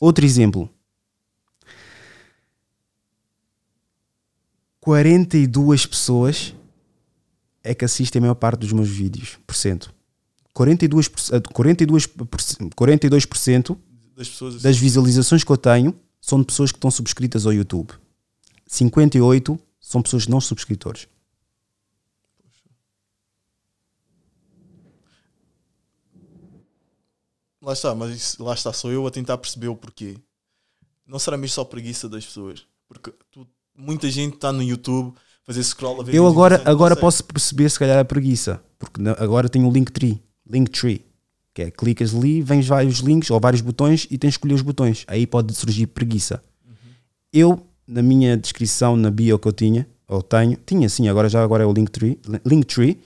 Outro 0.00 0.24
exemplo. 0.24 0.68
42 4.98 5.84
pessoas 5.84 6.54
é 7.62 7.74
que 7.74 7.84
assistem 7.84 8.20
a 8.20 8.22
maior 8.22 8.34
parte 8.36 8.60
dos 8.60 8.72
meus 8.72 8.88
vídeos, 8.88 9.38
por 9.46 9.54
cento. 9.54 9.94
42%, 10.54 11.30
eh, 11.34 11.40
42%, 11.52 12.74
42% 12.74 13.76
Das 14.16 14.30
pessoas 14.30 14.62
das 14.62 14.78
visualizações 14.78 15.44
que 15.44 15.52
eu 15.52 15.58
tenho 15.58 15.94
são 16.18 16.40
de 16.40 16.46
pessoas 16.46 16.72
que 16.72 16.78
estão 16.78 16.90
subscritas 16.90 17.44
ao 17.44 17.52
YouTube. 17.52 17.92
58 18.66 19.60
são 19.78 20.00
pessoas 20.00 20.26
não 20.26 20.40
subscritores. 20.40 21.06
Lá 27.60 27.72
está, 27.72 27.94
mas 27.94 28.16
isso- 28.16 28.42
lá 28.42 28.54
está, 28.54 28.72
sou 28.72 28.92
eu 28.92 29.06
a 29.06 29.10
tentar 29.10 29.36
perceber 29.38 29.68
o 29.68 29.76
porquê. 29.76 30.16
Não 31.06 31.18
será 31.18 31.36
mesmo 31.36 31.54
só 31.54 31.64
preguiça 31.64 32.08
das 32.08 32.24
pessoas? 32.24 32.64
Porque 32.86 33.12
tu- 33.30 33.48
muita 33.78 34.10
gente 34.10 34.34
está 34.34 34.52
no 34.52 34.62
YouTube 34.62 35.14
fazer 35.44 35.62
scroll 35.62 36.00
a 36.00 36.04
ver 36.04 36.14
Eu 36.14 36.26
agora, 36.26 36.60
agora 36.64 36.96
posso 36.96 37.24
perceber 37.24 37.70
se 37.70 37.78
calhar 37.78 37.98
a 37.98 38.04
preguiça, 38.04 38.60
porque 38.78 39.00
agora 39.18 39.48
tenho 39.48 39.68
o 39.68 39.72
Linktree, 39.72 40.20
Linktree, 40.46 41.06
que 41.54 41.62
é 41.62 41.70
clicas 41.70 42.14
ali, 42.14 42.42
vens 42.42 42.66
vários 42.66 42.98
links 42.98 43.30
ou 43.30 43.40
vários 43.40 43.62
botões 43.62 44.06
e 44.10 44.18
tens 44.18 44.30
de 44.30 44.34
escolher 44.34 44.54
os 44.54 44.62
botões. 44.62 45.04
Aí 45.06 45.26
pode 45.26 45.54
surgir 45.54 45.86
preguiça. 45.86 46.42
Eu, 47.32 47.66
na 47.86 48.02
minha 48.02 48.36
descrição, 48.36 48.96
na 48.96 49.10
bio 49.10 49.38
que 49.38 49.48
eu 49.48 49.52
tinha, 49.52 49.88
ou 50.06 50.22
tenho, 50.22 50.58
tinha 50.66 50.88
sim, 50.88 51.08
agora 51.08 51.28
já 51.28 51.42
agora 51.42 51.62
é 51.62 51.66
o 51.66 51.72
Linktree, 51.72 52.18
Linktree 52.44 53.00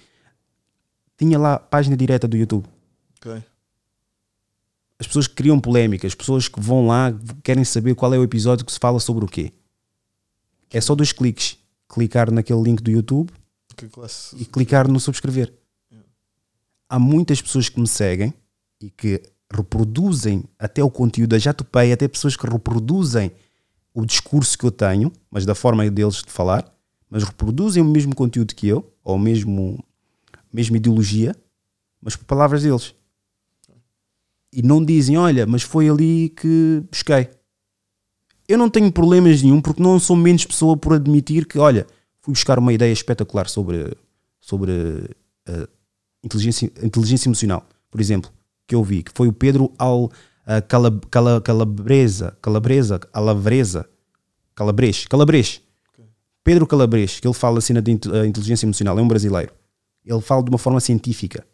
tinha 1.18 1.38
lá 1.38 1.54
a 1.54 1.58
página 1.58 1.96
direta 1.96 2.26
do 2.26 2.36
YouTube. 2.36 2.66
Ok. 3.18 3.42
As 4.98 5.06
pessoas 5.06 5.26
que 5.26 5.34
criam 5.34 5.58
polémicas, 5.58 6.08
as 6.08 6.14
pessoas 6.14 6.48
que 6.48 6.60
vão 6.60 6.86
lá 6.86 7.12
querem 7.42 7.64
saber 7.64 7.94
qual 7.94 8.14
é 8.14 8.18
o 8.18 8.22
episódio 8.22 8.64
que 8.64 8.72
se 8.72 8.78
fala 8.78 9.00
sobre 9.00 9.24
o 9.24 9.28
quê. 9.28 9.52
É 10.72 10.80
só 10.80 10.94
dois 10.94 11.12
cliques. 11.12 11.58
Clicar 11.88 12.30
naquele 12.30 12.62
link 12.62 12.82
do 12.82 12.90
YouTube 12.90 13.30
e 14.36 14.44
clicar 14.44 14.88
no 14.88 14.98
subscrever. 14.98 15.52
Há 16.88 16.98
muitas 16.98 17.40
pessoas 17.40 17.68
que 17.68 17.80
me 17.80 17.86
seguem 17.86 18.32
e 18.80 18.90
que 18.90 19.22
reproduzem 19.52 20.44
até 20.58 20.82
o 20.82 20.90
conteúdo, 20.90 21.34
eu 21.34 21.40
já 21.40 21.52
topei 21.52 21.92
até 21.92 22.08
pessoas 22.08 22.36
que 22.36 22.46
reproduzem 22.46 23.30
o 23.94 24.04
discurso 24.06 24.56
que 24.56 24.64
eu 24.64 24.70
tenho, 24.70 25.12
mas 25.30 25.44
da 25.44 25.54
forma 25.54 25.88
deles 25.90 26.22
de 26.22 26.30
falar, 26.30 26.72
mas 27.08 27.24
reproduzem 27.24 27.82
o 27.82 27.86
mesmo 27.86 28.14
conteúdo 28.14 28.54
que 28.54 28.66
eu, 28.66 28.90
ou 29.04 29.16
a 29.16 29.18
mesmo, 29.18 29.84
mesma 30.52 30.78
ideologia, 30.78 31.36
mas 32.00 32.16
por 32.16 32.24
palavras 32.24 32.62
deles. 32.62 32.94
E 34.52 34.62
não 34.62 34.84
dizem, 34.84 35.16
olha, 35.16 35.46
mas 35.46 35.62
foi 35.62 35.88
ali 35.88 36.30
que 36.30 36.82
busquei. 36.90 37.28
Eu 38.48 38.58
não 38.58 38.68
tenho 38.68 38.90
problemas 38.92 39.42
nenhum 39.42 39.60
porque 39.60 39.82
não 39.82 39.98
sou 39.98 40.16
menos 40.16 40.44
pessoa 40.44 40.76
por 40.76 40.94
admitir 40.94 41.46
que, 41.46 41.58
olha, 41.58 41.86
fui 42.20 42.32
buscar 42.32 42.58
uma 42.58 42.72
ideia 42.72 42.92
espetacular 42.92 43.48
sobre, 43.48 43.96
sobre 44.40 44.72
uh, 44.72 45.68
inteligência, 46.22 46.70
inteligência 46.82 47.28
emocional, 47.28 47.64
por 47.90 48.00
exemplo, 48.00 48.30
que 48.66 48.74
eu 48.74 48.82
vi, 48.82 49.02
que 49.02 49.12
foi 49.14 49.28
o 49.28 49.32
Pedro 49.32 49.72
Al, 49.78 50.04
uh, 50.04 50.10
Calab, 50.68 51.06
Cala- 51.10 51.40
Calabresa, 51.40 52.36
Calabresa, 52.42 53.00
Alavreza, 53.12 53.88
Calabres, 54.54 55.06
Calabres. 55.06 55.60
Pedro 56.44 56.66
Calabres, 56.66 57.20
que 57.20 57.26
ele 57.26 57.34
fala 57.34 57.58
assim 57.58 57.72
de 57.80 57.90
int- 57.92 58.06
a 58.12 58.26
inteligência 58.26 58.66
emocional, 58.66 58.98
é 58.98 59.02
um 59.02 59.06
brasileiro. 59.08 59.52
Ele 60.04 60.20
fala 60.20 60.42
de 60.42 60.50
uma 60.50 60.58
forma 60.58 60.80
científica. 60.80 61.46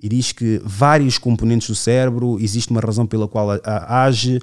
E 0.00 0.08
diz 0.08 0.30
que 0.32 0.60
vários 0.64 1.18
componentes 1.18 1.68
do 1.68 1.74
cérebro, 1.74 2.38
existe 2.40 2.70
uma 2.70 2.80
razão 2.80 3.04
pela 3.06 3.26
qual 3.26 3.50
a- 3.50 3.60
a- 3.64 4.04
age, 4.04 4.40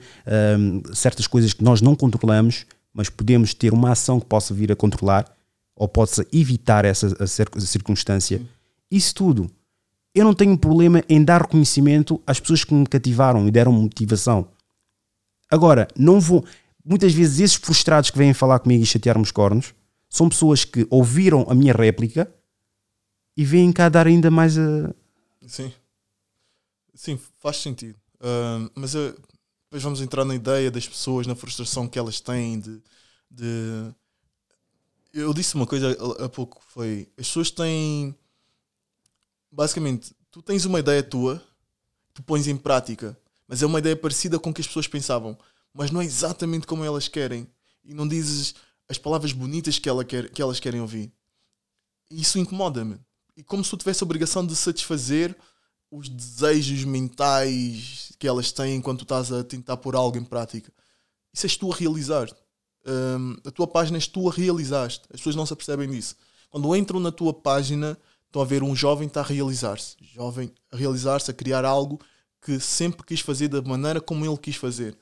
hum, 0.60 0.82
certas 0.94 1.28
coisas 1.28 1.54
que 1.54 1.64
nós 1.64 1.82
não 1.82 1.96
controlamos, 1.96 2.66
mas 2.94 3.10
podemos 3.10 3.54
ter 3.54 3.74
uma 3.74 3.92
ação 3.92 4.20
que 4.20 4.26
possa 4.26 4.54
vir 4.54 4.72
a 4.72 4.76
controlar 4.76 5.26
ou 5.76 5.88
possa 5.88 6.26
evitar 6.34 6.84
essa 6.86 7.26
circunstância. 7.28 8.42
Isso 8.92 9.14
tudo. 9.16 9.50
Eu 10.14 10.24
não 10.26 10.34
tenho 10.34 10.58
problema 10.58 11.04
em 11.10 11.24
dar 11.24 11.42
reconhecimento 11.42 12.22
às 12.26 12.40
pessoas 12.40 12.64
que 12.64 12.74
me 12.74 12.86
cativaram 12.86 13.48
e 13.48 13.52
deram 13.52 13.72
motivação. 13.72 14.48
Agora, 15.52 15.88
não 15.98 16.20
vou. 16.20 16.46
Muitas 16.84 17.14
vezes 17.14 17.40
esses 17.40 17.56
frustrados 17.56 18.10
que 18.10 18.18
vêm 18.18 18.34
falar 18.34 18.60
comigo 18.60 18.84
e 18.84 18.86
chatear-me 18.86 19.24
os 19.24 19.32
cornos 19.32 19.74
são 20.10 20.30
pessoas 20.30 20.64
que 20.64 20.86
ouviram 20.90 21.46
a 21.50 21.56
minha 21.56 21.74
réplica 21.74 22.30
e 23.38 23.44
vêm 23.44 23.72
cá 23.72 23.90
dar 23.90 24.08
ainda 24.08 24.30
mais 24.32 24.58
a. 24.58 24.94
Sim. 25.48 25.74
Sim, 26.94 27.20
faz 27.38 27.58
sentido. 27.58 28.00
Ah, 28.20 28.70
mas 28.76 28.94
depois 28.94 29.84
vamos 29.84 30.02
entrar 30.02 30.24
na 30.26 30.36
ideia 30.36 30.72
das 30.72 30.88
pessoas, 30.88 31.28
na 31.28 31.36
frustração 31.36 31.88
que 31.88 32.00
elas 32.00 32.20
têm 32.20 32.60
de. 32.60 32.82
de... 33.30 33.94
Eu 35.14 35.34
disse 35.34 35.56
uma 35.56 35.68
coisa 35.68 35.98
há 36.24 36.30
pouco, 36.30 36.62
foi. 36.68 37.10
As 37.18 37.28
pessoas 37.28 37.52
têm. 37.52 38.16
Basicamente, 39.52 40.14
tu 40.32 40.42
tens 40.42 40.66
uma 40.66 40.80
ideia 40.80 41.02
tua, 41.02 41.42
tu 42.14 42.22
pões 42.24 42.48
em 42.48 42.58
prática, 42.58 43.18
mas 43.48 43.62
é 43.62 43.66
uma 43.66 43.80
ideia 43.80 43.96
parecida 43.96 44.40
com 44.40 44.50
o 44.50 44.54
que 44.54 44.62
as 44.62 44.68
pessoas 44.68 44.88
pensavam, 44.88 45.38
mas 45.74 45.92
não 45.92 46.02
é 46.02 46.06
exatamente 46.06 46.68
como 46.68 46.84
elas 46.84 47.08
querem. 47.08 47.48
E 47.84 47.94
não 47.94 48.08
dizes 48.08 48.56
as 48.90 48.98
palavras 48.98 49.32
bonitas 49.32 49.80
que, 49.80 49.88
ela 49.88 50.04
quer, 50.04 50.30
que 50.30 50.42
elas 50.42 50.60
querem 50.60 50.82
ouvir. 50.82 51.12
E 52.10 52.22
isso 52.22 52.40
incomoda-me. 52.40 53.00
E 53.36 53.44
como 53.44 53.64
se 53.64 53.70
tu 53.70 53.78
tivesse 53.78 54.04
a 54.04 54.06
obrigação 54.06 54.46
de 54.46 54.56
satisfazer 54.56 55.36
os 55.92 56.10
desejos 56.10 56.84
mentais 56.84 58.12
que 58.18 58.28
elas 58.28 58.52
têm 58.52 58.76
enquanto 58.76 59.00
tu 59.00 59.04
estás 59.04 59.32
a 59.32 59.44
tentar 59.44 59.78
pôr 59.78 59.96
algo 59.96 60.18
em 60.18 60.24
prática. 60.24 60.72
Isso 61.34 61.46
és 61.46 61.58
tu 61.58 61.72
a 61.72 61.76
realizar. 61.76 62.30
Hum, 62.86 63.38
a 63.46 63.52
tua 63.52 63.68
página 63.68 63.98
és 63.98 64.08
tu 64.08 64.30
a 64.30 64.34
realizaste. 64.34 65.04
As 65.14 65.20
pessoas 65.20 65.36
não 65.36 65.46
se 65.46 65.54
apercebem 65.54 65.90
disso. 65.90 66.16
Quando 66.50 66.76
entram 66.76 67.00
na 67.00 67.12
tua 67.12 67.34
página, 67.34 67.98
estão 68.26 68.42
a 68.42 68.46
ver 68.46 68.64
um 68.64 68.76
jovem 68.76 69.08
está 69.08 69.22
a 69.22 69.24
realizar-se. 69.24 69.96
Jovem 70.02 70.52
a 70.72 70.78
realizar-se, 70.78 71.32
a 71.32 71.34
criar 71.34 71.66
algo 71.66 72.00
que 72.42 72.60
sempre 72.60 73.06
quis 73.06 73.20
fazer 73.20 73.48
da 73.48 73.62
maneira 73.62 74.00
como 74.00 74.26
ele 74.26 74.38
quis 74.38 74.56
fazer. 74.56 74.98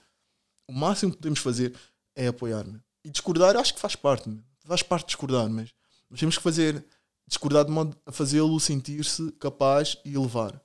O 0.67 0.73
máximo 0.73 1.11
que 1.11 1.17
podemos 1.17 1.39
fazer 1.39 1.73
é 2.15 2.27
apoiar-me. 2.27 2.79
E 3.03 3.09
discordar, 3.09 3.55
acho 3.57 3.73
que 3.73 3.79
faz 3.79 3.95
parte. 3.95 4.29
Faz 4.65 4.81
parte 4.81 5.07
discordar, 5.07 5.49
mas 5.49 5.71
nós 6.09 6.19
temos 6.19 6.37
que 6.37 6.43
fazer 6.43 6.83
discordar 7.27 7.65
de 7.65 7.71
modo 7.71 7.95
a 8.05 8.11
fazê-lo 8.11 8.59
sentir-se 8.59 9.31
capaz 9.33 9.97
e 10.05 10.15
elevar. 10.15 10.61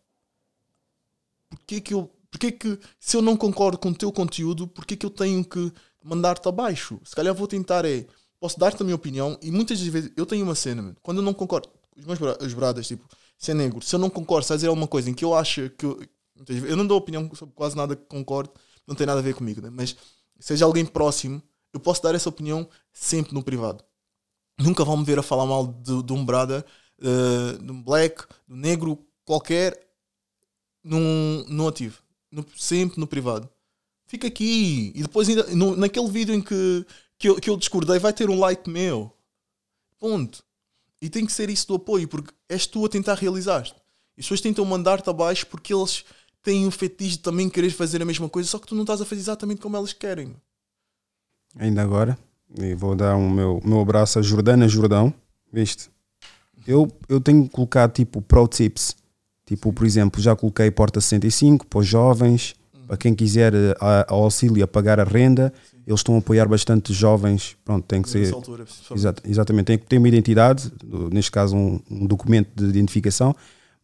Porquê 1.49 1.81
que 1.81 1.95
eu. 1.95 2.11
Porquê 2.31 2.53
que, 2.53 2.79
se 3.01 3.17
eu 3.17 3.23
não 3.23 3.35
concordo 3.37 3.79
com 3.79 3.89
o 3.89 3.95
teu 3.95 4.13
conteúdo, 4.13 4.69
porquê 4.69 4.95
que 4.95 5.07
eu 5.07 5.11
tenho 5.11 5.43
que 5.43 5.73
mandar-te 6.05 6.47
abaixo? 6.47 7.01
Se 7.03 7.17
calhar 7.17 7.35
vou 7.35 7.49
tentar 7.49 7.87
é. 7.87 8.07
Posso 8.39 8.59
dar-te 8.59 8.83
a 8.83 8.85
minha 8.85 8.95
opinião 8.95 9.39
e 9.43 9.51
muitas 9.51 9.81
vezes 9.81 10.13
eu 10.15 10.27
tenho 10.27 10.45
uma 10.45 10.55
cena, 10.55 10.83
mano, 10.83 10.97
quando 11.03 11.17
eu 11.17 11.23
não 11.23 11.35
concordo, 11.35 11.69
os 11.97 12.05
meus 12.05 12.21
os 12.41 12.55
bradas, 12.55 12.87
tipo, 12.87 13.05
se 13.37 13.51
é 13.51 13.55
negro, 13.55 13.83
se 13.83 13.93
eu 13.95 13.99
não 13.99 14.09
concordo, 14.09 14.47
se 14.47 14.55
dizer 14.55 14.69
alguma 14.69 14.87
coisa 14.87 15.11
em 15.11 15.15
que 15.15 15.25
eu 15.25 15.35
acho 15.35 15.71
que 15.71 15.85
eu, 15.85 15.99
eu 16.47 16.77
não 16.77 16.87
dou 16.87 16.97
opinião 16.97 17.29
sobre 17.35 17.53
quase 17.55 17.77
nada 17.77 17.97
que 17.97 18.05
concordo, 18.05 18.53
não 18.87 18.95
tem 18.95 19.07
nada 19.07 19.19
a 19.19 19.23
ver 19.23 19.35
comigo, 19.35 19.61
né? 19.61 19.71
mas 19.71 19.97
seja 20.39 20.67
alguém 20.67 20.87
próximo, 20.87 21.43
eu 21.73 21.81
posso 21.81 22.01
dar 22.01 22.15
essa 22.15 22.29
opinião 22.29 22.69
sempre 22.93 23.35
no 23.35 23.43
privado 23.43 23.83
nunca 24.59 24.85
vão 24.85 24.97
me 24.97 25.05
ver 25.05 25.19
a 25.19 25.23
falar 25.23 25.47
mal 25.47 25.67
de, 25.67 26.03
de 26.03 26.13
um 26.13 26.25
brother, 26.25 26.65
eh, 27.01 27.59
de 27.63 27.71
um 27.73 27.83
black, 27.83 28.25
de 28.47 28.55
um 28.55 28.57
negro, 28.57 28.99
qualquer, 29.25 29.79
num, 30.83 31.45
num 31.49 31.69
ativo. 31.69 32.03
No- 32.31 32.45
sempre 32.57 33.01
no 33.01 33.07
privado. 33.07 33.49
Fica 34.07 34.27
aqui. 34.27 34.93
E 34.95 35.03
depois, 35.03 35.29
ainda, 35.29 35.45
no- 35.55 35.77
naquele 35.77 36.09
vídeo 36.09 36.35
em 36.35 36.41
que, 36.43 36.85
que, 37.19 37.29
eu, 37.29 37.37
que 37.37 37.51
eu 37.51 37.57
discordei, 37.57 37.99
vai 37.99 38.13
ter 38.13 38.29
um 38.31 38.39
like 38.39 38.69
meu. 38.69 39.13
Ponto. 39.99 40.43
E 41.01 41.09
tem 41.09 41.25
que 41.25 41.33
ser 41.33 41.49
isso 41.51 41.69
do 41.69 41.75
apoio, 41.77 42.09
porque 42.09 42.35
és 42.49 42.67
tu 42.67 42.85
a 42.85 42.89
tentar 42.89 43.15
realizar-te. 43.15 43.75
E 44.17 44.21
as 44.21 44.25
pessoas 44.27 44.41
tentam 44.41 44.65
mandar-te 44.65 45.09
abaixo 45.09 45.47
porque 45.47 45.73
eles 45.73 46.05
têm 46.43 46.67
o 46.67 46.71
fetiche 46.71 47.17
de 47.17 47.23
também 47.23 47.49
querer 47.49 47.71
fazer 47.71 48.03
a 48.03 48.05
mesma 48.05 48.29
coisa, 48.29 48.49
só 48.49 48.59
que 48.59 48.67
tu 48.67 48.75
não 48.75 48.83
estás 48.83 49.01
a 49.01 49.05
fazer 49.05 49.21
exatamente 49.21 49.61
como 49.61 49.77
elas 49.77 49.93
querem. 49.93 50.35
Ainda 51.55 51.83
agora, 51.83 52.19
e 52.57 52.75
vou 52.75 52.95
dar 52.95 53.17
o 53.17 53.29
meu, 53.29 53.61
meu 53.65 53.81
abraço 53.81 54.19
a 54.19 54.23
Jordana 54.23 54.69
Jordão, 54.69 55.13
viste? 55.53 55.91
Eu, 56.67 56.89
eu 57.09 57.21
tenho 57.21 57.49
colocado 57.49 57.93
tipo 57.93 58.21
pro 58.21 58.47
tips, 58.47 58.97
tipo, 59.47 59.73
por 59.73 59.87
exemplo, 59.87 60.21
já 60.21 60.37
coloquei 60.37 60.71
Porta 60.71 61.01
65 61.01 61.67
para 61.67 61.79
os 61.79 61.87
jovens, 61.87 62.55
Para 62.87 62.97
quem 62.97 63.15
quiser 63.15 63.55
uh, 63.55 63.75
a, 63.81 64.01
a 64.01 64.15
auxílio 64.15 64.65
a 64.65 64.67
pagar 64.67 64.99
a 64.99 65.05
renda, 65.05 65.53
eles 65.87 66.01
estão 66.01 66.15
a 66.15 66.19
apoiar 66.19 66.47
bastante 66.47 66.93
jovens. 66.93 67.57
Pronto, 67.65 67.85
tem 67.87 68.03
que 68.03 68.09
ser. 68.09 68.21
Nessa 68.21 68.35
altura, 68.35 68.65
principalmente. 68.65 69.01
Exato, 69.01 69.23
exatamente, 69.27 69.67
tem 69.67 69.79
que 69.79 69.87
ter 69.87 69.99
uma 69.99 70.09
identidade, 70.09 70.73
neste 71.11 71.31
caso 71.31 71.57
um, 71.57 71.81
um 71.91 72.07
documento 72.07 72.51
de 72.55 72.69
identificação, 72.69 73.35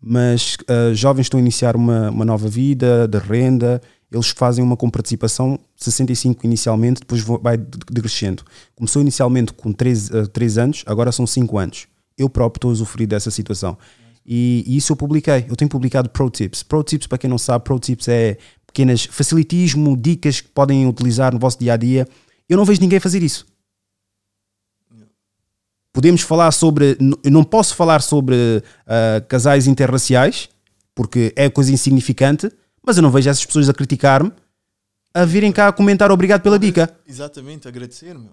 mas 0.01 0.57
uh, 0.63 0.95
jovens 0.95 1.27
estão 1.27 1.39
a 1.39 1.41
iniciar 1.41 1.77
uma, 1.77 2.11
uma 2.11 2.25
nova 2.25 2.49
vida, 2.49 3.09
de 3.09 3.19
renda, 3.19 3.81
eles 4.15 4.29
fazem 4.29 4.65
uma 4.65 4.77
comparticipação 4.77 5.59
65 5.77 6.47
inicialmente, 6.47 7.01
depois 7.01 7.21
vai 7.23 7.57
de- 7.57 7.79
decrescendo. 7.91 8.43
Começou 8.75 9.03
inicialmente 9.03 9.53
com 9.53 9.73
3, 9.73 10.11
uh, 10.11 10.29
3 10.29 10.59
anos, 10.59 10.85
agora 10.87 11.11
são 11.13 11.27
5 11.27 11.59
anos. 11.59 11.87
Eu 12.17 12.29
próprio 12.29 12.59
estou 12.59 12.71
a 12.71 12.73
usufruir 12.73 13.09
dessa 13.09 13.31
situação. 13.31 13.77
E, 14.25 14.65
e 14.67 14.77
isso 14.77 14.93
eu 14.93 14.97
publiquei. 14.97 15.45
Eu 15.49 15.57
tenho 15.57 15.69
publicado 15.69 16.09
Pro 16.09 16.31
Tips. 16.31 16.63
Pro 16.63 16.83
Tips, 16.83 17.07
para 17.07 17.19
quem 17.19 17.29
não 17.29 17.39
sabe, 17.39 17.65
Pro 17.65 17.79
Tips 17.79 18.09
é 18.09 18.39
pequenas 18.67 19.05
facilitismo, 19.05 19.97
dicas 19.97 20.41
que 20.41 20.49
podem 20.49 20.87
utilizar 20.87 21.33
no 21.33 21.39
vosso 21.39 21.59
dia 21.59 21.75
a 21.75 21.77
dia. 21.77 22.09
Eu 22.49 22.57
não 22.57 22.65
vejo 22.65 22.81
ninguém 22.81 23.01
fazer 23.01 23.23
isso. 23.23 23.47
Podemos 25.93 26.23
falar 26.23 26.51
sobre. 26.51 26.99
Eu 27.23 27.31
não 27.31 27.45
posso 27.45 27.75
falar 27.77 28.03
sobre 28.03 28.63
ah, 28.87 29.23
casais 29.29 29.69
interraciais, 29.69 30.49
porque 30.93 31.33
é 31.37 31.49
coisa 31.49 31.73
insignificante, 31.73 32.51
mas 32.87 32.97
eu 32.97 33.03
não 33.03 33.11
vejo 33.11 33.29
essas 33.31 33.45
pessoas 33.45 33.69
a 33.69 33.75
criticar-me 33.75 34.33
a 35.13 35.25
virem 35.25 35.53
cá 35.53 35.69
a 35.69 35.73
comentar 35.73 36.11
obrigado 36.11 36.43
pela 36.43 36.59
dica. 36.59 36.93
Exatamente, 37.09 37.69
agradecer, 37.69 38.15
meu. 38.19 38.33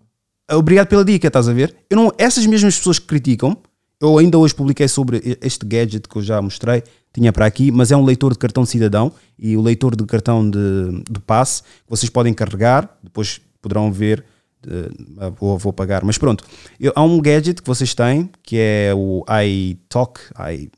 Obrigado 0.52 0.88
pela 0.88 1.06
dica, 1.06 1.28
estás 1.28 1.48
a 1.48 1.54
ver? 1.54 1.76
Eu 1.90 1.96
não, 1.96 2.12
essas 2.18 2.46
mesmas 2.48 2.76
pessoas 2.76 2.98
que 2.98 3.06
criticam, 3.06 3.56
eu 4.02 4.18
ainda 4.18 4.38
hoje 4.38 4.56
publiquei 4.56 4.88
sobre 4.88 5.38
este 5.42 5.64
gadget 5.66 6.10
que 6.10 6.16
eu 6.18 6.24
já 6.24 6.42
mostrei, 6.42 6.84
tinha 7.14 7.32
para 7.32 7.46
aqui, 7.46 7.72
mas 7.72 7.92
é 7.92 7.96
um 7.96 8.04
leitor 8.04 8.34
de 8.34 8.40
cartão 8.40 8.64
de 8.64 8.70
cidadão 8.70 9.12
e 9.38 9.56
o 9.56 9.62
leitor 9.62 9.96
de 9.96 10.04
cartão 10.06 10.50
de, 10.50 11.04
de 11.10 11.20
passe 11.20 11.62
que 11.62 11.68
vocês 11.90 12.10
podem 12.10 12.34
carregar, 12.34 12.90
depois 13.04 13.40
poderão 13.62 13.92
ver, 13.92 14.26
eh, 14.68 14.90
vou, 15.40 15.58
vou 15.60 15.72
pagar. 15.72 16.04
Mas 16.04 16.18
pronto, 16.18 16.44
eu- 16.80 16.92
há 16.96 17.04
um 17.04 17.22
gadget 17.22 17.62
que 17.62 17.68
vocês 17.68 17.94
têm 17.94 18.28
que 18.42 18.58
é 18.58 18.92
o 18.96 19.24
iTalk, 19.46 20.20
i, 20.52 20.72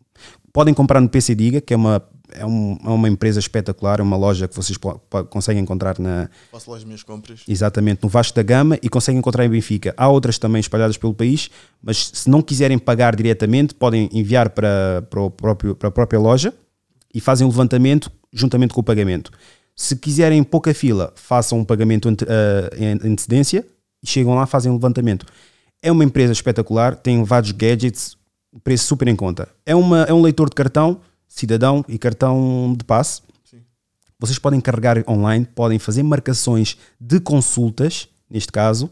podem 0.51 0.73
comprar 0.73 0.99
no 0.99 1.07
PC 1.07 1.33
Diga, 1.33 1.61
que 1.61 1.73
é 1.73 1.77
uma, 1.77 2.03
é, 2.35 2.45
um- 2.45 2.77
é 2.83 2.89
uma 2.89 3.07
empresa 3.09 3.39
espetacular, 3.39 3.99
é 3.99 4.03
uma 4.03 4.17
loja 4.17 4.47
que 4.47 4.55
vocês 4.55 4.77
conseguem 5.29 5.61
encontrar 5.63 5.97
na, 5.99 6.29
Faço 6.51 6.69
lá 6.71 6.77
as 6.77 6.83
minhas 6.83 7.03
compras. 7.03 7.41
Exatamente, 7.47 8.01
no 8.03 8.09
Vasco 8.09 8.35
da 8.35 8.43
Gama 8.43 8.77
e 8.81 8.89
conseguem 8.89 9.19
encontrar 9.19 9.45
em 9.45 9.49
Benfica. 9.49 9.93
Há 9.97 10.07
outras 10.09 10.37
também 10.37 10.59
espalhadas 10.59 10.97
pelo 10.97 11.13
país, 11.13 11.49
mas 11.81 12.11
se 12.13 12.29
não 12.29 12.41
quiserem 12.41 12.77
pagar 12.77 13.15
diretamente, 13.15 13.73
podem 13.75 14.09
enviar 14.11 14.49
para, 14.49 15.03
para, 15.09 15.21
o 15.21 15.29
próprio, 15.31 15.75
para 15.75 15.89
a 15.89 15.91
própria 15.91 16.19
loja 16.19 16.53
e 17.13 17.19
fazem 17.21 17.45
o 17.45 17.49
levantamento 17.49 18.11
juntamente 18.31 18.73
com 18.73 18.81
o 18.81 18.83
pagamento. 18.83 19.31
Se 19.75 19.95
quiserem 19.95 20.43
pouca 20.43 20.73
fila, 20.73 21.11
façam 21.15 21.59
um 21.59 21.63
pagamento 21.65 22.07
ante- 22.09 22.25
ah, 22.27 22.69
em 22.77 23.11
antecedência 23.11 23.65
e 24.03 24.07
chegam 24.07 24.35
lá 24.35 24.45
fazem 24.45 24.71
o 24.71 24.75
levantamento. 24.75 25.25
É 25.81 25.91
uma 25.91 26.03
empresa 26.03 26.31
espetacular, 26.31 26.95
tem 26.95 27.23
vários 27.23 27.51
gadgets, 27.51 28.15
preço 28.63 28.85
super 28.85 29.07
em 29.07 29.15
conta. 29.15 29.49
É, 29.65 29.75
uma, 29.75 30.03
é 30.03 30.13
um 30.13 30.21
leitor 30.21 30.47
de 30.49 30.55
cartão, 30.55 31.01
cidadão 31.33 31.83
e 31.87 31.97
cartão 31.97 32.75
de 32.77 32.83
passe. 32.83 33.21
Vocês 34.19 34.37
podem 34.39 34.61
carregar 34.61 35.03
online, 35.09 35.45
podem 35.45 35.79
fazer 35.79 36.03
marcações 36.03 36.77
de 36.99 37.19
consultas, 37.19 38.07
neste 38.29 38.51
caso, 38.51 38.89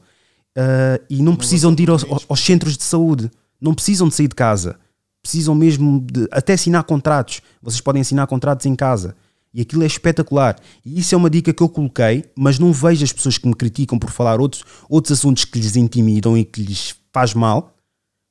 ah, 0.58 1.00
e 1.10 1.22
não 1.22 1.36
precisam 1.36 1.74
de 1.74 1.84
ir 1.84 1.90
aos, 1.90 2.06
aos 2.28 2.40
centros 2.40 2.76
de 2.76 2.84
saúde. 2.84 3.32
Não 3.60 3.74
precisam 3.74 4.08
de 4.08 4.16
sair 4.16 4.28
de 4.28 4.36
casa. 4.36 4.78
Precisam 5.22 5.54
mesmo 5.54 6.02
de 6.02 6.28
até 6.32 6.54
assinar 6.54 6.84
contratos. 6.84 7.42
Vocês 7.62 7.80
podem 7.80 8.02
assinar 8.02 8.26
contratos 8.28 8.66
em 8.66 8.76
casa. 8.76 9.16
E 9.54 9.62
aquilo 9.62 9.84
é 9.84 9.86
espetacular. 9.86 10.58
E 10.84 11.00
isso 11.00 11.14
é 11.14 11.18
uma 11.18 11.30
dica 11.30 11.54
que 11.54 11.62
eu 11.62 11.70
coloquei, 11.70 12.26
mas 12.36 12.58
não 12.58 12.74
vejo 12.74 13.04
as 13.04 13.14
pessoas 13.14 13.38
que 13.38 13.48
me 13.48 13.54
criticam 13.54 14.00
por 14.00 14.10
falar 14.10 14.40
outros, 14.40 14.64
outros 14.90 15.20
assuntos 15.20 15.46
que 15.46 15.60
lhes 15.60 15.76
intimidam 15.76 16.38
e 16.38 16.44
que 16.44 16.64
lhes 16.64 16.96
faz 17.14 17.34
mal. 17.34 17.76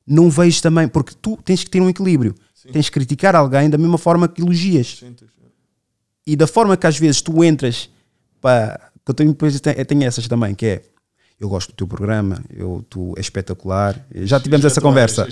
Não 0.07 0.29
vejo 0.29 0.61
também, 0.61 0.89
porque 0.89 1.15
tu 1.15 1.39
tens 1.45 1.63
que 1.63 1.71
ter 1.71 1.81
um 1.81 1.89
equilíbrio. 1.89 2.35
Tens 2.73 2.87
que 2.87 2.93
criticar 2.93 3.35
alguém 3.35 3.71
da 3.71 3.79
mesma 3.79 3.99
forma 3.99 4.29
que 4.29 4.43
elogias. 4.43 4.99
Sentas. 4.99 5.29
e 6.27 6.37
da 6.37 6.47
forma 6.47 6.77
que 6.77 6.87
às 6.87 6.99
vezes 6.99 7.23
tu 7.23 7.43
entras 7.43 7.89
para 8.41 8.91
que 9.05 9.11
eu 9.11 9.15
tenho, 9.15 9.31
depois 9.31 9.55
eu 9.55 9.85
tenho 9.85 10.05
essas 10.05 10.29
também 10.29 10.55
que 10.55 10.67
é 10.67 10.83
eu 11.41 11.49
gosto 11.49 11.71
do 11.71 11.75
teu 11.75 11.87
programa 11.87 12.43
eu 12.55 12.85
tu 12.89 13.15
é 13.17 13.21
espetacular. 13.21 13.99
Já 14.15 14.39
tivemos 14.39 14.67
essa 14.67 14.81
conversa. 14.81 15.27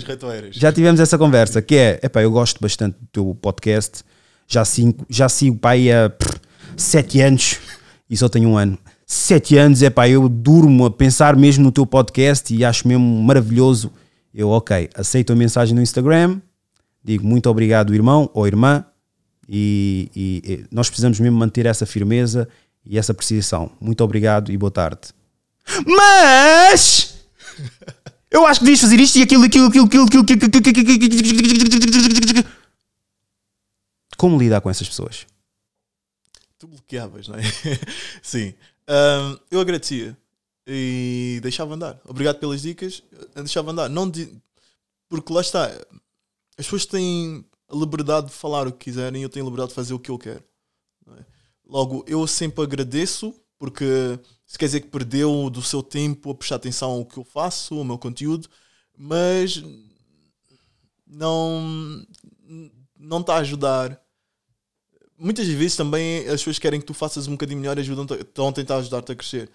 já 0.51 0.71
tivemos 0.71 0.99
essa 0.99 1.17
conversa 1.17 1.61
que 1.61 1.75
é 1.75 1.99
epá, 2.01 2.23
eu 2.23 2.31
gosto 2.31 2.59
bastante 2.59 2.97
do 2.99 3.07
teu 3.11 3.37
podcast. 3.39 4.03
Já 4.47 4.65
sigo, 4.65 5.05
já 5.07 5.29
sigo 5.29 5.59
aí 5.61 5.91
há 5.91 6.09
pff, 6.09 6.39
sete 6.75 7.21
anos. 7.21 7.59
E 8.09 8.17
só 8.17 8.27
tenho 8.27 8.49
um 8.49 8.57
ano. 8.57 8.75
Sete 9.05 9.55
anos 9.55 9.83
é 9.83 9.89
pá, 9.91 10.09
eu 10.09 10.27
durmo 10.27 10.85
a 10.85 10.91
pensar 10.91 11.35
mesmo 11.35 11.63
no 11.63 11.71
teu 11.71 11.85
podcast 11.85 12.51
e 12.53 12.65
acho 12.65 12.87
mesmo 12.87 13.21
maravilhoso. 13.21 13.91
Eu 14.33 14.49
ok, 14.49 14.89
aceito 14.95 15.31
a 15.31 15.35
mensagem 15.35 15.75
no 15.75 15.81
Instagram 15.81 16.41
digo 17.03 17.25
muito 17.25 17.49
obrigado, 17.49 17.93
irmão 17.93 18.29
ou 18.33 18.47
irmã, 18.47 18.85
e, 19.47 20.11
e, 20.15 20.41
e 20.45 20.65
nós 20.71 20.89
precisamos 20.89 21.19
mesmo 21.19 21.37
manter 21.37 21.65
essa 21.65 21.85
firmeza 21.85 22.47
e 22.85 22.97
essa 22.97 23.13
precisão. 23.13 23.71
Muito 23.79 24.03
obrigado 24.03 24.51
e 24.51 24.57
boa 24.57 24.71
tarde. 24.71 25.09
Mas 25.85 27.15
eu 28.29 28.45
acho 28.45 28.59
que 28.59 28.65
devias 28.65 28.81
fazer 28.81 28.99
isto 28.99 29.17
e 29.17 29.23
aquilo, 29.23 29.43
aquilo, 29.43 29.67
aquilo, 29.67 29.85
aquilo, 29.85 30.05
aquilo, 30.05 30.23
aquilo, 30.23 30.57
aquilo. 32.29 32.45
Como 34.17 34.37
lidar 34.37 34.61
com 34.61 34.69
essas 34.69 34.87
pessoas? 34.87 35.25
Tu 36.59 36.67
bloqueavas, 36.67 37.27
não 37.27 37.35
é? 37.35 37.41
Sim. 38.21 38.53
Um, 38.87 39.37
eu 39.49 39.61
agradecia 39.61 40.15
e 40.67 41.39
deixava 41.41 41.73
andar. 41.73 41.99
Obrigado 42.05 42.37
pelas 42.37 42.61
dicas, 42.61 43.01
deixava 43.35 43.71
andar. 43.71 43.89
Não 43.89 44.09
de... 44.09 44.29
Porque 45.07 45.33
lá 45.33 45.41
está, 45.41 45.71
as 46.59 46.65
pessoas 46.65 46.85
têm 46.85 47.45
a 47.69 47.75
liberdade 47.75 48.27
de 48.27 48.33
falar 48.33 48.67
o 48.67 48.71
que 48.71 48.85
quiserem 48.85 49.23
eu 49.23 49.29
tenho 49.29 49.45
a 49.45 49.47
liberdade 49.47 49.69
de 49.69 49.75
fazer 49.75 49.93
o 49.93 49.99
que 49.99 50.11
eu 50.11 50.19
quero. 50.19 50.43
é? 51.17 51.25
Logo, 51.65 52.03
eu 52.07 52.27
sempre 52.27 52.63
agradeço 52.63 53.33
porque 53.57 54.19
se 54.45 54.57
quer 54.57 54.65
dizer 54.65 54.81
que 54.81 54.87
perdeu 54.87 55.49
do 55.49 55.61
seu 55.61 55.81
tempo 55.81 56.31
a 56.31 56.35
prestar 56.35 56.55
atenção 56.57 56.91
ao 56.91 57.05
que 57.05 57.17
eu 57.17 57.23
faço, 57.23 57.77
ao 57.77 57.83
meu 57.83 57.97
conteúdo, 57.97 58.49
mas 58.97 59.63
não 61.07 62.05
não 62.97 63.21
está 63.21 63.35
a 63.35 63.39
ajudar 63.39 63.99
muitas 65.17 65.47
vezes 65.47 65.75
também 65.75 66.19
as 66.27 66.41
pessoas 66.41 66.59
querem 66.59 66.79
que 66.79 66.85
tu 66.85 66.93
faças 66.93 67.27
um 67.27 67.31
bocadinho 67.31 67.59
melhor 67.59 67.77
e 67.77 67.81
estão 67.81 68.47
a 68.47 68.53
tentar 68.53 68.77
ajudar-te 68.77 69.11
a 69.11 69.15
crescer. 69.15 69.49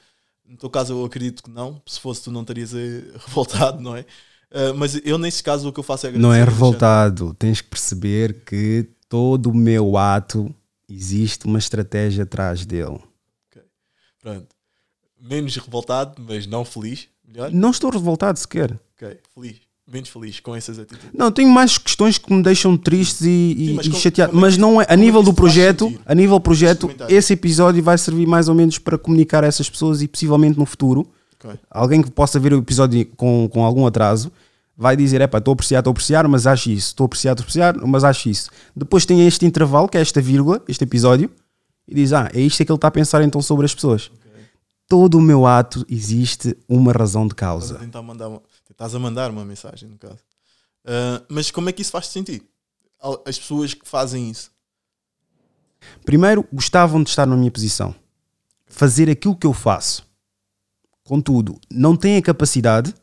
No 0.44 0.59
teu 0.59 0.68
caso, 0.68 0.93
eu 0.93 1.05
acredito 1.05 1.43
que 1.43 1.51
não. 1.51 1.82
Se 1.86 1.98
fosse, 1.98 2.24
tu 2.24 2.31
não 2.31 2.43
estarias 2.43 2.74
eh, 2.74 3.02
revoltado, 3.26 3.81
não 3.81 3.97
é? 3.97 4.05
Ah, 4.55 4.72
mas 4.74 5.01
eu, 5.05 5.18
nesse 5.18 5.43
caso, 5.43 5.68
o 5.68 5.72
que 5.72 5.81
eu 5.81 5.85
faço 5.85 6.06
é 6.06 6.09
agradecer. 6.10 6.26
Não 6.28 6.32
é 6.35 6.44
revoltado. 6.44 7.35
Tens 7.39 7.60
que 7.60 7.68
perceber 7.68 8.44
que 8.47 8.89
todo 9.09 9.51
o 9.51 9.55
meu 9.55 9.97
ato 9.97 10.55
existe 10.89 11.47
uma 11.47 11.59
estratégia 11.59 12.22
atrás 12.22 12.64
dele. 12.64 12.98
Pronto. 14.22 14.47
Menos 15.20 15.56
revoltado, 15.56 16.22
mas 16.26 16.47
não 16.47 16.64
feliz. 16.64 17.09
Melhor? 17.26 17.51
Não 17.51 17.70
estou 17.70 17.90
revoltado 17.90 18.39
sequer. 18.39 18.78
Ok, 18.97 19.18
feliz. 19.35 19.56
Menos 19.90 20.09
feliz 20.09 20.40
com 20.40 20.55
essas 20.56 20.78
atitudes. 20.78 21.10
Não, 21.12 21.31
tenho 21.31 21.51
mais 21.51 21.76
questões 21.76 22.16
que 22.16 22.32
me 22.32 22.43
deixam 22.43 22.74
tristes 22.74 23.20
e, 23.20 23.55
Sim, 23.68 23.74
mas 23.74 23.86
e 23.86 23.93
chateado. 23.93 24.32
como 24.32 24.44
é 24.47 24.48
Mas 24.48 24.56
não 24.56 24.81
é 24.81 24.86
a 24.89 24.94
é 24.94 24.97
nível 24.97 25.22
do 25.22 25.35
projeto, 25.35 25.93
a 26.06 26.14
nível 26.14 26.40
projeto, 26.40 26.90
esse 27.09 27.35
episódio 27.35 27.82
vai 27.82 27.98
servir 27.98 28.26
mais 28.26 28.48
ou 28.48 28.55
menos 28.55 28.78
para 28.78 28.97
comunicar 28.97 29.44
a 29.44 29.47
essas 29.47 29.68
pessoas 29.68 30.01
e 30.01 30.09
possivelmente 30.09 30.59
no 30.59 30.64
futuro, 30.64 31.06
Ok. 31.39 31.59
alguém 31.70 32.02
que 32.02 32.10
possa 32.10 32.40
ver 32.40 32.55
o 32.55 32.59
episódio 32.59 33.05
com, 33.14 33.47
com 33.52 33.62
algum 33.62 33.86
atraso 33.86 34.32
vai 34.76 34.96
dizer, 34.96 35.20
epá, 35.20 35.38
estou 35.38 35.52
a 35.52 35.55
apreciar, 35.55 35.78
estou 35.80 35.90
a 35.90 35.92
apreciar, 35.92 36.28
mas 36.28 36.46
acho 36.46 36.70
isso, 36.70 36.88
estou 36.88 37.05
a 37.05 37.06
apreciar, 37.06 37.32
estou 37.32 37.42
a 37.42 37.44
apreciar, 37.44 37.76
mas 37.86 38.05
acho 38.05 38.28
isso. 38.28 38.51
Depois 38.74 39.06
tem 39.06 39.26
este 39.26 39.46
intervalo, 39.46 39.88
que 39.88 39.96
é 39.96 40.01
esta 40.01 40.20
vírgula, 40.20 40.62
este 40.68 40.84
episódio, 40.84 41.30
e 41.86 41.94
diz, 41.94 42.12
ah, 42.12 42.28
é 42.34 42.40
isto 42.40 42.64
que 42.64 42.70
ele 42.72 42.76
está 42.76 42.88
a 42.88 42.90
pensar 42.90 43.22
então 43.22 43.40
sobre 43.42 43.64
as 43.66 43.74
pessoas. 43.74 44.10
Todo 44.88 45.16
o 45.16 45.20
meu 45.20 45.46
ato 45.46 45.84
existe 45.88 46.56
uma 46.68 46.92
razão 46.92 47.26
de 47.26 47.32
Estás 47.34 47.70
a 47.72 47.78
causa. 47.78 48.02
mandar 48.02 48.28
uma, 48.28 48.42
estás 48.70 48.94
a 48.94 48.98
mandar 48.98 49.30
uma 49.30 49.44
mensagem, 49.44 49.88
no 49.88 49.96
caso. 49.98 50.18
Ah, 50.84 51.22
mas 51.28 51.51
como 51.51 51.68
é 51.68 51.72
que 51.72 51.80
isso 51.82 51.90
faz 51.90 52.06
sentir? 52.09 52.42
Al- 53.01 53.22
As 53.26 53.38
pessoas 53.38 53.72
que 53.74 53.88
fazem 53.88 54.30
isso. 54.30 54.51
Primeiro, 56.05 56.46
gostavam 56.52 57.02
de 57.02 57.10
estar 57.10 57.26
na 57.26 57.36
minha 57.36 57.51
posição. 57.51 57.94
Fazer 58.66 59.09
aquilo 59.10 59.36
que 59.36 59.46
eu 59.46 59.52
faço. 59.52 60.06
Contudo, 61.05 61.59
não 61.70 61.96
têm 61.96 62.16
a 62.16 62.22
capacidade 62.22 62.94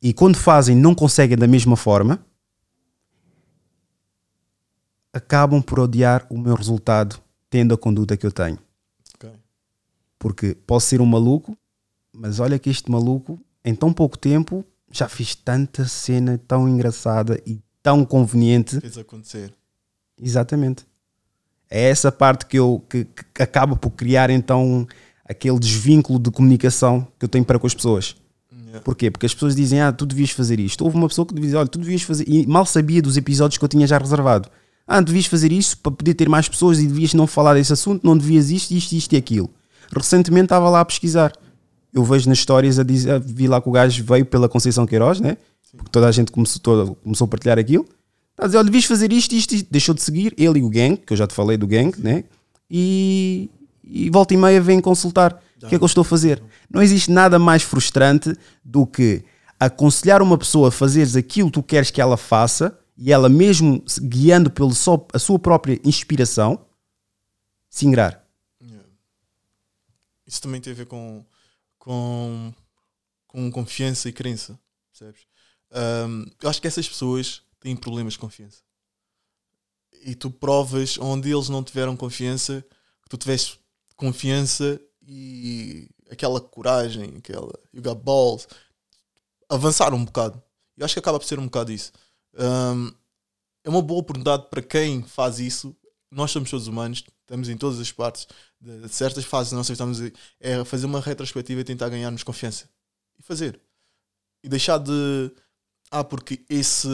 e 0.00 0.12
quando 0.12 0.36
fazem 0.36 0.76
não 0.76 0.94
conseguem 0.94 1.36
da 1.36 1.46
mesma 1.46 1.76
forma, 1.76 2.24
acabam 5.12 5.60
por 5.60 5.80
odiar 5.80 6.26
o 6.30 6.38
meu 6.38 6.54
resultado 6.54 7.20
tendo 7.50 7.74
a 7.74 7.78
conduta 7.78 8.16
que 8.16 8.26
eu 8.26 8.32
tenho. 8.32 8.58
Ok. 9.14 9.30
Porque 10.18 10.54
posso 10.54 10.86
ser 10.86 11.00
um 11.00 11.06
maluco, 11.06 11.56
mas 12.12 12.40
olha 12.40 12.58
que 12.58 12.70
este 12.70 12.90
maluco, 12.90 13.40
em 13.64 13.74
tão 13.74 13.92
pouco 13.92 14.16
tempo, 14.16 14.64
já 14.90 15.08
fiz 15.08 15.34
tanta 15.34 15.86
cena 15.86 16.38
tão 16.46 16.68
engraçada 16.68 17.40
e 17.46 17.60
tão 17.82 18.04
conveniente 18.04 18.80
Fez 18.80 18.98
acontecer. 18.98 19.54
Exatamente. 20.20 20.86
É 21.70 21.90
essa 21.90 22.10
parte 22.10 22.46
que 22.46 22.58
eu 22.58 22.84
que, 22.88 23.04
que 23.04 23.42
acaba 23.42 23.76
por 23.76 23.90
criar 23.90 24.30
então 24.30 24.86
aquele 25.24 25.58
desvínculo 25.58 26.18
de 26.18 26.30
comunicação 26.30 27.06
que 27.18 27.24
eu 27.24 27.28
tenho 27.28 27.44
para 27.44 27.58
com 27.58 27.66
as 27.66 27.74
pessoas. 27.74 28.16
Yeah. 28.68 28.84
Porquê? 28.84 29.10
Porque 29.10 29.24
as 29.24 29.32
pessoas 29.32 29.56
dizem, 29.56 29.80
ah, 29.80 29.90
tu 29.90 30.04
devias 30.04 30.30
fazer 30.30 30.60
isto. 30.60 30.84
Houve 30.84 30.96
uma 30.96 31.08
pessoa 31.08 31.24
que 31.24 31.34
dizia, 31.34 31.58
olha, 31.58 31.68
tu 31.68 31.78
devias 31.78 32.02
fazer. 32.02 32.24
E 32.28 32.46
mal 32.46 32.66
sabia 32.66 33.00
dos 33.00 33.16
episódios 33.16 33.56
que 33.56 33.64
eu 33.64 33.68
tinha 33.68 33.86
já 33.86 33.96
reservado. 33.96 34.50
Ah, 34.86 35.00
devias 35.00 35.26
fazer 35.26 35.52
isto 35.52 35.78
para 35.78 35.92
poder 35.92 36.14
ter 36.14 36.28
mais 36.28 36.48
pessoas 36.48 36.78
e 36.78 36.86
devias 36.86 37.14
não 37.14 37.26
falar 37.26 37.54
desse 37.54 37.72
assunto, 37.72 38.06
não 38.06 38.16
devias 38.16 38.50
isto, 38.50 38.72
isto, 38.72 38.92
isto 38.92 39.12
e 39.14 39.16
aquilo. 39.16 39.50
Recentemente 39.94 40.44
estava 40.44 40.68
lá 40.68 40.80
a 40.80 40.84
pesquisar. 40.84 41.32
Eu 41.92 42.04
vejo 42.04 42.28
nas 42.28 42.38
histórias 42.38 42.78
a 42.78 42.82
dizer, 42.82 43.18
vi 43.20 43.48
lá 43.48 43.60
que 43.60 43.68
o 43.68 43.72
gajo 43.72 44.04
veio 44.04 44.26
pela 44.26 44.48
Conceição 44.48 44.86
Queiroz, 44.86 45.20
né? 45.20 45.38
Porque 45.72 45.90
toda 45.90 46.06
a 46.06 46.12
gente 46.12 46.30
começou, 46.30 46.60
toda, 46.60 46.94
começou 46.94 47.24
a 47.24 47.28
partilhar 47.28 47.58
aquilo. 47.58 47.84
Está 48.32 48.44
a 48.44 48.46
dizer, 48.46 48.58
olha, 48.58 48.64
devias 48.66 48.84
fazer 48.84 49.12
isto, 49.12 49.34
isto, 49.34 49.54
isto. 49.54 49.68
Deixou 49.70 49.94
de 49.94 50.02
seguir, 50.02 50.34
ele 50.36 50.58
e 50.58 50.62
o 50.62 50.68
gang, 50.68 50.96
que 50.96 51.12
eu 51.12 51.16
já 51.16 51.26
te 51.26 51.34
falei 51.34 51.56
do 51.56 51.66
gang, 51.66 51.92
né? 51.98 52.24
E, 52.70 53.50
e 53.82 54.10
volta 54.10 54.34
e 54.34 54.36
meia 54.36 54.60
vem 54.60 54.80
consultar. 54.80 55.42
O 55.62 55.68
que 55.68 55.74
é 55.74 55.78
que 55.78 55.84
eu 55.84 55.86
estou 55.86 56.02
a 56.02 56.04
fazer? 56.04 56.42
Não 56.70 56.82
existe 56.82 57.10
nada 57.10 57.38
mais 57.38 57.62
frustrante 57.62 58.32
do 58.64 58.86
que 58.86 59.24
aconselhar 59.58 60.22
uma 60.22 60.38
pessoa 60.38 60.68
a 60.68 60.70
fazeres 60.70 61.16
aquilo 61.16 61.48
que 61.48 61.54
tu 61.54 61.62
queres 61.62 61.90
que 61.90 62.00
ela 62.00 62.16
faça 62.16 62.78
e 62.96 63.12
ela 63.12 63.28
mesmo 63.28 63.82
guiando 64.02 64.50
pela 64.50 64.72
só, 64.72 65.04
a 65.12 65.18
sua 65.18 65.38
própria 65.38 65.80
inspiração 65.84 66.64
se 67.68 67.86
ingrar. 67.86 68.24
Isso 70.26 70.42
também 70.42 70.60
tem 70.60 70.74
a 70.74 70.76
ver 70.76 70.86
com, 70.86 71.24
com, 71.78 72.52
com 73.26 73.50
confiança 73.50 74.10
e 74.10 74.12
crença, 74.12 74.60
percebes? 74.90 75.22
Um, 75.72 76.26
eu 76.42 76.50
acho 76.50 76.60
que 76.60 76.66
essas 76.66 76.86
pessoas 76.86 77.42
têm 77.58 77.74
problemas 77.74 78.12
de 78.12 78.18
confiança. 78.18 78.58
E 80.04 80.14
tu 80.14 80.30
provas 80.30 80.98
onde 80.98 81.30
eles 81.30 81.48
não 81.48 81.64
tiveram 81.64 81.96
confiança, 81.96 82.64
que 83.02 83.08
tu 83.08 83.16
tiveste 83.16 83.58
confiança 83.96 84.78
e 85.10 85.88
aquela 86.10 86.38
coragem, 86.38 87.14
aquela 87.16 87.58
you 87.72 87.82
got 87.82 87.96
balls, 87.96 88.46
avançar 89.48 89.94
um 89.94 90.04
bocado. 90.04 90.42
Eu 90.76 90.84
acho 90.84 90.94
que 90.94 90.98
acaba 90.98 91.18
por 91.18 91.24
ser 91.24 91.38
um 91.38 91.46
bocado 91.46 91.72
isso. 91.72 91.92
Um, 92.34 92.92
é 93.64 93.70
uma 93.70 93.80
boa 93.80 94.00
oportunidade 94.00 94.46
para 94.50 94.60
quem 94.60 95.02
faz 95.02 95.40
isso. 95.40 95.74
Nós 96.10 96.30
somos 96.30 96.50
todos 96.50 96.68
humanos, 96.68 97.02
estamos 97.22 97.48
em 97.48 97.56
todas 97.56 97.80
as 97.80 97.90
partes, 97.90 98.28
de, 98.60 98.88
certas 98.88 99.24
fases 99.24 99.52
não 99.52 99.62
estamos 99.62 100.00
a, 100.00 100.10
é 100.40 100.62
fazer 100.64 100.84
uma 100.84 101.00
retrospectiva 101.00 101.62
e 101.62 101.64
tentar 101.64 101.88
ganhar-nos 101.88 102.22
confiança. 102.22 102.68
E 103.18 103.22
fazer. 103.22 103.58
E 104.44 104.48
deixar 104.48 104.78
de. 104.78 105.32
Ah, 105.90 106.04
porque 106.04 106.44
esse 106.50 106.88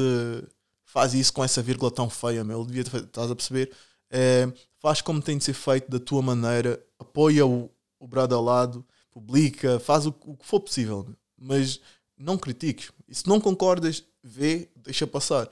faz 0.85 1.15
isso 1.15 1.33
com 1.33 1.43
essa 1.43 1.61
vírgula 1.61 1.91
tão 1.91 2.09
feia, 2.09 2.45
meu. 2.45 2.65
Devia 2.65 2.83
estás 2.83 3.31
a 3.31 3.35
perceber? 3.35 3.73
É, 4.09 4.53
faz 4.79 5.01
como 5.01 5.21
tem 5.21 5.37
de 5.37 5.45
ser 5.45 5.55
feito 5.55 5.91
da 5.91 5.99
tua 5.99 6.23
maneira, 6.23 6.81
apoia 6.99 7.45
o, 7.45 7.69
o 7.99 8.07
brado 8.07 8.35
ao 8.35 8.43
lado, 8.43 8.85
publica, 9.11 9.79
faz 9.79 10.07
o, 10.07 10.15
o 10.27 10.37
que 10.37 10.47
for 10.47 10.61
possível, 10.61 11.05
meu. 11.05 11.17
mas 11.39 11.81
não 12.19 12.37
critiques. 12.37 12.91
E 13.09 13.15
se 13.15 13.29
não 13.29 13.41
concordas, 13.41 14.05
vê, 14.23 14.69
deixa 14.77 15.07
passar. 15.07 15.49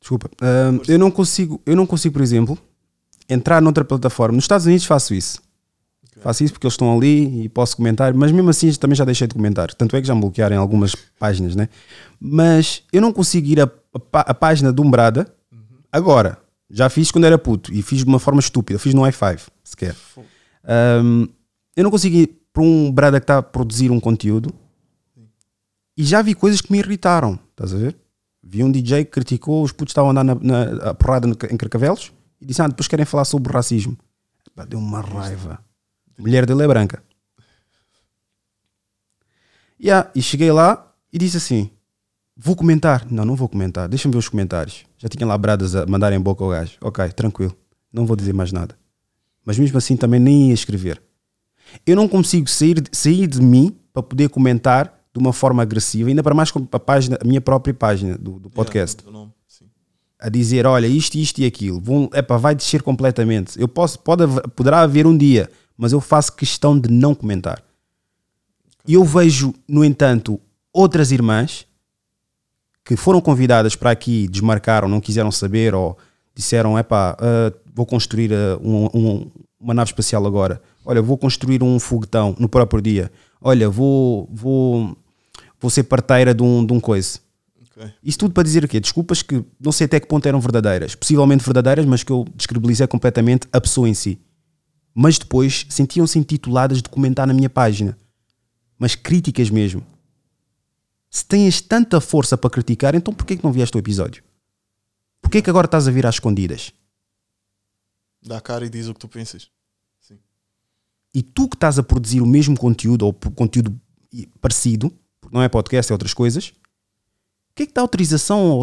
Desculpa. 0.00 0.30
Eu 0.86 0.98
não 0.98 1.10
consigo, 1.10 1.60
eu 1.64 1.74
não 1.74 1.86
consigo, 1.86 2.12
por 2.12 2.22
exemplo, 2.22 2.58
entrar 3.28 3.62
noutra 3.62 3.84
plataforma. 3.84 4.36
Nos 4.36 4.44
Estados 4.44 4.66
Unidos 4.66 4.84
faço 4.84 5.14
isso. 5.14 5.42
Faço 6.20 6.44
isso 6.44 6.52
porque 6.52 6.66
eles 6.66 6.74
estão 6.74 6.96
ali 6.96 7.44
e 7.44 7.48
posso 7.48 7.76
comentar, 7.76 8.14
mas 8.14 8.30
mesmo 8.30 8.48
assim 8.48 8.72
também 8.74 8.94
já 8.94 9.04
deixei 9.04 9.26
de 9.26 9.34
comentar. 9.34 9.74
Tanto 9.74 9.96
é 9.96 10.00
que 10.00 10.06
já 10.06 10.14
me 10.14 10.20
bloquearam 10.20 10.56
em 10.56 10.58
algumas 10.58 10.94
páginas, 11.18 11.56
né? 11.56 11.68
Mas 12.20 12.82
eu 12.92 13.00
não 13.00 13.12
consigo 13.12 13.46
ir 13.48 13.60
a 13.60 14.34
página 14.34 14.72
do 14.72 14.82
Umbrada 14.82 15.34
agora. 15.90 16.38
Já 16.70 16.88
fiz 16.88 17.10
quando 17.10 17.24
era 17.24 17.36
puto 17.36 17.72
e 17.72 17.82
fiz 17.82 17.98
de 17.98 18.04
uma 18.04 18.18
forma 18.18 18.40
estúpida. 18.40 18.78
Fiz 18.78 18.94
no 18.94 19.02
i5 19.02 19.48
sequer. 19.62 19.94
Ahm, 20.64 21.26
eu 21.76 21.84
não 21.84 21.90
consigo 21.90 22.26
para 22.52 22.62
um 22.62 22.86
Umbrada 22.88 23.18
que 23.20 23.24
está 23.24 23.38
a 23.38 23.42
produzir 23.42 23.90
um 23.90 23.98
conteúdo 24.00 24.54
e 25.96 26.04
já 26.04 26.22
vi 26.22 26.34
coisas 26.34 26.60
que 26.60 26.70
me 26.72 26.78
irritaram. 26.78 27.38
Estás 27.50 27.74
a 27.74 27.78
ver? 27.78 27.96
Vi 28.42 28.62
um 28.62 28.70
DJ 28.70 29.04
que 29.04 29.10
criticou 29.10 29.62
os 29.62 29.72
putos 29.72 29.90
estavam 29.92 30.10
a 30.10 30.12
andar 30.12 30.24
na, 30.24 30.34
na 30.34 30.90
a 30.90 30.94
porrada 30.94 31.26
no- 31.26 31.36
em 31.50 31.56
Carcavelos 31.56 32.12
e 32.40 32.46
disse: 32.46 32.60
Ah, 32.62 32.68
depois 32.68 32.86
querem 32.88 33.04
falar 33.06 33.24
sobre 33.24 33.52
racismo. 33.52 33.96
Deu 34.68 34.78
uma 34.78 35.00
raiva. 35.00 35.58
Mulher 36.18 36.46
dele 36.46 36.62
é 36.62 36.68
branca. 36.68 37.02
Yeah, 39.82 40.10
e 40.14 40.22
cheguei 40.22 40.52
lá 40.52 40.92
e 41.12 41.18
disse 41.18 41.36
assim: 41.38 41.70
Vou 42.36 42.54
comentar. 42.54 43.10
Não, 43.10 43.24
não 43.24 43.34
vou 43.34 43.48
comentar. 43.48 43.88
Deixa-me 43.88 44.12
ver 44.12 44.18
os 44.18 44.28
comentários. 44.28 44.84
Já 44.98 45.08
tinha 45.08 45.26
lá 45.26 45.36
bradas 45.36 45.74
a 45.74 45.86
mandarem 45.86 46.20
boca 46.20 46.44
ao 46.44 46.50
gajo. 46.50 46.76
Ok, 46.80 47.08
tranquilo. 47.10 47.56
Não 47.92 48.06
vou 48.06 48.16
dizer 48.16 48.32
mais 48.32 48.52
nada. 48.52 48.76
Mas 49.44 49.58
mesmo 49.58 49.76
assim 49.78 49.96
também 49.96 50.20
nem 50.20 50.48
ia 50.48 50.54
escrever. 50.54 51.02
Eu 51.86 51.96
não 51.96 52.08
consigo 52.08 52.48
sair, 52.48 52.82
sair 52.92 53.26
de 53.26 53.40
mim 53.40 53.76
para 53.92 54.02
poder 54.02 54.28
comentar 54.28 55.04
de 55.12 55.20
uma 55.20 55.32
forma 55.32 55.62
agressiva, 55.62 56.08
ainda 56.08 56.22
para 56.22 56.34
mais 56.34 56.50
com 56.50 56.66
a, 56.72 56.80
página, 56.80 57.18
a 57.20 57.24
minha 57.24 57.40
própria 57.40 57.72
página 57.72 58.18
do, 58.18 58.40
do 58.40 58.50
podcast 58.50 59.00
Yeah, 59.02 59.18
nome, 59.18 59.32
a 60.18 60.28
dizer, 60.28 60.66
olha, 60.66 60.86
isto, 60.86 61.16
isto 61.16 61.40
e 61.40 61.46
aquilo, 61.46 61.80
vão, 61.80 62.08
epá, 62.14 62.36
vai 62.36 62.54
descer 62.54 62.82
completamente. 62.82 63.60
Eu 63.60 63.68
posso, 63.68 63.98
pode, 63.98 64.24
poderá 64.56 64.80
haver 64.80 65.06
um 65.06 65.16
dia, 65.16 65.50
mas 65.76 65.92
eu 65.92 66.00
faço 66.00 66.32
questão 66.32 66.78
de 66.78 66.90
não 66.90 67.14
comentar. 67.14 67.62
E 68.86 68.94
eu 68.94 69.04
vejo, 69.04 69.54
no 69.68 69.84
entanto, 69.84 70.40
outras 70.72 71.12
irmãs 71.12 71.66
que 72.84 72.96
foram 72.96 73.20
convidadas 73.20 73.76
para 73.76 73.90
aqui, 73.90 74.28
desmarcaram, 74.28 74.88
não 74.88 75.00
quiseram 75.00 75.30
saber 75.30 75.74
ou 75.74 75.96
disseram, 76.34 76.78
epá, 76.78 77.16
ah, 77.18 77.52
vou 77.74 77.84
construir 77.84 78.32
ah, 78.32 78.56
um- 78.62 78.88
um- 78.94 79.30
uma 79.60 79.74
nave 79.74 79.90
espacial 79.90 80.24
agora. 80.26 80.62
Olha, 80.86 81.02
vou 81.02 81.18
construir 81.18 81.62
um 81.62 81.78
foguetão 81.80 82.34
no 82.38 82.48
próprio 82.48 82.80
dia. 82.80 83.10
Olha, 83.40 83.68
vou, 83.68 84.28
vou, 84.32 84.96
vou 85.60 85.70
ser 85.70 85.82
parteira 85.84 86.32
de 86.34 86.42
um, 86.42 86.64
de 86.64 86.72
um 86.72 86.78
coisa. 86.80 87.18
Ok. 87.76 87.90
Isso 88.02 88.18
tudo 88.18 88.32
para 88.32 88.42
dizer 88.44 88.64
o 88.64 88.68
quê? 88.68 88.78
Desculpas 88.80 89.20
que 89.22 89.42
não 89.60 89.72
sei 89.72 89.86
até 89.86 89.98
que 89.98 90.06
ponto 90.06 90.24
eram 90.26 90.40
verdadeiras. 90.40 90.94
Possivelmente 90.94 91.42
verdadeiras, 91.44 91.84
mas 91.84 92.02
que 92.04 92.12
eu 92.12 92.24
descredibilizei 92.36 92.86
completamente 92.86 93.48
a 93.52 93.60
pessoa 93.60 93.88
em 93.88 93.94
si. 93.94 94.18
Mas 94.94 95.18
depois 95.18 95.66
sentiam-se 95.68 96.18
intituladas 96.18 96.80
de 96.80 96.88
comentar 96.88 97.26
na 97.26 97.34
minha 97.34 97.50
página. 97.50 97.98
Mas 98.78 98.94
críticas 98.94 99.50
mesmo. 99.50 99.82
Se 101.10 101.24
tens 101.24 101.60
tanta 101.60 102.00
força 102.00 102.36
para 102.36 102.50
criticar, 102.50 102.94
então 102.94 103.12
porquê 103.14 103.36
que 103.36 103.44
não 103.44 103.52
vieste 103.52 103.76
o 103.76 103.78
episódio? 103.80 104.22
Porquê 105.22 105.40
que 105.40 105.48
agora 105.50 105.64
estás 105.66 105.88
a 105.88 105.90
vir 105.90 106.06
às 106.06 106.16
escondidas? 106.16 106.72
Dá 108.26 108.38
a 108.38 108.40
cara 108.40 108.64
e 108.64 108.70
diz 108.70 108.86
o 108.88 108.94
que 108.94 109.00
tu 109.00 109.08
pensas. 109.08 109.48
E 111.14 111.22
tu 111.22 111.48
que 111.48 111.56
estás 111.56 111.78
a 111.78 111.82
produzir 111.82 112.20
o 112.20 112.26
mesmo 112.26 112.58
conteúdo 112.58 113.06
ou 113.06 113.12
conteúdo 113.12 113.78
parecido, 114.40 114.92
não 115.30 115.42
é 115.42 115.48
podcast, 115.48 115.92
é 115.92 115.94
outras 115.94 116.12
coisas, 116.12 116.48
o 116.48 117.54
que 117.54 117.62
é 117.62 117.66
que 117.66 117.72
dá 117.72 117.80
autorização 117.82 118.60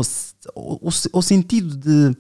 ao 1.14 1.22
sentido 1.22 1.78
de, 1.78 2.18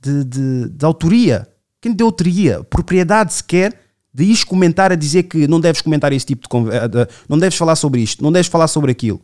de, 0.00 0.24
de- 0.24 0.68
de 0.68 0.84
autoria? 0.84 1.48
Quem 1.80 1.92
te 1.92 1.96
deu 1.96 2.06
autoria? 2.06 2.62
Propriedade 2.64 3.32
sequer 3.34 3.80
de 4.12 4.22
ires 4.24 4.44
comentar 4.44 4.92
a 4.92 4.94
dizer 4.94 5.24
que 5.24 5.48
não 5.48 5.58
deves 5.60 5.82
comentar 5.82 6.12
esse 6.12 6.24
tipo 6.26 6.42
de 6.42 6.48
conversa, 6.48 7.08
não 7.28 7.36
deves 7.36 7.58
falar 7.58 7.74
sobre 7.74 8.00
isto, 8.00 8.22
não 8.22 8.30
deves 8.30 8.46
falar 8.46 8.68
sobre 8.68 8.92
aquilo. 8.92 9.20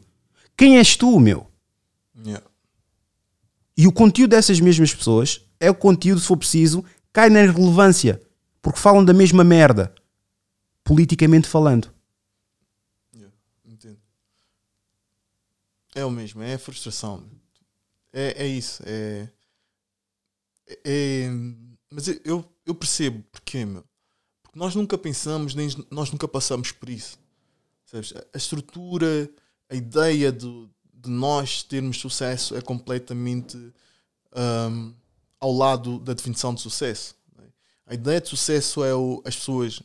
Quem 0.57 0.79
és 0.79 0.97
tu, 0.97 1.21
meu? 1.21 1.47
Yeah. 2.27 2.45
E 3.77 3.87
o 3.87 3.93
conteúdo 3.93 4.31
dessas 4.33 4.59
mesmas 4.59 4.93
pessoas 4.93 5.43
é 5.61 5.71
o 5.71 5.75
conteúdo, 5.77 6.21
se 6.21 6.27
for 6.27 6.37
preciso, 6.37 6.85
cai 7.13 7.29
na 7.31 7.43
irrelevância. 7.43 8.21
Porque 8.63 8.79
falam 8.79 9.05
da 9.05 9.13
mesma 9.13 9.43
merda. 9.45 9.95
Politicamente 10.85 11.49
falando. 11.49 11.93
É 15.95 16.05
o 16.05 16.11
mesmo, 16.11 16.43
é 16.43 16.55
a 16.55 16.59
frustração. 16.59 17.25
É, 18.13 18.45
é 18.45 18.47
isso. 18.47 18.83
É, 18.87 19.29
é- 20.85 21.29
mas 21.91 22.07
eu- 22.09 22.49
eu, 22.65 22.75
percebo 22.75 23.25
porquê, 23.33 23.65
meu. 23.65 23.85
Porque 24.43 24.59
nós 24.59 24.75
nunca 24.75 24.97
pensamos, 24.97 25.55
nem 25.55 25.69
nós 25.91 26.11
nunca 26.13 26.29
passamos 26.29 26.71
por 26.71 26.89
isso. 26.89 27.19
Sabes? 27.87 28.13
A- 28.15 28.37
estrutura, 28.39 29.29
a 29.69 29.75
ideia 29.75 30.31
de, 30.31 30.69
de 30.95 31.11
nós 31.11 31.63
termos 31.65 31.99
sucesso 31.99 32.57
é 32.57 32.61
completamente 32.63 33.57
ahm, 34.33 34.93
ao 35.41 35.53
lado 35.53 35.99
da 35.99 36.13
definição 36.13 36.55
de 36.55 36.61
sucesso. 36.61 37.15
né? 37.37 37.45
A 37.87 37.95
ideia 37.95 38.21
de 38.21 38.29
sucesso 38.29 38.85
é 38.85 38.95
o, 38.95 39.23
as 39.25 39.37
pessoas, 39.37 39.83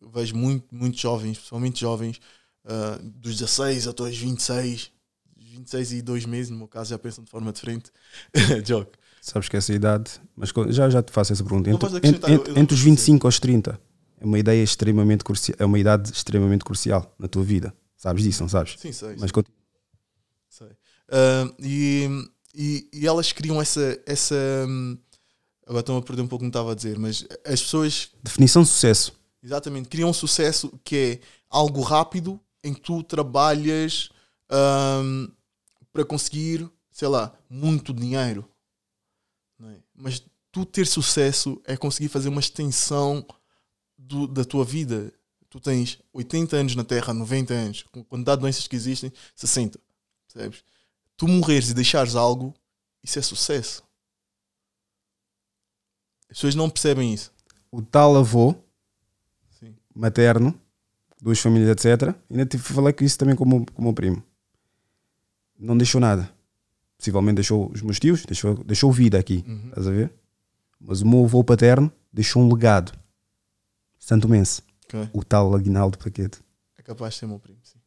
eu 0.00 0.08
vejo 0.10 0.34
muito, 0.34 0.74
muito 0.74 0.96
jovens, 0.98 1.36
principalmente 1.36 1.80
jovens, 1.80 2.20
ah, 2.64 2.98
dos 3.02 3.36
16 3.38 3.86
até 3.86 4.02
os 4.04 4.16
26, 4.16 4.90
26 5.36 5.92
e 5.92 6.02
2 6.02 6.24
meses, 6.24 6.50
no 6.50 6.56
meu 6.58 6.68
caso 6.68 6.90
já 6.90 6.98
pensam 6.98 7.22
de 7.24 7.30
forma 7.30 7.52
diferente. 7.52 7.90
Joke. 8.64 8.96
Sabes 9.20 9.48
que 9.48 9.56
essa 9.56 9.72
idade. 9.74 10.10
Mas 10.36 10.52
já, 10.68 10.88
já 10.88 11.02
te 11.02 11.10
faço 11.12 11.32
essa 11.32 11.42
pergunta. 11.42 11.68
Entre, 11.70 11.86
entre- 12.08 12.32
eu- 12.32 12.44
eu 12.44 12.56
entre 12.56 12.74
os 12.74 12.80
percebo. 12.80 12.84
25 12.90 13.26
aos 13.26 13.40
30 13.40 13.80
é 14.20 14.24
uma 14.24 14.38
ideia 14.38 14.62
extremamente 14.62 15.24
crucial. 15.24 15.56
É 15.58 15.64
uma 15.64 15.78
idade 15.78 16.12
extremamente 16.12 16.64
crucial 16.64 17.12
na 17.18 17.26
tua 17.26 17.42
vida. 17.42 17.74
Sabes 17.96 18.22
disso, 18.22 18.42
não 18.42 18.48
sabes? 18.48 18.76
Sim, 18.78 18.92
sei. 18.92 19.16
Mas 19.18 19.32
continua. 19.32 19.56
sei. 20.48 20.68
Ah, 21.10 21.52
e, 21.58 22.08
e, 22.56 22.88
e 22.92 23.06
elas 23.06 23.30
criam 23.32 23.60
essa, 23.60 24.00
essa, 24.06 24.34
hum, 24.68 24.98
Agora 25.66 25.80
estão 25.80 25.96
a 25.96 26.02
perder 26.02 26.22
um 26.22 26.28
pouco 26.28 26.36
o 26.36 26.38
que 26.38 26.44
me 26.44 26.50
estava 26.50 26.70
a 26.72 26.74
dizer, 26.76 26.96
mas 26.96 27.26
as 27.44 27.60
pessoas 27.60 28.10
Definição 28.22 28.62
de 28.62 28.68
sucesso. 28.68 29.12
Exatamente. 29.42 29.88
Cria 29.88 30.06
um 30.06 30.12
sucesso 30.12 30.72
que 30.84 30.96
é 30.96 31.20
algo 31.50 31.80
rápido 31.80 32.40
em 32.62 32.72
que 32.72 32.80
tu 32.80 33.02
trabalhas 33.02 34.08
ahm, 34.48 35.26
para 35.92 36.04
conseguir, 36.04 36.70
sei 36.92 37.08
lá, 37.08 37.36
muito 37.50 37.92
dinheiro. 37.92 38.48
É? 39.60 39.76
Mas 39.94 40.22
tu 40.52 40.64
ter 40.64 40.86
sucesso 40.86 41.60
é 41.64 41.76
conseguir 41.76 42.08
fazer 42.08 42.28
uma 42.28 42.40
extensão 42.40 43.26
do- 43.98 44.28
da 44.28 44.44
tua 44.44 44.64
vida. 44.64 45.12
Tu 45.50 45.58
tens 45.58 45.98
80 46.12 46.56
anos 46.56 46.76
na 46.76 46.84
Terra, 46.84 47.12
90 47.12 47.54
anos, 47.54 47.82
com 47.90 48.00
a 48.00 48.04
quantidade 48.04 48.38
de 48.38 48.42
doenças 48.42 48.66
que 48.68 48.76
existem, 48.76 49.12
60. 49.34 49.80
Percebes? 50.32 50.62
Tu 51.16 51.26
morreres 51.26 51.70
e 51.70 51.74
deixares 51.74 52.14
algo, 52.14 52.54
isso 53.02 53.18
é 53.18 53.22
sucesso. 53.22 53.82
As 56.28 56.36
pessoas 56.36 56.54
não 56.54 56.68
percebem 56.68 57.14
isso. 57.14 57.32
O 57.70 57.80
tal 57.80 58.16
avô 58.16 58.54
Sim. 59.58 59.74
materno, 59.94 60.58
duas 61.20 61.38
famílias, 61.38 61.70
etc. 61.70 62.14
Ainda 62.30 62.44
tive, 62.44 62.62
falei 62.62 62.92
com 62.92 63.04
isso 63.04 63.18
também 63.18 63.34
com 63.34 63.44
o, 63.44 63.48
meu, 63.48 63.66
com 63.72 63.80
o 63.80 63.84
meu 63.84 63.94
primo. 63.94 64.22
Não 65.58 65.76
deixou 65.76 66.00
nada. 66.00 66.30
Possivelmente 66.98 67.36
deixou 67.36 67.70
os 67.72 67.82
meus 67.82 67.98
tios, 67.98 68.24
deixou, 68.24 68.62
deixou 68.64 68.92
vida 68.92 69.18
aqui. 69.18 69.44
Uhum. 69.46 69.68
Estás 69.68 69.86
a 69.86 69.90
ver? 69.90 70.12
Mas 70.78 71.00
o 71.00 71.06
meu 71.06 71.24
avô 71.24 71.42
paterno 71.42 71.90
deixou 72.12 72.42
um 72.42 72.52
legado. 72.52 72.92
Santo 73.98 74.28
Mense. 74.28 74.62
Ok? 74.84 75.08
O 75.12 75.24
tal 75.24 75.54
Aguinaldo 75.54 75.98
Paquete. 75.98 76.40
É 76.76 76.82
capaz 76.82 77.14
de 77.14 77.20
ser 77.20 77.26
meu 77.26 77.38
primo, 77.38 77.58
sim. 77.62 77.78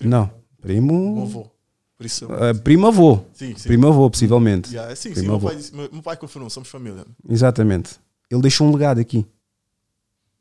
Não. 0.00 0.30
Primo. 0.60 1.14
Meu 1.14 1.22
avô. 1.24 1.57
Por 1.98 2.06
isso 2.06 2.24
eu... 2.26 2.32
Ah, 2.32 2.54
primo 2.54 2.86
avô. 2.86 3.24
Sim, 3.34 3.56
sim. 3.56 3.68
Primo 3.68 3.88
avô, 3.88 4.08
possivelmente. 4.08 4.72
Yeah, 4.72 4.94
sim, 4.94 5.08
sim, 5.08 5.14
Primo 5.14 5.26
meu 5.26 5.34
avô. 5.36 5.48
pai, 5.48 5.56
disse, 5.56 5.74
meu, 5.74 5.88
meu 5.92 6.02
pai 6.02 6.16
confirmou, 6.16 6.48
somos 6.48 6.68
família. 6.68 7.04
Exatamente. 7.28 7.98
Ele 8.30 8.40
deixou 8.40 8.68
um 8.68 8.72
legado 8.72 9.00
aqui. 9.00 9.26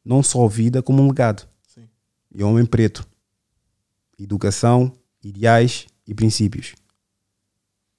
Não 0.05 0.21
só 0.21 0.47
vida, 0.47 0.83
como 0.83 1.01
um 1.01 1.07
legado. 1.07 1.47
Sim. 1.67 1.89
E 2.33 2.43
homem 2.43 2.63
preto. 2.63 3.05
Educação, 4.19 4.93
ideais 5.23 5.87
e 6.05 6.13
princípios. 6.13 6.75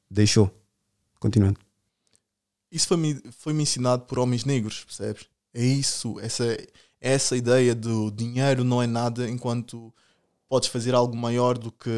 Deixou. 0.08 0.50
Continuando. 1.18 1.58
Isso 2.70 2.86
foi-me 2.86 3.20
foi 3.32 3.52
ensinado 3.54 4.04
por 4.04 4.20
homens 4.20 4.44
negros, 4.44 4.84
percebes? 4.84 5.26
É 5.52 5.64
isso, 5.64 6.20
essa, 6.20 6.56
essa 7.00 7.36
ideia 7.36 7.74
do 7.74 8.10
dinheiro 8.10 8.62
não 8.62 8.80
é 8.80 8.86
nada 8.86 9.28
enquanto 9.28 9.92
podes 10.48 10.68
fazer 10.68 10.94
algo 10.94 11.16
maior 11.16 11.58
do 11.58 11.72
que. 11.72 11.90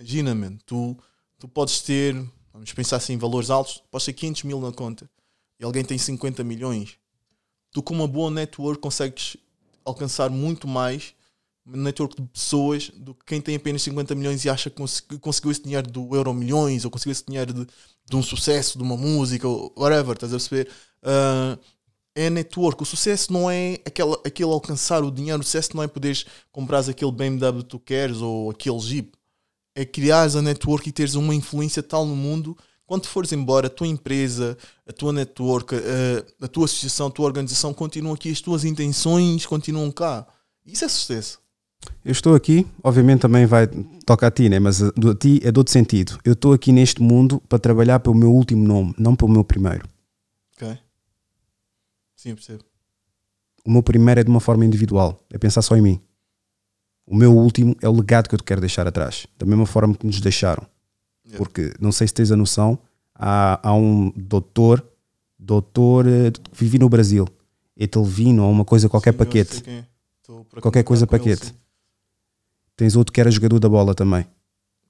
Imagina, 0.00 0.34
man, 0.34 0.56
tu, 0.64 0.96
tu 1.38 1.46
podes 1.46 1.82
ter, 1.82 2.14
vamos 2.54 2.72
pensar 2.72 2.96
assim, 2.96 3.18
valores 3.18 3.50
altos, 3.50 3.82
podes 3.90 4.06
ter 4.06 4.14
500 4.14 4.44
mil 4.44 4.58
na 4.58 4.72
conta 4.72 5.10
e 5.58 5.64
alguém 5.64 5.84
tem 5.84 5.98
50 5.98 6.42
milhões. 6.42 6.96
Tu, 7.72 7.82
com 7.82 7.94
uma 7.94 8.08
boa 8.08 8.30
network, 8.30 8.80
consegues 8.80 9.36
alcançar 9.84 10.30
muito 10.30 10.68
mais 10.68 11.14
network 11.66 12.20
de 12.20 12.28
pessoas 12.28 12.90
do 12.90 13.14
que 13.14 13.26
quem 13.26 13.40
tem 13.42 13.56
apenas 13.56 13.82
50 13.82 14.14
milhões 14.14 14.44
e 14.44 14.50
acha 14.50 14.70
que 14.70 14.76
cons- 14.76 15.00
que 15.00 15.18
conseguiu 15.18 15.52
esse 15.52 15.62
dinheiro 15.62 15.90
do 15.90 16.16
Euro 16.16 16.34
Milhões 16.34 16.84
ou 16.84 16.90
conseguiu 16.90 17.12
esse 17.12 17.26
dinheiro 17.26 17.52
de, 17.52 17.66
de 17.66 18.16
um 18.16 18.22
sucesso, 18.22 18.78
de 18.78 18.84
uma 18.84 18.96
música, 18.96 19.46
whatever, 19.76 20.14
estás 20.14 20.32
a 20.32 20.36
perceber? 20.38 20.70
Ah, 21.02 21.58
é 22.14 22.30
network. 22.30 22.82
O 22.82 22.86
sucesso 22.86 23.32
não 23.32 23.50
é 23.50 23.74
aquela, 23.86 24.20
aquele 24.24 24.50
alcançar 24.50 25.04
o 25.04 25.10
dinheiro, 25.10 25.40
o 25.40 25.44
sucesso 25.44 25.76
não 25.76 25.82
é 25.82 25.88
poderes 25.88 26.26
comprar 26.52 26.80
aquele 26.88 27.12
BMW 27.12 27.62
que 27.64 27.70
tu 27.70 27.78
queres 27.80 28.18
ou 28.18 28.50
aquele 28.50 28.78
Jeep. 28.80 29.12
É 29.74 29.84
criares 29.84 30.36
a 30.36 30.42
network 30.42 30.88
e 30.88 30.92
teres 30.92 31.14
uma 31.14 31.34
influência 31.34 31.82
tal 31.82 32.04
no 32.04 32.16
mundo. 32.16 32.56
Quando 32.86 33.06
fores 33.06 33.32
embora, 33.32 33.68
a 33.68 33.70
tua 33.70 33.86
empresa, 33.86 34.58
a 34.86 34.92
tua 34.92 35.12
network, 35.12 35.74
a, 35.76 36.44
a 36.44 36.48
tua 36.48 36.64
associação, 36.64 37.06
a 37.06 37.10
tua 37.10 37.26
organização 37.26 37.72
continuam 37.72 38.14
aqui, 38.14 38.30
as 38.30 38.40
tuas 38.40 38.64
intenções 38.64 39.46
continuam 39.46 39.90
cá. 39.92 40.26
Isso 40.66 40.84
é 40.84 40.88
sucesso. 40.88 41.40
Eu 42.04 42.12
estou 42.12 42.34
aqui, 42.34 42.66
obviamente 42.82 43.20
também 43.20 43.46
vai 43.46 43.66
tocar 44.04 44.26
a 44.26 44.30
ti, 44.30 44.48
né? 44.48 44.58
mas 44.58 44.82
a, 44.82 44.88
a 44.88 45.14
ti 45.14 45.40
é 45.42 45.50
de 45.50 45.58
outro 45.58 45.72
sentido. 45.72 46.18
Eu 46.24 46.32
estou 46.32 46.52
aqui 46.52 46.72
neste 46.72 47.02
mundo 47.02 47.40
para 47.48 47.58
trabalhar 47.58 48.00
pelo 48.00 48.14
meu 48.14 48.32
último 48.32 48.66
nome, 48.66 48.94
não 48.98 49.14
pelo 49.14 49.30
meu 49.30 49.44
primeiro. 49.44 49.88
Ok? 50.56 50.78
Sim, 52.16 52.34
percebo. 52.34 52.64
O 53.64 53.70
meu 53.70 53.82
primeiro 53.82 54.20
é 54.20 54.24
de 54.24 54.30
uma 54.30 54.40
forma 54.40 54.64
individual, 54.64 55.24
é 55.30 55.38
pensar 55.38 55.62
só 55.62 55.76
em 55.76 55.82
mim. 55.82 56.00
O 57.10 57.16
meu 57.16 57.36
último 57.36 57.74
é 57.82 57.88
o 57.88 57.92
legado 57.92 58.28
que 58.28 58.36
eu 58.36 58.38
te 58.38 58.44
quero 58.44 58.60
deixar 58.60 58.86
atrás, 58.86 59.26
da 59.36 59.44
mesma 59.44 59.66
forma 59.66 59.96
que 59.96 60.06
nos 60.06 60.20
deixaram. 60.20 60.64
Yeah. 61.26 61.38
Porque, 61.38 61.74
não 61.80 61.90
sei 61.90 62.06
se 62.06 62.14
tens 62.14 62.30
a 62.30 62.36
noção, 62.36 62.78
há, 63.12 63.58
há 63.68 63.74
um 63.74 64.12
doutor, 64.14 64.80
doutor 65.36 66.06
eh, 66.06 66.30
que 66.30 66.40
vive 66.52 66.78
no 66.78 66.88
Brasil, 66.88 67.26
Etelvino 67.76 68.44
ou 68.44 68.52
uma 68.52 68.64
coisa 68.64 68.88
qualquer 68.88 69.10
Sim, 69.10 69.18
paquete. 69.18 69.68
é. 69.68 69.84
Qualquer 70.60 70.84
coisa 70.84 71.02
ele, 71.02 71.10
paquete. 71.10 71.46
sim. 71.46 71.54
Tens 72.76 72.94
outro 72.94 73.12
que 73.12 73.20
era 73.20 73.28
jogador 73.28 73.58
da 73.58 73.68
bola 73.68 73.92
também. 73.92 74.24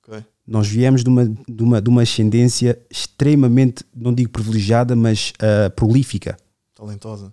Ok. 0.07 0.23
Nós 0.47 0.69
viemos 0.69 1.03
de 1.03 1.09
uma, 1.09 1.25
de 1.27 1.63
uma, 1.63 1.81
de 1.81 1.89
uma 1.89 2.03
ascendência 2.03 2.79
extremamente, 2.91 3.83
não 3.97 4.13
digo 4.13 4.29
privilegiada, 4.29 4.95
mas 4.95 5.33
ah, 5.39 5.71
prolífica. 5.71 6.37
Talentosa. 6.75 7.33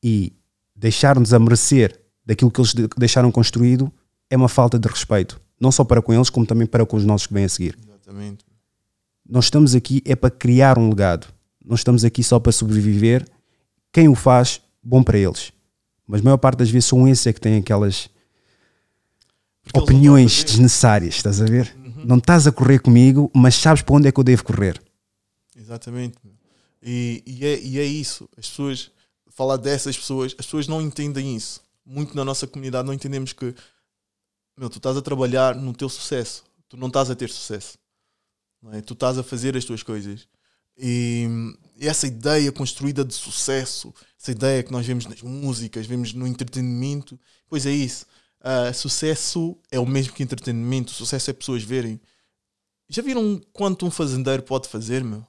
E 0.00 0.32
deixar-nos 0.76 1.34
a 1.34 1.38
merecer 1.40 2.00
daquilo 2.28 2.50
que 2.50 2.60
eles 2.60 2.74
de- 2.74 2.86
deixaram 2.98 3.32
construído 3.32 3.90
é 4.28 4.36
uma 4.36 4.50
falta 4.50 4.78
de 4.78 4.86
respeito. 4.86 5.40
Não 5.58 5.72
só 5.72 5.82
para 5.82 6.02
com 6.02 6.12
eles, 6.12 6.28
como 6.28 6.44
também 6.44 6.66
para 6.66 6.84
com 6.84 6.94
os 6.98 7.04
nossos 7.04 7.26
que 7.26 7.32
vêm 7.32 7.44
a 7.44 7.48
seguir. 7.48 7.76
Exatamente. 7.82 8.44
Nós 9.26 9.46
estamos 9.46 9.74
aqui 9.74 10.02
é 10.04 10.14
para 10.14 10.30
criar 10.30 10.78
um 10.78 10.90
legado. 10.90 11.26
Não 11.64 11.74
estamos 11.74 12.04
aqui 12.04 12.22
só 12.22 12.38
para 12.38 12.52
sobreviver. 12.52 13.26
Quem 13.90 14.08
o 14.08 14.14
faz, 14.14 14.60
bom 14.82 15.02
para 15.02 15.16
eles. 15.18 15.52
Mas 16.06 16.20
a 16.20 16.24
maior 16.24 16.36
parte 16.36 16.58
das 16.58 16.68
vezes 16.70 16.86
são 16.88 17.08
esses 17.08 17.26
é 17.26 17.32
que 17.32 17.40
têm 17.40 17.56
aquelas 17.56 18.10
Porque 19.62 19.78
opiniões 19.80 20.44
desnecessárias, 20.44 21.16
estás 21.16 21.40
a 21.40 21.46
ver? 21.46 21.74
Uhum. 21.78 22.04
Não 22.04 22.18
estás 22.18 22.46
a 22.46 22.52
correr 22.52 22.78
comigo, 22.78 23.30
mas 23.34 23.54
sabes 23.54 23.82
para 23.82 23.96
onde 23.96 24.08
é 24.08 24.12
que 24.12 24.20
eu 24.20 24.24
devo 24.24 24.44
correr. 24.44 24.80
Exatamente. 25.56 26.16
E, 26.82 27.22
e, 27.26 27.44
é, 27.46 27.60
e 27.60 27.78
é 27.78 27.84
isso. 27.84 28.28
As 28.36 28.48
pessoas, 28.48 28.90
falar 29.30 29.56
dessas 29.56 29.96
pessoas, 29.96 30.34
as 30.38 30.46
pessoas 30.46 30.68
não 30.68 30.80
entendem 30.80 31.34
isso. 31.34 31.60
Muito 31.90 32.14
na 32.14 32.22
nossa 32.22 32.46
comunidade 32.46 32.86
não 32.86 32.92
entendemos 32.92 33.32
que 33.32 33.54
meu, 34.54 34.68
tu 34.68 34.76
estás 34.76 34.96
a 34.96 35.02
trabalhar 35.02 35.54
no 35.54 35.72
teu 35.72 35.88
sucesso. 35.88 36.44
Tu 36.68 36.76
não 36.76 36.88
estás 36.88 37.10
a 37.10 37.14
ter 37.14 37.30
sucesso. 37.30 37.78
É? 38.72 38.82
Tu 38.82 38.92
estás 38.92 39.16
a 39.16 39.22
fazer 39.22 39.56
as 39.56 39.64
tuas 39.64 39.82
coisas. 39.82 40.28
E, 40.76 41.26
e 41.76 41.88
essa 41.88 42.06
ideia 42.06 42.52
construída 42.52 43.04
de 43.04 43.14
sucesso, 43.14 43.94
essa 44.20 44.32
ideia 44.32 44.62
que 44.62 44.70
nós 44.70 44.86
vemos 44.86 45.06
nas 45.06 45.22
músicas, 45.22 45.86
vemos 45.86 46.12
no 46.12 46.26
entretenimento, 46.26 47.18
pois 47.48 47.64
é 47.64 47.70
isso. 47.70 48.04
Ah, 48.40 48.72
sucesso 48.72 49.56
é 49.70 49.80
o 49.80 49.86
mesmo 49.86 50.12
que 50.12 50.22
entretenimento. 50.22 50.90
Sucesso 50.90 51.30
é 51.30 51.32
pessoas 51.32 51.62
verem. 51.62 52.00
Já 52.88 53.02
viram 53.02 53.40
quanto 53.52 53.86
um 53.86 53.90
fazendeiro 53.90 54.42
pode 54.42 54.68
fazer, 54.68 55.02
meu? 55.02 55.26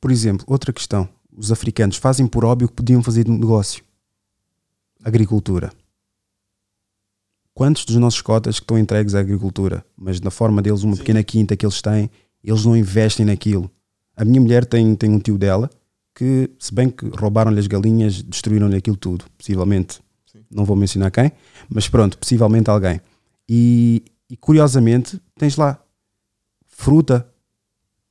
Por 0.00 0.10
exemplo, 0.10 0.46
outra 0.48 0.72
questão. 0.72 1.08
Os 1.36 1.50
africanos 1.52 1.96
fazem 1.96 2.26
por 2.26 2.44
óbvio 2.44 2.68
que 2.68 2.74
podiam 2.74 3.02
fazer 3.02 3.24
de 3.24 3.30
negócio. 3.30 3.84
Agricultura. 5.02 5.72
Quantos 7.54 7.84
dos 7.84 7.96
nossos 7.96 8.22
cotas 8.22 8.58
que 8.58 8.64
estão 8.64 8.78
entregues 8.78 9.14
à 9.14 9.20
agricultura, 9.20 9.84
mas 9.96 10.20
na 10.20 10.30
forma 10.30 10.62
deles, 10.62 10.82
uma 10.82 10.94
Sim. 10.94 11.00
pequena 11.00 11.22
quinta 11.22 11.56
que 11.56 11.64
eles 11.64 11.82
têm, 11.82 12.10
eles 12.42 12.64
não 12.64 12.76
investem 12.76 13.26
naquilo. 13.26 13.70
A 14.16 14.24
minha 14.24 14.40
mulher 14.40 14.64
tem, 14.64 14.94
tem 14.94 15.10
um 15.10 15.18
tio 15.18 15.36
dela 15.36 15.70
que, 16.14 16.50
se 16.58 16.72
bem 16.72 16.90
que 16.90 17.06
roubaram-lhe 17.08 17.58
as 17.58 17.66
galinhas, 17.66 18.22
destruíram-lhe 18.22 18.76
aquilo 18.76 18.96
tudo, 18.96 19.24
possivelmente. 19.36 20.00
Sim. 20.26 20.44
Não 20.50 20.64
vou 20.64 20.76
mencionar 20.76 21.10
quem, 21.10 21.32
mas 21.68 21.88
pronto, 21.88 22.18
possivelmente 22.18 22.70
alguém. 22.70 23.00
E, 23.48 24.04
e 24.28 24.36
curiosamente, 24.36 25.20
tens 25.38 25.56
lá 25.56 25.82
fruta 26.66 27.26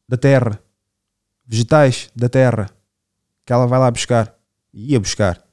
da 0.07 0.17
terra, 0.17 0.61
vegetais 1.45 2.09
da 2.15 2.27
terra, 2.27 2.69
que 3.49 3.53
ela 3.53 3.65
vai 3.65 3.79
lá 3.79 3.89
buscar, 3.89 4.37
e 4.71 4.91
ia 4.91 4.99
buscar. 4.99 5.43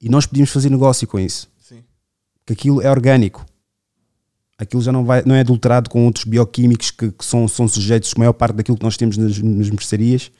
E 0.00 0.08
nós 0.08 0.24
podíamos 0.24 0.52
fazer 0.52 0.70
negócio 0.70 1.04
com 1.08 1.18
isso, 1.18 1.50
Sim. 1.58 1.82
que 2.46 2.52
aquilo 2.52 2.80
é 2.80 2.88
orgânico. 2.88 3.44
Aquilo 4.56 4.80
já 4.80 4.92
não, 4.92 5.04
vai, 5.04 5.24
não 5.26 5.34
é 5.34 5.40
adulterado 5.40 5.90
com 5.90 6.04
outros 6.06 6.24
bioquímicos 6.26 6.92
que, 6.92 7.10
que 7.10 7.24
são, 7.24 7.48
são 7.48 7.66
sujeitos 7.66 8.12
a 8.14 8.18
maior 8.20 8.34
parte 8.34 8.54
daquilo 8.54 8.78
que 8.78 8.84
nós 8.84 8.96
temos 8.96 9.16
nas, 9.16 9.36
nas 9.36 9.68
mercearias, 9.68 10.30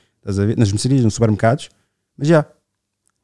nas 0.56 0.70
mercearias, 0.70 1.02
nos 1.02 1.14
supermercados. 1.14 1.68
Mas 2.16 2.28
já, 2.28 2.46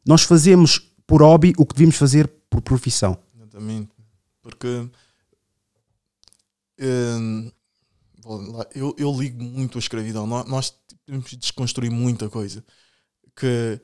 nós 0.04 0.22
fazemos 0.22 0.80
por 1.06 1.22
hobby 1.22 1.52
o 1.56 1.64
que 1.64 1.72
devíamos 1.74 1.94
fazer 1.96 2.26
por 2.50 2.60
profissão. 2.60 3.16
Exatamente. 3.36 3.90
Porque 4.42 4.88
hum, 6.80 7.52
eu, 8.74 8.96
eu 8.98 9.12
ligo 9.16 9.40
muito 9.40 9.78
à 9.78 9.80
escravidão. 9.80 10.26
Nó- 10.26 10.42
Nós 10.44 10.74
temos 11.06 11.30
de 11.30 11.36
desconstruir 11.36 11.92
muita 11.92 12.28
coisa 12.28 12.64
que 13.36 13.80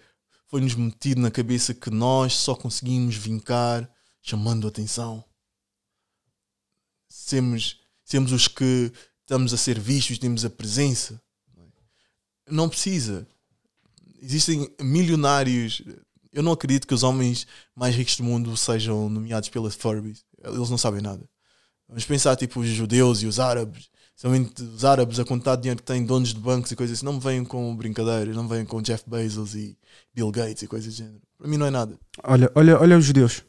foi-nos 0.47 0.75
metido 0.75 1.21
na 1.21 1.31
cabeça 1.31 1.75
que 1.75 1.91
nós 1.91 2.35
só 2.35 2.55
conseguimos 2.55 3.17
vincar 3.17 3.89
chamando 4.23 4.67
atenção. 4.67 5.25
Sermos, 7.09 7.81
sermos 8.05 8.33
os 8.33 8.49
que 8.49 8.93
estamos 9.21 9.53
a 9.53 9.57
ser 9.57 9.79
vistos, 9.79 10.19
temos 10.19 10.45
a 10.45 10.51
presença. 10.51 11.21
Não 12.49 12.69
precisa. 12.69 13.27
Existem 14.23 14.73
milionários. 14.81 15.83
Eu 16.33 16.43
não 16.43 16.53
acredito 16.53 16.87
que 16.87 16.95
os 16.95 17.03
homens 17.03 17.47
mais 17.75 17.95
ricos 17.95 18.17
do 18.17 18.25
mundo 18.25 18.57
sejam 18.57 19.09
nomeados 19.09 19.49
pela 19.49 19.71
Forbes. 19.71 20.25
Eles 20.39 20.71
não 20.71 20.79
sabem 20.79 21.01
nada. 21.01 21.29
Vamos 21.89 22.05
pensar, 22.05 22.37
tipo, 22.37 22.61
os 22.61 22.69
judeus 22.69 23.23
e 23.23 23.27
os 23.27 23.39
árabes. 23.41 23.89
Somente 24.17 24.63
os 24.63 24.83
árabes, 24.83 25.21
a 25.21 25.25
de 25.25 25.61
dinheiro 25.61 25.77
que 25.77 25.83
têm, 25.83 26.03
donos 26.03 26.33
de 26.33 26.41
bancos 26.41 26.71
e 26.71 26.77
coisas 26.77 26.97
assim, 26.97 27.05
não 27.05 27.13
me 27.13 27.21
venham 27.21 27.45
com 27.45 27.77
brincadeiras, 27.77 28.35
não 28.35 28.45
me 28.45 28.49
venham 28.49 28.65
com 28.65 28.81
Jeff 28.81 29.05
Bezos 29.07 29.55
e 29.55 29.77
Bill 30.15 30.31
Gates 30.31 30.63
e 30.63 30.67
coisas 30.67 30.95
do 30.95 30.97
género. 30.97 31.21
Para 31.37 31.47
mim 31.47 31.59
não 31.59 31.67
é 31.67 31.71
nada. 31.71 31.99
Olha, 32.25 32.51
olha, 32.55 32.81
olha 32.81 32.97
os 32.97 33.05
judeus. 33.05 33.45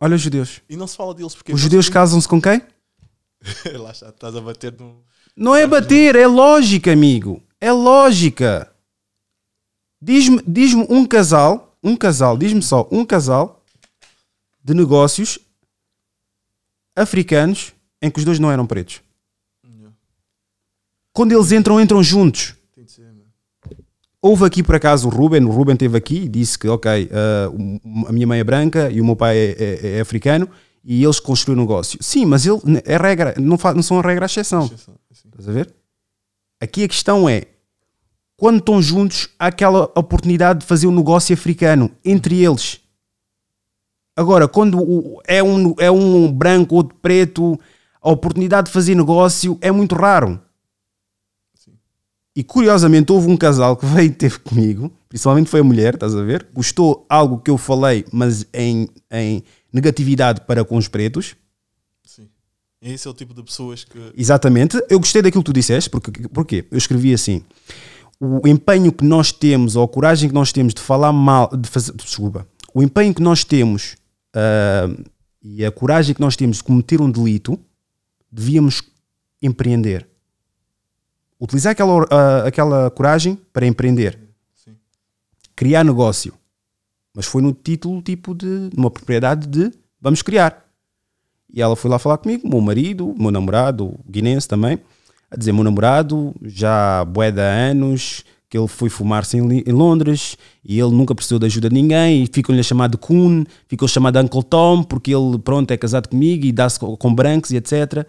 Olha 0.00 0.16
os 0.16 0.22
judeus. 0.22 0.62
E 0.70 0.74
não 0.74 0.86
se 0.86 0.96
fala 0.96 1.14
deles 1.14 1.34
porque. 1.34 1.52
Os 1.52 1.60
judeus 1.60 1.90
casam-se 1.90 2.26
com 2.26 2.40
quem? 2.40 2.62
Lá 3.78 3.90
está, 3.90 4.08
estás 4.08 4.34
a 4.34 4.40
bater 4.40 4.72
no. 4.72 5.04
Não 5.36 5.54
é 5.54 5.66
bater, 5.66 6.16
é 6.16 6.26
lógica, 6.26 6.90
amigo. 6.90 7.42
É 7.60 7.70
lógica. 7.70 8.74
Diz-me 10.00 10.42
diz 10.46 10.72
um 10.72 11.06
casal, 11.06 11.76
um 11.82 11.94
casal, 11.94 12.38
diz-me 12.38 12.62
só, 12.62 12.88
um 12.90 13.04
casal 13.04 13.62
de 14.64 14.72
negócios 14.72 15.38
africanos 16.96 17.74
em 18.00 18.10
que 18.10 18.18
os 18.18 18.24
dois 18.24 18.38
não 18.38 18.50
eram 18.50 18.66
pretos. 18.66 19.02
Quando 21.12 21.32
eles 21.32 21.52
entram, 21.52 21.80
entram 21.80 22.02
juntos. 22.02 22.54
De. 22.76 23.22
Houve 24.20 24.44
aqui 24.44 24.62
por 24.62 24.74
acaso 24.76 25.08
o 25.08 25.10
Ruben, 25.10 25.44
o 25.44 25.50
Ruben 25.50 25.74
esteve 25.74 25.96
aqui 25.98 26.16
e 26.22 26.28
disse 26.28 26.58
que, 26.58 26.68
ok, 26.68 27.10
o- 27.52 28.06
a 28.08 28.12
minha 28.12 28.26
mãe 28.26 28.38
é 28.40 28.44
branca 28.44 28.88
e 28.90 29.00
o 29.00 29.04
meu 29.04 29.16
pai 29.16 29.36
é, 29.36 29.56
é- 29.58 29.96
é 29.96 30.00
africano 30.00 30.48
e 30.84 31.02
eles 31.02 31.18
construíram 31.18 31.62
um 31.62 31.66
negócio. 31.66 31.98
Sim, 32.00 32.24
mas 32.24 32.46
ele 32.46 32.60
é 32.84 32.96
regra, 32.96 33.34
não, 33.38 33.58
fa- 33.58 33.74
não 33.74 33.82
são 33.82 33.98
a 33.98 34.02
regra 34.02 34.24
à 34.24 34.26
exceção. 34.26 34.64
Exceção, 34.66 34.94
assim. 35.10 35.28
Estás 35.28 35.48
a 35.48 35.52
ver? 35.52 35.74
Aqui 36.60 36.84
a 36.84 36.88
questão 36.88 37.28
é 37.28 37.46
quando 38.36 38.58
estão 38.58 38.80
juntos, 38.80 39.28
há 39.38 39.46
aquela 39.46 39.84
oportunidade 39.96 40.60
de 40.60 40.66
fazer 40.66 40.86
um 40.86 40.94
negócio 40.94 41.34
africano 41.34 41.90
entre 42.04 42.42
eles. 42.44 42.80
Agora, 44.16 44.46
quando 44.46 44.78
o- 44.80 45.20
é 45.26 45.42
um, 45.42 45.74
é 45.78 45.90
um 45.90 46.30
branco, 46.30 46.76
outro 46.76 46.96
preto, 47.02 47.58
a 48.00 48.10
oportunidade 48.10 48.68
de 48.68 48.72
fazer 48.72 48.94
negócio 48.94 49.58
é 49.60 49.70
muito 49.72 49.94
raro. 49.96 50.40
E 52.34 52.42
curiosamente 52.42 53.12
houve 53.12 53.30
um 53.30 53.36
casal 53.36 53.76
que 53.76 53.84
veio 53.86 54.12
ter 54.14 54.38
comigo, 54.40 54.90
principalmente 55.08 55.50
foi 55.50 55.60
a 55.60 55.64
mulher, 55.64 55.94
estás 55.94 56.14
a 56.14 56.22
ver? 56.22 56.46
Gostou 56.52 57.04
algo 57.08 57.38
que 57.38 57.50
eu 57.50 57.58
falei, 57.58 58.06
mas 58.10 58.46
em, 58.54 58.88
em 59.10 59.42
negatividade 59.72 60.40
para 60.42 60.64
com 60.64 60.76
os 60.76 60.88
pretos. 60.88 61.36
Sim. 62.04 62.28
Esse 62.80 63.06
é 63.06 63.10
o 63.10 63.14
tipo 63.14 63.34
de 63.34 63.42
pessoas 63.42 63.84
que. 63.84 63.98
Exatamente. 64.16 64.82
Eu 64.88 64.98
gostei 64.98 65.20
daquilo 65.20 65.42
que 65.42 65.50
tu 65.50 65.54
disseste, 65.54 65.90
porque, 65.90 66.10
porque 66.28 66.66
eu 66.70 66.78
escrevi 66.78 67.12
assim: 67.12 67.42
o 68.18 68.48
empenho 68.48 68.90
que 68.92 69.04
nós 69.04 69.30
temos, 69.30 69.76
ou 69.76 69.84
a 69.84 69.88
coragem 69.88 70.28
que 70.28 70.34
nós 70.34 70.52
temos 70.52 70.72
de 70.72 70.80
falar 70.80 71.12
mal, 71.12 71.54
de 71.54 71.68
fazer, 71.68 71.92
desculpa, 71.92 72.46
o 72.72 72.82
empenho 72.82 73.12
que 73.12 73.22
nós 73.22 73.44
temos 73.44 73.96
ah, 74.34 74.88
e 75.42 75.64
a 75.64 75.70
coragem 75.70 76.14
que 76.14 76.20
nós 76.20 76.36
temos 76.36 76.58
de 76.58 76.64
cometer 76.64 77.00
um 77.00 77.10
delito, 77.10 77.58
devíamos 78.30 78.82
empreender. 79.42 80.08
Utilizar 81.42 81.72
aquela, 81.72 82.06
ah, 82.08 82.46
aquela 82.46 82.88
coragem 82.88 83.36
para 83.52 83.66
empreender, 83.66 84.16
Sim. 84.54 84.76
criar 85.56 85.84
negócio. 85.84 86.32
Mas 87.12 87.26
foi 87.26 87.42
no 87.42 87.52
título 87.52 88.00
tipo 88.00 88.32
de 88.32 88.70
numa 88.76 88.88
propriedade 88.88 89.48
de 89.48 89.72
vamos 90.00 90.22
criar. 90.22 90.64
E 91.52 91.60
ela 91.60 91.74
foi 91.74 91.90
lá 91.90 91.98
falar 91.98 92.18
comigo, 92.18 92.48
meu 92.48 92.60
marido, 92.60 93.10
o 93.10 93.20
meu 93.20 93.32
namorado, 93.32 93.86
o 93.86 94.00
guinense 94.08 94.46
também, 94.46 94.78
a 95.28 95.36
dizer: 95.36 95.50
meu 95.50 95.64
namorado 95.64 96.32
já 96.42 97.04
bué 97.04 97.32
de 97.32 97.40
anos 97.40 98.24
que 98.48 98.56
ele 98.56 98.68
foi 98.68 98.88
fumar-se 98.88 99.36
em, 99.36 99.64
em 99.66 99.72
Londres 99.72 100.36
e 100.64 100.78
ele 100.78 100.92
nunca 100.92 101.12
precisou 101.12 101.40
de 101.40 101.46
ajuda 101.46 101.68
de 101.68 101.74
ninguém 101.74 102.22
e 102.22 102.26
ficam-lhe 102.32 102.60
a 102.60 102.62
chamar 102.62 102.88
de 102.88 102.98
Kun, 102.98 103.44
ficou 103.66 103.88
chamado 103.88 104.16
de 104.16 104.24
Uncle 104.24 104.44
Tom 104.44 104.84
porque 104.84 105.12
ele, 105.12 105.38
pronto, 105.40 105.72
é 105.72 105.76
casado 105.76 106.08
comigo 106.08 106.46
e 106.46 106.52
dá-se 106.52 106.78
com, 106.78 106.96
com 106.96 107.12
brancos 107.12 107.50
e 107.50 107.56
etc. 107.56 108.06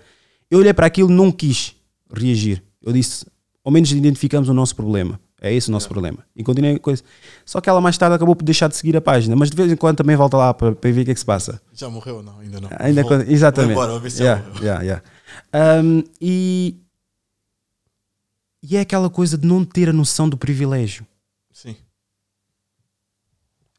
Eu 0.52 0.60
olhei 0.60 0.74
para 0.74 0.86
aquilo 0.86 1.10
não 1.10 1.32
quis 1.32 1.76
reagir. 2.14 2.62
Eu 2.84 2.94
disse: 2.94 3.26
ao 3.64 3.72
menos 3.72 3.92
identificamos 3.92 4.50
o 4.50 4.54
nosso 4.54 4.76
problema. 4.76 5.20
É 5.42 5.54
esse 5.54 5.68
o 5.68 5.72
nosso 5.74 5.90
problema. 5.90 6.20
E 6.34 6.42
continuei 6.42 6.76
a 6.76 6.80
coisa. 6.80 7.04
Só 7.46 7.60
que 7.60 7.70
ela 7.70 7.82
mais 7.82 7.98
tarde 7.98 8.16
acabou 8.16 8.34
por 8.34 8.46
deixar 8.46 8.70
de 8.70 8.78
seguir 8.78 8.96
a 8.96 9.02
página, 9.02 9.36
mas 9.36 9.50
de 9.50 9.58
vez 9.58 9.70
em 9.70 9.76
quando 9.76 9.98
também 9.98 10.16
volta 10.16 10.38
lá 10.38 10.54
para, 10.54 10.74
para 10.74 10.92
ver 10.92 11.02
o 11.02 11.06
que 11.06 11.12
é 11.12 11.14
que 11.14 11.20
se 11.20 11.26
passa. 11.26 11.62
Já 11.74 11.90
morreu 11.90 12.18
ou 12.18 12.24
não? 12.24 12.40
Ainda 12.40 12.62
não. 12.62 12.70
Ainda 12.80 13.04
Vou- 13.04 13.22
exatamente. 13.24 13.74
Vou 13.74 13.84
embora, 13.84 14.00
ver 14.00 14.10
se 14.10 14.24
Yeah, 14.24 14.46
yeah, 14.62 14.82
yeah. 14.84 15.04
Um, 15.84 16.02
e, 16.22 16.78
e 18.64 18.78
é 18.78 18.80
aquela 18.80 19.10
coisa 19.10 19.38
de 19.38 19.46
não 19.46 19.66
ter 19.66 19.90
a 19.90 19.94
noção 19.94 20.30
do 20.30 20.38
privilégio. 20.38 21.06
Sim. 21.52 21.76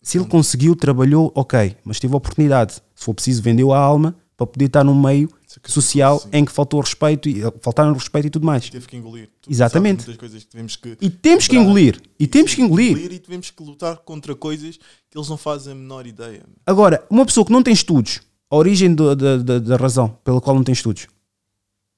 Se 0.02 0.18
ele 0.18 0.26
conseguiu, 0.26 0.76
trabalhou, 0.76 1.32
ok, 1.34 1.78
mas 1.82 1.98
teve 1.98 2.12
a 2.12 2.18
oportunidade. 2.18 2.74
Se 2.94 3.04
for 3.06 3.14
preciso, 3.14 3.42
vendeu 3.42 3.72
a 3.72 3.78
alma 3.78 4.14
para 4.36 4.46
poder 4.46 4.66
estar 4.66 4.84
num 4.84 5.00
meio 5.00 5.30
social 5.64 6.20
sim. 6.20 6.28
em 6.32 6.44
que 6.44 6.52
faltou 6.52 6.80
respeito 6.80 7.28
e 7.28 7.40
faltaram 7.60 7.92
respeito 7.92 8.26
e 8.26 8.30
tudo 8.30 8.46
mais. 8.46 8.68
Teve 8.70 8.86
que 8.86 8.96
engolir. 8.96 9.28
Tu 9.42 9.50
Exatamente. 9.50 9.98
Muitas 9.98 10.16
coisas 10.16 10.42
que 10.44 10.50
tivemos 10.50 10.76
que. 10.76 10.96
E 11.00 11.10
temos 11.10 11.46
que 11.48 11.56
engolir. 11.56 12.00
E 12.18 12.26
temos 12.26 12.50
Sim, 12.52 12.56
que 12.56 12.62
engolir. 12.62 13.12
E 13.12 13.18
tivemos 13.18 13.50
que 13.50 13.62
lutar 13.62 13.96
contra 13.98 14.34
coisas 14.34 14.76
que 15.10 15.16
eles 15.18 15.28
não 15.28 15.36
fazem 15.36 15.72
a 15.72 15.76
menor 15.76 16.06
ideia. 16.06 16.42
Agora, 16.66 17.04
uma 17.10 17.24
pessoa 17.26 17.44
que 17.46 17.52
não 17.52 17.62
tem 17.62 17.72
estudos, 17.74 18.20
a 18.50 18.56
origem 18.56 18.94
do- 18.94 19.14
da, 19.16 19.36
da, 19.38 19.58
da 19.58 19.76
razão 19.76 20.08
pela 20.24 20.40
qual 20.40 20.54
não 20.56 20.64
tem 20.64 20.72
estudos, 20.72 21.06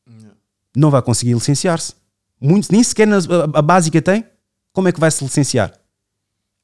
Yeah. 0.08 0.36
não 0.76 0.90
vai 0.90 1.02
conseguir 1.02 1.34
licenciar-se. 1.34 1.94
Muitos, 2.40 2.70
nem 2.70 2.82
sequer 2.82 3.06
nas- 3.06 3.28
a, 3.28 3.44
a 3.44 3.62
básica 3.62 4.00
tem. 4.00 4.24
Como 4.72 4.88
é 4.88 4.92
que 4.92 5.00
vai 5.00 5.10
se 5.10 5.24
licenciar? 5.24 5.72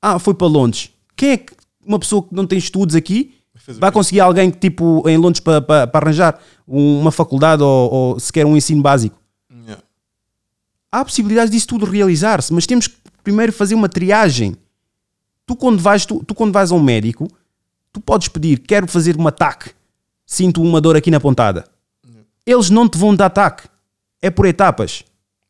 Ah, 0.00 0.18
foi 0.18 0.34
para 0.34 0.46
Londres. 0.46 0.90
Quem 1.16 1.30
é 1.30 1.36
que 1.38 1.52
uma 1.84 1.98
pessoa 1.98 2.22
que 2.22 2.34
não 2.34 2.46
tem 2.46 2.58
estudos 2.58 2.94
aqui 2.94 3.34
vai 3.78 3.92
conseguir 3.92 4.20
alguém 4.20 4.50
que, 4.50 4.58
tipo 4.58 5.08
em 5.08 5.16
Londres 5.16 5.40
para, 5.40 5.60
para, 5.62 5.86
para 5.86 6.04
arranjar 6.06 6.40
um- 6.66 7.00
uma 7.00 7.12
faculdade 7.12 7.62
ou, 7.62 7.92
ou 7.92 8.20
sequer 8.20 8.44
um 8.46 8.56
ensino 8.56 8.82
básico? 8.82 9.20
Yeah. 9.50 9.82
Há 10.90 11.04
possibilidades 11.04 11.50
disso 11.50 11.66
tudo 11.68 11.84
realizar-se, 11.86 12.52
mas 12.52 12.66
temos 12.66 12.86
que 12.88 12.96
primeiro 13.22 13.52
fazer 13.52 13.74
uma 13.74 13.88
triagem. 13.88 14.56
Tu 15.46 15.54
quando 15.56 15.80
vais, 15.80 16.04
tu, 16.06 16.22
tu 16.24 16.34
quando 16.34 16.52
vais 16.52 16.70
a 16.70 16.74
um 16.74 16.82
médico, 16.82 17.28
tu 17.92 18.00
podes 18.00 18.28
pedir, 18.28 18.58
quero 18.60 18.86
fazer 18.86 19.16
um 19.16 19.26
ataque, 19.26 19.70
sinto 20.26 20.62
uma 20.62 20.80
dor 20.80 20.96
aqui 20.96 21.10
na 21.10 21.20
pontada. 21.20 21.64
Eles 22.44 22.70
não 22.70 22.88
te 22.88 22.98
vão 22.98 23.14
dar 23.14 23.26
ataque. 23.26 23.68
É 24.20 24.30
por 24.30 24.46
etapas. 24.46 25.04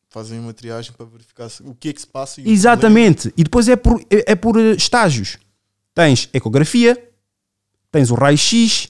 Fazem 0.09 0.39
uma 0.39 0.53
triagem 0.53 0.91
para 0.95 1.05
verificar 1.07 1.47
o 1.63 1.73
que 1.73 1.89
é 1.89 1.93
que 1.93 2.01
se 2.01 2.07
passa. 2.07 2.39
E 2.41 2.51
Exatamente. 2.51 3.33
E 3.35 3.43
depois 3.43 3.67
é 3.67 3.75
por, 3.75 3.99
é, 4.11 4.31
é 4.33 4.35
por 4.35 4.59
eh, 4.59 4.73
estágios. 4.73 5.37
Tens 5.95 6.29
ecografia, 6.33 6.95
tens 7.93 8.09
o 8.09 8.15
raio-x, 8.15 8.89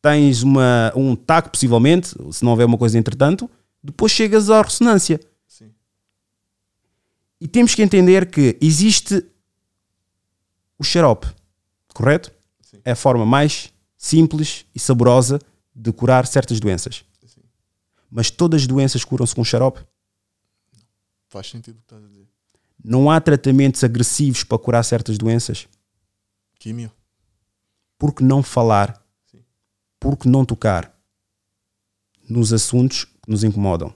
tens 0.00 0.42
uma, 0.42 0.90
um 0.96 1.14
TAC, 1.14 1.50
possivelmente, 1.50 2.08
se 2.32 2.42
não 2.42 2.52
houver 2.52 2.64
uma 2.64 2.78
coisa 2.78 2.98
entretanto, 2.98 3.48
depois 3.82 4.10
chegas 4.10 4.48
à 4.48 4.62
ressonância. 4.62 5.20
Sim. 5.46 5.70
E 7.38 7.46
temos 7.46 7.74
que 7.74 7.82
entender 7.82 8.30
que 8.30 8.56
existe 8.58 9.22
o 10.78 10.82
xarope, 10.82 11.26
correto? 11.92 12.32
Sim. 12.62 12.80
É 12.86 12.92
a 12.92 12.96
forma 12.96 13.26
mais 13.26 13.70
simples 13.98 14.64
e 14.74 14.80
saborosa 14.80 15.38
de 15.74 15.92
curar 15.92 16.26
certas 16.26 16.58
doenças. 16.58 17.04
Sim. 17.26 17.42
Mas 18.10 18.30
todas 18.30 18.62
as 18.62 18.66
doenças 18.66 19.04
curam-se 19.04 19.34
com 19.34 19.44
xarope. 19.44 19.80
Faz 21.28 21.50
sentido 21.50 21.74
o 21.74 21.78
que 21.80 21.84
estás 21.84 22.02
a 22.02 22.08
dizer. 22.08 22.26
Não 22.82 23.10
há 23.10 23.20
tratamentos 23.20 23.84
agressivos 23.84 24.42
para 24.42 24.58
curar 24.58 24.82
certas 24.84 25.18
doenças. 25.18 25.68
Químio. 26.58 26.90
Por 27.98 28.14
que 28.14 28.22
não 28.22 28.42
falar? 28.42 29.02
Sim. 29.30 29.42
Por 29.98 30.16
que 30.16 30.28
não 30.28 30.44
tocar 30.44 30.94
nos 32.28 32.52
assuntos 32.52 33.04
que 33.04 33.30
nos 33.30 33.44
incomodam, 33.44 33.94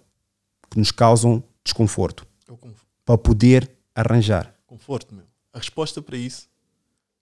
que 0.71 0.79
nos 0.79 0.91
causam 0.91 1.43
desconforto, 1.65 2.27
É 2.49 2.53
para 3.05 3.19
poder 3.19 3.71
arranjar? 3.95 4.55
conforto, 4.67 5.15
meu. 5.15 5.25
A 5.53 5.59
resposta 5.59 6.01
para 6.01 6.17
isso 6.17 6.49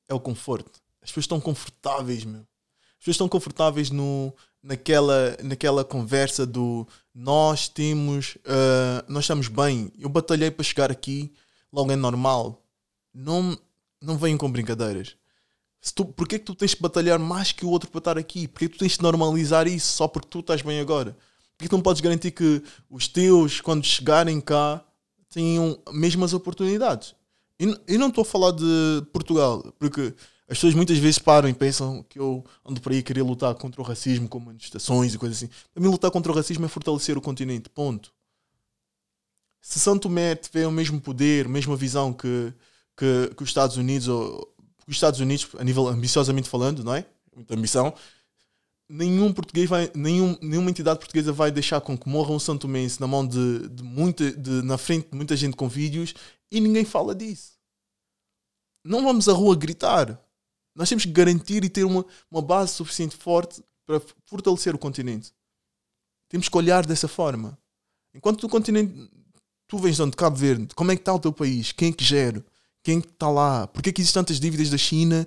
é 0.06 0.12
o 0.14 0.20
conforto. 0.20 0.80
As 1.02 1.08
pessoas 1.10 1.24
estão 1.24 1.40
confortáveis, 1.40 2.24
meu. 2.24 2.40
As 2.40 2.98
pessoas 2.98 3.14
estão 3.14 3.28
confortáveis 3.28 3.90
no, 3.90 4.34
naquela, 4.62 5.36
naquela 5.42 5.84
conversa 5.84 6.44
do 6.46 6.86
nós 7.14 7.68
temos, 7.68 8.36
ah, 8.44 9.04
nós 9.08 9.24
estamos 9.24 9.48
bem. 9.48 9.90
Eu 9.98 10.08
batalhei 10.10 10.50
para 10.50 10.62
chegar 10.64 10.90
aqui, 10.90 11.32
logo 11.72 11.90
é 11.90 11.96
normal. 11.96 12.62
Não, 13.14 13.58
não 14.00 14.18
venham 14.18 14.36
com 14.36 14.50
brincadeiras. 14.52 15.16
Tu, 15.94 16.04
porquê 16.04 16.38
que 16.38 16.44
tu 16.44 16.54
tens 16.54 16.72
de 16.72 16.80
batalhar 16.80 17.18
mais 17.18 17.52
que 17.52 17.64
o 17.64 17.70
outro 17.70 17.90
para 17.90 17.98
estar 17.98 18.18
aqui? 18.18 18.46
Porquê 18.48 18.68
que 18.68 18.76
tu 18.76 18.80
tens 18.80 18.96
de 18.96 19.02
normalizar 19.02 19.66
isso 19.66 19.92
só 19.96 20.08
porque 20.08 20.28
tu 20.28 20.40
estás 20.40 20.62
bem 20.62 20.80
agora? 20.80 21.12
Porquê 21.56 21.64
que 21.64 21.68
tu 21.68 21.76
não 21.76 21.82
podes 21.82 22.00
garantir 22.00 22.32
que 22.32 22.62
os 22.90 23.08
teus, 23.08 23.60
quando 23.60 23.84
chegarem 23.84 24.40
cá, 24.40 24.84
tenham 25.30 25.80
as 25.86 25.94
mesmas 25.94 26.32
oportunidades? 26.32 27.14
E 27.60 27.98
não 27.98 28.08
estou 28.08 28.22
a 28.22 28.24
falar 28.24 28.52
de 28.52 29.02
Portugal, 29.12 29.74
porque 29.78 30.14
as 30.48 30.56
pessoas 30.56 30.74
muitas 30.74 30.96
vezes 30.98 31.18
param 31.18 31.48
e 31.48 31.52
pensam 31.52 32.04
que 32.08 32.18
eu 32.18 32.44
ando 32.64 32.80
por 32.80 32.92
aí 32.92 33.02
querer 33.02 33.22
lutar 33.22 33.54
contra 33.56 33.80
o 33.80 33.84
racismo 33.84 34.28
com 34.28 34.38
manifestações 34.40 35.12
e 35.12 35.18
coisas 35.18 35.38
assim. 35.38 35.50
Para 35.74 35.82
mim, 35.82 35.88
lutar 35.88 36.10
contra 36.10 36.30
o 36.30 36.34
racismo 36.34 36.64
é 36.64 36.68
fortalecer 36.68 37.18
o 37.18 37.20
continente. 37.20 37.68
Ponto. 37.68 38.12
se 39.60 39.78
São 39.80 39.98
Tomé 39.98 40.36
tiver 40.36 40.66
o 40.66 40.72
mesmo 40.72 41.00
poder, 41.00 41.46
a 41.46 41.48
mesma 41.48 41.76
visão 41.76 42.12
que, 42.12 42.52
que, 42.96 43.34
que 43.36 43.42
os 43.42 43.48
Estados 43.48 43.76
Unidos, 43.76 44.08
ou 44.08 44.54
os 44.90 44.96
Estados 44.96 45.20
Unidos, 45.20 45.48
a 45.58 45.64
nível 45.64 45.86
ambiciosamente 45.88 46.48
falando, 46.48 46.82
não 46.82 46.94
é? 46.94 47.04
Muita 47.34 47.54
ambição, 47.54 47.94
nenhum 48.88 49.32
português 49.32 49.68
vai, 49.68 49.90
nenhum, 49.94 50.36
nenhuma 50.40 50.70
entidade 50.70 50.98
portuguesa 50.98 51.32
vai 51.32 51.50
deixar 51.50 51.80
com 51.80 51.96
que 51.96 52.08
morra 52.08 52.32
um 52.32 52.38
São 52.38 52.56
Tomense 52.56 53.00
na 53.00 53.06
mão 53.06 53.26
de, 53.26 53.68
de 53.68 53.82
muita, 53.82 54.32
de, 54.32 54.62
na 54.62 54.78
frente 54.78 55.10
de 55.10 55.16
muita 55.16 55.36
gente 55.36 55.56
com 55.56 55.68
vídeos 55.68 56.14
e 56.50 56.60
ninguém 56.60 56.84
fala 56.84 57.14
disso. 57.14 57.58
Não 58.84 59.04
vamos 59.04 59.28
à 59.28 59.32
rua 59.32 59.54
gritar. 59.54 60.18
Nós 60.74 60.88
temos 60.88 61.04
que 61.04 61.12
garantir 61.12 61.64
e 61.64 61.68
ter 61.68 61.84
uma, 61.84 62.06
uma 62.30 62.40
base 62.40 62.72
suficiente 62.72 63.16
forte 63.16 63.62
para 63.84 64.00
fortalecer 64.24 64.74
o 64.74 64.78
continente. 64.78 65.32
Temos 66.28 66.48
que 66.48 66.56
olhar 66.56 66.86
dessa 66.86 67.08
forma. 67.08 67.58
Enquanto 68.14 68.44
o 68.44 68.48
continente, 68.48 69.10
tu 69.66 69.78
vens 69.78 69.96
de 69.96 70.02
onde? 70.02 70.16
Cabo 70.16 70.36
Verde, 70.36 70.74
como 70.74 70.90
é 70.90 70.96
que 70.96 71.02
está 71.02 71.12
o 71.12 71.18
teu 71.18 71.32
país? 71.32 71.72
Quem 71.72 71.90
é 71.90 71.92
que 71.92 72.04
gera? 72.04 72.44
Quem 72.82 73.00
que 73.00 73.08
está 73.08 73.30
lá? 73.30 73.66
Porquê 73.66 73.92
que 73.92 74.00
existem 74.00 74.22
tantas 74.22 74.40
dívidas 74.40 74.70
da 74.70 74.78
China? 74.78 75.26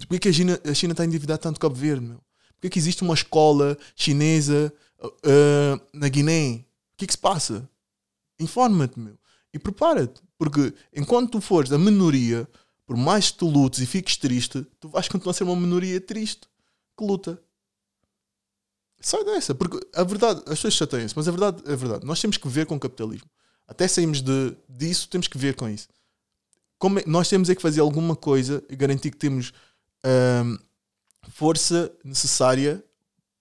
Porquê 0.00 0.18
que 0.18 0.28
a 0.28 0.32
China, 0.32 0.60
a 0.64 0.74
China 0.74 0.92
está 0.92 1.04
endividada 1.04 1.38
tanto 1.38 1.60
Cabo 1.60 1.74
Verde, 1.74 2.04
meu? 2.04 2.20
Porquê 2.54 2.70
que 2.70 2.78
existe 2.78 3.02
uma 3.02 3.14
escola 3.14 3.76
chinesa 3.96 4.72
uh, 5.02 5.80
na 5.92 6.08
Guiné? 6.08 6.64
O 6.92 6.96
que 6.96 7.04
é 7.04 7.06
que 7.06 7.12
se 7.12 7.18
passa? 7.18 7.68
Informa-te, 8.38 8.98
meu. 8.98 9.18
E 9.52 9.58
prepara-te. 9.58 10.20
Porque 10.38 10.74
enquanto 10.94 11.32
tu 11.32 11.40
fores 11.40 11.70
da 11.70 11.78
minoria, 11.78 12.48
por 12.86 12.96
mais 12.96 13.30
que 13.30 13.38
tu 13.38 13.48
lutes 13.48 13.80
e 13.80 13.86
fiques 13.86 14.16
triste, 14.16 14.66
tu 14.78 14.88
vais 14.88 15.08
continuar 15.08 15.30
a 15.30 15.34
ser 15.34 15.44
uma 15.44 15.56
minoria 15.56 16.00
triste 16.00 16.48
que 16.96 17.04
luta. 17.04 17.40
Sai 19.00 19.24
dessa, 19.24 19.54
porque 19.54 19.80
a 19.94 20.04
verdade, 20.04 20.40
as 20.40 20.58
pessoas 20.58 20.74
chateiam-se, 20.74 21.16
mas 21.16 21.26
a 21.26 21.30
verdade 21.30 21.62
é 21.66 21.72
a 21.72 21.76
verdade. 21.76 22.06
Nós 22.06 22.20
temos 22.20 22.36
que 22.36 22.48
ver 22.48 22.66
com 22.66 22.76
o 22.76 22.80
capitalismo. 22.80 23.28
Até 23.66 23.88
saímos 23.88 24.20
de, 24.20 24.54
disso, 24.68 25.08
temos 25.08 25.26
que 25.26 25.38
ver 25.38 25.54
com 25.54 25.68
isso. 25.68 25.88
Como 26.80 26.98
é, 26.98 27.04
nós 27.06 27.28
temos 27.28 27.48
é 27.48 27.54
que 27.54 27.62
fazer 27.62 27.80
alguma 27.80 28.16
coisa 28.16 28.64
e 28.68 28.74
garantir 28.74 29.12
que 29.12 29.16
temos 29.16 29.52
hum, 30.04 30.58
força 31.28 31.92
necessária 32.04 32.82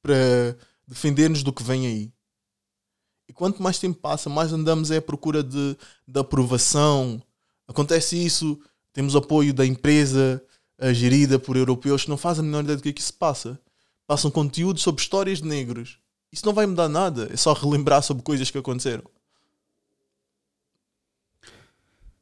para 0.03 0.55
defender-nos 0.87 1.41
do 1.41 1.51
que 1.51 1.63
vem 1.63 1.87
aí. 1.87 2.13
E 3.27 3.33
quanto 3.33 3.63
mais 3.63 3.79
tempo 3.79 3.99
passa, 3.99 4.29
mais 4.29 4.53
andamos 4.53 4.91
é 4.91 4.97
à 4.97 5.01
procura 5.01 5.41
de, 5.41 5.75
de 6.07 6.19
aprovação. 6.19 7.19
Acontece 7.67 8.15
isso, 8.23 8.59
temos 8.93 9.15
apoio 9.15 9.55
da 9.55 9.65
empresa 9.65 10.43
gerida 10.93 11.39
por 11.39 11.57
europeus 11.57 12.03
que 12.03 12.09
não 12.09 12.17
fazem 12.17 12.41
a 12.41 12.45
menor 12.45 12.63
ideia 12.63 12.77
do 12.77 12.83
que 12.83 12.89
é 12.89 12.93
que 12.93 13.03
se 13.03 13.11
passa 13.11 13.59
passam 14.09 14.31
conteúdo 14.31 14.79
sobre 14.79 15.03
histórias 15.03 15.39
de 15.39 15.47
negros. 15.47 15.99
Isso 16.31 16.43
não 16.43 16.51
vai 16.51 16.65
mudar 16.65 16.89
nada, 16.89 17.29
é 17.31 17.37
só 17.37 17.53
relembrar 17.53 18.01
sobre 18.01 18.23
coisas 18.23 18.49
que 18.49 18.57
aconteceram. 18.57 19.03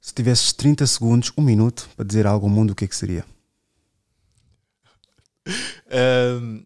Se 0.07 0.13
tivesses 0.13 0.53
30 0.53 0.87
segundos, 0.87 1.33
um 1.37 1.41
minuto, 1.41 1.89
para 1.93 2.05
dizer 2.05 2.25
algo 2.25 2.45
ao 2.45 2.49
mundo, 2.49 2.71
o 2.71 2.75
que 2.75 2.85
é 2.85 2.87
que 2.87 2.95
seria? 2.95 3.25
Um, 6.39 6.65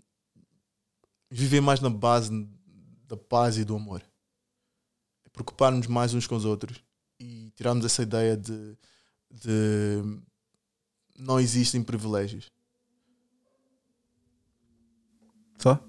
viver 1.27 1.59
mais 1.59 1.79
na 1.79 1.89
base 1.89 2.47
da 3.07 3.17
paz 3.17 3.57
e 3.57 3.63
do 3.65 3.75
amor. 3.75 4.03
É 5.25 5.29
preocupar-nos 5.29 5.87
mais 5.87 6.13
uns 6.13 6.27
com 6.27 6.35
os 6.35 6.45
outros 6.45 6.83
e 7.19 7.49
tirarmos 7.55 7.83
essa 7.83 8.03
ideia 8.03 8.37
de, 8.37 8.77
de 9.31 10.21
não 11.17 11.39
existem 11.39 11.81
privilégios. 11.81 12.45
Só? 15.57 15.83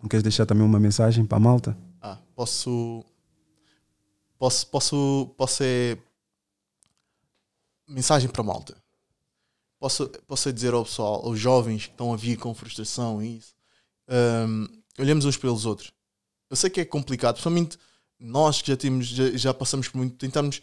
Não 0.00 0.08
queres 0.08 0.22
deixar 0.22 0.46
também 0.46 0.64
uma 0.64 0.78
mensagem 0.78 1.26
para 1.26 1.36
a 1.36 1.40
malta? 1.40 1.76
Ah, 2.00 2.18
posso. 2.36 3.04
Posso. 4.38 4.68
Posso. 4.68 5.34
Posso 5.36 5.56
ser. 5.56 6.09
Mensagem 7.90 8.28
para 8.28 8.40
a 8.40 8.44
malta. 8.44 8.76
Posso, 9.78 10.08
posso 10.26 10.52
dizer 10.52 10.74
ao 10.74 10.84
pessoal, 10.84 11.24
aos 11.24 11.38
jovens 11.38 11.86
que 11.86 11.92
estão 11.92 12.12
a 12.12 12.16
vir 12.16 12.36
com 12.36 12.54
frustração 12.54 13.22
e 13.22 13.38
isso. 13.38 13.54
Um, 14.08 14.68
olhemos 14.98 15.24
uns 15.24 15.36
pelos 15.36 15.66
outros. 15.66 15.90
Eu 16.48 16.56
sei 16.56 16.68
que 16.68 16.80
é 16.80 16.84
complicado, 16.84 17.34
principalmente 17.34 17.78
nós 18.18 18.60
que 18.60 18.68
já, 18.68 18.76
temos, 18.76 19.06
já, 19.06 19.30
já 19.30 19.54
passamos 19.54 19.88
por 19.88 19.98
muito, 19.98 20.16
tentarmos 20.16 20.60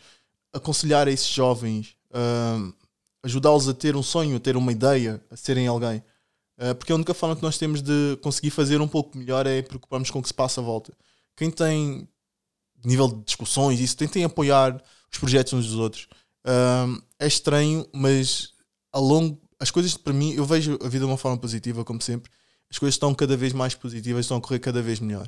aconselhar 0.54 1.08
a 1.08 1.12
esses 1.12 1.28
jovens, 1.28 1.96
um, 2.14 2.74
ajudá-los 3.24 3.68
a 3.68 3.74
ter 3.74 3.96
um 3.96 4.04
sonho, 4.04 4.38
a 4.38 4.40
ter 4.40 4.56
uma 4.56 4.72
ideia, 4.72 5.22
a 5.32 5.36
serem 5.36 5.68
alguém. 5.68 6.04
Uh, 6.58 6.76
porque 6.76 6.92
a 6.92 6.96
única 6.96 7.14
forma 7.14 7.36
que 7.36 7.42
nós 7.42 7.58
temos 7.58 7.82
de 7.82 8.18
conseguir 8.22 8.52
fazer 8.52 8.82
um 8.82 8.88
pouco 8.88 9.18
melhor 9.18 9.46
é 9.48 9.62
preocuparmos 9.62 10.12
com 10.12 10.20
o 10.20 10.22
que 10.22 10.28
se 10.28 10.34
passa 10.34 10.62
à 10.62 10.64
volta. 10.64 10.94
Quem 11.36 11.50
tem 11.50 12.08
nível 12.84 13.08
de 13.08 13.24
discussões, 13.24 13.80
isso, 13.80 13.98
tentem 13.98 14.24
apoiar 14.24 14.82
os 15.12 15.18
projetos 15.18 15.54
uns 15.54 15.68
dos 15.68 15.76
outros. 15.76 16.08
É 17.20 17.28
estranho, 17.28 17.86
mas 17.94 18.54
a 18.92 19.00
longo. 19.00 19.42
As 19.60 19.72
coisas, 19.72 19.98
para 19.98 20.14
mim, 20.14 20.34
eu 20.34 20.46
vejo 20.46 20.78
a 20.84 20.88
vida 20.88 21.06
de 21.06 21.12
uma 21.12 21.18
forma 21.18 21.38
positiva, 21.38 21.84
como 21.84 22.02
sempre. 22.02 22.32
As 22.70 22.78
coisas 22.78 22.96
estão 22.96 23.14
cada 23.14 23.36
vez 23.36 23.54
mais 23.54 23.74
positivas, 23.74 24.26
estão 24.26 24.38
a 24.38 24.42
correr 24.42 24.60
cada 24.60 24.82
vez 24.82 25.00
melhor. 25.00 25.28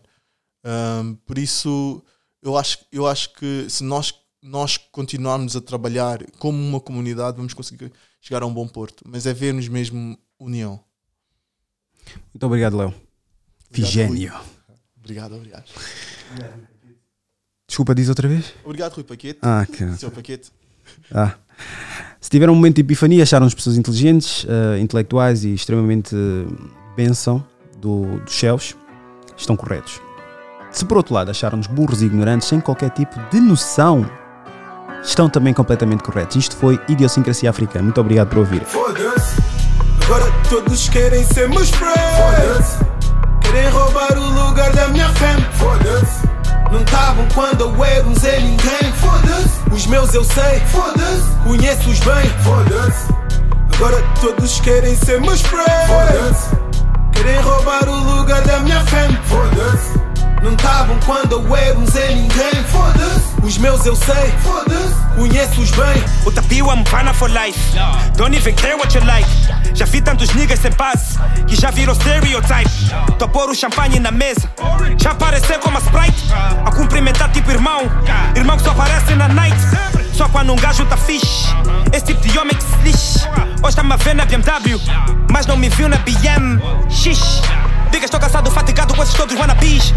Uh, 0.63 1.15
por 1.25 1.37
isso, 1.37 2.03
eu 2.41 2.57
acho, 2.57 2.79
eu 2.91 3.07
acho 3.07 3.33
que 3.33 3.65
se 3.69 3.83
nós, 3.83 4.13
nós 4.41 4.77
continuarmos 4.77 5.55
a 5.55 5.61
trabalhar 5.61 6.23
como 6.37 6.57
uma 6.57 6.79
comunidade, 6.79 7.37
vamos 7.37 7.53
conseguir 7.53 7.91
chegar 8.21 8.43
a 8.43 8.45
um 8.45 8.53
bom 8.53 8.67
porto. 8.67 9.03
Mas 9.07 9.25
é 9.25 9.33
ver-nos 9.33 9.67
mesmo 9.67 10.17
união. 10.37 10.83
Muito 12.33 12.45
obrigado, 12.45 12.77
Léo. 12.77 12.93
Figênio. 13.71 14.33
Obrigado, 14.97 15.35
obrigado. 15.35 15.65
Desculpa, 17.67 17.95
diz 17.95 18.09
outra 18.09 18.27
vez? 18.27 18.53
Obrigado, 18.63 18.93
Rui 18.93 19.03
Paquete. 19.03 19.39
Ah, 19.41 19.65
que... 19.65 19.97
Seu 19.97 20.11
Paquete. 20.11 20.51
Ah. 21.13 21.33
Se 22.21 22.29
tiveram 22.29 22.53
um 22.53 22.55
momento 22.55 22.75
de 22.75 22.81
epifania, 22.81 23.23
acharam-nos 23.23 23.53
pessoas 23.53 23.77
inteligentes, 23.77 24.43
uh, 24.43 24.77
intelectuais 24.79 25.43
e 25.43 25.53
extremamente 25.53 26.15
uh, 26.15 26.69
bênção 26.95 27.43
do, 27.77 28.19
dos 28.19 28.33
céus, 28.33 28.75
estão 29.35 29.55
corretos. 29.55 30.01
Se 30.71 30.85
por 30.85 30.97
outro 30.97 31.13
lado 31.13 31.31
acharam-nos 31.31 31.67
burros 31.67 32.01
e 32.01 32.05
ignorantes 32.05 32.47
sem 32.47 32.59
qualquer 32.59 32.91
tipo 32.91 33.19
de 33.31 33.39
noção, 33.39 34.09
estão 35.01 35.29
também 35.29 35.53
completamente 35.53 36.03
corretos. 36.03 36.35
Isto 36.35 36.55
foi 36.57 36.79
Idiosincrasia 36.87 37.49
Africana. 37.49 37.83
Muito 37.83 37.99
obrigado 38.01 38.29
por 38.29 38.39
ouvir. 38.39 38.61
Agora 40.09 40.25
todos 40.49 40.89
querem 40.89 41.23
ser 41.23 41.47
meus 41.49 41.69
friends 41.69 42.79
Querem 43.41 43.69
roubar 43.69 44.17
o 44.17 44.47
lugar 44.47 44.73
da 44.73 44.87
minha 44.87 45.07
fama 45.09 45.41
Foda-se 45.51 46.28
Não 46.71 46.81
estavam 46.81 47.27
quando 47.33 47.61
eu 47.61 47.85
era 47.85 48.07
um 48.07 48.15
Zé 48.15 48.39
ninguém. 48.39 48.91
Foda-se. 48.93 49.69
Os 49.71 49.85
meus 49.87 50.13
eu 50.13 50.23
sei. 50.23 50.59
Foda-se. 50.71 51.23
Conheço-os 51.43 51.99
bem. 51.99 52.29
Foda-se. 52.43 53.13
Agora 53.75 54.03
todos 54.21 54.59
querem 54.61 54.95
ser 54.95 55.19
meus 55.21 55.41
friends. 55.41 55.87
Foda-se. 55.87 56.59
Querem 57.13 57.41
roubar 57.41 57.87
o 57.89 58.15
lugar 58.15 58.41
da 58.43 58.59
minha 58.59 58.79
fama 58.85 59.19
Foda-se 59.25 59.98
não 60.41 60.53
estavam 60.53 60.97
quando 61.05 61.33
eu 61.33 61.55
era 61.55 61.77
um 61.77 61.85
Zé 61.85 62.13
ninguém. 62.13 62.63
Foda-se. 62.71 63.29
Os 63.43 63.57
meus 63.57 63.85
eu 63.85 63.95
sei. 63.95 64.31
Foda-se. 64.41 64.95
Conheço-os 65.15 65.71
bem. 65.71 66.03
O 66.25 66.31
tapio 66.31 66.67
I'm 66.71 66.83
pana 66.83 67.13
for 67.13 67.29
life. 67.29 67.59
Don't 68.15 68.35
even 68.35 68.55
care 68.55 68.75
what 68.75 68.95
you 68.95 69.03
like. 69.05 69.27
Já 69.73 69.85
vi 69.85 70.01
tantos 70.01 70.33
niggas 70.33 70.59
sem 70.59 70.71
paz 70.71 71.15
Que 71.47 71.55
já 71.55 71.69
virou 71.69 71.93
stereotype 71.95 72.69
Tô 73.17 73.25
a 73.25 73.27
pôr 73.27 73.49
o 73.49 73.55
champanhe 73.55 73.99
na 73.99 74.11
mesa. 74.11 74.49
Já 74.97 75.11
aparecer 75.11 75.59
como 75.59 75.77
a 75.77 75.81
Sprite 75.81 76.33
A 76.65 76.71
cumprimentar 76.71 77.31
tipo 77.31 77.51
irmão. 77.51 77.83
Irmão 78.35 78.57
que 78.57 78.63
só 78.63 78.71
aparece 78.71 79.15
na 79.15 79.27
night 79.27 79.57
Só 80.13 80.27
quando 80.29 80.51
um 80.53 80.55
gajo 80.55 80.85
tá 80.85 80.97
fixe. 80.97 81.47
Esse 81.93 82.05
tipo 82.05 82.21
de 82.21 82.37
homem 82.37 82.55
que 82.55 82.63
se 82.63 82.75
lixe. 82.83 83.27
Hoje 83.63 83.75
tá-me 83.75 83.93
a 83.93 83.97
ver 83.97 84.15
na 84.15 84.25
BMW 84.25 84.79
Mas 85.31 85.45
não 85.45 85.55
me 85.57 85.69
viu 85.69 85.87
na 85.87 85.97
BM 85.97 86.59
Xix 86.89 87.41
Diga, 87.91 88.05
estou 88.05 88.19
cansado, 88.19 88.51
fatigado 88.51 88.93
com 88.93 89.03
esses 89.03 89.15
todos 89.15 89.35
wannabes. 89.37 89.93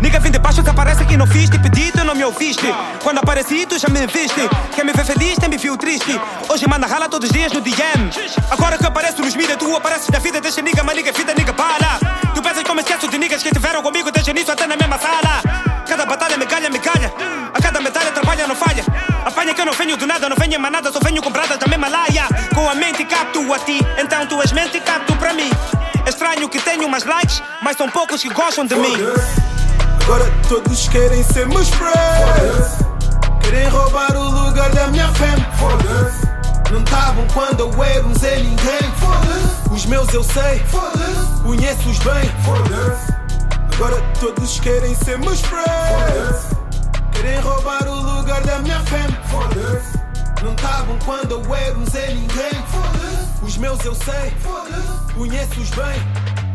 Nigga 0.00 0.20
vim 0.20 0.30
de 0.30 0.38
baixo 0.38 0.62
que 0.62 0.70
aparece 0.70 1.04
que 1.04 1.16
não 1.16 1.26
fiz 1.26 1.50
Te 1.50 1.58
pedi, 1.58 1.90
tu 1.90 2.04
não 2.04 2.14
me 2.14 2.24
ouviste. 2.24 2.66
Quando 3.02 3.18
apareci, 3.18 3.66
tu 3.66 3.78
já 3.78 3.88
me 3.88 4.06
viste. 4.06 4.48
Quem 4.74 4.84
me 4.84 4.92
vê 4.92 5.04
feliz, 5.04 5.38
tem 5.38 5.48
me 5.48 5.56
viu 5.56 5.76
triste. 5.76 6.20
Hoje 6.48 6.66
manda 6.68 6.86
rala 6.86 7.08
todos 7.08 7.28
os 7.28 7.34
dias 7.34 7.52
no 7.52 7.60
DM 7.60 8.10
Agora 8.50 8.78
que 8.78 8.86
apareço 8.86 9.20
nos 9.20 9.34
mídia, 9.34 9.56
tu 9.56 9.74
apareces 9.76 10.08
na 10.08 10.18
vida. 10.18 10.40
Deixa 10.40 10.62
nigga, 10.62 10.82
mas 10.84 10.96
nigga, 10.96 11.12
vida, 11.12 11.34
nigga, 11.34 11.52
bala. 11.52 11.98
Tu 12.34 12.42
pensas 12.42 12.62
como 12.62 12.80
esqueço 12.80 13.08
de 13.08 13.18
niggas 13.18 13.42
que 13.42 13.50
tiveram 13.50 13.82
comigo 13.82 14.10
Deixa 14.12 14.32
nisso 14.32 14.52
até 14.52 14.66
na 14.66 14.76
mesma 14.76 14.98
sala 14.98 15.77
Cada 15.88 16.04
batalha 16.04 16.36
me 16.36 16.44
galha, 16.44 16.68
me 16.68 16.78
calha 16.78 17.12
A 17.54 17.60
cada 17.60 17.80
medalha 17.80 18.12
trabalha, 18.12 18.46
não 18.46 18.54
falha 18.54 18.84
Apanha 19.24 19.54
que 19.54 19.60
eu 19.60 19.66
não 19.66 19.72
venho 19.72 19.96
do 19.96 20.06
nada, 20.06 20.28
não 20.28 20.36
venho 20.36 20.54
emanada 20.54 20.92
Só 20.92 21.00
venho 21.00 21.22
compradas 21.22 21.58
da 21.58 21.66
mesma 21.66 21.88
laia 21.88 22.28
Com 22.54 22.68
a 22.68 22.74
mente 22.74 23.04
capto 23.04 23.52
a 23.52 23.58
ti 23.58 23.80
Então 23.98 24.26
tu 24.26 24.40
és 24.42 24.52
mente 24.52 24.78
capto 24.80 25.16
para 25.16 25.32
mim 25.32 25.50
é 26.08 26.10
estranho 26.10 26.48
que 26.48 26.58
tenho 26.58 26.88
mais 26.88 27.04
likes, 27.04 27.42
mas 27.60 27.76
são 27.76 27.86
poucos 27.90 28.22
que 28.22 28.30
gostam 28.30 28.64
de 28.64 28.74
mim. 28.76 28.94
Agora 30.02 30.24
todos 30.48 30.88
querem 30.88 31.22
ser 31.22 31.46
meus 31.46 31.68
friends. 31.68 32.78
Querem 33.42 33.68
roubar 33.68 34.16
o 34.16 34.30
lugar 34.30 34.70
da 34.70 34.86
minha 34.86 35.06
fama. 35.12 35.46
Não 36.72 36.80
estavam 36.80 37.26
quando 37.34 37.60
eu 37.60 37.84
era 37.84 38.06
um 38.06 38.14
Zé 38.14 38.36
ninguém. 38.36 38.90
Os 39.70 39.84
meus 39.84 40.08
eu 40.14 40.24
sei, 40.24 40.64
conheço-os 41.42 41.98
bem. 41.98 43.27
Agora 43.78 44.02
todos 44.18 44.58
querem 44.58 44.92
ser 44.92 45.16
meus 45.20 45.40
friends. 45.40 46.48
Querem 47.12 47.38
roubar 47.38 47.86
o 47.86 48.16
lugar 48.16 48.42
da 48.42 48.58
minha 48.58 48.80
fam. 48.80 49.06
Não 50.42 50.50
estavam 50.52 50.98
quando 51.04 51.30
eu 51.30 51.54
era 51.54 51.78
um 51.78 51.86
Zé 51.86 52.08
Ninguém. 52.08 52.50
Os 53.40 53.56
meus 53.56 53.78
eu 53.84 53.94
sei. 53.94 54.34
Conheço-os 55.14 55.70
bem. 55.70 56.47